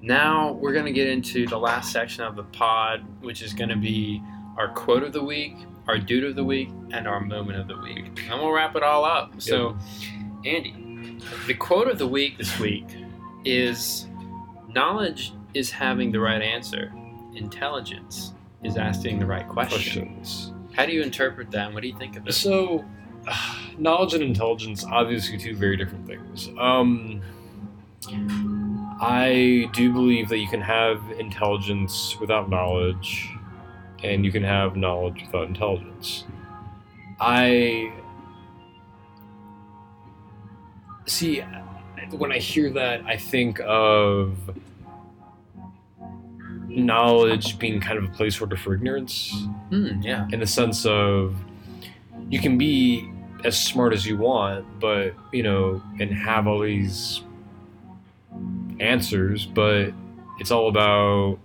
now 0.00 0.52
we're 0.52 0.72
gonna 0.72 0.92
get 0.92 1.08
into 1.08 1.46
the 1.46 1.58
last 1.58 1.92
section 1.92 2.24
of 2.24 2.36
the 2.36 2.44
pod, 2.44 3.04
which 3.20 3.42
is 3.42 3.52
gonna 3.52 3.76
be 3.76 4.22
our 4.56 4.68
quote 4.68 5.02
of 5.02 5.12
the 5.12 5.22
week, 5.22 5.54
our 5.88 5.98
dude 5.98 6.24
of 6.24 6.36
the 6.36 6.44
week, 6.44 6.70
and 6.90 7.06
our 7.06 7.20
moment 7.20 7.58
of 7.58 7.68
the 7.68 7.76
week. 7.76 8.24
And 8.30 8.40
we'll 8.40 8.50
wrap 8.50 8.76
it 8.76 8.82
all 8.82 9.04
up. 9.04 9.34
So, 9.42 9.76
Andy, 10.46 11.18
the 11.46 11.52
quote 11.52 11.88
of 11.88 11.98
the 11.98 12.08
week 12.08 12.38
this 12.38 12.58
week 12.58 12.86
is 13.44 14.06
knowledge 14.72 15.34
is 15.54 15.70
having 15.70 16.12
the 16.12 16.20
right 16.20 16.42
answer. 16.42 16.92
Intelligence 17.34 18.34
is 18.62 18.76
asking 18.76 19.18
the 19.18 19.26
right 19.26 19.48
question. 19.48 20.14
questions. 20.14 20.52
How 20.74 20.86
do 20.86 20.92
you 20.92 21.02
interpret 21.02 21.50
that? 21.50 21.66
and 21.66 21.74
What 21.74 21.82
do 21.82 21.88
you 21.88 21.96
think 21.96 22.16
of 22.16 22.26
it? 22.26 22.32
So, 22.32 22.84
knowledge 23.78 24.14
and 24.14 24.22
intelligence, 24.22 24.84
obviously, 24.84 25.38
two 25.38 25.54
very 25.54 25.76
different 25.76 26.06
things. 26.06 26.48
Um, 26.58 27.22
I 29.00 29.68
do 29.72 29.92
believe 29.92 30.28
that 30.28 30.38
you 30.38 30.48
can 30.48 30.60
have 30.60 31.00
intelligence 31.18 32.16
without 32.20 32.48
knowledge, 32.48 33.28
and 34.02 34.24
you 34.24 34.32
can 34.32 34.42
have 34.44 34.76
knowledge 34.76 35.22
without 35.26 35.48
intelligence. 35.48 36.24
I 37.20 37.92
see 41.06 41.44
when 42.10 42.32
I 42.32 42.38
hear 42.38 42.70
that, 42.70 43.02
I 43.06 43.16
think 43.16 43.60
of 43.60 44.36
knowledge 46.76 47.58
being 47.58 47.80
kind 47.80 47.98
of 47.98 48.04
a 48.04 48.08
placeholder 48.08 48.58
for 48.58 48.74
ignorance 48.74 49.30
Hmm, 49.70 50.00
yeah. 50.02 50.26
in 50.32 50.40
the 50.40 50.46
sense 50.46 50.84
of 50.86 51.34
you 52.30 52.38
can 52.40 52.56
be 52.58 53.10
as 53.44 53.58
smart 53.60 53.92
as 53.92 54.06
you 54.06 54.16
want, 54.16 54.64
but 54.80 55.14
you 55.32 55.42
know, 55.42 55.82
and 56.00 56.12
have 56.12 56.46
all 56.46 56.60
these 56.60 57.22
answers, 58.80 59.46
but 59.46 59.92
it's 60.38 60.50
all 60.50 60.68
about 60.68 61.38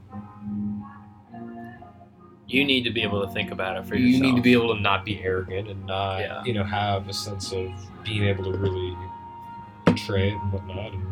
You 2.48 2.64
need 2.64 2.84
to 2.84 2.92
be 2.92 3.02
able 3.04 3.26
to 3.28 3.34
think 3.34 3.52
about 3.52 3.76
it 3.78 3.86
for 3.86 3.96
you 3.96 4.06
yourself. 4.06 4.24
You 4.26 4.32
need 4.32 4.36
to 4.38 4.42
be 4.42 4.54
able 4.54 4.74
to 4.76 4.80
not 4.82 5.04
be 5.04 5.20
arrogant 5.22 5.68
and 5.70 5.86
not 5.86 6.20
Yeah. 6.20 6.44
you 6.46 6.54
know 6.54 6.64
have 6.64 7.10
a 7.10 7.14
sense 7.14 7.52
of 7.52 7.70
being 8.06 8.24
able 8.24 8.46
to 8.46 8.58
really 8.58 8.96
portray 9.86 10.30
it 10.30 10.34
and 10.42 10.54
whatnot. 10.54 10.94
And 10.94 11.06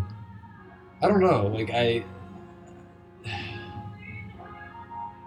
I 1.02 1.08
don't 1.10 1.20
know, 1.20 1.48
like 1.48 1.72
I, 1.74 2.06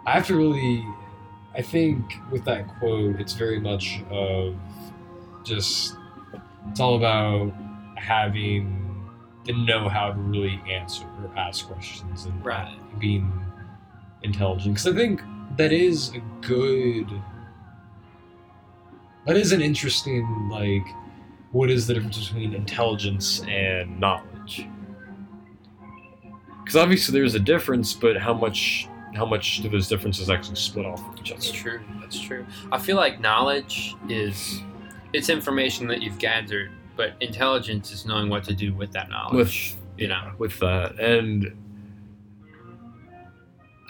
I 0.09 0.13
have 0.13 0.27
to 0.29 0.37
really. 0.37 0.83
I 1.55 1.61
think 1.61 2.15
with 2.31 2.45
that 2.45 2.67
quote, 2.79 3.21
it's 3.21 3.35
very 3.35 3.61
much 3.61 4.01
of 4.11 4.57
just. 5.45 5.97
It's 6.71 6.81
all 6.81 6.97
about 6.97 7.53
having 7.97 9.05
the 9.45 9.53
know-how 9.53 10.13
to 10.13 10.19
really 10.19 10.61
answer 10.71 11.05
or 11.05 11.31
ask 11.37 11.67
questions 11.67 12.25
and 12.25 12.45
Right. 12.45 12.75
being 12.99 13.31
intelligent. 14.23 14.75
Because 14.77 14.87
I 14.87 14.97
think 14.97 15.21
that 15.59 15.73
is 15.73 16.15
a 16.15 16.21
good. 16.41 17.07
That 19.27 19.37
is 19.37 19.53
an 19.53 19.61
interesting 19.61 20.49
like. 20.51 20.87
What 21.53 21.71
is 21.71 21.87
the 21.87 21.93
difference 21.95 22.29
between 22.29 22.55
intelligence 22.55 23.43
and 23.47 24.01
knowledge? 24.01 24.67
Because 26.61 26.77
obviously 26.77 27.13
there's 27.13 27.35
a 27.35 27.41
difference, 27.41 27.93
but 27.93 28.17
how 28.17 28.33
much 28.33 28.89
how 29.15 29.25
much 29.25 29.63
do 29.63 29.69
those 29.69 29.89
differences 29.89 30.31
actually 30.31 30.57
split 30.57 30.87
off 30.87 31.01
from 31.05 31.17
each 31.19 31.33
other? 31.33 31.41
That's 31.41 31.51
true. 31.51 31.81
That's 32.01 32.21
true. 32.21 32.47
I 32.73 32.79
feel 32.79 32.97
like 32.97 33.21
knowledge 33.21 33.95
is 34.09 34.63
it's 35.13 35.29
information 35.29 35.87
that 35.89 36.03
you've 36.03 36.19
gathered, 36.19 36.71
but 36.97 37.15
intelligence 37.21 37.93
is 37.93 38.05
knowing 38.05 38.29
what 38.29 38.45
to 38.45 38.55
do 38.55 38.75
with 38.75 38.93
that 38.93 39.09
knowledge. 39.09 39.35
With 39.37 39.77
you 39.97 40.09
know. 40.09 40.33
with 40.39 40.59
that, 40.61 40.99
and 41.01 41.53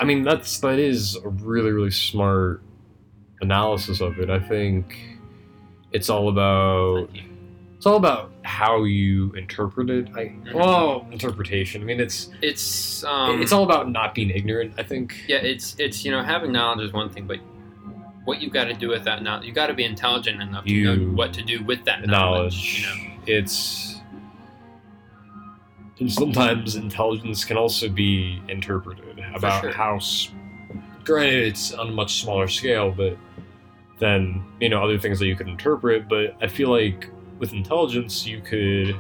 I 0.01 0.05
mean 0.05 0.23
that's 0.23 0.59
that 0.61 0.79
is 0.79 1.17
a 1.17 1.29
really 1.29 1.71
really 1.71 1.91
smart 1.91 2.63
analysis 3.41 4.01
of 4.01 4.19
it. 4.19 4.31
I 4.31 4.39
think 4.39 4.99
it's 5.93 6.11
all 6.11 6.29
about 6.29 7.11
it's 7.79 7.87
all 7.87 7.97
about 7.97 8.31
how 8.43 8.85
you 8.85 9.33
interpret 9.33 9.89
it. 9.89 10.09
I 10.15 10.35
well 10.53 11.07
interpretation. 11.11 11.81
I 11.81 11.85
mean 11.87 12.01
it's 12.01 12.29
It's 12.43 13.03
um, 13.05 13.41
it's 13.41 13.53
all 13.53 13.63
about 13.65 13.89
not 13.91 14.15
being 14.15 14.29
ignorant. 14.31 14.75
I 14.77 14.83
think. 14.83 15.25
yeah. 15.27 15.37
It's 15.39 15.75
it's 15.79 16.05
you 16.05 16.11
know 16.11 16.23
having 16.23 16.53
knowledge 16.53 16.85
is 16.85 16.93
one 16.93 17.09
thing, 17.09 17.27
but 17.27 17.39
what 18.25 18.43
you've 18.43 18.53
got 18.53 18.65
to 18.65 18.75
do 18.75 18.89
with 18.89 19.05
that 19.05 19.23
knowledge, 19.23 19.47
you've 19.47 19.55
got 19.55 19.69
to 19.69 19.75
be 19.75 19.85
intelligent 19.85 20.43
enough 20.43 20.65
to 20.67 20.97
know 20.97 21.17
what 21.17 21.33
to 21.35 21.43
do 21.43 21.63
with 21.65 21.85
that 21.87 22.05
knowledge. 22.07 22.85
knowledge. 22.85 22.87
You 22.99 23.09
know. 23.09 23.15
It's 23.27 23.95
and 26.01 26.13
sometimes 26.13 26.77
intelligence 26.77 27.45
can 27.45 27.57
also 27.57 27.89
be 27.89 28.41
interpreted 28.49 29.19
about 29.35 29.63
sure. 29.63 29.73
how. 29.73 29.97
s- 29.97 30.31
Granted, 31.05 31.45
it's 31.45 31.73
on 31.73 31.89
a 31.89 31.93
much 31.93 32.21
smaller 32.21 32.49
scale, 32.49 32.91
but 32.93 33.17
then 33.99 34.45
you 34.61 34.69
know 34.69 34.83
other 34.85 34.99
things 34.99 35.19
that 35.21 35.27
you 35.27 35.35
could 35.37 35.49
interpret. 35.49 36.07
But 36.09 36.37
I 36.43 36.49
feel 36.49 36.69
like 36.71 37.09
with 37.39 37.53
intelligence, 37.53 38.27
you 38.27 38.41
could 38.41 38.97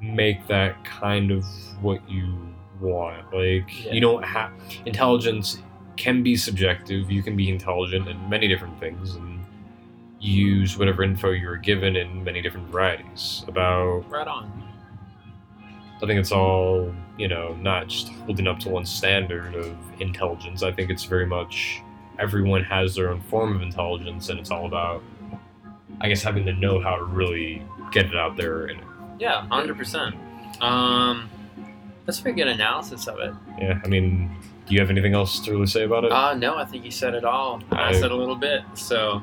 make 0.00 0.46
that 0.46 0.84
kind 0.84 1.30
of 1.30 1.44
what 1.80 2.08
you 2.08 2.54
want. 2.80 3.24
Like 3.32 3.84
Yeah. 3.86 3.92
you 3.92 4.00
don't 4.00 4.22
have 4.24 4.50
intelligence 4.84 5.62
can 5.96 6.22
be 6.22 6.36
subjective. 6.36 7.10
You 7.10 7.22
can 7.22 7.36
be 7.36 7.48
intelligent 7.48 8.06
in 8.08 8.28
many 8.28 8.48
different 8.48 8.78
things 8.78 9.14
and 9.16 9.44
use 10.20 10.76
whatever 10.78 11.02
info 11.02 11.30
you're 11.30 11.56
given 11.56 11.96
in 11.96 12.22
many 12.22 12.42
different 12.42 12.68
varieties. 12.68 13.44
About 13.48 14.08
Right 14.10 14.28
on. 14.28 14.52
I 15.96 16.00
think 16.00 16.20
it's 16.20 16.32
all 16.32 16.92
you 17.16 17.28
know, 17.28 17.54
not 17.62 17.88
just 17.88 18.08
holding 18.26 18.46
up 18.46 18.58
to 18.60 18.68
one 18.68 18.84
standard 18.84 19.54
of 19.54 19.74
intelligence. 20.00 20.62
I 20.62 20.70
think 20.70 20.90
it's 20.90 21.04
very 21.04 21.24
much 21.24 21.80
everyone 22.18 22.62
has 22.64 22.94
their 22.94 23.08
own 23.08 23.22
form 23.22 23.56
of 23.56 23.62
intelligence, 23.62 24.28
and 24.28 24.38
it's 24.38 24.50
all 24.50 24.66
about, 24.66 25.02
I 26.00 26.08
guess, 26.08 26.22
having 26.22 26.44
to 26.46 26.52
know 26.52 26.80
how 26.80 26.96
to 26.96 27.04
really 27.04 27.62
get 27.92 28.06
it 28.06 28.16
out 28.16 28.36
there. 28.36 28.66
And 28.66 28.80
Yeah, 29.18 29.46
hundred 29.48 29.76
percent. 29.78 30.14
Um, 30.60 31.28
that's 32.04 32.18
a 32.18 32.22
pretty 32.22 32.36
good 32.36 32.48
analysis 32.48 33.06
of 33.08 33.18
it. 33.20 33.34
yeah, 33.60 33.80
I 33.84 33.88
mean, 33.88 34.36
do 34.66 34.74
you 34.74 34.80
have 34.80 34.90
anything 34.90 35.14
else 35.14 35.40
to 35.40 35.52
really 35.52 35.66
say 35.66 35.84
about 35.84 36.04
it? 36.04 36.12
Uh, 36.12 36.34
no, 36.34 36.56
I 36.56 36.64
think 36.64 36.84
you 36.84 36.90
said 36.90 37.14
it 37.14 37.24
all. 37.24 37.62
I, 37.72 37.88
I- 37.88 37.92
said 37.92 38.10
a 38.10 38.14
little 38.16 38.36
bit. 38.36 38.62
So, 38.74 39.22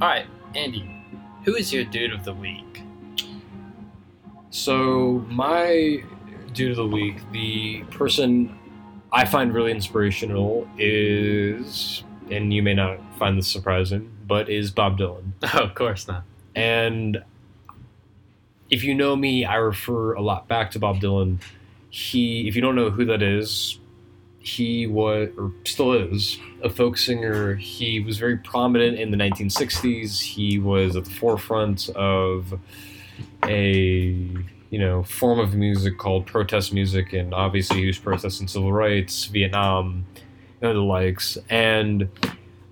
all 0.00 0.08
right, 0.08 0.26
Andy, 0.54 1.04
who 1.44 1.54
is 1.54 1.72
your 1.72 1.84
dude 1.84 2.12
of 2.12 2.24
the 2.24 2.34
week? 2.34 2.82
So 4.50 5.24
my 5.28 6.02
dude 6.54 6.70
of 6.70 6.76
the 6.76 6.86
week, 6.86 7.20
the 7.32 7.82
person 7.90 8.58
I 9.12 9.24
find 9.24 9.52
really 9.52 9.70
inspirational 9.72 10.66
is, 10.78 12.02
and 12.30 12.52
you 12.52 12.62
may 12.62 12.74
not 12.74 12.98
find 13.18 13.38
this 13.38 13.46
surprising, 13.46 14.10
but 14.26 14.48
is 14.48 14.70
Bob 14.70 14.98
Dylan. 14.98 15.32
Oh, 15.42 15.58
of 15.62 15.74
course 15.74 16.08
not. 16.08 16.24
And 16.54 17.22
if 18.70 18.82
you 18.82 18.94
know 18.94 19.14
me, 19.14 19.44
I 19.44 19.56
refer 19.56 20.14
a 20.14 20.22
lot 20.22 20.48
back 20.48 20.70
to 20.72 20.78
Bob 20.78 21.00
Dylan. 21.00 21.40
He, 21.90 22.48
if 22.48 22.56
you 22.56 22.62
don't 22.62 22.74
know 22.74 22.90
who 22.90 23.04
that 23.06 23.22
is, 23.22 23.78
he 24.40 24.86
was, 24.86 25.28
or 25.36 25.52
still 25.64 25.92
is, 25.92 26.38
a 26.62 26.70
folk 26.70 26.96
singer. 26.98 27.56
He 27.56 28.00
was 28.00 28.18
very 28.18 28.36
prominent 28.36 28.98
in 28.98 29.10
the 29.10 29.16
1960s. 29.16 30.20
He 30.20 30.58
was 30.58 30.94
at 30.94 31.04
the 31.04 31.10
forefront 31.10 31.88
of 31.90 32.58
a, 33.44 33.72
you 34.70 34.78
know, 34.78 35.02
form 35.02 35.40
of 35.40 35.54
music 35.54 35.98
called 35.98 36.26
protest 36.26 36.72
music, 36.72 37.12
and 37.12 37.34
obviously 37.34 37.80
he 37.80 37.86
was 37.86 37.98
protesting 37.98 38.46
civil 38.46 38.72
rights, 38.72 39.24
Vietnam, 39.24 40.06
Uh, 40.62 40.72
likes. 40.74 41.36
And 41.50 42.08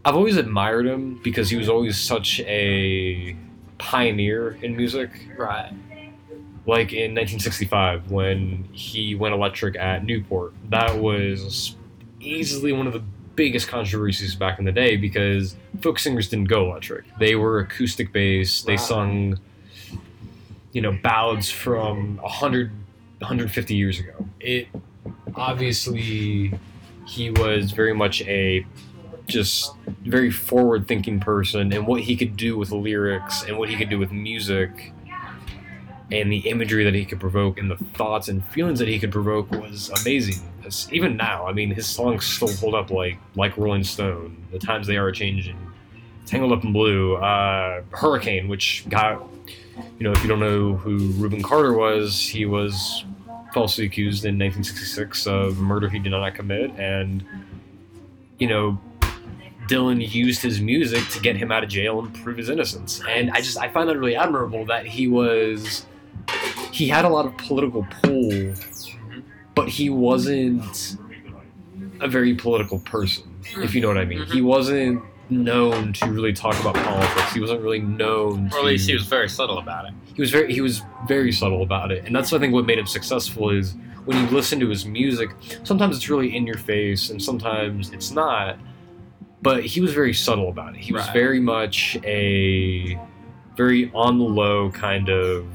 I've 0.05 0.14
always 0.16 0.37
admired 0.37 0.87
him 0.87 1.20
because 1.22 1.51
he 1.51 1.57
was 1.57 1.68
always 1.68 1.99
such 1.99 2.41
a 2.41 3.37
pioneer 3.78 4.59
in 4.62 4.76
music. 4.76 5.11
Right. 5.37 5.70
Like 6.66 6.93
in 6.93 7.12
1965 7.14 8.11
when 8.11 8.68
he 8.72 9.14
went 9.14 9.35
electric 9.35 9.76
at 9.76 10.05
Newport. 10.05 10.55
That 10.70 10.99
was 10.99 11.76
easily 12.20 12.72
one 12.72 12.87
of 12.87 12.93
the 12.95 13.03
biggest 13.37 13.68
controversies 13.68 14.35
back 14.35 14.59
in 14.59 14.64
the 14.64 14.72
day 14.72 14.97
because 14.97 15.57
folk 15.80 15.99
singers 15.99 16.28
didn't 16.28 16.49
go 16.49 16.70
electric. 16.70 17.05
They 17.18 17.35
were 17.35 17.59
acoustic 17.61 18.12
based. 18.12 18.64
They 18.66 18.76
Wow. 18.76 18.82
sung, 18.82 19.39
you 20.72 20.80
know, 20.80 20.93
ballads 21.03 21.51
from 21.51 22.18
hundred 22.24 22.70
150 23.20 23.74
years 23.74 23.99
ago. 23.99 24.26
It 24.41 24.68
obviously 25.35 26.53
he 27.07 27.30
was 27.30 27.72
very 27.72 27.94
much 27.94 28.22
a 28.22 28.66
just 29.26 29.74
very 30.02 30.30
forward 30.30 30.86
thinking 30.86 31.18
person 31.18 31.72
and 31.72 31.86
what 31.86 32.00
he 32.00 32.14
could 32.16 32.36
do 32.36 32.59
with 32.59 32.70
lyrics 32.70 33.44
and 33.44 33.57
what 33.57 33.68
he 33.68 33.76
could 33.76 33.88
do 33.88 33.98
with 33.98 34.12
music 34.12 34.92
and 36.12 36.30
the 36.30 36.38
imagery 36.48 36.84
that 36.84 36.94
he 36.94 37.05
could 37.05 37.20
provoke 37.20 37.59
and 37.59 37.70
the 37.70 37.76
thoughts 37.94 38.28
and 38.28 38.44
feelings 38.48 38.78
that 38.78 38.88
he 38.88 38.98
could 38.98 39.11
provoke 39.11 39.50
was 39.50 39.90
amazing. 40.02 40.46
Even 40.92 41.16
now, 41.16 41.46
I 41.46 41.52
mean, 41.52 41.70
his 41.70 41.86
songs 41.86 42.24
still 42.24 42.52
hold 42.57 42.74
up 42.74 42.90
like 42.90 43.18
like 43.34 43.57
Rolling 43.57 43.84
Stone. 43.84 44.46
The 44.50 44.59
times 44.59 44.86
they 44.86 44.96
are 44.96 45.11
changing. 45.12 45.59
Tangled 46.26 46.52
Up 46.52 46.64
in 46.64 46.72
Blue, 46.72 47.16
uh, 47.16 47.82
Hurricane, 47.90 48.48
which 48.48 48.84
got 48.88 49.22
you 49.98 50.05
know, 50.05 50.12
if 50.12 50.22
you 50.22 50.28
don't 50.28 50.40
know 50.40 50.74
who 50.74 50.96
Rubin 51.12 51.42
Carter 51.42 51.72
was, 51.72 52.20
he 52.20 52.46
was 52.46 53.05
falsely 53.55 53.86
accused 53.86 54.24
in 54.24 54.38
1966 54.38 55.26
of 55.26 55.59
murder 55.59 55.88
he 55.88 55.98
did 55.98 56.11
not 56.11 56.34
commit, 56.34 56.70
and 56.72 57.24
you 58.38 58.48
know, 58.48 58.78
Dylan 59.68 60.12
used 60.12 60.42
his 60.42 60.61
music 60.61 61.09
to 61.11 61.20
get 61.20 61.36
him 61.36 61.50
out 61.50 61.62
of 61.62 61.70
jail 61.70 62.00
and 62.00 62.12
prove 62.22 62.36
his 62.36 62.50
innocence. 62.50 63.00
And 63.09 63.30
I 63.30 63.40
just 63.40 63.57
I 63.57 63.68
find 63.68 63.88
that 63.88 63.96
really 63.96 64.16
admirable 64.16 64.66
that 64.66 64.86
he 64.86 65.09
was 65.09 65.86
he 66.72 66.88
had 66.88 67.05
a 67.05 67.09
lot 67.09 67.24
of 67.24 67.36
political 67.38 67.86
pull, 68.02 68.55
but 69.55 69.68
he 69.68 69.88
wasn't 69.88 70.96
a 72.00 72.09
very 72.09 72.34
political 72.34 72.80
person, 72.80 73.22
if 73.59 73.74
you 73.74 73.80
know 73.80 73.88
what 73.88 73.98
I 73.98 74.05
mean. 74.05 74.26
He 74.26 74.42
wasn't 74.42 75.02
known 75.30 75.92
to 75.94 76.07
really 76.11 76.32
talk 76.32 76.59
about 76.61 76.74
politics. 76.74 77.32
He 77.32 77.40
wasn't 77.40 77.62
really 77.62 77.80
known 77.80 78.50
Or 78.52 78.59
at 78.59 78.64
least 78.64 78.88
he 78.88 78.94
was 78.94 79.07
very 79.07 79.28
subtle 79.28 79.59
about 79.59 79.86
it. 79.86 79.94
He 80.15 80.21
was 80.21 80.31
very 80.31 80.53
he 80.53 80.61
was 80.61 80.83
very 81.07 81.33
subtle 81.33 81.62
about 81.62 81.91
it. 81.93 82.05
And 82.07 82.15
that's 82.15 82.33
I 82.33 82.39
think 82.39 82.53
what 82.55 82.67
made 82.67 82.79
him 82.79 82.87
successful 82.87 83.51
is 83.51 83.75
when 84.05 84.17
you 84.19 84.27
listen 84.35 84.61
to 84.61 84.69
his 84.69 84.85
music 84.87 85.31
sometimes 85.65 85.97
it's 85.97 86.09
really 86.11 86.37
in 86.37 86.47
your 86.47 86.59
face 86.59 87.11
and 87.11 87.23
sometimes 87.23 87.91
it's 87.91 88.11
not 88.11 88.59
but 89.43 89.65
he 89.65 89.81
was 89.81 89.93
very 89.93 90.15
subtle 90.15 90.49
about 90.49 90.75
it. 90.75 90.81
He 90.81 90.93
was 90.93 91.03
Right. 91.05 91.12
very 91.12 91.41
much 91.41 91.99
a 92.05 92.99
very 93.57 93.91
on 93.95 94.19
the 94.19 94.25
low 94.25 94.71
kind 94.71 95.09
of 95.09 95.47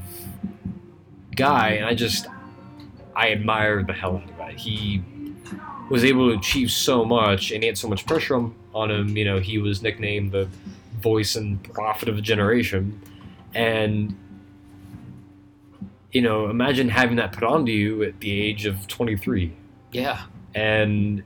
guy 1.36 1.70
and 1.70 1.86
I 1.86 1.94
just 1.94 2.26
I 3.16 3.30
admire 3.32 3.82
the 3.82 3.92
hell 3.92 4.16
out 4.22 4.30
of 4.30 4.36
that. 4.38 4.54
He 4.58 5.02
was 5.90 6.04
able 6.04 6.30
to 6.30 6.38
achieve 6.38 6.70
so 6.70 7.04
much 7.04 7.50
and 7.50 7.62
he 7.62 7.66
had 7.66 7.76
so 7.76 7.88
much 7.88 8.06
pressure 8.06 8.36
on, 8.36 8.54
on 8.74 8.90
him 8.90 9.16
you 9.16 9.24
know 9.24 9.38
he 9.38 9.58
was 9.58 9.82
nicknamed 9.82 10.32
the 10.32 10.48
voice 11.00 11.34
and 11.36 11.62
prophet 11.72 12.08
of 12.08 12.18
a 12.18 12.20
generation. 12.20 13.00
And 13.54 14.14
you 16.12 16.20
know 16.22 16.48
imagine 16.50 16.88
having 16.88 17.16
that 17.16 17.32
put 17.32 17.44
onto 17.44 17.72
you 17.72 18.02
at 18.02 18.20
the 18.20 18.30
age 18.30 18.66
of 18.66 18.86
23 18.88 19.52
Yeah. 19.92 20.22
and 20.54 21.22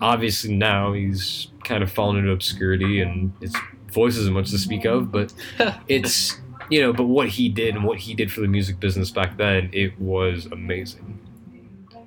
obviously 0.00 0.54
now 0.54 0.92
he's 0.92 1.48
kind 1.64 1.82
of 1.82 1.90
fallen 1.90 2.18
into 2.18 2.30
obscurity 2.30 3.00
and 3.00 3.32
his 3.40 3.54
voice 3.92 4.16
isn't 4.16 4.34
much 4.34 4.50
to 4.50 4.58
speak 4.58 4.84
of 4.84 5.10
but 5.10 5.32
it's 5.88 6.40
you 6.70 6.80
know 6.80 6.92
but 6.92 7.04
what 7.04 7.28
he 7.28 7.48
did 7.48 7.74
and 7.74 7.84
what 7.84 7.98
he 7.98 8.14
did 8.14 8.30
for 8.30 8.40
the 8.40 8.48
music 8.48 8.78
business 8.80 9.10
back 9.10 9.36
then 9.36 9.70
it 9.72 9.98
was 10.00 10.46
amazing 10.46 11.18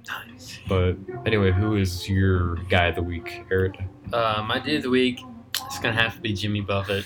Nice. 0.08 0.60
but 0.68 0.96
anyway 1.26 1.52
who 1.52 1.76
is 1.76 2.08
your 2.10 2.56
guy 2.70 2.88
of 2.88 2.96
the 2.96 3.04
week 3.04 3.46
eric 3.52 3.76
Uh, 4.14 4.44
my 4.48 4.60
dude 4.60 4.78
of 4.78 4.84
the 4.84 4.90
week 4.90 5.22
is 5.72 5.80
gonna 5.80 5.96
have 5.96 6.16
to 6.16 6.22
be 6.22 6.34
Jimmy 6.34 6.62
Buffett. 6.62 7.06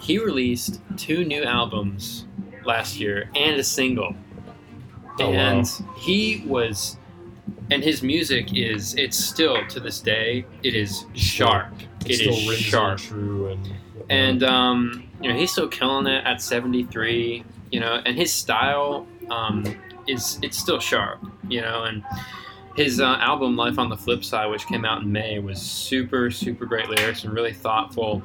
he 0.00 0.18
released 0.18 0.80
two 0.96 1.24
new 1.24 1.42
albums 1.42 2.26
last 2.64 3.00
year 3.00 3.28
and 3.34 3.56
a 3.58 3.64
single, 3.64 4.14
Oh, 5.20 5.30
wow. 5.30 5.36
and 5.36 5.66
he 5.96 6.44
was, 6.46 6.96
and 7.70 7.82
his 7.82 8.02
music 8.02 8.56
is 8.56 8.94
it's 8.94 9.16
still 9.16 9.66
to 9.68 9.80
this 9.80 10.00
day 10.00 10.44
it 10.62 10.74
is 10.74 11.06
sharp. 11.14 11.72
It 12.06 12.16
still 12.16 12.50
is 12.50 12.58
sharp. 12.58 12.98
true 12.98 13.48
and 13.48 13.74
And 14.08 14.42
um, 14.42 15.08
you 15.20 15.28
know 15.30 15.36
he's 15.36 15.52
still 15.52 15.68
killing 15.68 16.06
it 16.06 16.24
at 16.24 16.40
73. 16.40 17.44
You 17.70 17.80
know, 17.80 18.00
and 18.06 18.16
his 18.16 18.32
style 18.32 19.06
um, 19.30 19.64
is 20.06 20.38
it's 20.42 20.58
still 20.58 20.80
sharp. 20.80 21.20
You 21.48 21.60
know, 21.60 21.84
and 21.84 22.02
his 22.76 23.00
uh, 23.00 23.16
album 23.20 23.56
Life 23.56 23.78
on 23.78 23.88
the 23.88 23.96
Flip 23.96 24.24
Side, 24.24 24.46
which 24.46 24.66
came 24.66 24.84
out 24.84 25.02
in 25.02 25.12
May, 25.12 25.38
was 25.38 25.60
super 25.60 26.30
super 26.30 26.64
great 26.64 26.88
lyrics 26.88 27.24
and 27.24 27.34
really 27.34 27.52
thoughtful. 27.52 28.22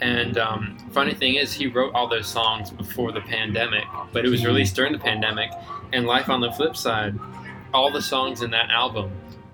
And 0.00 0.36
um, 0.36 0.76
funny 0.90 1.14
thing 1.14 1.36
is, 1.36 1.52
he 1.52 1.68
wrote 1.68 1.94
all 1.94 2.08
those 2.08 2.26
songs 2.26 2.70
before 2.70 3.12
the 3.12 3.20
pandemic, 3.20 3.84
but 4.12 4.24
it 4.24 4.28
was 4.28 4.44
released 4.44 4.74
during 4.74 4.92
the 4.92 4.98
pandemic. 4.98 5.52
And 5.92 6.06
Life 6.06 6.28
on 6.28 6.40
the 6.40 6.50
Flip 6.50 6.76
Side, 6.76 7.16
all 7.74 7.90
the 7.90 8.02
songs 8.02 8.42
in 8.42 8.50
that 8.50 8.70
album 8.70 9.10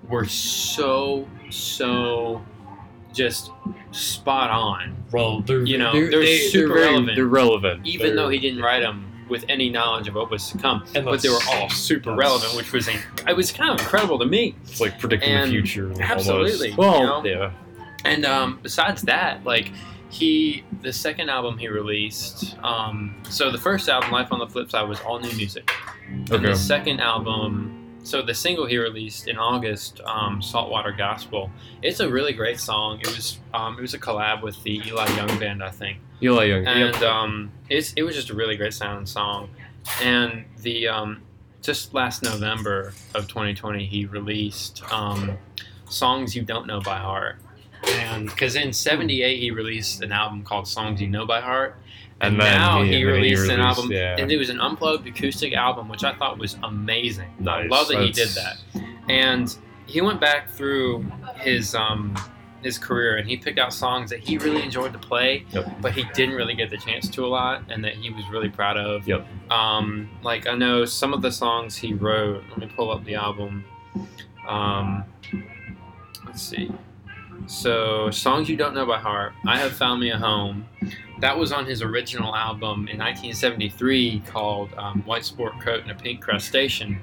were 0.07 0.25
so 0.25 1.27
so 1.49 2.41
just 3.13 3.51
spot 3.91 4.49
on 4.51 4.95
well, 5.11 5.41
they're 5.41 5.63
You 5.65 5.79
know, 5.79 5.91
they're, 5.91 6.11
they're 6.11 6.19
they- 6.19 6.37
super 6.49 6.75
they're 6.75 6.83
relevant. 6.91 7.15
They're 7.15 7.25
relevant, 7.25 7.85
even 7.87 8.07
They're- 8.07 8.15
though 8.15 8.29
he 8.29 8.37
didn't 8.37 8.61
write 8.61 8.81
them 8.81 9.05
with 9.27 9.43
any 9.49 9.69
knowledge 9.69 10.07
of 10.07 10.13
what 10.15 10.29
was 10.31 10.49
to 10.51 10.57
come. 10.59 10.83
But 10.93 11.21
they 11.21 11.29
were 11.29 11.39
all 11.51 11.69
super 11.69 12.13
relevant, 12.15 12.55
which 12.55 12.71
was 12.73 12.87
it 12.87 13.35
was 13.35 13.51
kind 13.51 13.71
of 13.71 13.79
incredible 13.79 14.19
to 14.19 14.25
me. 14.25 14.55
it's 14.63 14.79
like 14.81 14.99
predicting 14.99 15.29
and 15.31 15.47
the 15.49 15.51
future. 15.55 15.83
almost. 15.91 16.01
absolutely, 16.01 16.73
Well, 16.75 16.99
you 16.99 17.05
know? 17.05 17.23
yeah. 17.25 17.51
And 18.05 18.25
um, 18.25 18.59
besides 18.63 19.01
that, 19.03 19.43
like 19.43 19.71
he, 20.09 20.63
the 20.81 20.91
second 20.93 21.29
album 21.29 21.57
he 21.59 21.67
released, 21.67 22.55
um, 22.63 23.15
so 23.29 23.51
the 23.51 23.57
first 23.59 23.87
album, 23.89 24.11
Life 24.11 24.29
on 24.31 24.39
the 24.39 24.47
Flip 24.47 24.69
Side, 24.71 24.87
was 24.89 24.99
all 25.01 25.19
new 25.19 25.31
music. 25.33 25.69
And 26.07 26.31
Okay. 26.31 26.45
the 26.47 26.55
second 26.55 26.99
album, 26.99 27.78
so 28.09 28.23
the 28.23 28.33
single 28.33 28.65
he 28.65 28.77
released 28.77 29.27
in 29.27 29.37
August, 29.37 30.01
um, 30.01 30.41
Saltwater 30.41 30.91
Gospel, 30.91 31.51
it's 31.83 31.99
a 31.99 32.09
really 32.09 32.33
great 32.33 32.59
song. 32.59 32.99
It 32.99 33.07
was 33.07 33.39
um, 33.53 33.77
it 33.77 33.81
was 33.81 33.93
a 33.93 33.99
collab 33.99 34.41
with 34.41 34.61
the 34.63 34.81
Eli 34.87 35.07
Young 35.15 35.39
Band, 35.39 35.63
I 35.63 35.69
think. 35.69 35.99
Eli 36.21 36.45
Young. 36.45 36.65
and 36.65 36.95
yep. 36.95 37.03
um, 37.03 37.51
it's 37.69 37.93
it 37.93 38.03
was 38.03 38.15
just 38.15 38.31
a 38.31 38.33
really 38.33 38.57
great 38.57 38.73
sounding 38.73 39.05
song. 39.05 39.49
And 40.01 40.45
the 40.61 40.87
um, 40.87 41.21
just 41.61 41.93
last 41.93 42.23
November 42.23 42.93
of 43.13 43.27
2020, 43.27 43.85
he 43.85 44.05
released 44.05 44.81
um, 44.91 45.37
songs 45.87 46.35
you 46.35 46.41
don't 46.41 46.65
know 46.65 46.81
by 46.81 46.97
heart. 46.97 47.37
And 47.85 48.27
because 48.27 48.55
in 48.55 48.73
'78 48.73 49.39
he 49.39 49.51
released 49.51 50.01
an 50.01 50.11
album 50.11 50.43
called 50.43 50.67
Songs 50.67 50.99
You 50.99 51.07
Know 51.07 51.25
by 51.27 51.41
Heart, 51.41 51.77
and, 52.21 52.33
And 52.33 52.41
then 52.41 52.53
now 52.59 52.81
he- 52.83 52.89
he, 52.89 52.93
and 52.93 52.93
then 52.93 52.99
he 52.99 53.05
released 53.05 53.43
an 53.49 53.59
released- 53.59 53.77
album, 53.79 53.91
yeah. 53.91 54.15
and 54.19 54.31
it 54.31 54.37
was 54.37 54.49
an 54.49 54.59
unplugged 54.59 55.07
acoustic 55.07 55.53
album, 55.53 55.87
which 55.89 56.03
I 56.03 56.13
thought 56.15 56.37
was 56.37 56.57
amazing. 56.63 57.29
I 57.39 57.43
Nice. 57.43 57.69
love 57.69 57.87
that 57.89 58.01
he 58.01 58.11
did 58.11 58.29
that. 58.29 58.57
And 59.09 59.55
he 59.85 60.01
went 60.01 60.19
back 60.19 60.49
through 60.49 61.05
his 61.37 61.73
um, 61.75 62.15
his 62.61 62.77
career 62.77 63.15
and 63.15 63.25
he 63.27 63.37
picked 63.37 63.57
out 63.57 63.73
songs 63.73 64.09
that 64.09 64.19
he 64.19 64.37
really 64.37 64.61
enjoyed 64.61 64.91
to 64.91 64.99
play, 64.99 65.45
Yep. 65.51 65.79
but 65.81 65.93
he 65.93 66.03
didn't 66.13 66.35
really 66.35 66.55
get 66.55 66.69
the 66.69 66.75
chance 66.77 67.07
to 67.11 67.25
a 67.25 67.27
lot, 67.27 67.63
and 67.69 67.81
that 67.85 67.93
he 67.95 68.09
was 68.09 68.25
really 68.29 68.49
proud 68.49 68.75
of. 68.77 69.07
Yep. 69.07 69.25
Um, 69.49 70.09
like 70.23 70.45
I 70.45 70.55
know 70.55 70.83
some 70.83 71.13
of 71.13 71.21
the 71.21 71.31
songs 71.31 71.77
he 71.77 71.93
wrote. 71.93 72.43
Let 72.49 72.57
me 72.57 72.67
pull 72.75 72.91
up 72.91 73.05
the 73.05 73.15
album. 73.15 73.63
Um, 74.45 75.05
let's 76.25 76.41
see. 76.41 76.69
So, 77.47 78.09
songs 78.11 78.47
you 78.49 78.55
don't 78.55 78.73
know 78.73 78.85
by 78.85 78.99
heart. 78.99 79.33
I 79.45 79.57
have 79.57 79.73
found 79.73 79.99
me 80.01 80.11
a 80.11 80.17
home. 80.17 80.65
That 81.19 81.37
was 81.37 81.51
on 81.51 81.65
his 81.65 81.81
original 81.81 82.35
album 82.35 82.87
in 82.87 82.97
1973 82.97 84.23
called 84.27 84.69
um, 84.77 85.01
"White 85.03 85.25
Sport 85.25 85.59
Coat 85.59 85.81
and 85.81 85.91
a 85.91 85.95
Pink 85.95 86.21
Crustacean." 86.21 86.99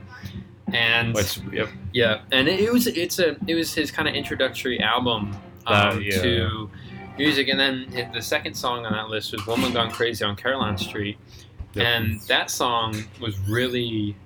And 0.72 1.14
yep. 1.52 1.68
yeah, 1.92 2.22
and 2.32 2.48
it, 2.48 2.60
it 2.60 2.72
was 2.72 2.86
it's 2.86 3.18
a 3.18 3.36
it 3.46 3.54
was 3.54 3.72
his 3.74 3.90
kind 3.90 4.08
of 4.08 4.14
introductory 4.14 4.80
album 4.80 5.36
um, 5.66 5.96
Uh, 5.96 5.98
yeah. 6.00 6.22
to 6.22 6.70
music, 7.18 7.48
and 7.48 7.58
then 7.58 8.10
the 8.12 8.22
second 8.22 8.54
song 8.54 8.84
on 8.86 8.92
that 8.92 9.08
list 9.08 9.32
was 9.32 9.46
"Woman 9.46 9.72
Gone 9.72 9.90
Crazy 9.90 10.24
on 10.24 10.34
Caroline 10.36 10.76
Street," 10.78 11.18
Yep. 11.74 11.84
and 11.86 12.20
that 12.22 12.50
song 12.50 12.96
was 13.20 13.38
really 13.48 14.16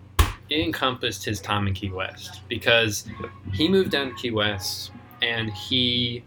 it 0.48 0.60
encompassed 0.64 1.24
his 1.24 1.40
time 1.40 1.66
in 1.68 1.74
Key 1.74 1.90
West 1.90 2.40
because 2.48 3.06
he 3.52 3.68
moved 3.68 3.90
down 3.90 4.08
to 4.08 4.14
Key 4.14 4.30
West 4.32 4.90
and 5.22 5.50
he 5.50 6.24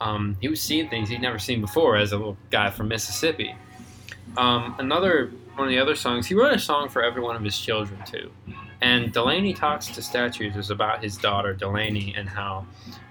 um, 0.00 0.36
he 0.40 0.48
was 0.48 0.60
seeing 0.60 0.88
things 0.88 1.08
he'd 1.08 1.22
never 1.22 1.38
seen 1.38 1.60
before 1.60 1.96
as 1.96 2.12
a 2.12 2.16
little 2.16 2.36
guy 2.50 2.70
from 2.70 2.88
Mississippi. 2.88 3.54
Um, 4.36 4.74
another 4.78 5.30
one 5.54 5.68
of 5.68 5.70
the 5.70 5.78
other 5.78 5.94
songs, 5.94 6.26
he 6.26 6.34
wrote 6.34 6.52
a 6.52 6.58
song 6.58 6.88
for 6.88 7.02
every 7.02 7.22
one 7.22 7.36
of 7.36 7.42
his 7.42 7.58
children 7.58 8.02
too, 8.04 8.30
And 8.80 9.12
Delaney 9.12 9.54
talks 9.54 9.86
to 9.86 10.02
statues 10.02 10.56
is 10.56 10.70
about 10.70 11.02
his 11.02 11.16
daughter 11.16 11.54
Delaney 11.54 12.12
and 12.16 12.28
how 12.28 12.66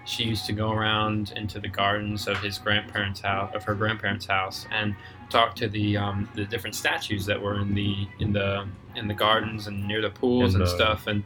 she 0.06 0.24
used 0.24 0.46
to 0.48 0.54
go 0.54 0.72
around 0.72 1.32
into 1.36 1.60
the 1.60 1.70
gardens 1.70 2.28
of 2.28 2.38
his 2.40 2.58
grandparents' 2.58 3.22
house, 3.22 3.56
of 3.56 3.64
her 3.64 3.74
grandparents' 3.74 4.26
house, 4.26 4.68
and 4.72 4.94
talk 5.30 5.56
to 5.56 5.70
the 5.70 5.96
um, 5.96 6.30
the 6.36 6.44
different 6.46 6.76
statues 6.76 7.26
that 7.26 7.42
were 7.42 7.60
in 7.60 7.74
the 7.74 8.08
in 8.20 8.34
the 8.34 8.68
in 8.96 9.08
the 9.08 9.14
gardens 9.14 9.68
and 9.68 9.88
near 9.88 10.02
the 10.02 10.10
pools 10.10 10.56
And, 10.56 10.64
and 10.64 10.72
uh, 10.72 10.76
stuff. 10.76 11.08
And 11.08 11.24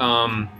um, 0.00 0.50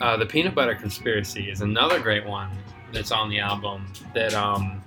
uh, 0.00 0.16
the 0.16 0.26
peanut 0.26 0.54
butter 0.54 0.74
conspiracy 0.74 1.50
is 1.50 1.60
another 1.60 1.98
great 2.00 2.24
one 2.26 2.50
that's 2.92 3.10
on 3.12 3.28
the 3.30 3.38
album. 3.40 3.86
That 4.14 4.34
um, 4.34 4.82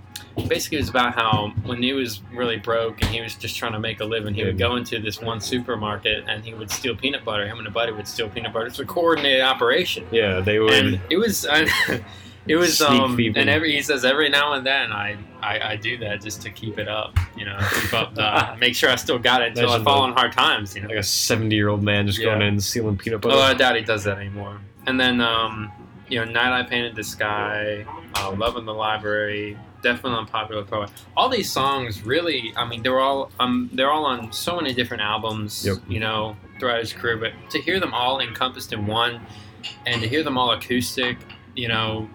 basically 0.47 0.77
was 0.79 0.89
about 0.89 1.13
how 1.13 1.53
when 1.65 1.81
he 1.83 1.93
was 1.93 2.21
really 2.33 2.57
broke 2.57 3.01
and 3.01 3.11
he 3.11 3.21
was 3.21 3.35
just 3.35 3.55
trying 3.57 3.73
to 3.73 3.79
make 3.79 3.99
a 3.99 4.05
living, 4.05 4.33
he 4.33 4.43
would 4.43 4.57
go 4.57 4.75
into 4.77 4.99
this 4.99 5.21
one 5.21 5.41
supermarket 5.41 6.23
and 6.27 6.43
he 6.43 6.53
would 6.53 6.71
steal 6.71 6.95
peanut 6.95 7.23
butter. 7.25 7.45
Him 7.47 7.59
and 7.59 7.67
a 7.67 7.71
buddy 7.71 7.91
would 7.91 8.07
steal 8.07 8.29
peanut 8.29 8.53
butter. 8.53 8.67
It's 8.67 8.79
a 8.79 8.85
coordinated 8.85 9.41
operation 9.41 10.07
Yeah, 10.11 10.39
they 10.39 10.59
would. 10.59 10.73
and 10.73 10.99
it 11.09 11.17
was 11.17 11.45
it 12.47 12.55
was 12.55 12.81
um 12.81 13.19
and 13.35 13.49
every 13.49 13.71
he 13.73 13.81
says 13.83 14.03
every 14.03 14.27
now 14.27 14.53
and 14.53 14.65
then 14.65 14.91
I, 14.91 15.15
I 15.43 15.59
I 15.73 15.75
do 15.75 15.97
that 15.99 16.21
just 16.21 16.41
to 16.41 16.49
keep 16.49 16.79
it 16.79 16.87
up 16.87 17.15
you 17.37 17.45
know 17.45 17.55
keep 17.79 17.93
up 17.93 18.15
the 18.15 18.55
make 18.59 18.73
sure 18.73 18.89
I 18.89 18.95
still 18.95 19.19
got 19.19 19.43
it 19.43 19.49
until 19.49 19.65
I 19.69 19.75
Imagine 19.75 19.85
fall 19.85 19.97
the- 20.01 20.07
on 20.07 20.13
hard 20.13 20.31
times 20.31 20.75
you 20.75 20.81
know 20.81 20.87
like 20.87 20.97
a 20.97 21.03
seventy-year-old 21.03 21.83
man 21.83 22.07
just 22.07 22.19
going 22.19 22.41
in 22.41 22.47
and 22.47 22.63
stealing 22.63 22.97
peanut 22.97 23.21
butter. 23.21 23.35
oh 23.35 23.39
I 23.41 23.53
doubt 23.53 23.75
he 23.75 23.83
does 23.83 24.05
that 24.05 24.17
anymore 24.17 24.59
and 24.87 24.99
then 24.99 25.21
um 25.21 25.71
you 26.09 26.17
know 26.19 26.25
night 26.25 26.51
I 26.59 26.63
painted 26.63 26.95
the 26.95 27.03
sky 27.03 27.85
uh, 28.15 28.31
love 28.33 28.57
in 28.57 28.65
the 28.65 28.73
library 28.73 29.57
definitely 29.81 30.19
unpopular 30.19 30.63
poet 30.63 30.89
all 31.17 31.29
these 31.29 31.51
songs 31.51 32.03
really 32.03 32.53
I 32.55 32.67
mean 32.67 32.83
they're 32.83 32.99
all 32.99 33.31
um 33.39 33.69
they're 33.73 33.89
all 33.91 34.05
on 34.05 34.31
so 34.31 34.55
many 34.55 34.73
different 34.73 35.01
albums 35.01 35.65
Yep. 35.65 35.77
you 35.87 35.99
know 35.99 36.35
throughout 36.59 36.79
his 36.79 36.93
career 36.93 37.17
but 37.17 37.31
to 37.51 37.59
hear 37.61 37.79
them 37.79 37.93
all 37.93 38.19
encompassed 38.19 38.73
in 38.73 38.85
one 38.85 39.21
and 39.85 40.01
to 40.01 40.07
hear 40.07 40.23
them 40.23 40.37
all 40.37 40.51
acoustic 40.51 41.17
you 41.55 41.67
know 41.67 42.09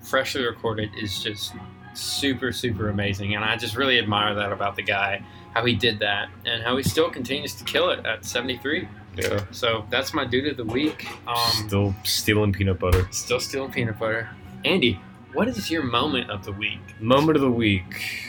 freshly 0.00 0.44
recorded 0.44 0.90
is 1.00 1.22
just 1.22 1.54
super 1.94 2.52
super 2.52 2.88
amazing. 2.88 3.34
And 3.34 3.44
i 3.44 3.54
just 3.56 3.76
really 3.76 3.98
admire 3.98 4.34
that 4.34 4.50
about 4.50 4.76
the 4.76 4.82
guy 4.82 5.22
how 5.54 5.64
he 5.64 5.74
did 5.74 5.98
that 5.98 6.28
and 6.46 6.62
how 6.62 6.76
he 6.78 6.82
still 6.82 7.10
continues 7.10 7.54
to 7.56 7.64
kill 7.64 7.90
it 7.90 8.04
at 8.06 8.24
73 8.24 8.88
yeah, 9.16 9.44
so 9.50 9.84
that's 9.90 10.14
my 10.14 10.24
dude 10.24 10.46
of 10.46 10.56
the 10.56 10.64
week 10.64 11.06
um 11.26 11.36
still 11.66 11.94
stealing 12.04 12.52
peanut 12.52 12.78
butter. 12.78 13.06
still 13.10 13.40
stealing 13.40 13.70
peanut 13.70 13.98
butter 13.98 14.28
andy 14.64 14.98
what 15.34 15.48
is 15.48 15.70
your 15.70 15.82
moment 15.82 16.30
of 16.30 16.44
the 16.44 16.52
week 16.52 16.78
Moment 17.00 17.34
of 17.36 17.42
the 17.42 17.50
week. 17.50 18.28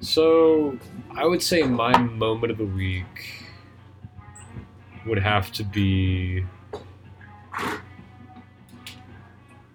So, 0.00 0.78
I 1.14 1.24
would 1.26 1.42
say 1.42 1.62
my 1.62 1.96
moment 1.96 2.50
of 2.50 2.58
the 2.58 2.66
week 2.66 3.46
would 5.06 5.18
have 5.18 5.50
to 5.52 5.64
be 5.64 6.44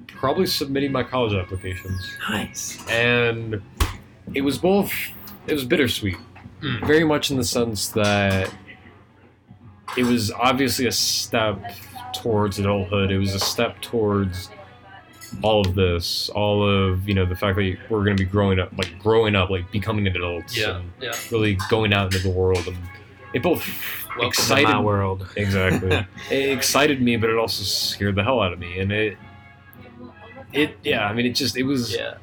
probably 0.06 0.46
submitting 0.46 0.92
my 0.92 1.02
college 1.02 1.34
applications. 1.34 2.16
nice 2.30 2.78
And 2.90 3.62
it 4.36 4.42
was 4.42 4.58
both, 4.58 4.92
it 5.48 5.54
was 5.54 5.64
bittersweet. 5.66 6.18
Mm. 6.62 6.88
Very 6.88 7.04
much 7.04 7.30
in 7.32 7.38
the 7.38 7.44
sense 7.44 7.90
that 7.90 8.52
it 9.96 10.04
was 10.04 10.32
obviously 10.32 10.88
a 10.88 10.92
step 10.92 11.62
towards 12.14 12.60
adulthood. 12.60 13.12
It 13.12 13.20
was 13.20 13.34
a 13.34 13.40
step 13.40 13.80
towards 13.82 14.50
all 15.44 15.68
of 15.68 15.76
this, 15.76 16.30
all 16.30 16.68
of 16.68 17.08
you 17.08 17.14
know 17.14 17.26
the 17.26 17.36
fact 17.36 17.58
that 17.58 17.78
we're 17.90 18.04
going 18.04 18.18
to 18.18 18.24
be 18.24 18.30
growing 18.30 18.60
up, 18.60 18.72
like 18.78 18.98
growing 19.00 19.36
up, 19.36 19.50
like 19.50 19.72
becoming 19.72 20.08
adults, 20.08 20.58
and 20.58 20.92
yeah 21.02 21.14
really 21.32 21.58
going 21.70 21.94
out 21.94 22.14
into 22.14 22.28
the 22.28 22.34
world. 22.34 22.66
And 22.68 22.78
it 23.34 23.44
both 23.44 23.68
welcome 24.10 24.28
excited 24.28 24.70
my 24.70 24.80
world 24.80 25.28
exactly. 25.36 25.92
it 26.32 26.50
excited 26.50 27.02
me, 27.02 27.18
but 27.18 27.30
it 27.30 27.38
also 27.38 27.64
scared 27.64 28.16
the 28.16 28.24
hell 28.24 28.42
out 28.42 28.54
of 28.54 28.60
me. 28.60 28.80
And 28.80 28.92
it, 28.92 29.18
it 30.54 30.78
yeah, 30.84 31.08
I 31.08 31.14
mean, 31.14 31.26
it 31.26 31.34
just 31.34 31.58
it 31.58 31.64
was 31.64 31.94
yeah 31.94 32.16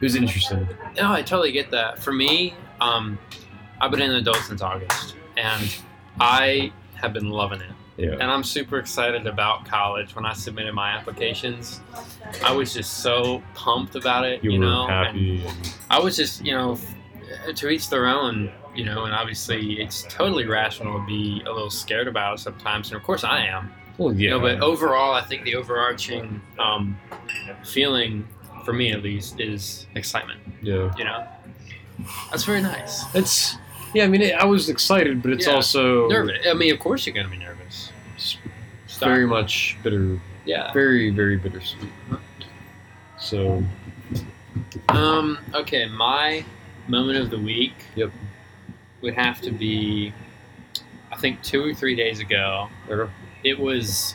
it 0.00 0.04
was 0.04 0.14
interesting. 0.14 0.68
No, 0.96 1.12
I 1.12 1.22
totally 1.22 1.52
get 1.52 1.70
that. 1.72 1.98
For 1.98 2.12
me, 2.12 2.54
um, 2.80 3.18
I've 3.80 3.90
been 3.90 4.02
an 4.02 4.12
adult 4.12 4.38
since 4.38 4.62
August, 4.62 5.14
and 5.36 5.74
I 6.20 6.72
have 6.94 7.12
been 7.12 7.30
loving 7.30 7.60
it. 7.60 7.70
Yeah. 7.96 8.12
And 8.12 8.24
I'm 8.24 8.44
super 8.44 8.78
excited 8.78 9.26
about 9.26 9.64
college. 9.64 10.14
When 10.14 10.24
I 10.24 10.32
submitted 10.32 10.72
my 10.72 10.90
applications, 10.90 11.80
I 12.44 12.52
was 12.52 12.72
just 12.72 12.98
so 12.98 13.42
pumped 13.54 13.96
about 13.96 14.24
it. 14.24 14.42
You, 14.44 14.52
You, 14.52 14.58
know, 14.58 14.86
And 14.86 15.06
happy. 15.06 15.44
And, 15.44 15.74
I 15.90 15.98
was 15.98 16.16
just, 16.16 16.44
you 16.44 16.52
know, 16.52 16.78
to 17.54 17.68
each 17.68 17.90
their 17.90 18.06
own. 18.06 18.52
You 18.74 18.84
know, 18.84 19.06
and 19.06 19.14
obviously 19.14 19.80
it's 19.80 20.04
totally 20.08 20.46
rational 20.46 21.00
to 21.00 21.06
be 21.06 21.42
a 21.44 21.52
little 21.52 21.70
scared 21.70 22.06
about 22.06 22.34
it 22.34 22.38
sometimes, 22.40 22.90
and 22.90 22.96
of 22.96 23.02
course 23.02 23.24
I 23.24 23.40
am. 23.46 23.72
well, 23.96 24.14
yeah. 24.14 24.20
You 24.20 24.30
know, 24.30 24.40
but 24.40 24.60
overall, 24.60 25.14
I 25.14 25.22
think 25.22 25.42
the 25.42 25.56
overarching 25.56 26.40
um, 26.60 26.96
feeling, 27.64 28.28
for 28.64 28.72
me 28.72 28.92
at 28.92 29.02
least, 29.02 29.40
is 29.40 29.88
excitement 29.96 30.40
yeah. 30.62 30.92
you 30.96 31.04
know 31.04 31.26
that's 32.30 32.44
very 32.44 32.60
nice 32.60 33.04
It's 33.14 33.56
yeah. 33.94 34.04
I 34.04 34.08
mean, 34.08 34.22
it, 34.22 34.34
I 34.34 34.44
was 34.44 34.68
excited, 34.68 35.22
but 35.22 35.30
it's 35.32 35.46
Yeah. 35.46 35.54
also 35.54 36.08
nervous 36.08 36.46
i 36.46 36.54
mean 36.54 36.72
of 36.72 36.78
course 36.80 37.06
you're 37.06 37.14
gonna 37.14 37.28
be 37.28 37.36
nervous 37.38 37.92
Stop. 38.86 39.08
very 39.08 39.26
much 39.26 39.76
bitter, 39.82 40.18
yeah 40.44 40.72
very 40.72 41.10
very 41.10 41.36
bittersweet. 41.36 41.90
So 43.18 43.62
um 44.88 45.38
okay 45.54 45.86
my 45.86 46.44
moment 46.88 47.18
of 47.18 47.30
the 47.30 47.38
week 47.38 47.74
Yep. 47.96 48.10
would 49.02 49.14
have 49.14 49.40
to 49.42 49.50
be 49.50 50.12
i 51.12 51.16
think 51.16 51.42
two 51.42 51.64
or 51.64 51.74
three 51.74 51.94
days 51.94 52.20
ago 52.20 52.68
okay. 52.90 53.12
it 53.44 53.58
was 53.58 54.14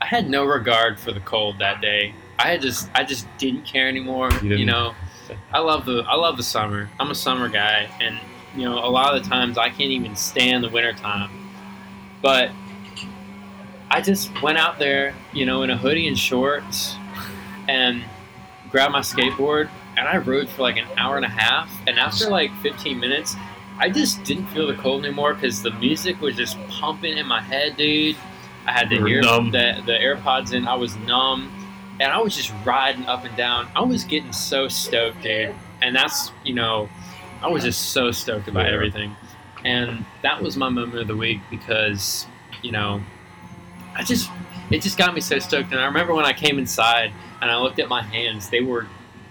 i 0.00 0.06
had 0.06 0.28
no 0.28 0.44
regard 0.44 0.98
for 0.98 1.12
the 1.12 1.20
cold 1.20 1.58
that 1.58 1.80
day 1.80 2.14
i 2.38 2.48
had 2.48 2.60
just 2.62 2.88
i 2.94 3.04
just 3.04 3.26
didn't 3.38 3.64
care 3.64 3.88
anymore 3.88 4.30
You 4.42 4.56
you, 4.56 4.64
know 4.64 4.94
i 5.52 5.58
love 5.58 5.84
the 5.84 6.04
i 6.08 6.14
love 6.14 6.36
the 6.36 6.42
summer 6.42 6.90
i'm 7.00 7.10
a 7.10 7.14
summer 7.14 7.48
guy 7.48 7.88
and 8.00 8.18
you 8.56 8.64
know 8.64 8.78
a 8.78 8.88
lot 8.88 9.14
of 9.14 9.22
the 9.22 9.28
times 9.28 9.58
i 9.58 9.68
can't 9.68 9.90
even 9.90 10.14
stand 10.16 10.62
the 10.62 10.68
winter 10.68 10.92
time 10.92 11.30
but 12.20 12.50
i 13.90 14.00
just 14.00 14.30
went 14.42 14.58
out 14.58 14.78
there 14.78 15.14
you 15.32 15.46
know 15.46 15.62
in 15.62 15.70
a 15.70 15.76
hoodie 15.76 16.06
and 16.08 16.18
shorts 16.18 16.96
and 17.68 18.02
grabbed 18.70 18.92
my 18.92 19.00
skateboard 19.00 19.68
and 19.96 20.08
i 20.08 20.16
rode 20.16 20.48
for 20.48 20.62
like 20.62 20.76
an 20.76 20.86
hour 20.96 21.16
and 21.16 21.24
a 21.24 21.30
half 21.30 21.70
and 21.86 21.98
after 21.98 22.28
like 22.28 22.50
15 22.62 22.98
minutes 22.98 23.36
I 23.78 23.88
just 23.88 24.22
didn't 24.24 24.46
feel 24.48 24.66
the 24.66 24.74
cold 24.74 25.04
anymore 25.04 25.34
because 25.34 25.62
the 25.62 25.72
music 25.72 26.20
was 26.20 26.36
just 26.36 26.56
pumping 26.68 27.18
in 27.18 27.26
my 27.26 27.40
head, 27.40 27.76
dude. 27.76 28.16
I 28.66 28.72
had 28.72 28.88
the 28.88 29.04
ear, 29.06 29.22
numb. 29.22 29.50
the 29.50 29.82
the 29.84 29.92
AirPods 29.92 30.52
in. 30.52 30.68
I 30.68 30.74
was 30.74 30.96
numb, 30.98 31.50
and 32.02 32.12
I 32.12 32.18
was 32.20 32.36
just 32.36 32.52
riding 32.64 33.06
up 33.06 33.24
and 33.24 33.34
down. 33.36 33.68
I 33.76 33.80
was 33.82 34.04
getting 34.04 34.32
so 34.32 34.68
stoked, 34.68 35.22
dude. 35.22 35.54
And 35.80 35.94
that's 35.96 36.30
you 36.44 36.54
know, 36.54 36.88
I 37.42 37.48
was 37.48 37.62
just 37.64 37.90
so 37.90 38.10
stoked 38.10 38.48
about 38.48 38.66
Yeah. 38.66 38.74
everything, 38.74 39.16
and 39.64 40.04
that 40.22 40.42
was 40.42 40.56
my 40.56 40.68
moment 40.68 40.98
of 41.00 41.06
the 41.08 41.16
week 41.16 41.40
because 41.50 42.26
you 42.62 42.72
know, 42.72 43.00
I 43.96 44.02
just 44.04 44.30
it 44.70 44.82
just 44.82 44.96
got 44.98 45.14
me 45.14 45.20
so 45.20 45.38
stoked. 45.38 45.72
And 45.72 45.80
I 45.80 45.86
remember 45.86 46.14
when 46.14 46.24
I 46.24 46.32
came 46.32 46.58
inside 46.58 47.10
and 47.40 47.50
I 47.50 47.56
looked 47.58 47.78
at 47.78 47.88
my 47.88 48.02
hands; 48.02 48.48
they 48.50 48.60
were 48.60 48.86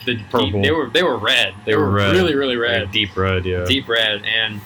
the 0.06 0.15
deep, 0.15 0.30
Purple. 0.30 0.61
they 0.61 0.72
were 0.72 0.89
they 0.89 1.03
were 1.03 1.18
red. 1.18 1.53
They 1.65 1.76
were 1.76 1.89
red. 1.89 2.11
really 2.14 2.35
really 2.35 2.57
red 2.57 2.84
Like 2.84 2.91
deep 2.91 3.15
red, 3.15 3.45
yeah. 3.45 3.64
deep 3.65 3.88
red 3.88 4.23
and 4.26 4.60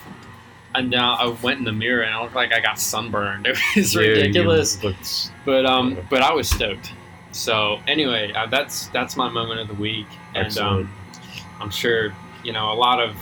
and 0.73 0.90
now 0.90 1.14
I 1.15 1.27
went 1.41 1.60
in 1.60 1.65
the 1.65 1.72
mirror 1.72 2.02
and 2.03 2.14
I 2.15 2.22
looked 2.22 2.36
like 2.36 2.52
I 2.53 2.60
got 2.60 2.80
sunburned. 2.80 3.48
It 3.76 3.76
was 3.76 3.94
Yeah, 3.95 4.02
ridiculous, 4.02 4.84
looked- 4.84 5.32
but 5.45 5.65
um, 5.65 5.98
but 6.10 6.22
I 6.22 6.34
was 6.34 6.49
stoked. 6.49 6.94
So 7.36 7.82
anyway, 7.86 8.32
uh, 8.32 8.45
that's 8.48 8.88
that's 8.88 9.18
my 9.18 9.28
moment 9.28 9.60
of 9.60 9.68
the 9.68 9.74
week, 9.74 10.07
and 10.34 10.57
um, 10.57 10.90
I'm 11.60 11.70
sure 11.70 12.14
you 12.45 12.53
know 12.53 12.72
a 12.72 12.76
lot 12.76 13.02
of 13.02 13.14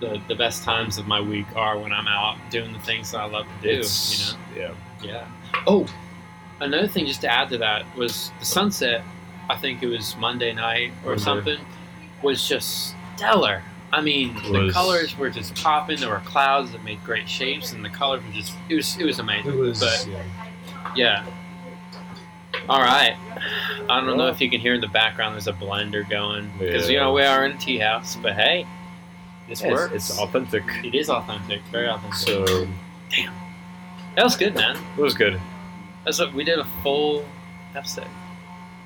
the 0.00 0.20
the 0.28 0.34
best 0.34 0.64
times 0.64 0.98
of 0.98 1.06
my 1.06 1.18
week 1.18 1.46
are 1.56 1.78
when 1.78 1.94
I'm 1.94 2.06
out 2.06 2.36
doing 2.50 2.74
the 2.74 2.78
things 2.80 3.10
that 3.12 3.20
I 3.20 3.24
love 3.24 3.46
to 3.46 3.62
do. 3.62 3.78
It's, 3.80 4.36
you 4.54 4.60
know, 4.60 4.74
yeah. 5.02 5.10
yeah. 5.10 5.28
Oh, 5.66 5.86
another 6.60 6.86
thing 6.86 7.06
just 7.06 7.22
to 7.22 7.32
add 7.32 7.48
to 7.48 7.58
that 7.58 7.86
was 7.96 8.30
the 8.38 8.44
sunset. 8.44 9.02
I 9.48 9.56
think 9.56 9.82
it 9.82 9.88
was 9.88 10.14
Monday 10.18 10.52
night 10.52 10.92
or 11.02 11.16
Monday. 11.16 11.24
something. 11.24 11.58
Was 12.22 12.46
just 12.46 12.94
stellar. 13.16 13.62
I 13.92 14.02
mean, 14.02 14.34
the 14.34 14.70
colors 14.72 15.16
were 15.16 15.30
just 15.30 15.54
popping. 15.56 16.00
There 16.00 16.10
were 16.10 16.20
clouds 16.20 16.72
that 16.72 16.84
made 16.84 17.02
great 17.02 17.28
shapes, 17.28 17.72
and 17.72 17.82
the 17.82 17.90
colors 17.90 18.22
were 18.22 18.32
just 18.32 18.52
it 18.68 18.74
was 18.74 18.98
it 18.98 19.04
was 19.04 19.18
amazing. 19.18 19.52
It 19.52 19.56
was. 19.56 19.80
but 19.80 20.06
yeah. 20.06 20.22
yeah. 20.94 21.26
All 22.68 22.80
right. 22.80 23.16
I 23.88 24.00
don't 24.00 24.16
know 24.16 24.28
if 24.28 24.40
you 24.40 24.48
can 24.48 24.60
hear 24.60 24.74
in 24.74 24.80
the 24.80 24.86
background. 24.88 25.34
There's 25.34 25.48
a 25.48 25.52
blender 25.52 26.08
going 26.08 26.50
because 26.58 26.88
you 26.88 26.98
know 26.98 27.12
we 27.12 27.22
are 27.22 27.44
in 27.44 27.52
a 27.52 27.58
tea 27.58 27.78
house, 27.78 28.16
but 28.16 28.34
hey, 28.34 28.66
this 29.48 29.60
Yeah, 29.60 29.68
it's- 29.68 29.80
works. 29.80 29.94
It's 29.94 30.18
authentic. 30.18 30.64
It 30.84 30.94
is 30.94 31.10
authentic, 31.10 31.60
very 31.72 31.88
authentic. 31.88 32.14
So 32.14 32.66
damn, 33.10 33.32
that 34.16 34.24
was 34.24 34.36
good, 34.36 34.54
man. 34.54 34.76
it 34.96 35.00
was 35.00 35.14
good. 35.14 35.40
That's 36.04 36.18
what 36.18 36.32
we 36.32 36.44
did 36.44 36.58
a 36.58 36.64
full 36.82 37.24
episode. 37.74 38.06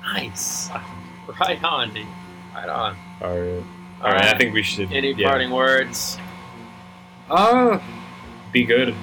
Nice. 0.01 0.69
Right 1.39 1.61
on, 1.63 1.93
dude. 1.93 2.07
Right 2.55 2.69
on. 2.69 2.95
All 3.21 3.37
right. 3.37 3.47
All 4.01 4.07
All 4.07 4.11
right. 4.11 4.21
right. 4.21 4.35
I 4.35 4.37
think 4.37 4.53
we 4.53 4.63
should. 4.63 4.91
Any 4.93 5.11
yeah. 5.13 5.27
parting 5.29 5.51
words? 5.51 6.17
Uh, 7.29 7.79
be 8.51 8.63
good. 8.63 8.95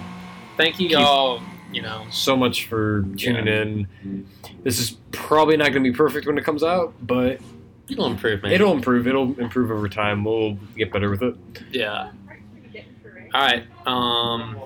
Thank 0.57 0.81
you, 0.81 0.89
Keep- 0.89 0.99
y'all. 0.99 1.43
You 1.75 1.83
know, 1.83 2.07
So 2.11 2.37
much 2.37 2.67
for 2.67 3.03
tuning 3.17 3.49
in. 3.49 4.27
This 4.63 4.79
is 4.79 4.97
probably 5.13 5.57
not 5.57 5.73
going 5.73 5.83
to 5.85 5.91
be 5.91 5.97
perfect 5.97 6.27
when 6.27 6.39
it 6.39 6.45
comes 6.45 6.63
out, 6.63 6.95
but 7.03 7.41
it'll 7.91 8.07
improve, 8.07 8.43
man. 8.43 8.53
it'll 8.53 8.73
improve. 8.73 9.07
It'll 9.09 9.39
improve 9.41 9.71
over 9.71 9.89
time. 9.89 10.25
We'll 10.25 10.55
get 10.77 10.93
better 10.93 11.11
with 11.11 11.23
it. 11.23 11.35
Yeah. 11.73 12.11
All 13.35 13.41
right. 13.41 13.65
Um, 13.87 14.57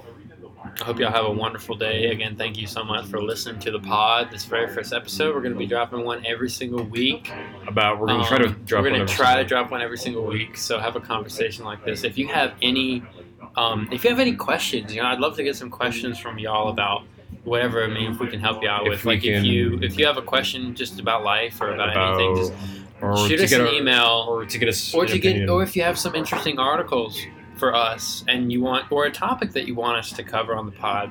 I 0.80 0.84
hope 0.84 0.98
y'all 1.00 1.10
have 1.10 1.24
a 1.24 1.30
wonderful 1.32 1.74
day. 1.76 2.10
Again, 2.10 2.36
thank 2.36 2.58
you 2.58 2.66
so 2.66 2.84
much 2.84 3.06
for 3.06 3.20
listening 3.22 3.58
to 3.62 3.70
the 3.70 3.80
pod. 3.80 4.30
This 4.30 4.44
very 4.44 4.68
first 4.68 4.92
episode, 4.92 5.34
we're 5.34 5.40
going 5.40 5.54
to 5.54 5.58
be 5.58 5.66
dropping 5.66 6.04
one 6.04 6.24
every 6.26 6.50
single 6.50 6.84
week. 6.84 7.32
About 7.66 7.98
we're 7.98 8.08
going 8.08 8.20
to 8.22 8.28
try 8.28 8.38
to 8.38 8.48
Um, 8.48 8.62
drop. 8.66 8.82
We're 8.84 8.90
going 8.90 9.06
to 9.06 9.12
try 9.12 9.36
to 9.36 9.44
drop 9.44 9.70
one 9.70 9.80
every 9.80 9.96
single 9.98 10.24
week. 10.26 10.56
So 10.58 10.78
have 10.78 10.94
a 10.94 11.00
conversation 11.00 11.64
like 11.64 11.84
this. 11.84 12.04
If 12.04 12.18
you 12.18 12.28
have 12.28 12.52
any, 12.60 13.02
um, 13.58 13.88
if 13.90 14.04
you 14.04 14.10
have 14.10 14.20
any 14.20 14.34
questions, 14.34 14.94
you 14.94 15.02
know, 15.02 15.08
I'd 15.08 15.18
love 15.18 15.36
to 15.36 15.42
get 15.42 15.56
some 15.56 15.70
questions 15.70 16.18
from 16.18 16.38
y'all 16.38 16.68
about 16.68 17.02
whatever. 17.44 17.82
I 17.82 17.88
mean, 17.88 18.12
if 18.12 18.20
we 18.20 18.28
can 18.28 18.40
help 18.40 18.62
you 18.62 18.68
out 18.68 18.86
If 18.86 18.90
with, 18.90 19.04
like, 19.04 19.24
if 19.24 19.44
you 19.44 19.78
if 19.82 19.98
you 19.98 20.06
have 20.06 20.16
a 20.16 20.22
question 20.22 20.74
just 20.74 21.00
about 21.00 21.24
life 21.24 21.60
or 21.60 21.72
about, 21.72 21.90
about 21.90 22.20
anything, 22.20 22.36
just 22.36 22.52
or 23.00 23.28
shoot 23.28 23.40
us 23.40 23.52
an 23.52 23.62
a- 23.62 23.72
email 23.72 24.26
or 24.28 24.44
to 24.44 24.58
get 24.58 24.68
us 24.68 24.94
or 24.94 25.06
to 25.06 25.18
get 25.18 25.30
opinion. 25.30 25.50
or 25.50 25.62
if 25.62 25.74
you 25.76 25.82
have 25.82 25.98
some 25.98 26.14
interesting 26.14 26.58
articles 26.58 27.20
for 27.56 27.74
us 27.74 28.24
and 28.28 28.52
you 28.52 28.60
want 28.60 28.90
or 28.92 29.06
a 29.06 29.10
topic 29.10 29.52
that 29.52 29.66
you 29.66 29.74
want 29.74 29.98
us 29.98 30.12
to 30.12 30.22
cover 30.22 30.54
on 30.54 30.66
the 30.66 30.72
pod 30.72 31.10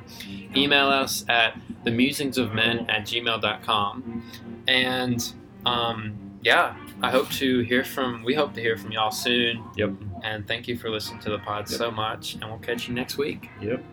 email 0.56 0.88
us 0.88 1.26
at 1.28 1.58
the 1.84 1.92
musings 1.92 2.38
of 2.38 2.54
men 2.54 2.90
at 2.90 3.02
gmail.com 3.04 4.24
and 4.68 5.34
um, 5.66 6.27
yeah 6.48 6.76
i 7.08 7.10
hope 7.12 7.30
to 7.30 7.48
hear 7.72 7.84
from 7.84 8.24
we 8.24 8.34
hope 8.42 8.52
to 8.54 8.62
hear 8.62 8.76
from 8.82 8.92
y'all 8.92 9.12
soon 9.12 9.54
Yep. 9.76 9.92
and 10.24 10.48
thank 10.48 10.68
you 10.70 10.76
for 10.82 10.90
listening 10.90 11.20
to 11.26 11.30
the 11.30 11.40
pod 11.40 11.68
so 11.68 11.88
much 11.92 12.24
and 12.36 12.44
we'll 12.50 12.60
catch 12.70 12.88
you 12.88 12.94
next 13.02 13.16
week 13.18 13.50
Yep. 13.62 13.84